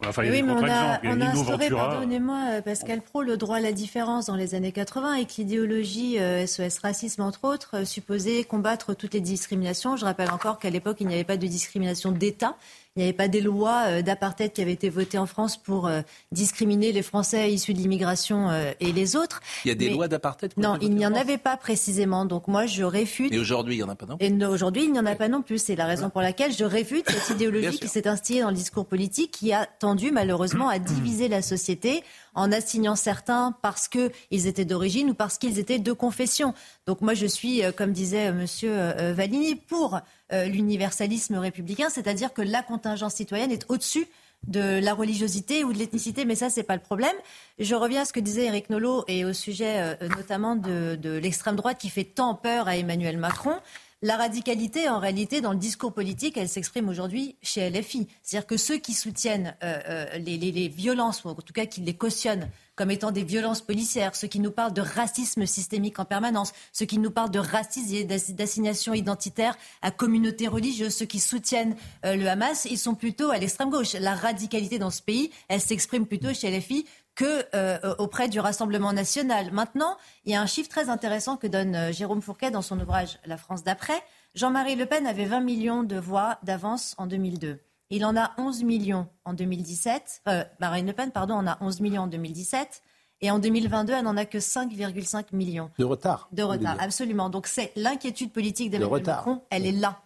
oui, 0.00 0.42
mais 0.42 0.52
on 0.52 0.64
a, 0.64 1.00
on 1.04 1.20
a 1.20 1.26
instauré, 1.26 1.70
pardonnez-moi, 1.70 2.38
euh, 2.50 2.62
Pascal 2.62 3.02
Pro, 3.02 3.22
le 3.22 3.36
droit 3.36 3.56
à 3.56 3.60
la 3.60 3.72
différence 3.72 4.26
dans 4.26 4.36
les 4.36 4.54
années 4.54 4.70
80 4.70 5.14
et 5.14 5.24
que 5.24 5.32
l'idéologie 5.38 6.18
SOS 6.46 6.60
euh, 6.60 6.68
Racisme, 6.82 7.22
entre 7.22 7.44
autres, 7.44 7.78
euh, 7.78 7.84
supposait 7.84 8.44
combattre 8.44 8.94
toutes 8.94 9.14
les 9.14 9.20
discriminations. 9.20 9.96
Je 9.96 10.04
rappelle 10.04 10.30
encore 10.30 10.60
qu'à 10.60 10.70
l'époque, 10.70 10.98
il 11.00 11.08
n'y 11.08 11.14
avait 11.14 11.24
pas 11.24 11.36
de 11.36 11.46
discrimination 11.46 12.12
d'État. 12.12 12.56
Il 12.96 13.02
n'y 13.02 13.04
avait 13.04 13.16
pas 13.16 13.28
des 13.28 13.40
lois 13.40 13.84
euh, 13.86 14.02
d'apartheid 14.02 14.52
qui 14.52 14.60
avaient 14.60 14.72
été 14.72 14.88
votées 14.88 15.18
en 15.18 15.26
France 15.26 15.56
pour 15.56 15.86
euh, 15.86 16.00
discriminer 16.32 16.90
les 16.90 17.02
Français 17.02 17.52
issus 17.52 17.72
de 17.72 17.78
l'immigration 17.78 18.50
euh, 18.50 18.72
et 18.80 18.90
les 18.90 19.14
autres. 19.14 19.40
Il 19.64 19.68
y 19.68 19.70
a 19.70 19.76
des 19.76 19.90
lois 19.90 20.08
d'apartheid 20.08 20.52
Non, 20.56 20.76
il 20.80 20.96
n'y 20.96 21.06
en 21.06 21.14
avait 21.14 21.38
pas 21.38 21.56
précisément. 21.56 22.24
Donc 22.24 22.48
moi, 22.48 22.66
je 22.66 22.82
réfute. 22.82 23.32
Et 23.32 23.38
aujourd'hui, 23.38 23.74
il 23.74 23.78
n'y 23.78 23.84
en 23.84 23.88
a 23.88 23.94
pas 23.94 24.06
non? 24.06 24.16
Plus. 24.16 24.26
Et 24.26 24.46
aujourd'hui, 24.46 24.82
il 24.82 24.90
n'y 24.90 24.98
en 24.98 25.06
a 25.06 25.14
pas 25.14 25.28
non 25.28 25.42
plus. 25.42 25.58
C'est 25.62 25.76
la 25.76 25.86
raison 25.86 26.10
pour 26.10 26.22
laquelle 26.22 26.52
je 26.52 26.64
réfute 26.64 27.08
cette 27.08 27.30
idéologie 27.36 27.78
qui 27.78 27.86
s'est 27.86 28.08
instillée 28.08 28.40
dans 28.40 28.50
le 28.50 28.56
discours 28.56 28.86
politique, 28.86 29.30
qui 29.30 29.52
a 29.52 29.64
tendu 29.66 30.10
malheureusement 30.10 30.68
à 30.68 30.78
diviser 30.80 31.28
la 31.28 31.40
société 31.40 32.02
en 32.34 32.50
assignant 32.50 32.96
certains 32.96 33.54
parce 33.62 33.86
qu'ils 33.86 34.46
étaient 34.48 34.64
d'origine 34.64 35.10
ou 35.10 35.14
parce 35.14 35.38
qu'ils 35.38 35.60
étaient 35.60 35.78
de 35.78 35.92
confession. 35.92 36.52
Donc 36.86 37.00
moi, 37.00 37.14
je 37.14 37.26
suis, 37.26 37.62
comme 37.76 37.92
disait 37.92 38.32
Monsieur 38.32 38.72
Valigny, 39.12 39.54
pour 39.54 40.00
l'universalisme 40.30 41.36
républicain, 41.36 41.88
c'est-à-dire 41.88 42.32
que 42.32 42.42
la 42.42 42.62
contingence 42.62 43.14
citoyenne 43.14 43.50
est 43.50 43.64
au-dessus 43.68 44.06
de 44.46 44.78
la 44.80 44.94
religiosité 44.94 45.64
ou 45.64 45.72
de 45.72 45.78
l'ethnicité, 45.78 46.24
mais 46.24 46.34
ça, 46.34 46.48
c'est 46.48 46.62
pas 46.62 46.76
le 46.76 46.82
problème. 46.82 47.14
Je 47.58 47.74
reviens 47.74 48.02
à 48.02 48.04
ce 48.04 48.12
que 48.12 48.20
disait 48.20 48.46
Eric 48.46 48.70
Nolot 48.70 49.04
et 49.08 49.24
au 49.24 49.32
sujet 49.32 49.96
euh, 50.00 50.08
notamment 50.16 50.56
de, 50.56 51.18
l'extrême 51.18 51.56
droite 51.56 51.78
qui 51.78 51.88
fait 51.88 52.04
tant 52.04 52.34
peur 52.34 52.68
à 52.68 52.76
Emmanuel 52.76 53.18
Macron. 53.18 53.56
La 54.00 54.16
radicalité, 54.16 54.88
en 54.88 55.00
réalité, 55.00 55.40
dans 55.40 55.52
le 55.52 55.58
discours 55.58 55.92
politique, 55.92 56.36
elle 56.36 56.48
s'exprime 56.48 56.88
aujourd'hui 56.88 57.36
chez 57.42 57.68
LFI. 57.68 58.06
C'est-à-dire 58.22 58.46
que 58.46 58.56
ceux 58.56 58.78
qui 58.78 58.94
soutiennent 58.94 59.56
euh, 59.64 60.06
les, 60.18 60.36
les, 60.38 60.68
violences, 60.68 61.24
ou 61.24 61.28
en 61.28 61.34
tout 61.34 61.52
cas 61.52 61.66
qui 61.66 61.80
les 61.80 61.94
cautionnent 61.94 62.48
comme 62.78 62.92
étant 62.92 63.10
des 63.10 63.24
violences 63.24 63.60
policières, 63.60 64.14
ceux 64.14 64.28
qui 64.28 64.38
nous 64.38 64.52
parlent 64.52 64.72
de 64.72 64.80
racisme 64.80 65.46
systémique 65.46 65.98
en 65.98 66.04
permanence, 66.04 66.52
ceux 66.72 66.86
qui 66.86 66.98
nous 66.98 67.10
parlent 67.10 67.32
de 67.32 67.40
racisme 67.40 67.92
et 67.92 68.04
d'assignation 68.04 68.94
identitaire 68.94 69.58
à 69.82 69.90
communautés 69.90 70.46
religieuses, 70.46 70.94
ceux 70.94 71.04
qui 71.04 71.18
soutiennent 71.18 71.74
euh, 72.04 72.14
le 72.14 72.28
Hamas, 72.28 72.66
ils 72.66 72.78
sont 72.78 72.94
plutôt 72.94 73.30
à 73.30 73.38
l'extrême 73.38 73.70
gauche. 73.70 73.94
La 73.94 74.14
radicalité 74.14 74.78
dans 74.78 74.90
ce 74.90 75.02
pays, 75.02 75.32
elle 75.48 75.60
s'exprime 75.60 76.06
plutôt 76.06 76.32
chez 76.32 76.52
les 76.52 76.60
filles 76.60 76.84
que 77.16 77.44
euh, 77.56 78.28
du 78.28 78.38
Rassemblement 78.38 78.92
national. 78.92 79.50
Maintenant, 79.50 79.96
il 80.24 80.30
y 80.30 80.36
a 80.36 80.40
un 80.40 80.46
chiffre 80.46 80.68
très 80.68 80.88
intéressant 80.88 81.36
que 81.36 81.48
donne 81.48 81.74
euh, 81.74 81.92
Jérôme 81.92 82.22
Fourquet 82.22 82.52
dans 82.52 82.62
son 82.62 82.78
ouvrage 82.78 83.18
La 83.26 83.36
France 83.36 83.64
d'après. 83.64 84.00
Jean-Marie 84.36 84.76
Le 84.76 84.86
Pen 84.86 85.04
avait 85.04 85.24
20 85.24 85.40
millions 85.40 85.82
de 85.82 85.96
voix 85.96 86.38
d'avance 86.44 86.94
en 86.96 87.08
2002. 87.08 87.58
Il 87.90 88.04
en 88.04 88.16
a 88.16 88.32
11 88.36 88.64
millions 88.64 89.08
en 89.24 89.32
2017. 89.32 90.22
Euh, 90.28 90.44
Marine 90.60 90.86
Le 90.86 90.92
Pen, 90.92 91.10
pardon, 91.10 91.34
en 91.34 91.46
a 91.46 91.56
11 91.62 91.80
millions 91.80 92.02
en 92.02 92.06
2017. 92.06 92.82
Et 93.20 93.30
en 93.30 93.38
2022, 93.38 93.94
elle 93.94 94.04
n'en 94.04 94.16
a 94.16 94.26
que 94.26 94.38
5,5 94.38 95.24
millions. 95.32 95.70
De 95.78 95.84
retard. 95.84 96.28
De 96.30 96.42
retard, 96.42 96.76
absolument. 96.78 97.30
Donc 97.30 97.46
c'est 97.46 97.72
l'inquiétude 97.74 98.30
politique 98.30 98.70
d'Emmanuel 98.70 99.02
Macron, 99.04 99.42
elle 99.50 99.66
est 99.66 99.72
là. 99.72 100.02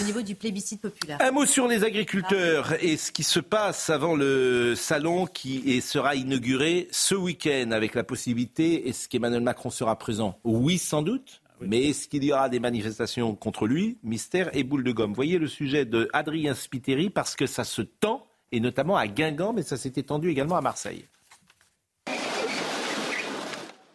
Au 0.00 0.04
niveau 0.04 0.22
du 0.22 0.34
plébiscite 0.34 0.80
populaire. 0.80 1.18
Un 1.20 1.30
mot 1.30 1.44
sur 1.44 1.68
les 1.68 1.84
agriculteurs 1.84 2.72
et 2.82 2.96
ce 2.96 3.12
qui 3.12 3.22
se 3.22 3.38
passe 3.38 3.90
avant 3.90 4.16
le 4.16 4.74
salon 4.74 5.26
qui 5.26 5.80
sera 5.80 6.14
inauguré 6.16 6.88
ce 6.90 7.14
week-end 7.14 7.70
avec 7.70 7.94
la 7.94 8.02
possibilité, 8.02 8.88
est-ce 8.88 9.08
qu'Emmanuel 9.08 9.42
Macron 9.42 9.70
sera 9.70 9.96
présent? 9.96 10.38
Oui, 10.42 10.78
sans 10.78 11.02
doute. 11.02 11.42
Mais 11.60 11.88
est-ce 11.88 12.08
qu'il 12.08 12.24
y 12.24 12.32
aura 12.32 12.48
des 12.48 12.60
manifestations 12.60 13.34
contre 13.34 13.66
lui 13.66 13.98
Mystère 14.02 14.54
et 14.56 14.62
boule 14.62 14.84
de 14.84 14.92
gomme. 14.92 15.12
Voyez 15.12 15.38
le 15.38 15.48
sujet 15.48 15.84
de 15.84 16.08
Adrien 16.12 16.54
Spiteri 16.54 17.10
parce 17.10 17.34
que 17.34 17.46
ça 17.46 17.64
se 17.64 17.82
tend, 17.82 18.26
et 18.52 18.60
notamment 18.60 18.96
à 18.96 19.08
Guingamp, 19.08 19.52
mais 19.52 19.62
ça 19.62 19.76
s'est 19.76 19.94
étendu 19.96 20.30
également 20.30 20.56
à 20.56 20.60
Marseille. 20.60 21.06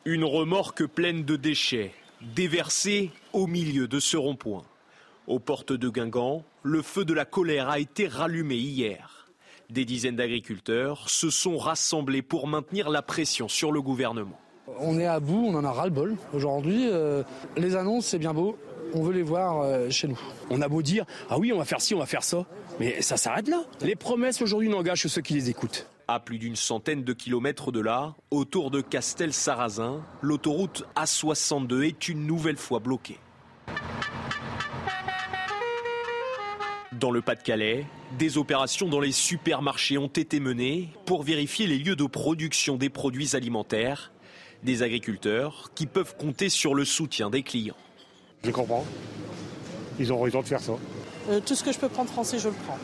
Une 0.06 0.26
remorque 0.26 0.86
pleine 0.86 1.24
de 1.24 1.38
déchets, 1.38 1.94
déversée 2.36 3.12
au 3.32 3.48
milieu 3.48 3.88
de 3.88 4.00
ce 4.00 4.18
rond-point. 4.18 4.64
Aux 5.28 5.40
portes 5.40 5.72
de 5.72 5.88
Guingamp, 5.88 6.44
le 6.64 6.82
feu 6.82 7.06
de 7.06 7.14
la 7.14 7.24
colère 7.24 7.70
a 7.70 7.80
été 7.80 8.08
rallumé 8.08 8.56
hier. 8.56 9.30
Des 9.70 9.86
dizaines 9.86 10.18
d'agriculteurs 10.18 11.10
se 11.10 11.30
sont 11.30 11.58
rassemblés 11.58 12.22
pour 12.22 12.48
maintenir 12.48 12.90
la 12.90 13.02
pression 13.02 13.48
sur 13.48 13.72
le 13.72 13.82
gouvernement. 13.82 14.40
On 14.80 14.98
est 14.98 15.06
à 15.06 15.20
bout, 15.20 15.46
on 15.46 15.56
en 15.56 15.64
a 15.66 15.72
ras-le-bol. 15.72 16.16
Aujourd'hui, 16.34 16.88
euh, 16.90 17.24
les 17.58 17.76
annonces, 17.76 18.06
c'est 18.06 18.20
bien 18.20 18.34
beau. 18.34 18.58
On 18.94 19.04
veut 19.04 19.14
les 19.14 19.24
voir 19.24 19.62
euh, 19.62 19.90
chez 19.90 20.08
nous. 20.08 20.20
On 20.50 20.62
a 20.62 20.70
beau 20.70 20.82
dire, 20.82 21.06
ah 21.30 21.38
oui, 21.38 21.52
on 21.52 21.58
va 21.58 21.66
faire 21.66 21.82
ci, 21.82 21.94
on 21.94 22.00
va 22.00 22.06
faire 22.06 22.24
ça. 22.24 22.46
Mais 22.80 23.02
ça 23.02 23.18
s'arrête 23.18 23.50
là. 23.50 23.64
Les 23.82 23.96
promesses 23.96 24.42
aujourd'hui 24.42 24.70
n'engagent 24.70 25.04
que 25.04 25.10
ceux 25.10 25.22
qui 25.22 25.34
les 25.34 25.50
écoutent. 25.50 25.88
À 26.08 26.20
plus 26.20 26.38
d'une 26.38 26.56
centaine 26.56 27.04
de 27.04 27.14
kilomètres 27.14 27.72
de 27.72 27.82
là, 27.82 28.16
autour 28.32 28.72
de 28.72 28.80
Castel-Sarrazin, 28.82 30.02
l'autoroute 30.22 30.86
A62 30.96 31.84
est 31.84 32.08
une 32.08 32.26
nouvelle 32.26 32.58
fois 32.58 32.80
bloquée. 32.80 33.20
Dans 36.94 37.12
le 37.12 37.22
Pas-de-Calais, 37.22 37.86
des 38.18 38.38
opérations 38.38 38.88
dans 38.88 39.02
les 39.02 39.12
supermarchés 39.12 39.98
ont 39.98 40.08
été 40.08 40.40
menées 40.40 40.90
pour 41.06 41.24
vérifier 41.24 41.68
les 41.68 41.78
lieux 41.78 41.98
de 41.98 42.06
production 42.06 42.78
des 42.78 42.90
produits 42.90 43.36
alimentaires 43.36 44.13
des 44.64 44.82
agriculteurs 44.82 45.72
qui 45.76 45.86
peuvent 45.86 46.16
compter 46.18 46.50
sur 46.50 46.76
le 46.76 46.86
soutien 46.86 47.30
des 47.30 47.44
clients. 47.44 47.76
Je 48.44 48.52
comprends. 48.52 48.86
Ils 50.00 50.12
ont 50.12 50.22
raison 50.22 50.42
de 50.42 50.48
faire 50.48 50.60
ça. 50.60 50.74
Euh, 51.30 51.40
tout 51.46 51.56
ce 51.56 51.64
que 51.64 51.72
je 51.72 51.80
peux 51.80 51.90
prendre 51.90 52.10
français, 52.10 52.40
je 52.40 52.50
le 52.50 52.56
prends. 52.66 52.78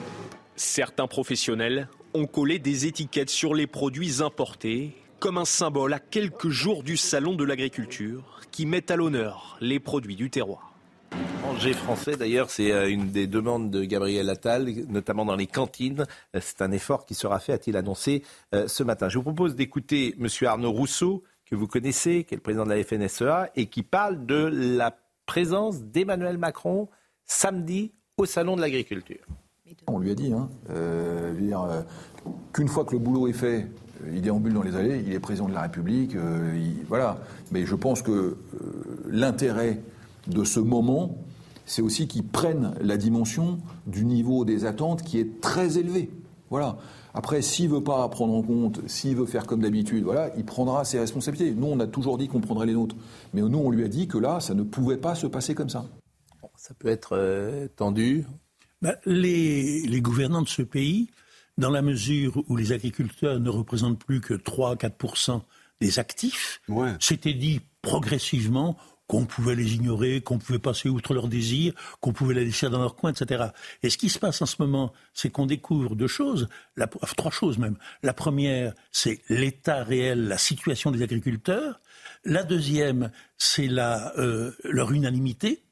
Certains 0.55 1.07
professionnels 1.07 1.87
ont 2.13 2.27
collé 2.27 2.59
des 2.59 2.85
étiquettes 2.85 3.29
sur 3.29 3.53
les 3.53 3.67
produits 3.67 4.21
importés 4.21 4.95
comme 5.19 5.37
un 5.37 5.45
symbole 5.45 5.93
à 5.93 5.99
quelques 5.99 6.49
jours 6.49 6.83
du 6.83 6.95
salon 6.95 7.35
de 7.35 7.43
l'agriculture 7.43 8.41
qui 8.51 8.65
met 8.65 8.89
à 8.91 8.95
l'honneur 8.95 9.57
les 9.59 9.79
produits 9.79 10.15
du 10.15 10.29
terroir. 10.29 10.73
Manger 11.41 11.73
français, 11.73 12.15
d'ailleurs, 12.15 12.49
c'est 12.49 12.71
euh, 12.71 12.89
une 12.89 13.11
des 13.11 13.27
demandes 13.27 13.69
de 13.71 13.83
Gabriel 13.83 14.29
Attal, 14.29 14.69
notamment 14.87 15.25
dans 15.25 15.35
les 15.35 15.47
cantines. 15.47 16.05
Euh, 16.35 16.39
c'est 16.41 16.61
un 16.61 16.71
effort 16.71 17.05
qui 17.05 17.15
sera 17.15 17.39
fait, 17.39 17.51
a-t-il 17.51 17.75
annoncé 17.75 18.23
ce 18.53 18.83
matin. 18.83 19.09
Je 19.09 19.17
vous 19.17 19.23
propose 19.23 19.55
d'écouter 19.55 20.15
M. 20.19 20.27
Arnaud 20.45 20.71
Rousseau, 20.71 21.23
que 21.49 21.55
vous 21.55 21.67
connaissez, 21.67 22.23
qui 22.23 22.33
est 22.33 22.37
le 22.37 22.41
président 22.41 22.65
de 22.65 22.69
la 22.69 22.83
FNSEA, 22.83 23.49
et 23.55 23.67
qui 23.67 23.83
parle 23.83 24.25
de 24.25 24.49
la 24.51 24.95
présence 25.25 25.81
d'Emmanuel 25.81 26.37
Macron 26.37 26.89
samedi 27.25 27.91
au 28.17 28.25
Salon 28.25 28.55
de 28.55 28.61
l'agriculture. 28.61 29.25
On 29.87 29.99
lui 29.99 30.11
a 30.11 30.15
dit 30.15 30.33
hein, 30.33 30.49
euh, 30.71 31.33
euh, 31.39 31.81
qu'une 32.53 32.67
fois 32.67 32.85
que 32.85 32.93
le 32.93 32.99
boulot 32.99 33.27
est 33.27 33.33
fait, 33.33 33.67
il 34.11 34.21
déambule 34.21 34.53
dans 34.53 34.63
les 34.63 34.75
allées, 34.75 35.03
il 35.05 35.13
est 35.13 35.19
président 35.19 35.47
de 35.47 35.53
la 35.53 35.61
République, 35.61 36.15
voilà. 36.87 37.17
Mais 37.51 37.65
je 37.65 37.75
pense 37.75 38.01
que 38.01 38.37
l'intérêt 39.07 39.81
de 40.27 40.43
ce 40.43 40.59
moment, 40.59 41.17
c'est 41.65 41.81
aussi 41.81 42.07
qu'il 42.07 42.25
prenne 42.25 42.73
la 42.81 42.97
dimension 42.97 43.59
du 43.87 44.05
niveau 44.05 44.45
des 44.45 44.65
attentes 44.65 45.03
qui 45.03 45.19
est 45.19 45.41
très 45.41 45.77
élevé. 45.77 46.09
Voilà. 46.49 46.77
Après, 47.13 47.41
s'il 47.41 47.69
veut 47.69 47.83
pas 47.83 48.07
prendre 48.09 48.33
en 48.33 48.43
compte, 48.43 48.87
s'il 48.87 49.15
veut 49.15 49.25
faire 49.25 49.45
comme 49.45 49.61
d'habitude, 49.61 50.03
voilà, 50.03 50.31
il 50.37 50.45
prendra 50.45 50.85
ses 50.85 50.99
responsabilités. 50.99 51.53
Nous, 51.53 51.67
on 51.67 51.79
a 51.79 51.87
toujours 51.87 52.17
dit 52.17 52.27
qu'on 52.27 52.41
prendrait 52.41 52.67
les 52.67 52.73
nôtres, 52.73 52.95
mais 53.33 53.41
nous, 53.41 53.57
on 53.57 53.71
lui 53.71 53.83
a 53.83 53.87
dit 53.87 54.07
que 54.07 54.17
là, 54.17 54.39
ça 54.39 54.53
ne 54.53 54.63
pouvait 54.63 54.97
pas 54.97 55.15
se 55.15 55.27
passer 55.27 55.55
comme 55.55 55.69
ça. 55.69 55.85
Ça 56.55 56.73
peut 56.77 56.89
être 56.89 57.13
euh, 57.13 57.67
tendu. 57.75 58.25
Ben, 58.81 58.95
les, 59.05 59.81
les 59.81 60.01
gouvernants 60.01 60.41
de 60.41 60.47
ce 60.47 60.61
pays, 60.61 61.09
dans 61.57 61.69
la 61.69 61.81
mesure 61.81 62.43
où 62.47 62.55
les 62.55 62.71
agriculteurs 62.71 63.39
ne 63.39 63.49
représentent 63.49 63.99
plus 63.99 64.21
que 64.21 64.33
3-4% 64.33 65.41
des 65.81 65.99
actifs, 65.99 66.61
s'étaient 66.99 67.33
dit 67.33 67.61
progressivement 67.81 68.77
qu'on 69.09 69.25
pouvait 69.25 69.55
les 69.55 69.73
ignorer, 69.73 70.21
qu'on 70.21 70.37
pouvait 70.37 70.59
passer 70.59 70.87
outre 70.87 71.15
leurs 71.15 71.29
désirs, 71.29 71.73
qu'on 71.99 72.13
pouvait 72.13 72.35
les 72.35 72.45
laisser 72.45 72.69
dans 72.69 72.79
leur 72.79 72.95
coin, 72.95 73.11
etc. 73.11 73.45
Et 73.81 73.89
ce 73.89 73.97
qui 73.97 74.07
se 74.07 74.19
passe 74.19 74.39
en 74.43 74.45
ce 74.45 74.57
moment, 74.59 74.93
c'est 75.15 75.31
qu'on 75.31 75.47
découvre 75.47 75.95
deux 75.95 76.07
choses, 76.07 76.47
la, 76.77 76.85
trois 76.85 77.31
choses 77.31 77.57
même. 77.57 77.75
La 78.03 78.13
première, 78.13 78.75
c'est 78.91 79.21
l'état 79.27 79.83
réel, 79.83 80.27
la 80.27 80.37
situation 80.37 80.91
des 80.91 81.01
agriculteurs. 81.01 81.81
La 82.23 82.43
deuxième, 82.43 83.09
c'est 83.39 83.67
euh, 83.71 84.51
leur 84.63 84.91
unanimité. 84.91 85.63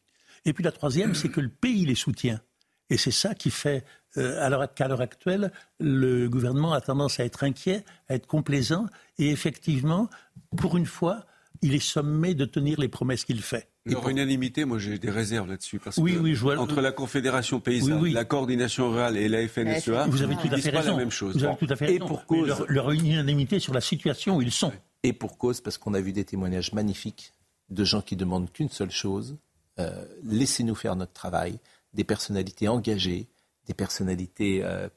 Et 0.46 0.54
puis 0.54 0.64
la 0.64 0.72
troisième, 0.72 1.14
c'est 1.14 1.30
que 1.30 1.40
le 1.40 1.50
pays 1.50 1.86
les 1.86 1.94
soutient. 1.94 2.42
Et 2.90 2.98
c'est 2.98 3.12
ça 3.12 3.36
qui 3.36 3.52
fait 3.52 3.86
euh, 4.18 4.68
qu'à 4.74 4.88
l'heure 4.88 5.02
actuelle, 5.02 5.52
le 5.80 6.28
gouvernement 6.28 6.74
a 6.74 6.82
tendance 6.82 7.20
à 7.20 7.26
être 7.26 7.44
inquiet, 7.44 7.86
à 8.10 8.16
être 8.16 8.26
complaisant. 8.26 8.88
Et 9.20 9.30
effectivement, 9.30 10.10
pour 10.56 10.76
une 10.76 10.88
fois, 10.88 11.28
il 11.62 11.76
est 11.76 11.80
sommé 11.80 12.34
de 12.34 12.46
tenir 12.46 12.80
les 12.80 12.88
promesses 12.88 13.24
qu'il 13.26 13.42
fait. 13.42 13.70
Leur 13.86 14.08
unanimité, 14.10 14.66
moi 14.66 14.80
j'ai 14.80 15.00
des 15.00 15.10
réserves 15.10 15.48
là-dessus. 15.48 15.80
Parce 15.80 15.96
que 15.96 16.58
entre 16.58 16.82
la 16.82 16.92
Confédération 16.92 17.60
paysanne, 17.60 18.06
la 18.08 18.26
coordination 18.26 18.92
rurale 18.92 19.18
et 19.18 19.28
la 19.28 19.48
FNSEA, 19.48 20.08
vous 20.08 20.22
avez 20.22 20.36
tout 20.36 20.50
à 20.52 20.58
fait 20.58 20.70
raison. 20.70 20.92
la 20.92 20.98
même 20.98 21.12
chose. 21.12 21.38
Vous 21.38 21.44
avez 21.44 21.56
tout 21.56 21.68
à 21.70 21.76
fait 21.76 21.96
et 21.96 22.00
pour 22.00 22.26
cause, 22.26 22.66
leur, 22.68 22.92
unanimité 22.92 23.60
sur 23.60 23.74
la 23.74 23.82
situation 23.82 24.38
où 24.38 24.42
ils 24.42 24.52
sont. 24.52 24.72
Et 25.04 25.14
pour 25.14 25.38
cause, 25.38 25.62
parce 25.62 25.78
qu'on 25.78 25.94
a 25.94 26.02
vu 26.02 26.12
des 26.12 26.26
témoignages 26.26 26.74
magnifiques 26.74 27.34
de 27.70 27.84
gens 27.84 28.02
qui 28.02 28.16
demandent 28.16 28.52
qu'une 28.52 28.70
seule 28.70 28.92
chose 28.92 29.38
euh, 29.80 30.06
laissez-nous 30.24 30.76
faire 30.76 30.96
notre 30.96 31.14
travail, 31.14 31.60
des 31.94 32.04
personnalités 32.04 32.68
engagées, 32.68 33.28
des 33.68 33.76
personnalités, 33.76 34.64
euh, 34.64 34.90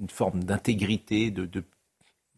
une 0.00 0.08
forme 0.08 0.44
d'intégrité, 0.44 1.30
de, 1.30 1.62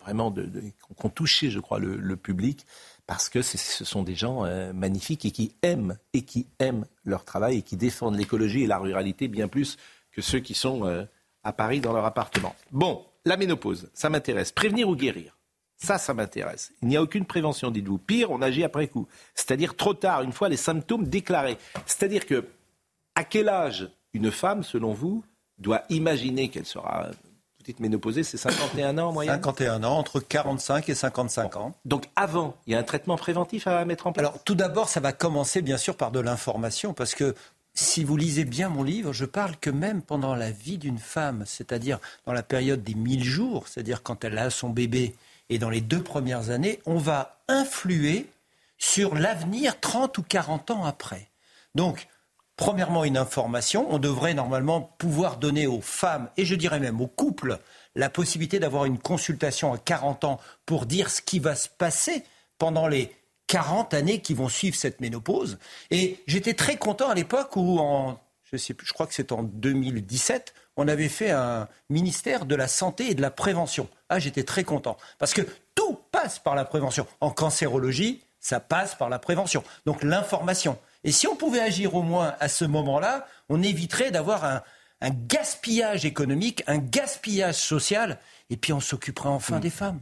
vraiment 0.00 0.32
de, 0.32 0.46
qui 0.46 1.04
ont 1.04 1.10
touché, 1.10 1.50
je 1.50 1.60
crois, 1.60 1.78
le 1.78 2.16
public 2.16 2.66
parce 3.10 3.28
que 3.28 3.42
ce 3.42 3.84
sont 3.84 4.04
des 4.04 4.14
gens 4.14 4.44
euh, 4.44 4.72
magnifiques 4.72 5.24
et 5.24 5.32
qui 5.32 5.52
aiment 5.62 5.98
et 6.12 6.22
qui 6.22 6.46
aiment 6.60 6.86
leur 7.04 7.24
travail 7.24 7.58
et 7.58 7.62
qui 7.62 7.76
défendent 7.76 8.14
l'écologie 8.14 8.62
et 8.62 8.66
la 8.68 8.78
ruralité 8.78 9.26
bien 9.26 9.48
plus 9.48 9.78
que 10.12 10.22
ceux 10.22 10.38
qui 10.38 10.54
sont 10.54 10.86
euh, 10.86 11.02
à 11.42 11.52
Paris 11.52 11.80
dans 11.80 11.92
leur 11.92 12.04
appartement. 12.04 12.54
Bon, 12.70 13.04
la 13.24 13.36
ménopause, 13.36 13.88
ça 13.94 14.10
m'intéresse. 14.10 14.52
Prévenir 14.52 14.88
ou 14.88 14.94
guérir? 14.94 15.36
Ça, 15.76 15.98
ça 15.98 16.14
m'intéresse. 16.14 16.70
Il 16.82 16.88
n'y 16.88 16.96
a 16.96 17.02
aucune 17.02 17.24
prévention, 17.24 17.72
dites-vous. 17.72 17.98
Pire, 17.98 18.30
on 18.30 18.42
agit 18.42 18.62
après 18.62 18.86
coup. 18.86 19.08
C'est-à-dire 19.34 19.74
trop 19.74 19.94
tard, 19.94 20.22
une 20.22 20.32
fois 20.32 20.48
les 20.48 20.56
symptômes 20.56 21.08
déclarés. 21.08 21.58
C'est-à-dire 21.86 22.26
que, 22.26 22.46
à 23.16 23.24
quel 23.24 23.48
âge 23.48 23.90
une 24.12 24.30
femme, 24.30 24.62
selon 24.62 24.92
vous, 24.92 25.24
doit 25.58 25.82
imaginer 25.88 26.48
qu'elle 26.48 26.64
sera 26.64 27.08
petite 27.60 27.80
ménopausée, 27.80 28.24
c'est 28.24 28.36
51 28.36 28.98
ans 28.98 29.08
en 29.08 29.12
moyenne 29.12 29.34
51 29.34 29.84
ans, 29.84 29.98
entre 29.98 30.20
45 30.20 30.88
et 30.88 30.94
55 30.94 31.56
ans. 31.56 31.74
Donc 31.84 32.06
avant, 32.16 32.56
il 32.66 32.72
y 32.72 32.76
a 32.76 32.78
un 32.78 32.82
traitement 32.82 33.16
préventif 33.16 33.66
à 33.66 33.84
mettre 33.84 34.06
en 34.06 34.12
place 34.12 34.26
Alors 34.26 34.42
tout 34.42 34.54
d'abord, 34.54 34.88
ça 34.88 35.00
va 35.00 35.12
commencer 35.12 35.62
bien 35.62 35.76
sûr 35.76 35.96
par 35.96 36.10
de 36.10 36.20
l'information, 36.20 36.94
parce 36.94 37.14
que 37.14 37.34
si 37.74 38.02
vous 38.04 38.16
lisez 38.16 38.44
bien 38.44 38.68
mon 38.68 38.82
livre, 38.82 39.12
je 39.12 39.24
parle 39.24 39.56
que 39.56 39.70
même 39.70 40.02
pendant 40.02 40.34
la 40.34 40.50
vie 40.50 40.78
d'une 40.78 40.98
femme, 40.98 41.44
c'est-à-dire 41.46 41.98
dans 42.26 42.32
la 42.32 42.42
période 42.42 42.82
des 42.82 42.94
1000 42.94 43.22
jours, 43.22 43.68
c'est-à-dire 43.68 44.02
quand 44.02 44.24
elle 44.24 44.38
a 44.38 44.50
son 44.50 44.70
bébé, 44.70 45.14
et 45.50 45.58
dans 45.58 45.70
les 45.70 45.80
deux 45.80 46.02
premières 46.02 46.50
années, 46.50 46.80
on 46.86 46.98
va 46.98 47.40
influer 47.48 48.26
sur 48.78 49.14
l'avenir 49.14 49.78
30 49.80 50.16
ou 50.18 50.22
40 50.22 50.70
ans 50.70 50.84
après. 50.84 51.28
Donc, 51.74 52.08
Premièrement, 52.60 53.04
une 53.04 53.16
information. 53.16 53.86
On 53.88 53.98
devrait 53.98 54.34
normalement 54.34 54.82
pouvoir 54.98 55.38
donner 55.38 55.66
aux 55.66 55.80
femmes, 55.80 56.28
et 56.36 56.44
je 56.44 56.54
dirais 56.54 56.78
même 56.78 57.00
aux 57.00 57.06
couples, 57.06 57.58
la 57.94 58.10
possibilité 58.10 58.58
d'avoir 58.58 58.84
une 58.84 58.98
consultation 58.98 59.72
à 59.72 59.78
40 59.78 60.24
ans 60.24 60.38
pour 60.66 60.84
dire 60.84 61.08
ce 61.08 61.22
qui 61.22 61.38
va 61.38 61.54
se 61.54 61.70
passer 61.70 62.22
pendant 62.58 62.86
les 62.86 63.16
40 63.46 63.94
années 63.94 64.20
qui 64.20 64.34
vont 64.34 64.50
suivre 64.50 64.76
cette 64.76 65.00
ménopause. 65.00 65.58
Et 65.90 66.22
j'étais 66.26 66.52
très 66.52 66.76
content 66.76 67.08
à 67.08 67.14
l'époque 67.14 67.56
où, 67.56 67.80
je 68.44 68.58
sais 68.58 68.74
plus, 68.74 68.86
je 68.86 68.92
crois 68.92 69.06
que 69.06 69.14
c'est 69.14 69.32
en 69.32 69.42
2017, 69.42 70.52
on 70.76 70.86
avait 70.86 71.08
fait 71.08 71.30
un 71.30 71.66
ministère 71.88 72.44
de 72.44 72.54
la 72.56 72.68
santé 72.68 73.10
et 73.10 73.14
de 73.14 73.22
la 73.22 73.30
prévention. 73.30 73.88
Ah, 74.10 74.18
j'étais 74.18 74.44
très 74.44 74.64
content 74.64 74.98
parce 75.18 75.32
que 75.32 75.40
tout 75.74 75.98
passe 76.12 76.38
par 76.38 76.54
la 76.54 76.66
prévention. 76.66 77.06
En 77.22 77.30
cancérologie, 77.30 78.22
ça 78.38 78.60
passe 78.60 78.94
par 78.96 79.08
la 79.08 79.18
prévention. 79.18 79.64
Donc 79.86 80.02
l'information. 80.02 80.78
Et 81.04 81.12
si 81.12 81.26
on 81.26 81.36
pouvait 81.36 81.60
agir 81.60 81.94
au 81.94 82.02
moins 82.02 82.34
à 82.40 82.48
ce 82.48 82.64
moment-là, 82.64 83.26
on 83.48 83.62
éviterait 83.62 84.10
d'avoir 84.10 84.44
un, 84.44 84.62
gaspillage 85.02 86.04
économique, 86.04 86.62
un 86.66 86.78
gaspillage 86.78 87.54
social, 87.54 88.18
et 88.50 88.56
puis 88.56 88.72
on 88.72 88.80
s'occuperait 88.80 89.30
enfin 89.30 89.56
hmm. 89.56 89.60
des 89.60 89.70
femmes. 89.70 90.00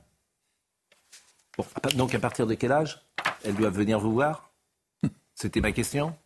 donc 1.94 2.14
à 2.14 2.18
partir 2.18 2.46
de 2.46 2.54
quel 2.54 2.72
âge 2.72 3.00
elles 3.44 3.54
doivent 3.54 3.76
venir 3.76 4.00
vous 4.00 4.12
voir? 4.12 4.50
C'était 5.34 5.60
ma 5.60 5.70
question. 5.70 6.16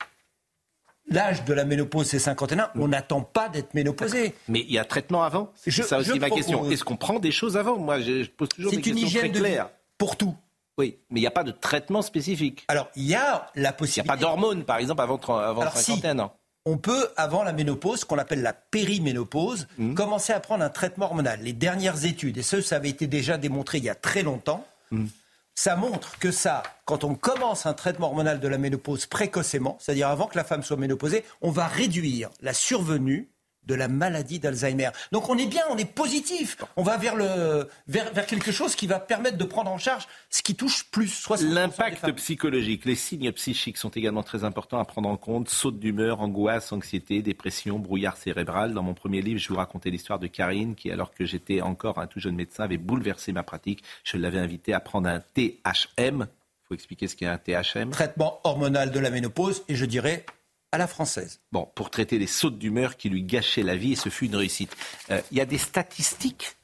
L'âge 1.09 1.45
de 1.45 1.53
la 1.53 1.65
ménopause, 1.65 2.07
c'est 2.07 2.19
51 2.19 2.71
On 2.77 2.89
n'attend 2.89 3.21
pas 3.21 3.49
d'être 3.49 3.75
ménopausé. 3.75 4.35
Mais 4.49 4.61
il 4.61 4.73
y 4.73 4.79
a 4.79 4.85
traitement 4.85 5.23
avant? 5.23 5.53
C'est 5.55 5.71
ça 5.71 5.99
aussi 5.99 6.19
ma 6.19 6.31
question. 6.31 6.71
Est-ce 6.71 6.85
qu'on 6.85 6.97
prend 6.97 7.19
des 7.19 7.33
choses 7.33 7.57
avant? 7.57 7.77
Moi, 7.77 8.01
je 8.01 8.25
pose 8.31 8.49
toujours 8.49 8.71
des 8.73 8.81
questions 8.81 9.09
très 9.09 9.31
claires. 9.31 9.71
pour 9.99 10.17
tout. 10.17 10.35
Oui, 10.79 10.99
mais 11.11 11.21
il 11.21 11.23
n'y 11.23 11.27
a 11.27 11.33
pas 11.33 11.45
de 11.45 11.51
traitement 11.51 12.03
spécifique. 12.03 12.65
Alors, 12.69 12.89
il 12.97 13.05
y 13.05 13.15
a 13.15 13.51
la 13.55 13.73
possibilité. 13.73 14.01
Il 14.01 14.05
n'y 14.05 14.11
a 14.11 14.15
pas 14.15 14.21
d'hormones, 14.21 14.65
par 14.65 14.79
exemple, 14.79 15.03
avant, 15.03 15.19
avant 15.19 15.61
Alors, 15.61 15.77
cinquantaine. 15.77 16.25
on 16.65 16.79
peut, 16.79 17.09
avant 17.17 17.43
la 17.43 17.53
ménopause, 17.53 18.05
qu'on 18.05 18.19
appelle 18.19 18.43
la 18.43 18.55
périménopause, 18.55 19.67
mmh. 19.77 19.95
commencer 19.95 20.33
à 20.33 20.41
prendre 20.41 20.65
un 20.65 20.71
traitement 20.71 21.07
hormonal. 21.07 21.41
Les 21.43 21.53
dernières 21.53 22.05
études, 22.07 22.39
et 22.39 22.43
ça, 22.43 22.63
ça 22.63 22.77
avait 22.77 22.89
été 22.89 23.07
déjà 23.07 23.37
démontré 23.37 23.79
il 23.79 23.85
y 23.85 23.91
a 23.91 23.95
très 23.95 24.23
longtemps, 24.23 24.67
mmh. 24.93 25.07
ça 25.55 25.77
montre 25.77 26.19
que 26.19 26.31
ça, 26.31 26.63
quand 26.87 27.05
on 27.05 27.15
commence 27.15 27.67
un 27.67 27.75
traitement 27.75 28.07
hormonal 28.07 28.41
de 28.41 28.49
la 28.49 28.57
ménopause 28.57 29.05
précocement, 29.05 29.77
c'est-à-dire 29.79 30.09
avant 30.09 30.27
que 30.27 30.39
la 30.39 30.45
femme 30.45 30.63
soit 30.63 30.79
ménopausée, 30.79 31.25
on 31.43 31.51
va 31.51 31.67
réduire 31.67 32.31
la 32.41 32.55
survenue 32.55 33.29
de 33.67 33.75
la 33.75 33.89
maladie 33.89 34.39
d'Alzheimer. 34.39 34.91
Donc 35.13 35.29
on 35.29 35.39
est 35.39 35.47
bien, 35.47 35.63
on 35.71 35.77
est 35.77 35.91
positif. 35.91 36.57
On 36.77 36.83
va 36.83 36.97
vers, 36.97 37.17
le, 37.17 37.69
vers, 37.87 38.27
quelque 38.27 38.53
chose 38.53 38.75
qui 38.75 38.87
va 38.87 38.99
permettre 38.99 39.39
de 39.39 39.45
prendre 39.45 39.71
en 39.71 39.79
charge 39.79 40.09
ce 40.31 40.43
qui 40.43 40.55
touche 40.55 40.85
plus. 40.91 41.29
L'impact 41.41 42.11
psychologique, 42.13 42.85
les 42.85 42.95
signes 42.95 43.31
psychiques 43.33 43.79
sont 43.79 43.91
également 43.91 44.23
très 44.23 44.45
importants 44.45 44.79
à 44.79 44.85
prendre 44.85 45.09
en 45.09 45.17
compte. 45.17 45.49
Saute 45.49 45.79
d'humeur, 45.79 46.21
angoisse, 46.21 46.73
anxiété, 46.73 47.23
dépression, 47.23 47.79
brouillard 47.79 48.17
cérébral. 48.17 48.75
Dans 48.75 48.83
mon 48.83 48.95
premier 48.95 49.23
livre, 49.23 49.41
je 49.41 49.49
vous 49.49 49.57
racontais 49.57 49.91
l'histoire 49.91 50.19
de 50.19 50.27
Karine 50.27 50.75
qui, 50.75 50.91
alors 50.91 51.13
que 51.13 51.25
j'étais 51.25 51.61
encore 51.61 51.99
un 51.99 52.07
tout 52.07 52.21
jeune 52.21 52.37
médecin, 52.37 52.65
avait 52.65 52.79
bouleversé 52.79 53.33
ma 53.33 53.43
pratique. 53.43 53.83
Je 54.05 54.17
l'avais 54.17 54.39
invité 54.39 54.75
à 54.75 54.81
prendre 54.81 55.09
un 55.09 55.21
THM. 55.21 56.27
Il 56.27 56.67
faut 56.69 56.75
expliquer 56.75 57.09
ce 57.09 57.17
qu'est 57.17 57.27
un 57.27 57.39
THM. 57.39 57.91
Traitement 57.91 58.41
hormonal 58.45 58.91
de 58.91 58.99
la 58.99 59.11
ménopause 59.11 59.63
et 59.69 59.75
je 59.75 59.85
dirais 59.85 60.25
à 60.73 60.79
la 60.79 60.87
française. 60.87 61.41
Bon, 61.53 61.69
pour 61.75 61.91
traiter 61.91 62.19
les 62.19 62.27
sautes 62.27 62.59
d'humeur 62.59 62.97
qui 62.97 63.11
lui 63.11 63.23
gâchaient 63.23 63.63
la 63.63 63.77
vie, 63.77 63.93
et 63.93 63.97
ce 63.97 64.09
fut 64.09 64.27
une 64.27 64.37
réussite. 64.37 64.75
Euh, 65.11 65.21
il 65.31 65.39
y 65.39 65.41
a 65.41 65.45
des 65.45 65.59
statistiques, 65.59 66.57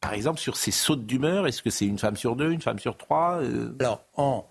par 0.00 0.12
exemple, 0.12 0.40
sur 0.40 0.56
ces 0.56 0.72
sautes 0.72 1.06
d'humeur. 1.06 1.46
Est-ce 1.46 1.62
que 1.62 1.70
c'est 1.70 1.86
une 1.86 1.98
femme 1.98 2.16
sur 2.16 2.36
deux, 2.36 2.50
une 2.50 2.60
femme 2.60 2.80
sur 2.80 2.96
trois 2.96 3.40
euh? 3.42 3.74
Alors, 3.80 4.04
en 4.14 4.46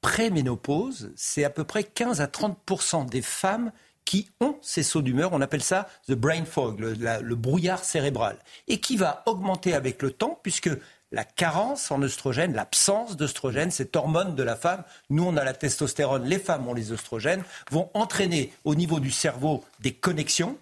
préménopause, 0.00 1.12
c'est 1.14 1.44
à 1.44 1.50
peu 1.50 1.64
près 1.64 1.84
15 1.84 2.20
à 2.20 2.26
30 2.26 3.10
des 3.10 3.22
femmes 3.22 3.70
qui 4.04 4.30
ont 4.40 4.56
ces 4.62 4.82
sauts 4.82 5.02
d'humeur. 5.02 5.34
On 5.34 5.42
appelle 5.42 5.62
ça 5.62 5.86
the 6.08 6.14
brain 6.14 6.46
fog, 6.46 6.80
le 6.80 7.34
brouillard 7.34 7.84
cérébral, 7.84 8.38
et 8.66 8.80
qui 8.80 8.96
va 8.96 9.22
augmenter 9.26 9.74
avec 9.74 10.00
le 10.00 10.10
temps, 10.10 10.40
puisque 10.42 10.70
la 11.10 11.24
carence 11.24 11.90
en 11.90 12.02
oestrogène, 12.02 12.54
l'absence 12.54 13.16
d'oestrogène, 13.16 13.70
cette 13.70 13.96
hormone 13.96 14.34
de 14.34 14.42
la 14.42 14.56
femme, 14.56 14.84
nous 15.10 15.24
on 15.24 15.36
a 15.36 15.44
la 15.44 15.54
testostérone, 15.54 16.24
les 16.24 16.38
femmes 16.38 16.68
ont 16.68 16.74
les 16.74 16.92
oestrogènes, 16.92 17.42
vont 17.70 17.90
entraîner 17.94 18.52
au 18.64 18.74
niveau 18.74 19.00
du 19.00 19.10
cerveau 19.10 19.64
des 19.80 19.92
connexions, 19.92 20.58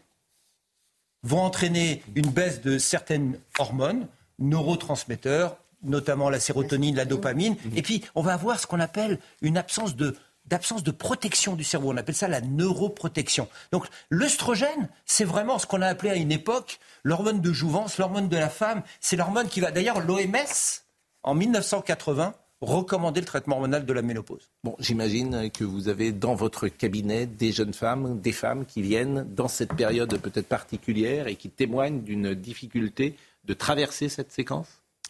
vont 1.23 1.43
entraîner 1.43 2.02
une 2.14 2.31
baisse 2.31 2.60
de 2.60 2.78
certaines 2.78 3.39
hormones, 3.59 4.06
neurotransmetteurs, 4.39 5.56
notamment 5.82 6.31
la 6.31 6.40
sérotonine, 6.40 6.97
la 6.97 7.05
dopamine, 7.05 7.56
et 7.74 7.82
puis 7.82 8.05
on 8.14 8.23
va 8.23 8.35
avoir 8.35 8.60
ce 8.60 8.66
qu'on 8.66 8.81
appelle 8.81 9.18
une 9.43 9.56
absence 9.56 9.97
de 9.97 10.16
d'absence 10.47 10.82
de 10.82 10.90
protection 10.90 11.56
du 11.56 11.64
cerveau. 11.64 11.93
On 11.93 11.97
appelle 11.97 12.14
ça 12.14 12.28
la 12.28 12.40
neuroprotection. 12.40 13.48
Donc 13.73 13.86
l'œstrogène, 14.10 14.89
c'est 15.05 15.24
vraiment 15.24 15.59
ce 15.59 15.66
qu'on 15.66 15.82
a 15.82 15.86
appelé 15.86 16.10
à 16.10 16.16
une 16.16 16.32
époque 16.32 16.78
l'hormone 17.05 17.40
de 17.40 17.52
jouvence, 17.52 17.98
l'hormone 17.98 18.28
de 18.28 18.36
la 18.36 18.48
femme. 18.48 18.82
C'est 19.01 19.16
l'hormone 19.16 19.48
qui 19.48 19.60
va. 19.60 19.70
D'ailleurs, 19.70 20.01
l'OMS 20.01 20.82
en 21.23 21.35
1980, 21.35 22.35
recommander 22.60 23.20
le 23.20 23.27
traitement 23.27 23.56
hormonal 23.56 23.85
de 23.85 23.93
la 23.93 24.02
ménopause. 24.02 24.48
Bon, 24.64 24.77
j'imagine 24.78 25.51
que 25.51 25.64
vous 25.64 25.89
avez 25.89 26.12
dans 26.12 26.35
votre 26.35 26.68
cabinet 26.68 27.27
des 27.27 27.52
jeunes 27.52 27.74
femmes, 27.74 28.20
des 28.20 28.32
femmes 28.32 28.64
qui 28.64 28.81
viennent 28.81 29.27
dans 29.35 29.48
cette 29.48 29.74
période 29.74 30.16
peut-être 30.18 30.48
particulière 30.48 31.27
et 31.27 31.36
qui 31.36 31.51
témoignent 31.51 32.02
d'une 32.02 32.35
difficulté 32.35 33.16
de 33.44 33.55
traverser 33.55 34.09
cette 34.09 34.32
séquence? 34.32 34.68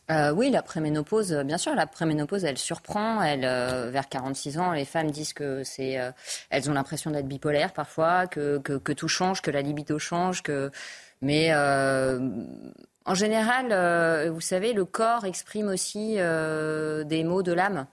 Euh, 0.08 0.30
oui, 0.32 0.50
la 0.50 0.62
préménopause, 0.62 1.32
euh, 1.32 1.42
bien 1.42 1.58
sûr, 1.58 1.74
la 1.74 1.86
préménopause, 1.86 2.44
elle 2.44 2.58
surprend. 2.58 3.22
Elle, 3.22 3.44
euh, 3.44 3.90
vers 3.90 4.08
46 4.08 4.58
ans, 4.58 4.72
les 4.72 4.84
femmes 4.84 5.10
disent 5.10 5.32
que 5.32 5.64
c'est, 5.64 5.98
elles 6.50 6.70
ont 6.70 6.72
l'impression 6.72 7.10
d'être 7.10 7.26
bipolaires 7.26 7.72
parfois, 7.72 8.26
que, 8.26 8.58
que, 8.58 8.92
tout 8.92 9.08
change, 9.08 9.42
que 9.42 9.50
la 9.50 9.62
libido 9.62 9.98
change, 9.98 10.42
que, 10.42 10.70
mais 11.22 11.52
en 11.54 13.14
général, 13.14 14.28
vous 14.28 14.40
savez, 14.40 14.72
le 14.72 14.84
corps 14.84 15.24
exprime 15.24 15.68
aussi 15.68 16.14
des 16.16 17.24
mots 17.24 17.42
de 17.42 17.52
l'âme. 17.52 17.86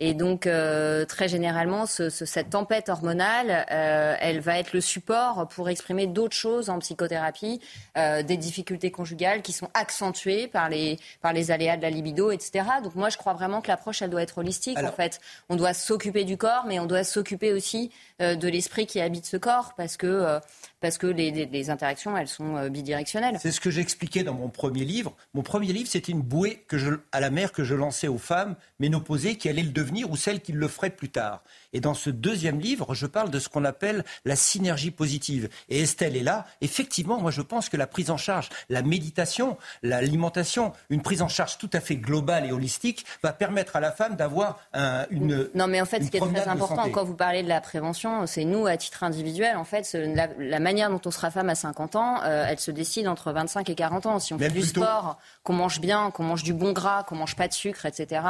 Et 0.00 0.12
donc, 0.12 0.46
euh, 0.48 1.04
très 1.04 1.28
généralement, 1.28 1.86
ce, 1.86 2.10
ce, 2.10 2.24
cette 2.24 2.50
tempête 2.50 2.88
hormonale, 2.88 3.64
euh, 3.70 4.16
elle 4.20 4.40
va 4.40 4.58
être 4.58 4.72
le 4.72 4.80
support 4.80 5.46
pour 5.48 5.68
exprimer 5.68 6.08
d'autres 6.08 6.34
choses 6.34 6.68
en 6.68 6.80
psychothérapie, 6.80 7.60
euh, 7.96 8.24
des 8.24 8.36
difficultés 8.36 8.90
conjugales 8.90 9.42
qui 9.42 9.52
sont 9.52 9.70
accentuées 9.72 10.48
par 10.48 10.68
les, 10.68 10.98
par 11.22 11.32
les 11.32 11.52
aléas 11.52 11.76
de 11.76 11.82
la 11.82 11.90
libido, 11.90 12.32
etc. 12.32 12.64
Donc, 12.82 12.96
moi, 12.96 13.08
je 13.08 13.18
crois 13.18 13.34
vraiment 13.34 13.60
que 13.60 13.68
l'approche, 13.68 14.02
elle 14.02 14.10
doit 14.10 14.22
être 14.22 14.38
holistique. 14.38 14.78
en 14.78 14.90
fait, 14.90 15.20
on 15.48 15.54
doit 15.54 15.74
s'occuper 15.74 16.24
du 16.24 16.36
corps, 16.36 16.64
mais 16.66 16.80
on 16.80 16.86
doit 16.86 17.04
s'occuper 17.04 17.52
aussi 17.52 17.92
euh, 18.20 18.34
de 18.34 18.48
l'esprit 18.48 18.86
qui 18.86 19.00
habite 19.00 19.26
ce 19.26 19.36
corps, 19.36 19.74
parce 19.76 19.96
que, 19.96 20.06
euh, 20.06 20.40
parce 20.84 20.98
que 20.98 21.06
les, 21.06 21.70
interactions, 21.70 22.14
elles 22.14 22.28
sont 22.28 22.58
euh, 22.58 22.68
bidirectionnelles. 22.68 23.38
C'est 23.40 23.52
ce 23.52 23.60
que 23.62 23.70
j'expliquais 23.70 24.22
dans 24.22 24.34
mon 24.34 24.50
premier 24.50 24.84
livre. 24.84 25.16
Mon 25.32 25.40
premier 25.40 25.72
livre, 25.72 25.88
c'était 25.88 26.12
une 26.12 26.20
bouée 26.20 26.62
à 27.10 27.20
la 27.20 27.30
mer 27.30 27.52
que 27.52 27.64
je 27.64 27.74
lançais 27.74 28.06
aux 28.06 28.18
femmes 28.18 28.54
ménopausées 28.80 29.36
qui 29.36 29.48
allaient 29.48 29.62
le 29.62 29.70
devenir 29.70 30.10
ou 30.10 30.16
celles 30.16 30.42
qui 30.42 30.52
le 30.52 30.68
feraient 30.68 30.90
plus 30.90 31.08
tard. 31.08 31.42
Et 31.74 31.80
dans 31.80 31.92
ce 31.92 32.08
deuxième 32.08 32.60
livre, 32.60 32.94
je 32.94 33.06
parle 33.06 33.30
de 33.30 33.38
ce 33.38 33.48
qu'on 33.48 33.64
appelle 33.64 34.04
la 34.24 34.36
synergie 34.36 34.90
positive. 34.90 35.48
Et 35.68 35.82
Estelle 35.82 36.16
est 36.16 36.22
là. 36.22 36.46
Effectivement, 36.60 37.20
moi, 37.20 37.30
je 37.30 37.42
pense 37.42 37.68
que 37.68 37.76
la 37.76 37.86
prise 37.86 38.10
en 38.10 38.16
charge, 38.16 38.48
la 38.70 38.82
méditation, 38.82 39.58
l'alimentation, 39.82 40.72
une 40.88 41.02
prise 41.02 41.20
en 41.20 41.28
charge 41.28 41.58
tout 41.58 41.70
à 41.72 41.80
fait 41.80 41.96
globale 41.96 42.46
et 42.46 42.52
holistique 42.52 43.04
va 43.22 43.32
permettre 43.32 43.76
à 43.76 43.80
la 43.80 43.90
femme 43.90 44.16
d'avoir 44.16 44.58
un, 44.72 45.04
une. 45.10 45.50
Non, 45.54 45.66
mais 45.66 45.80
en 45.80 45.84
fait, 45.84 46.02
ce 46.02 46.10
qui 46.10 46.16
est 46.16 46.20
très 46.20 46.48
important 46.48 46.88
quand 46.90 47.04
vous 47.04 47.16
parlez 47.16 47.42
de 47.42 47.48
la 47.48 47.60
prévention, 47.60 48.26
c'est 48.26 48.44
nous, 48.44 48.66
à 48.66 48.76
titre 48.76 49.02
individuel, 49.02 49.56
en 49.56 49.64
fait, 49.64 49.92
la, 49.94 50.60
manière 50.60 50.88
dont 50.90 51.00
on 51.04 51.10
sera 51.10 51.30
femme 51.30 51.50
à 51.50 51.54
50 51.54 51.96
ans, 51.96 52.20
euh, 52.22 52.46
elle 52.48 52.60
se 52.60 52.70
décide 52.70 53.08
entre 53.08 53.32
25 53.32 53.68
et 53.68 53.74
40 53.74 54.06
ans. 54.06 54.18
Si 54.20 54.32
on 54.32 54.38
fait 54.38 54.48
du 54.48 54.62
sport, 54.62 55.18
qu'on 55.42 55.52
mange 55.52 55.80
bien, 55.80 56.10
qu'on 56.12 56.22
mange 56.22 56.44
du 56.44 56.54
bon 56.54 56.72
gras, 56.72 57.02
qu'on 57.02 57.16
mange 57.16 57.34
pas 57.34 57.48
de 57.48 57.52
sucre, 57.52 57.84
etc., 57.84 58.22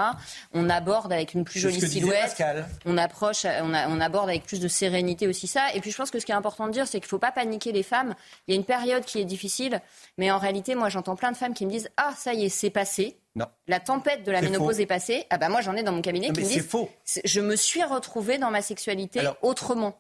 on 0.55 0.71
aborde 0.71 1.13
avec 1.13 1.35
une 1.35 1.45
plus 1.45 1.61
jolie 1.61 1.81
silhouette. 1.81 2.43
On 2.87 2.97
approche 2.97 3.34
on, 3.63 4.01
aborde 4.01 4.29
avec 4.29 4.45
plus 4.45 4.61
de 4.61 4.69
sérénité 4.69 5.27
aussi 5.27 5.47
ça. 5.47 5.73
Et 5.75 5.81
puis 5.81 5.91
je 5.91 5.97
pense 5.97 6.11
que 6.11 6.19
ce 6.19 6.27
qui 6.27 6.33
est 6.33 6.35
important 6.35 6.67
de 6.67 6.73
dire, 6.73 6.87
c'est 6.87 7.01
qu'il 7.01 7.07
ne 7.07 7.11
faut 7.11 7.19
pas 7.19 7.33
paniquer 7.33 7.73
les 7.73 7.83
femmes. 7.83 8.15
Il 8.47 8.55
y 8.55 8.57
a 8.57 8.59
une 8.59 8.65
période 8.65 9.05
qui 9.05 9.21
est 9.21 9.25
difficile, 9.25 9.81
mais 10.19 10.31
en 10.31 10.39
réalité, 10.39 10.75
moi 10.75 10.89
j'entends 10.89 11.17
plein 11.17 11.33
de 11.33 11.37
femmes 11.37 11.55
qui 11.55 11.67
me 11.67 11.71
disent 11.71 11.91
Ah, 11.97 12.13
ça 12.17 12.35
y 12.35 12.45
est, 12.45 12.49
c'est 12.49 12.71
passé. 12.71 13.19
Non. 13.37 13.47
La 13.67 13.81
tempête 13.81 14.23
de 14.23 14.31
la 14.31 14.43
ménopause 14.43 14.81
est 14.81 14.87
passée. 14.87 15.27
Ah 15.31 15.39
bah 15.39 15.49
moi 15.49 15.61
j'en 15.61 15.75
ai 15.75 15.83
dans 15.83 15.93
mon 15.93 16.03
cabinet 16.03 16.31
qui 16.31 16.41
me 16.41 16.47
disent 16.47 16.67
faux. 16.67 16.89
Je 17.25 17.41
me 17.41 17.57
suis 17.57 17.83
retrouvée 17.83 18.39
dans 18.39 18.51
ma 18.51 18.63
sexualité 18.63 19.21
autrement. 19.43 19.99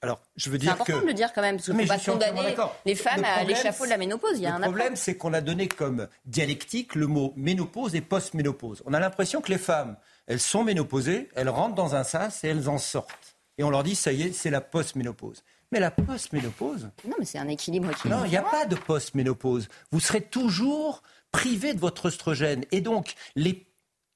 alors, 0.00 0.20
je 0.36 0.50
veux 0.50 0.58
dire 0.58 0.72
c'est 0.72 0.82
important 0.82 1.02
de 1.02 1.06
le 1.06 1.14
dire 1.14 1.32
quand 1.34 1.42
même, 1.42 1.56
parce 1.56 1.68
qu'on 1.68 1.74
ne 1.74 1.82
peut 1.82 1.88
pas 1.88 1.98
condamner 1.98 2.56
les 2.86 2.94
femmes 2.94 3.24
à 3.24 3.44
l'échafaud 3.44 3.84
de 3.84 3.90
la 3.90 3.98
ménopause. 3.98 4.32
Il 4.36 4.42
y 4.42 4.46
a 4.46 4.56
le 4.58 4.62
problème, 4.62 4.96
c'est 4.96 5.16
qu'on 5.16 5.34
a 5.34 5.40
donné 5.42 5.68
comme 5.68 6.08
dialectique 6.24 6.94
le 6.94 7.06
mot 7.06 7.34
ménopause 7.36 7.94
et 7.94 8.00
post-ménopause. 8.00 8.82
On 8.86 8.94
a 8.94 9.00
l'impression 9.00 9.42
que 9.42 9.50
les 9.50 9.58
femmes, 9.58 9.96
elles 10.30 10.38
sont 10.38 10.62
ménopausées, 10.62 11.28
elles 11.34 11.48
rentrent 11.48 11.74
dans 11.74 11.96
un 11.96 12.04
sas 12.04 12.44
et 12.44 12.48
elles 12.48 12.68
en 12.68 12.78
sortent. 12.78 13.36
Et 13.58 13.64
on 13.64 13.70
leur 13.70 13.82
dit, 13.82 13.96
ça 13.96 14.12
y 14.12 14.22
est, 14.22 14.32
c'est 14.32 14.48
la 14.48 14.60
post-ménopause. 14.60 15.42
Mais 15.72 15.80
la 15.80 15.90
post-ménopause. 15.90 16.88
Non, 17.04 17.16
mais 17.18 17.24
c'est 17.24 17.38
un 17.38 17.48
équilibre 17.48 17.90
qui. 18.00 18.08
Non, 18.08 18.24
il 18.24 18.30
n'y 18.30 18.36
a 18.36 18.42
pas 18.42 18.64
de 18.64 18.76
post-ménopause. 18.76 19.66
Vous 19.90 19.98
serez 19.98 20.20
toujours 20.20 21.02
privé 21.32 21.74
de 21.74 21.80
votre 21.80 22.06
oestrogène. 22.06 22.64
Et 22.70 22.80
donc, 22.80 23.14
les, 23.34 23.66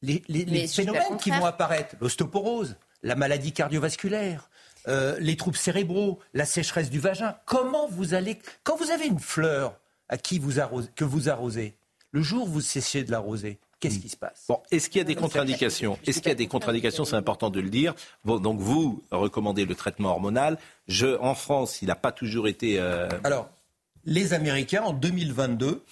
les, 0.03 0.23
les, 0.28 0.69
phénomènes 0.69 1.16
qui 1.20 1.31
vont 1.31 1.47
apparaître, 1.47 1.97
l'ostéoporose, 2.01 2.77
la 3.03 3.16
maladie 3.16 3.51
cardiovasculaire, 3.51 4.51
euh, 4.86 5.16
les 5.19 5.36
troubles 5.36 5.57
cérébraux, 5.57 6.20
la 6.32 6.45
sécheresse 6.45 6.91
du 6.91 7.01
vagin, 7.01 7.35
comment 7.45 7.89
vous 7.89 8.15
allez. 8.15 8.39
Quand 8.62 8.77
vous 8.77 8.93
avez 8.93 9.07
une 9.07 9.19
fleur 9.19 9.81
à 10.09 10.16
qui 10.16 10.39
vous 10.39 10.61
arrosez, 10.61 10.91
que 10.95 11.05
vous 11.05 11.28
arrosez, 11.28 11.77
le 12.12 12.23
jour 12.23 12.45
où 12.45 12.53
vous 12.53 12.61
cessez 12.61 13.03
de 13.03 13.11
l'arroser, 13.11 13.59
Qu'est-ce 13.85 14.01
qui 14.01 14.09
se 14.09 14.16
passe 14.16 14.47
Bon, 14.48 14.61
est-ce 14.70 14.89
qu'il 14.89 14.98
y 14.98 15.02
a 15.02 15.05
des 15.05 15.15
contre-indications 15.15 15.98
Est-ce 16.06 16.20
qu'il 16.20 16.28
y 16.28 16.32
a 16.32 16.36
des 16.36 16.47
contre-indications 16.47 17.05
C'est 17.05 17.16
important 17.16 17.51
de 17.51 17.61
le 17.61 17.69
dire. 17.69 17.94
Bon, 18.24 18.39
donc 18.39 18.59
vous 18.59 19.02
recommandez 19.11 19.66
le 19.66 19.74
traitement 19.74 20.11
hormonal. 20.11 20.59
Je, 20.89 21.19
en 21.19 21.35
France, 21.35 21.82
il 21.82 21.89
n'a 21.89 21.94
pas 21.94 22.12
toujours 22.12 22.48
été. 22.48 22.81
Euh, 22.81 23.09
Alors, 23.24 23.48
les 24.05 24.32
Américains 24.32 24.82
en 24.82 24.93
2022 24.93 25.82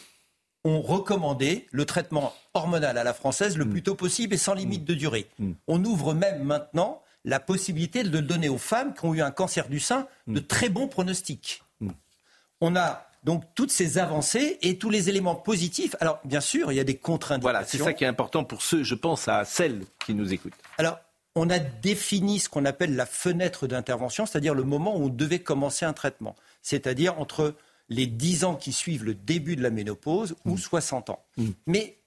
ont 0.64 0.80
recommandé 0.80 1.66
le 1.70 1.84
traitement 1.84 2.32
hormonal 2.54 2.96
à 2.96 3.04
la 3.04 3.14
française 3.14 3.56
le 3.56 3.64
mm. 3.64 3.70
plus 3.70 3.82
tôt 3.82 3.94
possible 3.94 4.34
et 4.34 4.38
sans 4.38 4.54
limite 4.54 4.84
de 4.84 4.94
durée. 4.94 5.26
Mm. 5.38 5.52
On 5.66 5.84
ouvre 5.84 6.14
même 6.14 6.42
maintenant 6.42 7.02
la 7.24 7.40
possibilité 7.40 8.02
de 8.02 8.10
le 8.10 8.22
donner 8.22 8.48
aux 8.48 8.58
femmes 8.58 8.94
qui 8.94 9.04
ont 9.04 9.14
eu 9.14 9.22
un 9.22 9.30
cancer 9.30 9.68
du 9.68 9.80
sein 9.80 10.06
de 10.26 10.40
mm. 10.40 10.46
très 10.46 10.68
bons 10.68 10.88
pronostics. 10.88 11.62
On 12.64 12.76
a 12.76 13.08
donc 13.22 13.44
toutes 13.54 13.70
ces 13.70 13.98
avancées 13.98 14.58
et 14.62 14.78
tous 14.78 14.90
les 14.90 15.08
éléments 15.08 15.34
positifs. 15.34 15.94
Alors 16.00 16.20
bien 16.24 16.40
sûr, 16.40 16.72
il 16.72 16.76
y 16.76 16.80
a 16.80 16.84
des 16.84 16.96
contraintes. 16.96 17.42
Voilà, 17.42 17.64
c'est 17.64 17.78
ça 17.78 17.92
qui 17.92 18.04
est 18.04 18.08
important 18.08 18.44
pour 18.44 18.62
ceux, 18.62 18.82
je 18.82 18.94
pense, 18.94 19.28
à 19.28 19.44
celles 19.44 19.84
qui 20.04 20.14
nous 20.14 20.32
écoutent. 20.32 20.52
Alors 20.78 20.98
on 21.34 21.48
a 21.48 21.58
défini 21.58 22.38
ce 22.38 22.48
qu'on 22.48 22.64
appelle 22.64 22.94
la 22.94 23.06
fenêtre 23.06 23.66
d'intervention, 23.66 24.26
c'est-à-dire 24.26 24.54
le 24.54 24.64
moment 24.64 24.96
où 24.96 25.04
on 25.04 25.08
devait 25.08 25.38
commencer 25.38 25.84
un 25.84 25.94
traitement, 25.94 26.36
c'est-à-dire 26.60 27.18
entre 27.18 27.54
les 27.88 28.06
10 28.06 28.44
ans 28.44 28.54
qui 28.54 28.72
suivent 28.72 29.04
le 29.04 29.14
début 29.14 29.56
de 29.56 29.62
la 29.62 29.70
ménopause 29.70 30.34
ou 30.44 30.58
60 30.58 31.08
mmh. 31.08 31.12
ans. 31.12 31.24
Mmh. 31.36 31.48
Mais 31.66 31.98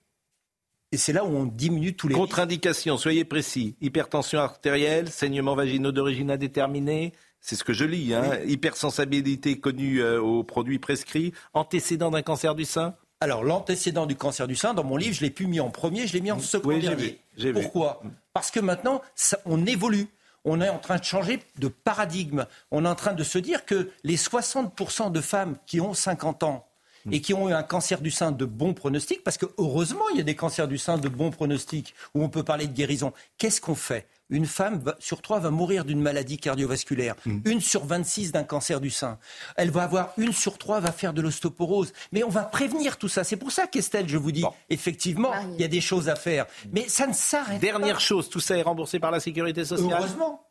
et 0.92 0.98
c'est 0.98 1.14
là 1.14 1.26
où 1.26 1.36
on 1.36 1.46
diminue 1.46 1.96
tous 1.96 2.08
les. 2.08 2.16
Contre-indications, 2.16 2.98
soyez 2.98 3.26
précis. 3.26 3.76
Hypertension 3.82 4.40
artérielle, 4.40 5.10
saignement 5.10 5.56
vaginaux 5.56 5.92
d'origine 5.92 6.32
indéterminée, 6.32 7.12
c'est 7.46 7.56
ce 7.56 7.64
que 7.64 7.74
je 7.74 7.86
lis, 7.86 8.12
hein. 8.16 8.40
hypersensibilité 8.48 9.60
connue 9.60 10.02
euh, 10.02 10.20
aux 10.20 10.44
produits 10.44 10.80
prescrits, 10.80 11.32
antécédent 11.54 12.10
d'un 12.10 12.24
cancer 12.24 12.56
du 12.56 12.66
sein? 12.66 12.96
Alors, 13.22 13.44
l'antécédent 13.44 14.08
du 14.08 14.16
cancer 14.16 14.48
du 14.48 14.56
sein, 14.56 14.74
dans 14.74 14.84
mon 14.84 14.98
livre, 14.98 15.14
je 15.14 15.22
ne 15.22 15.28
l'ai 15.28 15.32
plus 15.32 15.46
mis 15.46 15.60
en 15.60 15.70
premier, 15.70 16.08
je 16.08 16.14
l'ai 16.14 16.22
mis 16.22 16.32
en 16.32 16.40
second 16.40 16.76
dernier. 16.76 17.20
Pourquoi? 17.54 18.02
Parce 18.34 18.50
que 18.50 18.60
maintenant, 18.60 19.00
on 19.46 19.64
évolue. 19.68 20.08
On 20.44 20.60
est 20.60 20.70
en 20.70 20.80
train 20.80 20.98
de 20.98 21.04
changer 21.04 21.40
de 21.60 21.68
paradigme. 21.68 22.48
On 22.72 22.84
est 22.84 22.90
en 22.90 22.96
train 22.96 23.14
de 23.14 23.24
se 23.24 23.38
dire 23.38 23.64
que 23.66 23.92
les 24.04 24.18
60% 24.18 25.12
de 25.12 25.22
femmes 25.22 25.56
qui 25.68 25.80
ont 25.80 25.94
50 25.94 26.42
ans 26.42 26.68
et 27.12 27.22
qui 27.22 27.36
ont 27.36 27.50
eu 27.50 27.54
un 27.54 27.64
cancer 27.64 28.02
du 28.02 28.10
sein 28.10 28.32
de 28.32 28.46
bon 28.46 28.74
pronostic, 28.74 29.24
parce 29.24 29.38
que 29.38 29.46
heureusement, 29.60 30.10
il 30.12 30.18
y 30.18 30.20
a 30.20 30.24
des 30.24 30.36
cancers 30.36 30.68
du 30.68 30.80
sein 30.80 30.98
de 30.98 31.10
bon 31.10 31.30
pronostic 31.30 31.94
où 32.16 32.24
on 32.24 32.30
peut 32.30 32.44
parler 32.44 32.66
de 32.66 32.74
guérison. 32.74 33.14
Qu'est-ce 33.38 33.62
qu'on 33.62 33.76
fait? 33.76 34.08
Une 34.30 34.46
femme 34.46 34.84
sur 35.00 35.22
trois 35.22 35.40
va 35.40 35.52
mourir 35.52 35.86
d'une 35.86 36.02
maladie 36.02 36.38
cardiovasculaire, 36.38 37.16
mm. 37.26 37.40
une 37.46 37.62
sur 37.62 37.86
26 37.86 38.32
d'un 38.32 38.44
cancer 38.44 38.82
du 38.82 38.90
sein. 38.90 39.18
Elle 39.56 39.72
va 39.72 39.84
avoir 39.84 40.14
une 40.18 40.34
sur 40.34 40.58
trois 40.58 40.80
va 40.80 40.92
faire 40.92 41.14
de 41.14 41.22
l'ostéoporose. 41.22 41.94
Mais 42.12 42.24
on 42.24 42.30
va 42.30 42.44
prévenir 42.44 42.98
tout 42.98 43.08
ça. 43.08 43.24
C'est 43.24 43.38
pour 43.38 43.52
ça 43.52 43.68
qu'Estelle, 43.68 44.10
je 44.10 44.18
vous 44.18 44.32
dis, 44.32 44.46
effectivement, 44.70 45.32
il 45.54 45.62
y 45.62 45.64
a 45.64 45.68
des 45.68 45.82
choses 45.82 46.10
à 46.10 46.16
faire. 46.16 46.46
Mais 46.72 46.88
ça 46.88 47.08
ne 47.08 47.14
s'arrête 47.14 47.60
pas. 47.60 47.66
Dernière 47.66 48.00
chose, 48.00 48.30
tout 48.30 48.40
ça 48.40 48.58
est 48.58 48.62
remboursé 48.62 49.00
par 49.00 49.12
la 49.12 49.20
sécurité 49.20 49.66
sociale. 49.66 49.98
Heureusement. 50.00 50.48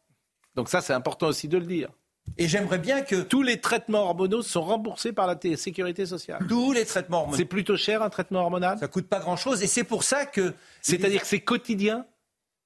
Donc 0.55 0.69
ça, 0.69 0.81
c'est 0.81 0.93
important 0.93 1.27
aussi 1.27 1.49
de 1.49 1.59
le 1.59 1.67
dire. 1.67 1.91
Et 2.39 2.49
j'aimerais 2.49 2.79
bien 2.79 3.03
que 3.03 3.17
tous 3.17 3.43
les 3.43 3.61
traitements 3.61 4.05
hormonaux 4.05 4.43
sont 4.43 4.63
remboursés 4.63 5.13
par 5.13 5.27
la 5.27 5.37
sécurité 5.57 6.07
sociale. 6.07 6.45
Tous 6.49 6.73
les 6.73 6.85
traitements 6.85 7.19
hormonaux. 7.19 7.37
C'est 7.37 7.45
plutôt 7.45 7.77
cher 7.77 8.03
un 8.03 8.09
traitement 8.09 8.41
hormonal? 8.41 8.79
Ça 8.79 8.89
coûte 8.89 9.09
pas 9.09 9.21
grand 9.21 9.37
chose 9.37 9.63
et 9.63 9.67
c'est 9.67 9.85
pour 9.85 10.05
ça 10.05 10.25
que. 10.25 10.55
C'est-à-dire 10.81 11.21
que 11.21 11.27
c'est 11.27 11.41
quotidien. 11.41 12.07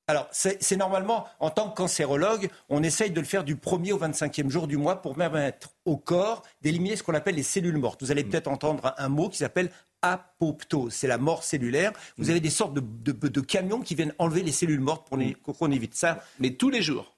Alors, 0.08 0.26
c'est 0.32 0.76
normalement, 0.76 1.26
en 1.38 1.50
tant 1.50 1.68
que 1.68 1.76
cancérologue, 1.76 2.48
on 2.70 2.82
essaye 2.82 3.10
de 3.10 3.20
le 3.20 3.26
faire 3.26 3.44
du 3.44 3.56
1er 3.56 3.92
au 3.92 3.98
25e 3.98 4.48
jour 4.48 4.66
du 4.66 4.78
mois 4.78 5.02
pour 5.02 5.14
permettre 5.14 5.74
au 5.84 5.98
corps 5.98 6.42
d'éliminer 6.62 6.96
ce 6.96 7.02
qu'on 7.02 7.12
appelle 7.12 7.34
les 7.34 7.42
cellules 7.42 7.76
mortes. 7.76 8.02
Vous 8.02 8.10
allez 8.10 8.24
mm. 8.24 8.30
peut-être 8.30 8.48
entendre 8.48 8.94
un, 8.96 9.08
mot 9.10 9.28
qui 9.28 9.36
s'appelle 9.36 9.70
apoptose, 10.00 10.94
c'est 10.94 11.08
la 11.08 11.18
mort 11.18 11.44
cellulaire. 11.44 11.92
Vous 12.16 12.28
mm. 12.28 12.30
avez 12.30 12.40
des 12.40 12.48
sortes 12.48 12.72
de, 12.72 13.40
camions 13.42 13.82
qui 13.82 13.94
viennent 13.94 14.14
enlever 14.18 14.42
les 14.42 14.52
cellules 14.52 14.80
mortes 14.80 15.06
pour 15.06 15.18
mm. 15.18 15.34
qu'on 15.58 15.70
évite 15.70 15.94
ça. 15.94 16.24
Mais 16.40 16.52
tous 16.52 16.70
les 16.70 16.80
jours 16.80 17.14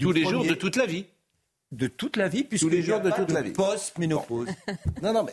Tous 0.00 0.10
les 0.10 0.24
jours 0.24 0.44
de 0.44 0.54
toute 0.54 0.76
la 0.76 0.86
vie 0.86 1.06
de 1.72 1.88
toute 1.88 2.16
la 2.16 2.28
vie, 2.28 2.44
puisque 2.44 2.64
tous 2.64 2.70
les 2.70 2.80
jours 2.80 3.00
de 3.00 3.10
toute 3.10 3.32
la 3.32 3.42
vie. 3.42 3.50
Post-ménopause. 3.50 4.48
non, 5.02 5.12
non, 5.12 5.24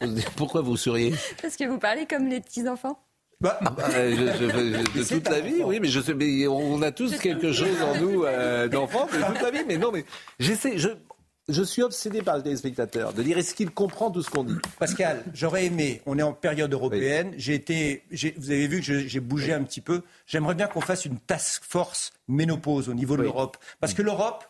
mais 0.00 0.08
pourquoi 0.34 0.62
vous 0.62 0.78
souriez 0.78 1.12
Parce 1.42 1.56
que 1.56 1.64
vous 1.64 1.78
parlez 1.78 2.06
comme 2.06 2.26
les 2.26 2.40
petits 2.40 2.66
enfants. 2.66 2.98
Bah, 3.40 3.56
ah 3.60 3.70
bah, 3.70 3.88
de 3.88 5.08
toute 5.08 5.28
la 5.28 5.40
vie, 5.40 5.62
oui, 5.62 5.78
mais 5.80 5.86
je 5.88 6.00
sais, 6.00 6.12
mais 6.12 6.48
on 6.48 6.82
a 6.82 6.90
tous 6.90 7.16
quelque 7.18 7.52
chose 7.52 7.80
en 7.82 8.00
nous 8.00 8.24
euh, 8.24 8.66
d'enfant 8.66 9.06
de 9.06 9.12
toute 9.12 9.42
la 9.42 9.50
vie. 9.52 9.64
Mais 9.66 9.78
non, 9.78 9.92
mais 9.92 10.04
j'essaie. 10.40 10.76
Je, 10.76 10.88
je 11.48 11.62
suis 11.62 11.82
obsédé 11.82 12.20
par 12.20 12.36
le 12.36 12.42
téléspectateur, 12.42 13.12
de 13.12 13.22
dire 13.22 13.38
est-ce 13.38 13.54
qu'il 13.54 13.70
comprend 13.70 14.10
tout 14.10 14.22
ce 14.22 14.30
qu'on 14.30 14.44
dit? 14.44 14.56
Pascal, 14.78 15.22
j'aurais 15.32 15.66
aimé, 15.66 16.02
on 16.04 16.18
est 16.18 16.22
en 16.22 16.32
période 16.32 16.72
européenne, 16.72 17.32
j'ai 17.36 17.54
été, 17.54 18.02
vous 18.36 18.50
avez 18.50 18.66
vu 18.66 18.80
que 18.80 19.06
j'ai 19.06 19.20
bougé 19.20 19.52
un 19.52 19.62
petit 19.62 19.80
peu, 19.80 20.02
j'aimerais 20.26 20.54
bien 20.54 20.66
qu'on 20.66 20.80
fasse 20.80 21.04
une 21.06 21.18
task 21.18 21.62
force 21.64 22.12
ménopause 22.26 22.88
au 22.88 22.94
niveau 22.94 23.16
de 23.16 23.22
l'Europe. 23.22 23.56
Parce 23.80 23.94
que 23.94 24.02
l'Europe, 24.02 24.44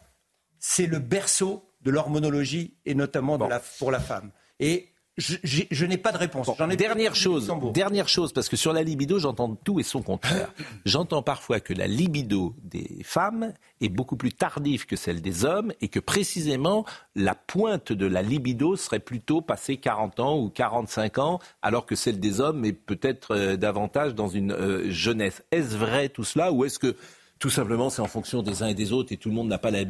c'est 0.58 0.86
le 0.86 0.98
berceau 0.98 1.62
de 1.82 1.90
l'hormonologie 1.90 2.74
et 2.84 2.94
notamment 2.94 3.38
pour 3.78 3.92
la 3.92 4.00
femme. 4.00 4.30
Et 4.58 4.88
je, 5.18 5.84
n'ai 5.84 5.98
pas 5.98 6.12
de 6.12 6.18
réponse. 6.18 6.48
dernière 6.76 7.14
chose, 7.14 7.52
dernière 7.74 8.08
chose, 8.08 8.32
parce 8.32 8.48
que 8.48 8.56
sur 8.56 8.72
la 8.72 8.82
libido, 8.82 9.18
j'entends 9.18 9.54
tout 9.56 9.80
et 9.80 9.82
son 9.82 10.00
contraire. 10.00 10.52
j'entends 10.86 11.22
parfois 11.22 11.58
que 11.58 11.74
la 11.74 11.88
libido 11.88 12.54
des 12.62 13.02
femmes 13.02 13.52
est 13.80 13.88
beaucoup 13.88 14.16
plus 14.16 14.32
tardive 14.32 14.86
que 14.86 14.94
celle 14.96 15.20
des 15.20 15.44
hommes 15.44 15.72
et 15.80 15.88
que 15.88 15.98
précisément 15.98 16.84
la 17.16 17.34
pointe 17.34 17.92
de 17.92 18.06
la 18.06 18.22
libido 18.22 18.76
serait 18.76 19.00
plutôt 19.00 19.40
passée 19.40 19.76
40 19.76 20.20
ans 20.20 20.38
ou 20.38 20.50
45 20.50 21.18
ans, 21.18 21.40
alors 21.62 21.84
que 21.84 21.96
celle 21.96 22.20
des 22.20 22.40
hommes 22.40 22.64
est 22.64 22.72
peut-être 22.72 23.34
euh, 23.34 23.56
davantage 23.56 24.14
dans 24.14 24.28
une 24.28 24.52
euh, 24.52 24.90
jeunesse. 24.90 25.42
Est-ce 25.50 25.76
vrai 25.76 26.08
tout 26.08 26.24
cela 26.24 26.52
ou 26.52 26.64
est-ce 26.64 26.78
que 26.78 26.96
tout 27.38 27.50
simplement, 27.50 27.90
c'est 27.90 28.02
en 28.02 28.08
fonction 28.08 28.42
des 28.42 28.62
uns 28.62 28.68
et 28.68 28.74
des 28.74 28.92
autres 28.92 29.12
et 29.12 29.16
tout 29.16 29.28
le 29.28 29.34
monde 29.34 29.48
n'a 29.48 29.58
pas 29.58 29.70
la, 29.70 29.80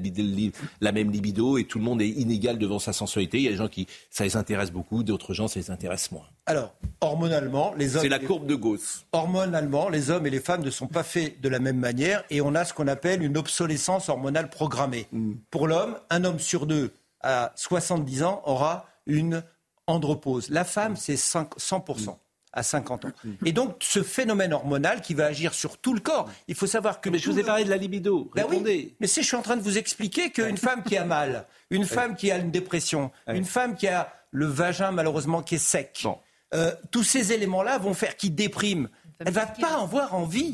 la, 0.80 0.92
même 0.92 1.10
libido 1.10 1.58
et 1.58 1.64
tout 1.64 1.78
le 1.78 1.84
monde 1.84 2.02
est 2.02 2.08
inégal 2.08 2.58
devant 2.58 2.78
sa 2.78 2.92
sensualité. 2.92 3.38
Il 3.38 3.44
y 3.44 3.48
a 3.48 3.50
des 3.50 3.56
gens 3.56 3.68
qui, 3.68 3.86
ça 4.10 4.24
les 4.24 4.36
intéresse 4.36 4.70
beaucoup, 4.70 5.02
d'autres 5.02 5.34
gens, 5.34 5.48
ça 5.48 5.58
les 5.58 5.70
intéresse 5.70 6.12
moins. 6.12 6.26
Alors, 6.46 6.74
hormonalement, 7.00 7.74
les 7.74 7.96
hommes. 7.96 8.02
C'est 8.02 8.08
la 8.08 8.18
courbe 8.18 8.46
de 8.46 8.54
Gauss. 8.54 9.06
Hormonalement, 9.12 9.88
les 9.88 10.10
hommes 10.10 10.26
et 10.26 10.30
les 10.30 10.40
femmes 10.40 10.62
ne 10.62 10.70
sont 10.70 10.88
pas 10.88 11.02
faits 11.02 11.40
de 11.40 11.48
la 11.48 11.58
même 11.58 11.78
manière 11.78 12.24
et 12.30 12.40
on 12.40 12.54
a 12.54 12.64
ce 12.64 12.74
qu'on 12.74 12.88
appelle 12.88 13.22
une 13.22 13.36
obsolescence 13.36 14.08
hormonale 14.08 14.50
programmée. 14.50 15.06
Mm. 15.12 15.34
Pour 15.50 15.68
l'homme, 15.68 15.96
un 16.10 16.24
homme 16.24 16.38
sur 16.38 16.66
deux 16.66 16.92
à 17.20 17.52
70 17.56 18.22
ans 18.22 18.42
aura 18.44 18.86
une 19.06 19.42
andropause. 19.86 20.50
La 20.50 20.64
femme, 20.64 20.96
c'est 20.96 21.14
100% 21.14 22.16
à 22.52 22.62
50 22.62 23.04
ans. 23.06 23.12
Et 23.44 23.52
donc, 23.52 23.76
ce 23.80 24.02
phénomène 24.02 24.52
hormonal 24.52 25.00
qui 25.00 25.14
va 25.14 25.26
agir 25.26 25.54
sur 25.54 25.78
tout 25.78 25.94
le 25.94 26.00
corps, 26.00 26.30
il 26.46 26.54
faut 26.54 26.66
savoir 26.66 27.00
que... 27.00 27.10
Mais 27.10 27.18
je 27.18 27.30
vous 27.30 27.38
ai 27.38 27.44
parlé 27.44 27.64
de 27.64 27.70
la 27.70 27.76
libido, 27.76 28.30
ben 28.34 28.46
Oui, 28.48 28.94
mais 29.00 29.06
si 29.06 29.22
je 29.22 29.26
suis 29.26 29.36
en 29.36 29.42
train 29.42 29.56
de 29.56 29.62
vous 29.62 29.78
expliquer 29.78 30.30
qu'une 30.30 30.56
femme 30.56 30.82
qui 30.82 30.96
a 30.96 31.04
mal, 31.04 31.46
une 31.70 31.84
femme 31.84 32.16
qui 32.16 32.30
a 32.30 32.38
une 32.38 32.50
dépression, 32.50 33.10
une 33.26 33.44
femme 33.44 33.76
qui 33.76 33.88
a 33.88 34.12
le 34.30 34.46
vagin 34.46 34.92
malheureusement 34.92 35.42
qui 35.42 35.56
est 35.56 35.58
sec, 35.58 36.06
euh, 36.54 36.72
tous 36.90 37.02
ces 37.02 37.32
éléments-là 37.32 37.78
vont 37.78 37.94
faire 37.94 38.16
qu'il 38.16 38.34
déprime. 38.34 38.88
Elle 39.18 39.32
va 39.32 39.46
pas 39.46 39.78
en 39.78 39.84
avoir 39.84 40.14
envie. 40.14 40.52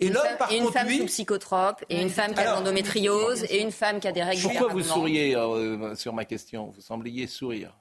Et 0.00 0.08
l'homme, 0.08 0.24
par 0.38 0.50
et 0.50 0.56
une 0.56 0.70
femme 0.72 0.88
sous 0.88 1.06
psychotrope, 1.06 1.84
et 1.88 2.00
une 2.00 2.08
femme 2.08 2.34
qui 2.34 2.40
a 2.40 2.54
l'endométriose, 2.54 3.44
et 3.44 3.60
une 3.60 3.70
femme 3.70 4.00
qui 4.00 4.08
a 4.08 4.12
des 4.12 4.22
règles. 4.22 4.42
Pourquoi 4.42 4.68
vous 4.68 4.82
souriez 4.82 5.36
euh, 5.36 5.94
sur 5.94 6.14
ma 6.14 6.24
question? 6.24 6.72
Vous 6.74 6.80
sembliez 6.80 7.26
sourire. 7.26 7.79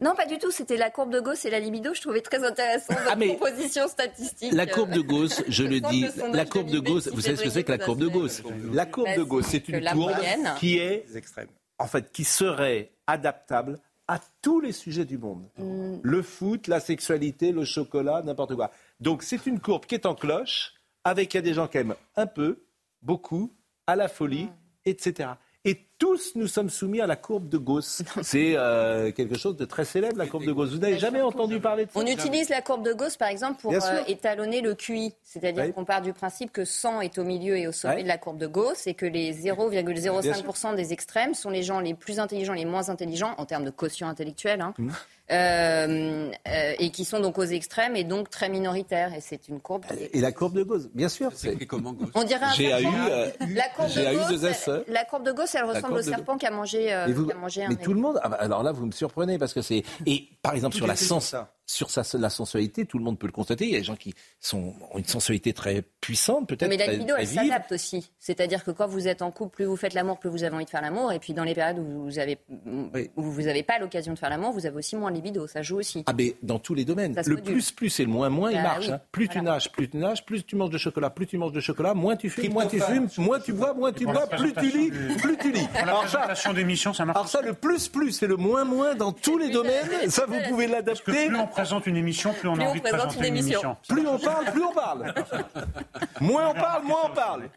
Non, 0.00 0.14
pas 0.14 0.26
du 0.26 0.38
tout. 0.38 0.50
C'était 0.50 0.76
la 0.76 0.90
courbe 0.90 1.10
de 1.10 1.20
Gauss 1.20 1.44
et 1.44 1.50
la 1.50 1.58
libido. 1.58 1.94
Je 1.94 2.00
trouvais 2.00 2.20
très 2.20 2.44
intéressant 2.44 2.94
votre 2.94 3.10
ah, 3.10 3.16
proposition 3.16 3.88
statistique. 3.88 4.52
La 4.52 4.66
courbe 4.66 4.90
de 4.90 5.00
Gauss, 5.00 5.42
je 5.48 5.64
le 5.64 5.80
dis, 5.80 6.06
la 6.32 6.44
courbe 6.44 6.70
de 6.70 6.78
Gauss, 6.78 7.08
vous 7.08 7.20
savez 7.20 7.36
ce 7.36 7.42
que 7.44 7.50
c'est 7.50 7.64
que 7.64 7.72
la 7.72 7.78
courbe 7.78 8.00
de 8.00 8.08
Gauss 8.08 8.42
La 8.72 8.86
courbe 8.86 9.14
de 9.16 9.22
Gauss, 9.22 9.46
c'est 9.48 9.68
une 9.68 9.84
courbe 9.84 10.12
qui 10.58 10.78
est, 10.78 11.06
en 11.78 11.86
fait, 11.86 12.12
qui 12.12 12.24
serait 12.24 12.92
adaptable 13.06 13.78
à 14.08 14.20
tous 14.42 14.60
les 14.60 14.72
sujets 14.72 15.04
du 15.04 15.18
monde. 15.18 15.48
Mm. 15.58 15.96
Le 16.02 16.22
foot, 16.22 16.68
la 16.68 16.78
sexualité, 16.78 17.50
le 17.50 17.64
chocolat, 17.64 18.22
n'importe 18.22 18.54
quoi. 18.54 18.70
Donc 19.00 19.24
c'est 19.24 19.46
une 19.46 19.58
courbe 19.58 19.84
qui 19.84 19.96
est 19.96 20.06
en 20.06 20.14
cloche, 20.14 20.74
avec 21.02 21.34
il 21.34 21.38
y 21.38 21.40
a 21.40 21.42
des 21.42 21.54
gens 21.54 21.66
qui 21.66 21.78
aiment 21.78 21.96
un 22.14 22.26
peu, 22.26 22.60
beaucoup, 23.02 23.52
à 23.86 23.96
la 23.96 24.08
folie, 24.08 24.44
mm. 24.44 24.50
etc 24.84 25.28
et 25.66 25.84
tous 25.98 26.36
nous 26.36 26.46
sommes 26.46 26.70
soumis 26.70 27.00
à 27.00 27.08
la 27.08 27.16
courbe 27.16 27.48
de 27.48 27.58
Gauss. 27.58 28.02
C'est 28.22 28.54
euh, 28.56 29.10
quelque 29.10 29.36
chose 29.36 29.56
de 29.56 29.64
très 29.64 29.84
célèbre, 29.84 30.16
la 30.16 30.28
courbe 30.28 30.46
de 30.46 30.52
Gauss. 30.52 30.70
Vous 30.70 30.78
n'avez 30.78 30.98
jamais 30.98 31.20
entendu 31.20 31.58
parler 31.58 31.86
de 31.86 31.90
ça? 31.90 31.98
On 31.98 32.06
utilise 32.06 32.48
la 32.50 32.62
courbe 32.62 32.84
de 32.84 32.92
Gauss, 32.92 33.16
par 33.16 33.28
exemple, 33.28 33.60
pour 33.60 33.72
euh, 33.72 34.00
étalonner 34.06 34.60
le 34.60 34.76
QI. 34.76 35.12
C'est-à-dire 35.24 35.74
qu'on 35.74 35.84
part 35.84 36.02
du 36.02 36.12
principe 36.12 36.52
que 36.52 36.64
100 36.64 37.00
est 37.00 37.18
au 37.18 37.24
milieu 37.24 37.56
et 37.56 37.66
au 37.66 37.72
sommet 37.72 38.04
de 38.04 38.08
la 38.08 38.16
courbe 38.16 38.38
de 38.38 38.46
Gauss 38.46 38.86
et 38.86 38.94
que 38.94 39.06
les 39.06 39.34
0,05% 39.34 40.76
des 40.76 40.92
extrêmes 40.92 41.34
sont 41.34 41.50
les 41.50 41.64
gens 41.64 41.80
les 41.80 41.94
plus 41.94 42.20
intelligents, 42.20 42.52
les 42.52 42.64
moins 42.64 42.88
intelligents, 42.88 43.34
en 43.38 43.44
termes 43.44 43.64
de 43.64 43.70
quotient 43.70 44.08
intellectuel. 44.08 44.60
Hein. 44.60 44.72
Mmh. 44.78 44.90
Euh, 45.28 46.30
euh, 46.46 46.72
et 46.78 46.90
qui 46.90 47.04
sont 47.04 47.18
donc 47.18 47.36
aux 47.38 47.42
extrêmes 47.44 47.96
et 47.96 48.04
donc 48.04 48.30
très 48.30 48.48
minoritaires. 48.48 49.12
Et 49.12 49.20
c'est 49.20 49.48
une 49.48 49.60
courbe. 49.60 49.84
Et 50.12 50.20
la 50.20 50.30
courbe 50.30 50.54
de 50.54 50.62
Gauss, 50.62 50.88
bien 50.94 51.08
sûr. 51.08 51.32
C'est 51.34 51.56
comment 51.66 51.96
On 52.14 52.22
dirait 52.22 52.44
un 52.44 52.52
J'ai 52.52 52.70
eu, 52.70 52.86
euh, 52.86 53.30
la 53.48 53.68
courbe 53.70 53.88
de 53.88 54.38
Gauss. 54.38 54.68
Elle, 54.68 54.94
la 54.94 55.04
courbe 55.04 55.24
de 55.24 55.32
Gauss, 55.32 55.54
elle 55.56 55.64
ressemble 55.64 55.94
au 55.94 56.02
serpent 56.02 56.36
qui 56.38 56.46
a 56.46 56.50
mangé, 56.52 56.92
a 56.92 57.08
mangé 57.40 57.64
un. 57.64 57.68
Mais 57.70 57.76
tout 57.76 57.92
le 57.92 58.00
monde. 58.00 58.20
Ah 58.22 58.28
bah, 58.28 58.36
alors 58.40 58.62
là, 58.62 58.70
vous 58.70 58.86
me 58.86 58.92
surprenez 58.92 59.36
parce 59.38 59.52
que 59.52 59.62
c'est. 59.62 59.82
Et 60.06 60.28
par 60.42 60.54
exemple 60.54 60.76
sur 60.76 60.86
la 60.86 60.96
sens 60.96 61.34
sur 61.66 61.90
sa, 61.90 62.02
la 62.18 62.30
sensualité, 62.30 62.86
tout 62.86 62.98
le 62.98 63.04
monde 63.04 63.18
peut 63.18 63.26
le 63.26 63.32
constater. 63.32 63.66
Il 63.66 63.72
y 63.72 63.76
a 63.76 63.78
des 63.78 63.84
gens 63.84 63.96
qui 63.96 64.14
sont, 64.40 64.74
ont 64.92 64.98
une 64.98 65.04
sensualité 65.04 65.52
très 65.52 65.82
puissante, 66.00 66.48
peut-être. 66.48 66.68
Mais 66.68 66.76
la 66.76 66.92
libido, 66.92 67.14
elle 67.18 67.26
s'adapte 67.26 67.72
aussi. 67.72 68.12
C'est-à-dire 68.20 68.64
que 68.64 68.70
quand 68.70 68.86
vous 68.86 69.08
êtes 69.08 69.20
en 69.22 69.32
couple, 69.32 69.56
plus 69.56 69.64
vous 69.64 69.76
faites 69.76 69.94
l'amour, 69.94 70.18
plus 70.18 70.30
vous 70.30 70.44
avez 70.44 70.54
envie 70.54 70.64
de 70.64 70.70
faire 70.70 70.82
l'amour. 70.82 71.12
Et 71.12 71.18
puis 71.18 71.34
dans 71.34 71.44
les 71.44 71.54
périodes 71.54 71.78
où 71.78 72.04
vous 72.04 72.18
avez, 72.18 72.38
où 73.16 73.22
vous 73.22 73.42
n'avez 73.42 73.64
pas 73.64 73.78
l'occasion 73.78 74.12
de 74.12 74.18
faire 74.18 74.30
l'amour, 74.30 74.52
vous 74.52 74.64
avez 74.64 74.76
aussi 74.76 74.96
moins 74.96 75.10
de 75.10 75.16
libido. 75.16 75.46
Ça 75.48 75.62
joue 75.62 75.78
aussi. 75.78 76.04
Ah, 76.06 76.12
mais 76.16 76.36
dans 76.42 76.58
tous 76.58 76.74
les 76.74 76.84
domaines. 76.84 77.20
Le 77.26 77.36
plus, 77.36 77.72
plus 77.72 77.98
et 77.98 78.04
le 78.04 78.10
moins, 78.10 78.28
moins, 78.28 78.50
il 78.50 78.56
bah 78.56 78.62
marche. 78.62 78.88
Hein. 78.88 79.00
Plus 79.10 79.28
tu 79.28 79.40
nages, 79.40 79.72
plus 79.72 79.90
tu 79.90 79.96
nages, 79.96 80.24
plus 80.24 80.46
tu 80.46 80.54
manges 80.54 80.70
de 80.70 80.78
chocolat, 80.78 81.10
plus 81.10 81.26
tu 81.26 81.36
manges 81.36 81.52
de 81.52 81.60
chocolat, 81.60 81.94
moins 81.94 82.14
tu 82.14 82.30
fumes, 82.30 82.52
moins 82.52 82.66
tu 82.66 82.80
fumes, 82.80 83.08
moins 83.18 83.40
tu 83.40 83.52
bois, 83.52 83.74
moins 83.74 83.92
tu 83.92 84.06
bois, 84.06 84.28
plus 84.28 84.52
tu 84.54 84.70
lis, 84.70 84.90
plus 85.18 85.36
tu 85.36 85.52
lis. 85.52 85.66
Alors 85.74 86.06
ça, 86.08 86.52
d'émission, 86.52 86.94
ça 86.94 87.04
marche. 87.04 87.16
Alors 87.16 87.28
ça, 87.28 87.42
le 87.42 87.54
plus, 87.54 87.88
plus 87.88 88.22
et 88.22 88.26
le 88.26 88.36
moins, 88.36 88.64
moins 88.64 88.94
dans 88.94 89.12
tous 89.12 89.38
les 89.38 89.50
domaines, 89.50 90.08
ça 90.08 90.26
vous 90.26 90.38
pouvez 90.48 90.68
l'adapter. 90.68 91.28
Plus 91.56 91.62
on 91.62 91.80
présente 91.80 91.86
une 91.86 91.96
émission, 91.96 92.34
plus 92.34 92.48
on 92.48 92.58
a 92.58 92.64
envie 92.64 92.80
de 92.80 92.88
présenter 92.88 93.18
une 93.18 93.24
émission. 93.24 93.76
Plus 93.88 94.06
on 94.06 94.18
parle, 94.18 94.44
plus 94.52 94.62
on 94.62 94.72
parle. 94.72 95.14
moins 96.20 96.50
on 96.50 96.54
parle, 96.54 96.84
moins 96.84 97.00
on 97.06 97.14
parle. 97.14 97.48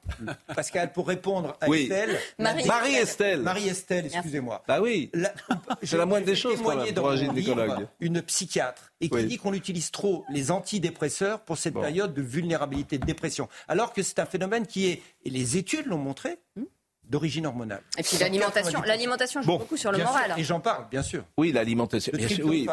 Pascal, 0.55 0.91
pour 0.91 1.07
répondre 1.07 1.57
à 1.59 1.67
Estelle. 1.67 2.17
Marie-Estelle. 2.38 3.41
Marie-Estelle, 3.41 4.05
excusez-moi. 4.05 4.63
Bah 4.67 4.80
oui. 4.81 5.11
C'est 5.84 5.97
la 5.97 6.05
moindre 6.05 6.26
des 6.26 6.35
choses 6.35 6.61
quand 6.61 6.76
même 6.76 6.93
pour 6.93 7.09
un 7.09 7.15
gynécologue. 7.17 7.88
Une 7.99 8.21
psychiatre 8.21 8.91
et 9.01 9.09
qui 9.09 9.23
dit 9.26 9.38
qu'on 9.38 9.53
utilise 9.53 9.91
trop 9.91 10.26
les 10.30 10.51
antidépresseurs 10.51 11.41
pour 11.41 11.57
cette 11.57 11.73
période 11.73 12.13
de 12.13 12.21
vulnérabilité, 12.21 12.97
de 12.97 13.05
dépression. 13.05 13.49
Alors 13.67 13.93
que 13.93 14.03
c'est 14.03 14.19
un 14.19 14.26
phénomène 14.26 14.65
qui 14.65 14.88
est, 14.88 15.01
et 15.26 15.30
les 15.30 15.57
études 15.57 15.85
l'ont 15.85 15.97
montré, 15.97 16.39
hmm, 16.55 16.63
d'origine 17.05 17.45
hormonale. 17.45 17.81
Et 17.97 18.03
puis 18.03 18.17
l'alimentation, 18.17 18.81
l'alimentation 18.81 19.41
joue 19.41 19.57
beaucoup 19.57 19.77
sur 19.77 19.91
le 19.91 19.99
moral. 19.99 20.35
et 20.38 20.43
j'en 20.43 20.59
parle, 20.59 20.88
bien 20.89 21.01
sûr. 21.01 21.23
Oui, 21.38 21.51
l'alimentation. 21.51 22.11
Le, 22.13 22.45
oui. 22.45 22.67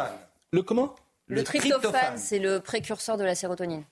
le 0.53 0.62
comment? 0.62 0.94
Le, 1.27 1.44
tryptophane, 1.44 2.19
c'est 2.19 2.39
le 2.39 2.61
précurseur 2.61 3.16
de 3.16 3.24
la 3.24 3.35
sérotonine 3.35 3.85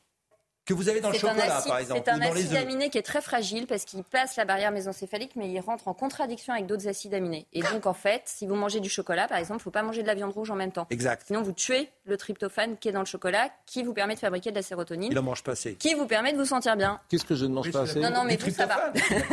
que 0.65 0.73
vous 0.73 0.89
avez 0.89 1.01
dans 1.01 1.11
le 1.11 1.19
chocolat, 1.19 1.63
par 1.67 1.79
exemple. 1.79 2.03
C'est 2.05 2.11
un 2.11 2.21
acide 2.21 2.57
aminé 2.57 2.89
qui 2.89 2.99
est 2.99 3.03
très 3.03 3.21
fragile 3.21 3.67
parce 3.67 3.85
qu'il 3.85 4.03
passe 4.03 4.37
la 4.37 4.45
barrière 4.45 4.71
mésencéphalique, 4.73 5.33
mais 5.37 5.51
il 5.51 5.61
rentre 5.61 5.89
en 5.89 5.95
contradiction 5.95 6.53
avec 6.53 6.67
d'autres 6.67 6.89
acides 6.89 7.15
aminés. 7.15 7.47
Et 7.53 7.63
donc, 7.63 7.87
en 7.87 7.95
fait, 7.95 8.23
si 8.25 8.47
vous 8.47 8.55
mangez 8.55 8.81
du 8.81 8.89
chocolat, 8.89 9.29
par 9.29 9.39
exemple, 9.39 9.59
il 9.59 9.61
ne 9.61 9.65
faut 9.65 9.71
pas 9.71 9.83
manger 9.83 10.03
de 10.03 10.07
la 10.07 10.15
viande 10.15 10.33
rouge 10.33 10.51
en 10.51 10.55
même 10.55 10.73
temps. 10.73 10.87
Exact. 10.91 11.25
Sinon, 11.27 11.43
vous 11.43 11.53
tuez 11.53 11.91
le 12.07 12.17
tryptophane 12.17 12.77
qui 12.79 12.89
est 12.89 12.93
dans 12.93 13.01
le 13.01 13.07
chocolat, 13.07 13.51
qui 13.67 13.83
vous 13.83 13.93
permet 13.93 14.15
de 14.15 14.21
fabriquer 14.21 14.51
de 14.51 14.57
la 14.57 14.63
sérotonine. 14.63 15.13
Il 15.13 15.19
en 15.19 15.23
mange 15.23 15.43
pas 15.43 15.53
assez. 15.53 15.75
Qui 15.75 15.95
vous 15.95 16.07
permet 16.07 16.33
de 16.33 16.39
vous 16.39 16.47
sentir 16.47 16.77
bien. 16.77 17.01
Qu'est-ce 17.09 17.25
que 17.25 17.35
je 17.35 17.45
ne 17.45 17.53
mange 17.53 17.71
pas 17.71 17.83
assez 17.83 18.01
Non, 18.01 18.11
non, 18.11 18.25
mais 18.25 18.37
vous, 18.37 18.51
ça 18.51 18.67
va. 18.67 18.93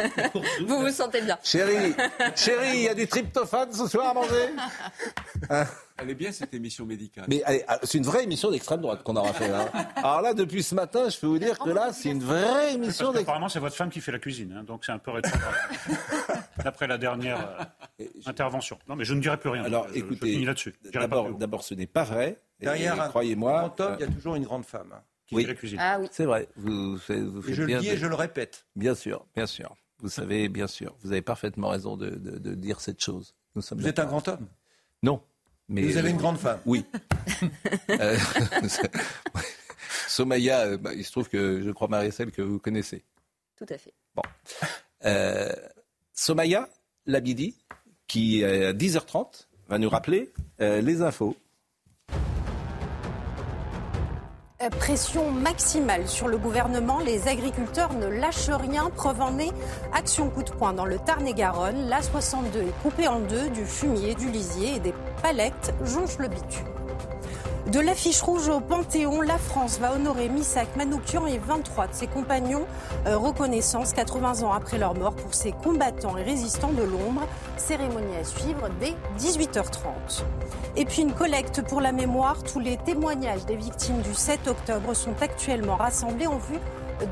vous 0.67 0.79
vous 0.79 0.91
sentez 0.91 1.21
bien. 1.21 1.37
Chérie, 1.43 1.95
chérie, 2.35 2.77
il 2.77 2.83
y 2.83 2.89
a 2.89 2.93
du 2.93 3.07
tryptophane 3.07 3.71
ce 3.71 3.87
soir 3.87 4.09
à 4.09 4.13
manger 4.13 4.49
Elle 5.97 6.09
est 6.09 6.15
bien 6.15 6.31
cette 6.31 6.53
émission 6.53 6.85
médicale. 6.85 7.25
Mais 7.27 7.43
ah, 7.67 7.79
c'est 7.83 7.97
une 7.97 8.03
vraie 8.03 8.23
émission 8.23 8.51
d'extrême 8.51 8.81
droite 8.81 9.03
qu'on 9.03 9.15
aura 9.15 9.33
fait. 9.33 9.49
Hein. 9.49 9.69
Alors 9.95 10.21
là, 10.21 10.33
depuis 10.33 10.63
ce 10.63 10.75
matin, 10.75 11.09
je 11.09 11.19
peux 11.19 11.27
vous 11.27 11.39
dire 11.39 11.59
que 11.59 11.69
là, 11.69 11.93
c'est 11.93 12.09
une 12.09 12.23
vraie 12.23 12.73
émission 12.73 13.07
d'extrême 13.07 13.23
Apparemment, 13.23 13.49
c'est 13.49 13.59
votre 13.59 13.75
femme 13.75 13.89
qui 13.89 14.01
fait 14.01 14.11
la 14.11 14.19
cuisine, 14.19 14.55
hein, 14.57 14.63
donc 14.63 14.85
c'est 14.85 14.91
un 14.91 14.97
peu 14.97 15.11
rétrograde. 15.11 15.53
D'après 16.63 16.87
la 16.87 16.97
dernière 16.97 17.69
euh, 17.99 18.05
intervention. 18.25 18.77
Non, 18.87 18.95
mais 18.95 19.05
je 19.05 19.13
ne 19.13 19.21
dirai 19.21 19.37
plus 19.37 19.49
rien. 19.49 19.63
Alors, 19.63 19.87
écoutez, 19.93 20.43
là-dessus. 20.43 20.75
D'abord, 20.93 21.63
ce 21.63 21.73
n'est 21.73 21.87
pas 21.87 22.03
vrai. 22.03 22.37
Derrière, 22.59 23.09
croyez-moi, 23.09 23.73
grand 23.75 23.79
homme, 23.85 23.95
il 23.99 24.05
y 24.05 24.09
a 24.09 24.11
toujours 24.11 24.35
une 24.35 24.43
grande 24.43 24.65
femme. 24.65 24.91
Hein, 24.93 25.01
qui 25.27 25.35
oui. 25.35 25.43
fait 25.43 25.49
la 25.49 25.55
cuisine. 25.55 25.77
Ah 25.79 25.97
oui. 25.99 26.07
C'est 26.11 26.25
vrai. 26.25 26.49
Vous, 26.57 26.97
vous 26.97 27.49
et 27.49 27.53
je 27.53 27.63
le 27.63 27.79
dis 27.79 27.89
et 27.89 27.97
je 27.97 28.05
le 28.05 28.15
répète. 28.15 28.65
Bien 28.75 28.95
sûr, 28.95 29.25
bien 29.33 29.45
sûr. 29.45 29.75
Vous 29.99 30.09
savez, 30.09 30.49
bien 30.49 30.67
sûr. 30.67 30.95
Vous 31.03 31.11
avez 31.11 31.21
parfaitement 31.21 31.69
raison 31.69 31.95
de, 31.95 32.09
de 32.09 32.53
dire 32.53 32.81
cette 32.81 33.01
chose. 33.01 33.33
Nous 33.55 33.61
sommes 33.61 33.79
vous 33.79 33.87
êtes 33.87 33.99
un 33.99 34.05
grand 34.05 34.27
homme? 34.27 34.47
Non 35.03 35.21
vous 35.71 35.97
avez 35.97 36.09
une 36.09 36.17
grande 36.17 36.37
femme 36.37 36.59
Oui. 36.65 36.85
euh, 37.89 38.17
Somaya, 40.07 40.61
euh, 40.61 40.77
bah, 40.77 40.91
il 40.93 41.05
se 41.05 41.11
trouve 41.11 41.29
que 41.29 41.61
je 41.61 41.71
crois 41.71 41.87
Marie-Celle 41.87 42.31
que 42.31 42.41
vous 42.41 42.59
connaissez. 42.59 43.03
Tout 43.57 43.65
à 43.69 43.77
fait. 43.77 43.93
Bon. 44.15 44.23
Euh, 45.05 45.51
Somaya 46.13 46.67
Labidi, 47.05 47.55
qui 48.07 48.43
à 48.43 48.73
10h30 48.73 49.47
va 49.69 49.77
nous 49.77 49.89
rappeler 49.89 50.31
euh, 50.59 50.81
les 50.81 51.01
infos. 51.01 51.35
Pression 54.69 55.31
maximale 55.31 56.07
sur 56.07 56.27
le 56.27 56.37
gouvernement. 56.37 56.99
Les 56.99 57.27
agriculteurs 57.27 57.93
ne 57.93 58.05
lâchent 58.05 58.49
rien. 58.49 58.91
Preuve 58.95 59.19
en 59.21 59.39
est, 59.39 59.51
action 59.91 60.29
coup 60.29 60.43
de 60.43 60.51
poing 60.51 60.73
dans 60.73 60.85
le 60.85 60.99
Tarn-et-Garonne. 60.99 61.89
La 61.89 62.01
62 62.03 62.59
est 62.59 62.81
coupée 62.83 63.07
en 63.07 63.19
deux. 63.21 63.49
Du 63.49 63.65
fumier, 63.65 64.13
du 64.13 64.29
lisier 64.29 64.75
et 64.75 64.79
des 64.79 64.93
palettes 65.23 65.73
jonchent 65.83 66.19
le 66.19 66.27
bitume. 66.27 66.80
De 67.67 67.79
l'affiche 67.79 68.21
rouge 68.21 68.49
au 68.49 68.59
Panthéon, 68.59 69.21
la 69.21 69.37
France 69.37 69.77
va 69.79 69.93
honorer 69.93 70.29
Missak 70.29 70.75
Manoukian 70.75 71.27
et 71.27 71.37
23 71.37 71.87
de 71.87 71.93
ses 71.93 72.07
compagnons. 72.07 72.65
Euh, 73.05 73.17
reconnaissance 73.17 73.93
80 73.93 74.41
ans 74.41 74.51
après 74.51 74.79
leur 74.79 74.95
mort 74.95 75.13
pour 75.13 75.35
ces 75.35 75.51
combattants 75.51 76.17
et 76.17 76.23
résistants 76.23 76.71
de 76.71 76.81
l'ombre. 76.81 77.21
Cérémonie 77.57 78.15
à 78.19 78.23
suivre 78.23 78.67
dès 78.79 78.95
18h30. 79.19 80.23
Et 80.75 80.85
puis 80.85 81.03
une 81.03 81.13
collecte 81.13 81.61
pour 81.61 81.81
la 81.81 81.91
mémoire. 81.91 82.41
Tous 82.43 82.59
les 82.59 82.77
témoignages 82.77 83.45
des 83.45 83.57
victimes 83.57 84.01
du 84.01 84.15
7 84.15 84.47
octobre 84.47 84.95
sont 84.95 85.21
actuellement 85.21 85.75
rassemblés 85.75 86.27
en 86.27 86.37
vue 86.37 86.59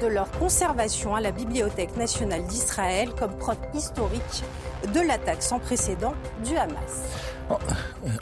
de 0.02 0.08
leur 0.08 0.30
conservation 0.32 1.16
à 1.16 1.22
la 1.22 1.32
Bibliothèque 1.32 1.96
nationale 1.96 2.44
d'Israël 2.44 3.10
comme 3.18 3.36
preuve 3.38 3.58
historique 3.74 4.44
de 4.94 5.00
l'attaque 5.00 5.44
sans 5.44 5.60
précédent 5.60 6.14
du 6.44 6.58
Hamas. 6.58 7.29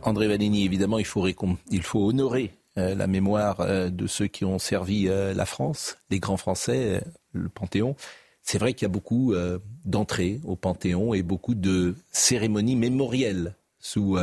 André 0.03 0.27
Vanini, 0.27 0.65
évidemment, 0.65 0.99
il 0.99 1.05
faut, 1.05 1.27
il 1.27 1.81
faut 1.83 2.07
honorer 2.07 2.53
euh, 2.77 2.93
la 2.93 3.07
mémoire 3.07 3.61
euh, 3.61 3.89
de 3.89 4.05
ceux 4.05 4.27
qui 4.27 4.45
ont 4.45 4.59
servi 4.59 5.07
euh, 5.07 5.33
la 5.33 5.45
France, 5.45 5.97
les 6.11 6.19
grands 6.19 6.37
Français, 6.37 7.03
le 7.33 7.49
Panthéon. 7.49 7.95
C'est 8.43 8.59
vrai 8.59 8.73
qu'il 8.73 8.83
y 8.83 8.89
a 8.89 8.93
beaucoup 8.93 9.35
d'entrées 9.83 10.39
au 10.45 10.55
Panthéon 10.55 11.13
et 11.13 11.21
beaucoup 11.21 11.53
de 11.53 11.95
cérémonies 12.13 12.77
mémorielles 12.77 13.55
sous 13.77 14.17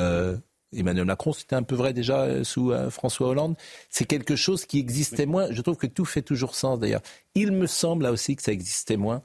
Emmanuel 0.75 1.05
Macron. 1.05 1.35
C'était 1.35 1.57
un 1.57 1.63
peu 1.63 1.75
vrai 1.75 1.93
déjà 1.93 2.43
sous 2.43 2.73
François 2.89 3.29
Hollande. 3.29 3.55
C'est 3.91 4.07
quelque 4.07 4.35
chose 4.35 4.65
qui 4.65 4.79
existait 4.79 5.27
moins. 5.27 5.49
Je 5.51 5.61
trouve 5.61 5.77
que 5.77 5.87
tout 5.87 6.07
fait 6.07 6.23
toujours 6.23 6.55
sens 6.55 6.79
d'ailleurs. 6.79 7.03
Il 7.35 7.53
me 7.53 7.67
semble 7.67 8.05
là 8.05 8.13
aussi 8.13 8.35
que 8.35 8.43
ça 8.43 8.53
existait 8.53 8.97
moins, 8.97 9.21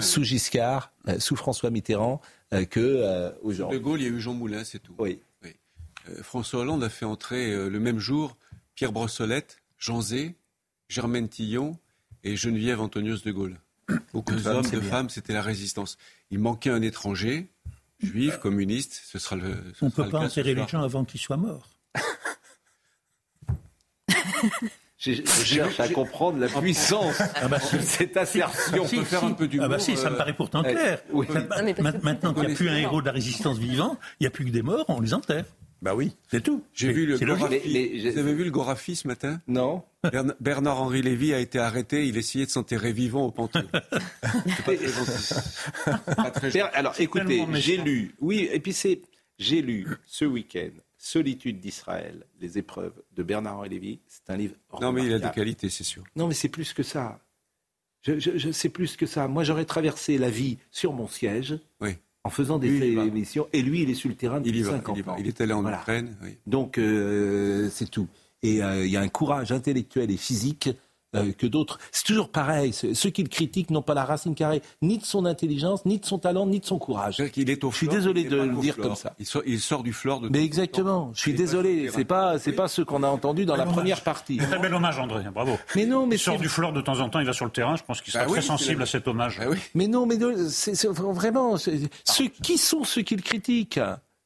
sous 0.00 0.24
Giscard, 0.24 0.92
sous 1.18 1.36
François 1.36 1.70
Mitterrand. 1.70 2.20
Euh, 2.52 2.64
que 2.64 2.80
euh, 2.80 3.30
De 3.70 3.78
Gaulle, 3.78 4.00
il 4.00 4.04
y 4.04 4.06
a 4.06 4.10
eu 4.10 4.20
Jean 4.20 4.34
Moulin, 4.34 4.64
c'est 4.64 4.80
tout. 4.80 4.94
Oui. 4.98 5.20
Euh, 5.44 6.22
François 6.22 6.60
Hollande 6.60 6.82
a 6.82 6.88
fait 6.88 7.04
entrer 7.04 7.54
le 7.68 7.80
même 7.80 7.98
jour 7.98 8.36
Pierre 8.74 8.92
Brossolette, 8.92 9.58
Jean 9.78 10.00
Zé, 10.00 10.34
Germaine 10.88 11.28
Tillon 11.28 11.78
et 12.24 12.36
Geneviève 12.36 12.80
Antonius 12.80 13.22
de 13.22 13.32
Gaulle. 13.32 13.60
Beaucoup 14.12 14.34
de 14.34 14.46
hommes, 14.46 14.68
de 14.68 14.80
femmes, 14.80 15.10
c'était 15.10 15.32
la 15.32 15.42
résistance. 15.42 15.98
Il 16.30 16.38
manquait 16.38 16.70
un 16.70 16.82
étranger, 16.82 17.48
juif, 18.00 18.38
communiste, 18.38 19.02
ce 19.04 19.18
sera 19.18 19.36
le. 19.36 19.54
On 19.82 19.86
ne 19.86 19.90
peut 19.90 20.08
pas 20.08 20.20
enterrer 20.20 20.54
les 20.54 20.66
gens 20.66 20.82
avant 20.82 21.04
qu'ils 21.04 21.20
soient 21.20 21.36
morts. 21.36 21.68
Je, 25.00 25.14
cherche 25.24 25.80
à 25.80 25.88
comprendre 25.88 26.38
la 26.38 26.48
puissance 26.48 27.22
ah 27.36 27.48
bah, 27.48 27.56
de 27.72 27.78
cette 27.80 28.18
assertion. 28.18 28.86
Si, 28.86 28.96
peut 28.96 29.04
faire 29.04 29.24
un 29.24 29.32
peu 29.32 29.48
du 29.48 29.58
Ah 29.58 29.66
bah 29.66 29.78
si, 29.78 29.96
ça 29.96 30.10
me 30.10 30.16
paraît 30.18 30.34
pourtant 30.34 30.62
euh, 30.62 30.70
clair. 30.70 31.02
Maintenant 32.02 32.34
qu'il 32.34 32.46
n'y 32.46 32.52
a 32.52 32.54
plus 32.54 32.68
un 32.68 32.76
héros 32.76 33.00
de 33.00 33.06
la 33.06 33.12
résistance 33.12 33.56
vivant, 33.56 33.96
il 34.20 34.24
n'y 34.24 34.26
a 34.26 34.30
plus 34.30 34.44
que 34.44 34.50
des 34.50 34.60
morts, 34.60 34.84
on 34.88 35.00
les 35.00 35.14
enterre. 35.14 35.46
Bah 35.80 35.94
oui. 35.94 36.14
C'est 36.30 36.42
tout. 36.42 36.62
J'ai 36.74 36.92
vu 36.92 37.06
le. 37.06 37.14
Vous 37.16 38.18
avez 38.18 38.34
vu 38.34 38.44
le 38.44 38.50
Gorafi 38.50 38.94
ce 38.94 39.08
matin? 39.08 39.40
Non. 39.48 39.82
Bernard-Henri 40.38 41.00
Lévy 41.00 41.32
a 41.32 41.38
été 41.38 41.58
arrêté. 41.58 42.06
Il 42.06 42.18
essayait 42.18 42.44
de 42.44 42.50
s'enterrer 42.50 42.92
vivant 42.92 43.24
au 43.24 43.30
Panthéon. 43.30 43.68
pas 46.14 46.30
très 46.30 46.60
Alors 46.74 46.92
écoutez, 46.98 47.46
j'ai 47.54 47.78
lu. 47.78 48.14
Oui, 48.20 48.50
et 48.52 48.60
puis 48.60 48.74
c'est. 48.74 49.00
J'ai 49.38 49.62
lu 49.62 49.86
ce 50.04 50.26
week-end 50.26 50.68
Solitude 51.02 51.60
d'Israël, 51.60 52.26
les 52.42 52.58
épreuves 52.58 52.92
de 53.16 53.22
Bernard-Henri 53.22 53.70
Lévy, 53.70 54.00
c'est 54.06 54.28
un 54.28 54.36
livre 54.36 54.54
Non, 54.82 54.92
mais 54.92 55.06
il 55.06 55.14
a 55.14 55.18
des 55.18 55.30
qualités, 55.30 55.70
c'est 55.70 55.82
sûr. 55.82 56.04
Non, 56.14 56.28
mais 56.28 56.34
c'est 56.34 56.50
plus 56.50 56.74
que 56.74 56.82
ça. 56.82 57.18
Je, 58.02 58.18
je, 58.18 58.52
sais 58.52 58.68
plus 58.68 58.98
que 58.98 59.06
ça. 59.06 59.26
Moi, 59.26 59.42
j'aurais 59.42 59.64
traversé 59.64 60.18
la 60.18 60.28
vie 60.28 60.58
sur 60.70 60.92
mon 60.92 61.08
siège 61.08 61.58
en 62.22 62.28
faisant 62.28 62.58
des 62.58 62.82
émissions. 62.82 63.48
Et 63.54 63.62
lui, 63.62 63.80
il 63.80 63.88
est 63.88 63.94
sur 63.94 64.10
le 64.10 64.14
terrain 64.14 64.40
depuis 64.40 64.58
il 64.58 64.66
50 64.66 64.98
il 64.98 65.08
ans. 65.08 65.16
Il 65.18 65.26
est 65.26 65.40
allé 65.40 65.54
en 65.54 65.66
Ukraine. 65.66 66.14
Donc, 66.46 66.76
euh, 66.76 67.70
c'est 67.70 67.90
tout. 67.90 68.06
Et 68.42 68.62
euh, 68.62 68.84
il 68.84 68.92
y 68.92 68.98
a 68.98 69.00
un 69.00 69.08
courage 69.08 69.52
intellectuel 69.52 70.10
et 70.10 70.18
physique 70.18 70.68
euh, 71.16 71.32
que 71.32 71.46
d'autres. 71.46 71.78
C'est 71.92 72.04
toujours 72.04 72.30
pareil. 72.30 72.72
Ceux 72.72 73.10
qui 73.10 73.22
le 73.22 73.28
critiquent 73.28 73.70
n'ont 73.70 73.82
pas 73.82 73.94
la 73.94 74.04
racine 74.04 74.34
carrée 74.34 74.62
ni 74.82 74.98
de 74.98 75.04
son 75.04 75.26
intelligence, 75.26 75.84
ni 75.84 75.98
de 75.98 76.06
son 76.06 76.18
talent, 76.18 76.46
ni 76.46 76.60
de 76.60 76.64
son 76.64 76.78
courage. 76.78 77.22
Il 77.36 77.50
est 77.50 77.64
au 77.64 77.70
Je 77.70 77.76
suis 77.76 77.88
désolé 77.88 78.24
de 78.24 78.36
le 78.36 78.56
dire 78.56 78.76
comme 78.76 78.94
ça. 78.94 79.14
Il 79.18 79.26
sort, 79.26 79.42
il 79.46 79.60
sort 79.60 79.82
du 79.82 79.92
flore 79.92 80.20
de. 80.20 80.28
Mais 80.28 80.44
exactement. 80.44 81.10
Je 81.14 81.20
suis 81.20 81.34
désolé. 81.34 81.90
C'est 81.92 82.04
pas, 82.04 82.38
c'est 82.38 82.52
pas 82.52 82.68
ce 82.68 82.82
qu'on 82.82 83.02
a 83.02 83.08
entendu 83.08 83.44
dans 83.44 83.56
la 83.56 83.66
première 83.66 84.02
partie. 84.02 84.36
Très 84.36 84.58
bel 84.58 84.74
hommage, 84.74 84.98
André. 84.98 85.24
Bravo. 85.32 85.58
Mais 85.76 85.86
non, 85.86 86.06
mais 86.06 86.16
il 86.16 86.20
sort 86.20 86.38
du 86.38 86.48
flore 86.48 86.72
de 86.72 86.80
temps 86.80 87.00
en 87.00 87.08
temps. 87.08 87.20
Il 87.20 87.26
va 87.26 87.32
sur 87.32 87.44
le 87.44 87.50
terrain. 87.50 87.76
Je 87.76 87.82
pense 87.82 88.00
qu'il 88.00 88.12
sera 88.12 88.24
bah 88.24 88.30
très 88.30 88.42
sensible 88.42 88.82
à 88.82 88.86
cet 88.86 89.08
hommage. 89.08 89.38
Bah 89.38 89.46
mais 89.74 89.86
non, 89.86 90.06
mais 90.06 90.16
c'est 90.48 90.86
vraiment. 90.88 91.56
Ceux 91.56 92.28
qui 92.42 92.58
sont 92.58 92.84
ceux 92.84 93.02
qui 93.02 93.16
le 93.16 93.22
critiquent 93.22 93.80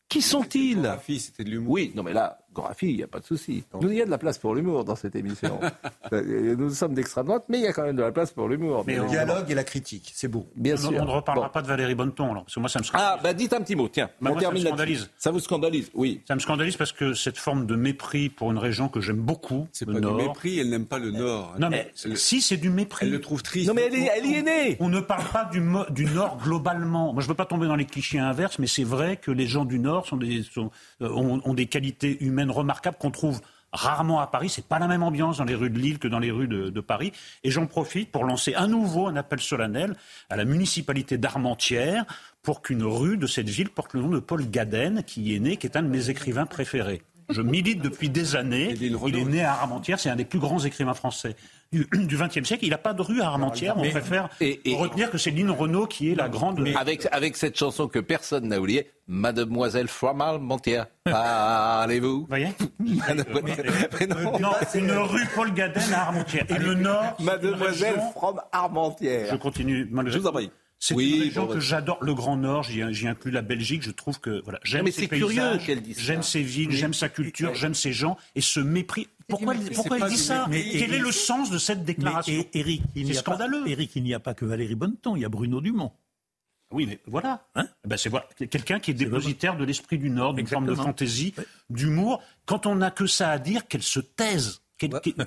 Qui 0.09 0.23
sont-ils 0.23 0.99
C'était 1.07 1.45
de 1.45 1.51
l'humour. 1.51 1.73
Oui, 1.73 1.93
non, 1.95 2.03
mais 2.03 2.13
là, 2.13 2.44
Gorafi, 2.55 2.91
il 2.91 2.97
n'y 2.97 3.03
a 3.03 3.07
pas 3.07 3.21
de 3.21 3.25
souci. 3.25 3.65
Nous, 3.81 3.91
il 3.91 3.99
y 3.99 4.03
a 4.03 4.07
de 4.07 4.11
la 4.11 4.19
place 4.19 4.39
pour 4.39 4.55
l'humour 4.55 4.85
dans 4.85 4.97
cette 4.97 5.17
émission. 5.17 5.61
Nous 6.13 6.71
sommes 6.71 6.95
d'extrême 6.95 7.27
droite, 7.27 7.45
mais 7.49 7.59
il 7.59 7.65
y 7.65 7.67
a 7.67 7.73
quand 7.73 7.83
même 7.83 7.97
de 7.97 8.03
la 8.03 8.13
place 8.13 8.31
pour 8.31 8.49
l'humour. 8.49 8.85
Mais 8.87 8.97
le 8.97 9.07
dialogue 9.07 9.51
et 9.51 9.55
la 9.55 9.65
critique, 9.65 10.13
c'est 10.15 10.29
beau. 10.29 10.47
Bien 10.57 10.75
on, 10.75 10.77
sûr. 10.77 10.93
On 11.01 11.05
ne 11.05 11.11
reparlera 11.11 11.51
pas 11.51 11.63
de 11.63 11.67
Valérie 11.67 11.95
Bonneton, 11.95 12.31
alors, 12.31 12.45
parce 12.45 12.55
que 12.55 12.61
moi, 12.61 12.69
ça 12.69 12.79
me 12.79 12.85
scandalise. 12.85 13.17
Ah, 13.19 13.21
bah 13.23 13.35
dites 13.35 13.53
un 13.53 13.61
petit 13.61 13.77
mot, 13.77 13.89
tiens. 13.89 14.09
Bah, 14.21 14.31
on 14.33 14.39
termine 14.39 14.63
ça 14.63 14.71
me 14.71 14.77
scandalise. 14.77 15.11
Ça 15.19 15.31
vous 15.31 15.41
scandalise, 15.41 15.91
oui. 15.95 16.23
Ça 16.27 16.35
me 16.35 16.41
scandalise 16.41 16.77
parce 16.77 16.93
que 16.93 17.13
cette 17.15 17.39
forme 17.39 17.67
de 17.67 17.75
mépris 17.75 18.29
pour 18.29 18.51
une 18.53 18.59
région 18.59 18.89
que 18.89 19.01
j'aime 19.01 19.21
beaucoup, 19.21 19.67
c'est 19.73 19.87
pas 19.87 20.01
du 20.01 20.07
mépris, 20.07 20.59
elle 20.59 20.71
n'aime 20.71 20.87
pas 20.87 20.99
le 20.99 21.11
Nord. 21.11 21.55
Non, 21.59 21.71
mais 21.71 21.91
si, 21.95 22.41
c'est 22.41 22.57
du 22.57 22.71
mépris. 22.71 23.07
Elle 23.07 23.13
le 23.13 23.21
trouve 23.21 23.43
triste. 23.43 23.69
Non, 23.69 23.75
mais 23.75 23.89
elle, 23.93 23.95
elle 23.95 24.27
y 24.27 24.35
est 24.35 24.43
née. 24.43 24.77
On 24.81 24.89
ne 24.89 25.01
parle 25.01 25.25
pas 25.33 25.45
du, 25.51 25.63
du 25.91 26.05
Nord 26.07 26.39
globalement. 26.43 27.13
Moi, 27.13 27.23
je 27.23 27.27
ne 27.27 27.31
veux 27.31 27.37
pas 27.37 27.47
tomber 27.47 27.67
dans 27.67 27.77
les 27.77 27.85
clichés 27.85 28.19
inverses, 28.19 28.59
mais 28.59 28.67
c'est 28.67 28.85
vrai 28.85 29.17
que 29.17 29.31
les 29.31 29.47
gens 29.47 29.65
du 29.65 29.79
Nord 29.79 30.07
sont 30.07 30.17
des, 30.17 30.43
sont, 30.43 30.71
euh, 31.03 31.09
ont, 31.09 31.41
ont, 31.45 31.55
des 31.55 31.67
qualités 31.67 32.23
humaines 32.23 32.44
remarquables 32.51 32.97
qu'on 32.97 33.11
trouve 33.11 33.25
trouve 33.25 33.41
rarement 33.73 34.21
à 34.21 34.27
Paris. 34.27 34.49
C'est 34.49 34.67
pas 34.67 34.79
la 34.79 34.87
même 34.87 35.03
ambiance 35.03 35.39
dans 35.39 35.45
les 35.45 35.55
rues 35.55 35.71
de 35.71 35.79
Lille 35.79 35.99
que 35.99 36.09
dans 36.09 36.21
les 36.21 36.31
rues 36.31 36.47
de, 36.47 36.81
Paris. 36.81 37.13
Et 37.43 37.51
j'en 37.51 37.67
profite 37.67 38.13
pour 38.13 38.25
lancer 38.25 38.55
à 38.55 38.67
nouveau 38.67 39.09
un 39.09 39.17
appel 39.17 39.41
solennel 39.41 39.97
à 40.31 40.37
la 40.37 40.45
municipalité 40.45 41.19
d'Armentières 41.19 42.05
pour 42.43 42.63
qu'une 42.63 42.85
rue 42.85 43.17
de 43.17 43.27
cette 43.27 43.49
ville 43.49 43.71
porte 43.71 43.95
le 43.95 44.03
nom 44.03 44.11
de 44.11 44.21
Paul 44.21 44.49
Gaden, 44.49 45.03
qui 45.03 45.23
y 45.23 45.35
est 45.35 45.41
né, 45.41 45.57
qui 45.57 45.67
est 45.67 45.77
un 45.77 45.83
de 45.83 45.89
mes 45.89 46.11
écrivains 46.11 46.47
préférés. 46.47 47.03
Je 47.31 47.41
milite 47.41 47.81
depuis 47.81 48.11
des 48.11 48.37
années. 48.37 48.75
Il 48.79 49.17
est 49.17 49.25
né 49.25 49.43
à 49.43 49.55
Armentières, 49.55 49.99
c'est 49.99 50.11
un 50.11 50.17
des 50.17 50.27
plus 50.27 50.39
grands 50.39 50.61
écrivains 50.61 50.95
français 50.95 51.35
du 51.73 52.17
XXe 52.17 52.47
siècle. 52.47 52.65
Il 52.65 52.71
n'a 52.71 52.79
pas 52.79 52.93
de 52.93 53.03
rue 53.03 53.21
à 53.21 53.27
Armentières. 53.27 53.77
On 53.77 53.89
préfère 53.89 54.29
retenir 54.41 55.11
que 55.11 55.19
c'est 55.19 55.31
Lynn 55.31 55.51
Renault 55.51 55.87
qui 55.87 56.11
est 56.11 56.15
la 56.15 56.29
grande. 56.29 56.67
Avec, 56.77 57.07
avec 57.13 57.37
cette 57.37 57.59
chanson 57.59 57.89
que 57.89 57.99
personne 57.99 58.49
n'a 58.49 58.61
oubliée, 58.61 58.91
Mademoiselle 59.07 59.89
from 59.89 60.21
Armentières. 60.21 60.87
Parlez-vous? 61.05 62.21
Vous 62.21 62.27
voyez? 62.27 62.49
Non, 64.41 64.53
une 64.75 64.91
rue 64.93 65.27
Paul 65.35 65.53
Gaden 65.53 65.93
à 65.93 66.01
Armentières. 66.03 66.47
Et 66.49 66.59
le 66.59 66.75
Nord. 66.75 67.17
Mademoiselle 67.21 68.01
from 68.15 68.41
Armentières. 68.53 69.29
Je 69.31 69.37
continue. 69.37 69.89
Je 70.07 70.19
vous 70.19 70.27
en 70.27 70.33
prie. 70.33 70.51
C'est 70.79 70.95
une 70.95 71.21
région 71.23 71.47
que 71.47 71.61
j'adore. 71.61 71.99
Le 72.03 72.15
Grand 72.15 72.37
Nord, 72.37 72.65
j'y 72.65 73.09
inclus 73.09 73.31
la 73.31 73.43
Belgique. 73.43 73.83
Je 73.83 73.91
trouve 73.91 74.21
que 74.21 74.43
voilà, 74.43 74.61
j'aime 74.65 74.91
ses 74.91 75.09
paysages, 75.09 75.71
j'aime 75.97 76.23
ses 76.23 76.43
villes, 76.43 76.73
j'aime 76.73 76.95
sa 76.95 77.09
culture, 77.09 77.55
j'aime 77.55 77.75
ses 77.75 77.93
gens. 77.93 78.17
Et 78.35 78.41
ce 78.41 78.61
mépris. 78.61 79.09
Pourquoi, 79.29 79.55
pourquoi 79.75 79.99
elle 79.99 80.09
dit 80.09 80.19
ça 80.19 80.47
Quel 80.51 80.95
est 80.95 80.99
le 80.99 81.13
sens 81.13 81.51
de 81.51 81.59
cette 81.59 81.85
déclaration 81.85 82.45
Eric, 82.53 82.83
c'est 82.95 83.15
scandaleux. 83.15 83.67
Eric, 83.67 83.93
il 83.97 84.03
n'y 84.03 84.15
a 84.15 84.21
pas 84.21 84.35
que 84.35 84.45
Valérie 84.45 84.75
Bonneton, 84.75 85.17
il 85.17 85.23
y 85.23 85.25
a 85.25 85.29
Bruno 85.29 85.61
Dumont. 85.61 85.93
Oui, 86.71 86.87
mais 86.87 86.99
voilà. 87.07 87.47
Hein 87.55 87.69
eh 87.85 87.89
ben 87.89 87.97
c'est 87.97 88.09
voilà. 88.09 88.27
quelqu'un 88.51 88.81
qui 88.81 88.91
est 88.91 88.95
dépositaire 88.95 89.57
de 89.57 89.65
l'esprit 89.65 89.99
du 89.99 90.11
Nord, 90.11 90.35
d'une 90.35 90.47
forme 90.47 90.67
de 90.67 90.75
fantaisie, 90.75 91.35
d'humour. 91.71 92.21
Quand 92.47 92.67
on 92.67 92.75
n'a 92.75 92.91
que 92.91 93.07
ça 93.07 93.31
à 93.31 93.39
dire, 93.39 93.69
qu'elle 93.69 93.83
se 93.83 94.01
taise 94.01 94.61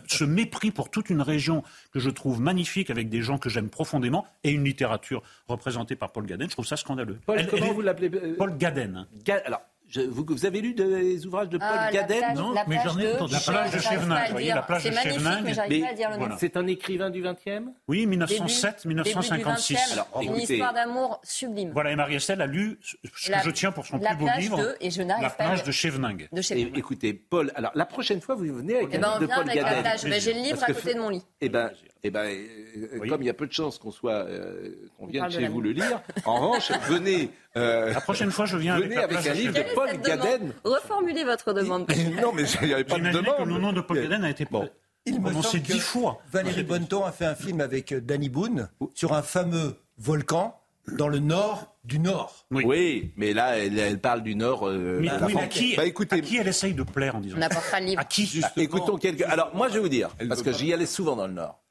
ce 0.08 0.24
mépris 0.24 0.72
pour 0.72 0.90
toute 0.90 1.10
une 1.10 1.22
région 1.22 1.64
que 1.92 2.00
je 2.00 2.10
trouve 2.10 2.42
magnifique 2.42 2.90
avec 2.90 3.10
des 3.10 3.22
gens 3.22 3.38
que 3.38 3.50
j'aime 3.50 3.70
profondément 3.70 4.26
et 4.44 4.52
une 4.52 4.64
littérature 4.64 5.24
représentée 5.48 5.96
par 5.96 6.12
Paul 6.12 6.26
Gaden, 6.26 6.50
je 6.50 6.54
trouve 6.54 6.68
ça 6.68 6.78
scandaleux. 6.78 7.18
Paul, 7.26 7.48
comment 7.48 7.74
vous 7.74 7.82
l'appelez 7.82 8.12
euh, 8.14 8.36
Paul 8.38 8.58
Gaden. 8.58 9.08
alors, 9.46 9.62
vous, 10.10 10.46
avez 10.46 10.62
lu 10.62 10.74
des 10.74 11.26
ouvrages 11.26 11.50
de 11.50 11.58
Paul 11.58 11.68
ah, 11.70 11.92
Gaden 11.92 12.36
Non, 12.36 12.54
mais 12.68 12.78
j'en 12.84 12.98
ai 13.00 13.14
entendu. 13.14 13.34
La 13.34 13.40
plage 13.40 13.72
de 13.72 13.80
Chevening, 13.80 14.32
voyez, 14.32 14.50
la 14.50 14.62
plage 14.62 14.84
de 14.84 14.92
Chevening. 14.92 16.38
C'est 16.38 16.58
un 16.58 16.68
écrivain 16.68 17.10
du 17.10 17.24
20e 17.24 17.68
Oui, 17.88 18.06
1907, 18.06 18.86
1956. 18.86 20.00
une 20.22 20.36
histoire 20.36 20.74
d'amour 20.74 21.20
sublime. 21.24 21.72
Voilà, 21.72 21.92
et 21.92 21.96
Marie-Estelle 21.96 22.42
a 22.42 22.48
lu 22.48 22.80
ce 22.82 23.32
que 23.32 23.44
je 23.44 23.52
tiens 23.52 23.72
pour 23.72 23.86
son 23.86 24.00
plus 24.00 24.16
beau 24.16 24.28
livre, 24.38 24.76
La 25.22 25.30
plage 25.30 25.64
de 25.64 25.72
Chevening. 25.72 26.28
Écoutez, 26.76 27.14
Paul, 27.14 27.52
alors 27.56 27.72
la 27.76 27.86
prochaine 27.86 28.22
fois, 28.22 28.36
vous 28.36 28.46
venez 28.46 28.78
avec 28.78 28.96
un 28.96 28.98
livre 28.98 29.20
de 29.20 29.28
Paul 29.28 29.46
Gaden. 29.46 30.20
J'ai 30.20 30.34
le 30.34 30.42
livre 30.42 30.64
à 30.64 30.74
côté 30.74 30.94
de 30.94 31.00
mon 31.00 31.10
lit. 31.10 31.24
Eh 31.42 31.50
ben, 31.50 31.72
eh 32.08 32.12
ben, 32.12 32.26
euh, 32.26 33.08
comme 33.10 33.22
il 33.22 33.26
y 33.26 33.30
a 33.30 33.34
peu 33.34 33.48
de 33.48 33.54
chances 33.54 33.78
qu'on 33.78 33.92
soit, 33.92 34.26
euh, 34.26 34.72
qu'on 34.98 35.08
vienne 35.08 35.30
chez 35.30 35.48
vous 35.48 35.62
le 35.62 35.72
lire, 35.72 36.02
en 36.26 36.40
revanche, 36.40 36.72
venez. 36.88 37.30
Euh, 37.56 37.92
la 37.94 38.02
prochaine 38.02 38.32
fois, 38.32 38.46
je 38.46 38.58
viens 38.58 38.76
avec, 38.76 38.98
un 39.28 39.34
livre 39.34 39.54
de 39.54 39.64
Paul 39.74 39.90
Gaden. 40.02 40.54
Reformulez 40.64 41.24
votre 41.24 41.54
demande. 41.54 41.88
non, 42.22 42.34
mais 42.34 42.44
il 42.62 42.68
n'y 42.68 42.74
avait 42.74 42.84
pas 42.84 43.00
de 43.00 43.12
demande. 43.12 43.38
que 43.38 43.44
le 43.44 43.58
nom 43.58 43.74
de 43.74 43.82
Paul 43.82 44.02
Gaden 44.02 44.24
a 44.24 44.30
été. 44.30 44.46
Bon. 44.50 44.70
Il 45.06 45.22
me 45.22 45.42
semble 45.42 45.64
dix 45.64 45.80
fois. 45.80 46.22
Valérie 46.32 46.64
Bonneton 46.64 47.06
a 47.06 47.12
fait 47.12 47.26
un 47.26 47.36
film 47.36 47.62
avec 47.62 47.94
euh, 47.94 48.02
Danny 48.02 48.30
Boone 48.30 48.70
sur 48.94 49.14
un 49.14 49.22
fameux 49.22 49.78
volcan 49.98 50.60
dans 50.98 51.08
le 51.08 51.20
nord 51.20 51.76
du 51.84 52.00
nord. 52.00 52.46
Oui, 52.52 53.14
mais 53.16 53.34
là, 53.34 53.58
elle, 53.58 53.80
elle 53.80 54.00
parle 54.00 54.22
du 54.22 54.36
Nord. 54.36 54.68
euh, 54.68 55.00
Mais, 55.02 55.08
de 55.08 55.20
la 55.20 55.26
oui, 55.26 55.34
mais 55.36 55.42
à 55.42 55.48
qui, 55.48 55.76
Bah, 55.76 55.86
écoutez, 55.86 56.18
à 56.18 56.20
qui 56.20 56.38
elle 56.38 56.48
essaye 56.48 56.74
de 56.74 56.84
plaire 56.84 57.16
en 57.16 57.22
disant 57.22 57.38
On 57.40 57.42
apportera 57.42 57.80
le 57.80 57.86
livre. 57.88 58.02
À 58.02 58.06
qui 58.06 58.42
Bah, 58.42 58.50
écoutons 58.58 58.98
quelques. 58.98 59.22
Alors, 59.22 59.56
moi, 59.56 59.70
je 59.70 59.76
vais 59.76 59.80
vous 59.80 59.90
dire, 59.90 60.10
parce 60.28 60.42
que 60.42 60.52
j'y 60.52 60.74
allais 60.74 60.86
souvent 60.86 61.16
dans 61.16 61.28
le 61.28 61.34
Nord. 61.34 61.62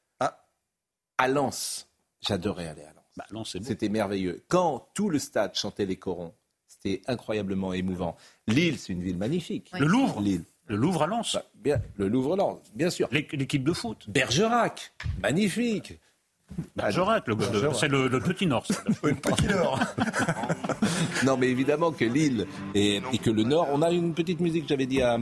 À 1.17 1.27
Lens, 1.27 1.87
j'adorais 2.21 2.67
aller 2.67 2.83
à 2.83 2.93
Lens. 2.93 3.03
Bah, 3.17 3.25
Lens. 3.31 3.57
C'était 3.61 3.89
merveilleux. 3.89 4.43
Quand 4.47 4.89
tout 4.93 5.09
le 5.09 5.17
stade 5.19 5.55
chantait 5.55 5.85
les 5.85 5.95
corons, 5.97 6.33
c'était 6.67 7.01
incroyablement 7.07 7.73
émouvant. 7.73 8.15
Lille, 8.47 8.77
c'est 8.77 8.93
une 8.93 9.01
ville 9.01 9.17
magnifique. 9.17 9.71
Le 9.79 9.87
Louvre. 9.87 10.21
Lille. 10.21 10.43
Le 10.67 10.75
Louvre 10.75 11.03
à 11.03 11.07
Lens. 11.07 11.33
Bah, 11.33 11.45
bien, 11.55 11.81
le 11.95 12.07
Louvre-Lens, 12.09 12.59
bien 12.75 12.89
sûr. 12.89 13.07
L'é- 13.11 13.27
L'équipe 13.31 13.63
de 13.63 13.73
foot. 13.73 14.09
Bergerac, 14.09 14.93
magnifique. 15.23 15.99
Bergerac, 16.75 17.27
le- 17.27 17.35
le- 17.35 17.73
c'est 17.73 17.87
le, 17.87 18.07
le 18.07 18.19
petit 18.19 18.47
Nord. 18.47 18.65
ça. 18.65 18.81
Non, 21.25 21.37
mais 21.37 21.49
évidemment 21.49 21.91
que 21.91 22.05
Lille 22.05 22.45
et, 22.75 23.01
et 23.13 23.17
que 23.17 23.29
le 23.29 23.43
Nord, 23.43 23.67
on 23.73 23.81
a 23.81 23.91
une 23.91 24.13
petite 24.13 24.39
musique, 24.39 24.65
j'avais 24.67 24.85
dit 24.85 25.01
à. 25.01 25.17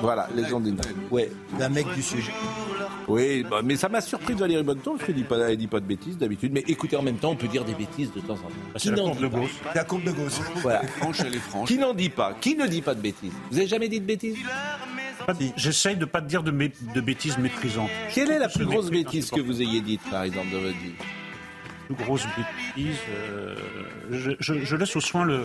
Voilà, 0.00 0.28
les 0.34 0.44
gens 0.46 0.60
du 0.60 0.72
Nord. 0.72 0.84
Ouais. 1.10 1.30
D'un 1.58 1.68
mec 1.68 1.86
du 1.94 2.02
sud. 2.02 2.22
Oui, 3.08 3.44
bah, 3.48 3.60
mais 3.64 3.76
ça 3.76 3.88
m'a 3.88 4.00
surpris 4.00 4.34
de 4.34 4.40
Valérie 4.40 4.62
Bonneton, 4.62 4.92
parce 4.96 5.06
qu'elle 5.06 5.14
dit 5.16 5.24
pas, 5.24 5.36
elle 5.38 5.56
dit 5.56 5.66
pas 5.66 5.80
de 5.80 5.86
bêtises 5.86 6.16
d'habitude. 6.18 6.52
Mais 6.52 6.64
écoutez, 6.68 6.96
en 6.96 7.02
même 7.02 7.16
temps, 7.16 7.30
on 7.30 7.36
peut 7.36 7.48
dire 7.48 7.64
des 7.64 7.74
bêtises 7.74 8.12
de 8.12 8.20
temps 8.20 8.34
en 8.34 8.36
temps. 8.36 8.48
Bah, 8.72 8.78
c'est 8.78 8.90
la 8.90 8.96
dit 8.96 9.18
de 9.20 9.26
Gauss. 9.26 9.50
La 9.74 9.84
courbe 9.84 10.04
de 10.04 10.12
Gauss. 10.12 10.40
Voilà. 10.56 10.82
Franche, 10.98 11.20
elle 11.20 11.34
est 11.34 11.38
franche. 11.38 11.68
Qui 11.68 11.78
n'en 11.78 11.94
dit 11.94 12.10
pas 12.10 12.34
Qui 12.40 12.54
ne 12.54 12.66
dit 12.66 12.82
pas 12.82 12.94
de 12.94 13.00
bêtises 13.00 13.32
Vous 13.50 13.58
avez 13.58 13.66
jamais 13.66 13.88
dit 13.88 14.00
de 14.00 14.06
bêtises? 14.06 14.36
De- 15.28 15.46
J'essaye 15.56 15.96
de 15.96 16.04
pas 16.04 16.20
te 16.20 16.26
dire 16.28 16.42
de, 16.42 16.50
mé- 16.52 16.72
de 16.94 17.00
bêtises 17.00 17.38
méprisantes. 17.38 17.90
Quelle 18.14 18.30
est 18.30 18.38
la 18.38 18.48
plus 18.48 18.66
grosse 18.66 18.90
bêtise 18.90 19.30
que 19.30 19.40
vous 19.40 19.62
ayez 19.62 19.80
dite, 19.80 20.02
par 20.10 20.22
exemple, 20.24 20.50
de 20.52 20.56
votre 20.58 20.78
vie 20.78 20.92
plus 21.88 22.04
grosse 22.04 22.24
bêtise. 22.76 22.96
euh, 23.10 23.54
je, 24.10 24.30
je- 24.38 24.64
je 24.64 24.76
laisse 24.76 24.94
aux 24.96 25.00
soins 25.00 25.24
le, 25.24 25.40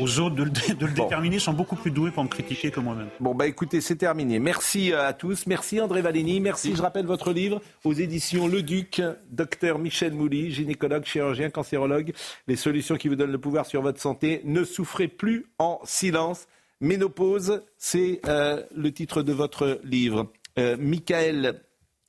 aux 0.00 0.20
autres 0.20 0.34
de 0.36 0.44
le, 0.44 0.50
dé- 0.50 0.74
de 0.74 0.86
le 0.86 0.92
déterminer. 0.92 1.36
Ils 1.36 1.40
sont 1.40 1.54
beaucoup 1.54 1.76
plus 1.76 1.90
doués 1.90 2.10
pour 2.10 2.22
me 2.22 2.28
critiquer 2.28 2.70
que 2.70 2.78
moi-même. 2.78 3.08
Bon, 3.20 3.34
bah 3.34 3.46
écoutez, 3.46 3.80
c'est 3.80 3.96
terminé. 3.96 4.38
Merci 4.38 4.92
euh, 4.92 5.08
à 5.08 5.12
tous. 5.12 5.46
Merci 5.46 5.80
André 5.80 6.02
Valény. 6.02 6.40
Merci, 6.40 6.76
je 6.76 6.82
rappelle 6.82 7.06
votre 7.06 7.32
livre 7.32 7.60
aux 7.84 7.94
éditions 7.94 8.46
Le 8.48 8.62
Duc, 8.62 9.00
docteur 9.30 9.78
Michel 9.78 10.12
Mouly, 10.12 10.50
gynécologue, 10.52 11.04
chirurgien, 11.04 11.50
cancérologue. 11.50 12.12
Les 12.46 12.56
solutions 12.56 12.96
qui 12.96 13.08
vous 13.08 13.16
donnent 13.16 13.32
le 13.32 13.38
pouvoir 13.40 13.66
sur 13.66 13.82
votre 13.82 14.00
santé. 14.00 14.42
Ne 14.44 14.64
souffrez 14.64 15.08
plus 15.08 15.46
en 15.58 15.80
silence. 15.84 16.46
Ménopause, 16.82 17.62
c'est 17.78 18.20
euh, 18.26 18.62
le 18.74 18.92
titre 18.92 19.22
de 19.22 19.32
votre 19.32 19.80
livre. 19.84 20.32
Euh, 20.58 20.76
Michael 20.78 21.62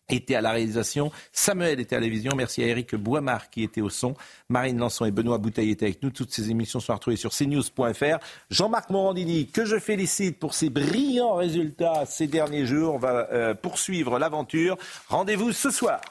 était 0.10 0.36
à 0.36 0.41
la 0.41 0.52
réalisation, 0.52 1.12
Samuel 1.32 1.80
était 1.80 1.95
à 1.95 2.00
la 2.00 2.10
vision, 2.10 2.34
merci 2.36 2.62
à 2.62 2.68
Eric 2.68 2.95
Boimard 2.95 3.50
qui 3.50 3.64
était 3.64 3.82
au 3.82 3.90
son, 3.90 4.16
Marine 4.50 4.78
Lançon 4.78 5.06
et 5.06 5.12
Benoît 5.12 5.38
Bouteille 5.38 5.72
étaient 5.72 5.86
avec 5.86 6.04
nous, 6.04 6.10
toutes 6.10 6.32
ces 6.32 6.50
émissions 6.52 6.80
sont 6.80 6.94
retrouvées 6.94 7.16
sur 7.16 7.32
cnews.fr. 7.32 8.18
Jean-Marc 8.50 8.90
Morandini, 8.90 9.48
que 9.48 9.64
je 9.64 9.80
félicite 9.80 10.40
pour 10.40 10.54
ses 10.54 10.70
brillants 10.70 11.36
résultats 11.36 12.06
ces 12.06 12.28
derniers 12.28 12.66
jours, 12.66 12.95
on 12.95 13.00
va 13.00 13.30
euh, 13.32 13.54
poursuivre 13.54 14.20
l'aventure. 14.20 14.78
Rendez-vous 15.08 15.54
ce 15.54 15.70
soir. 15.70 16.02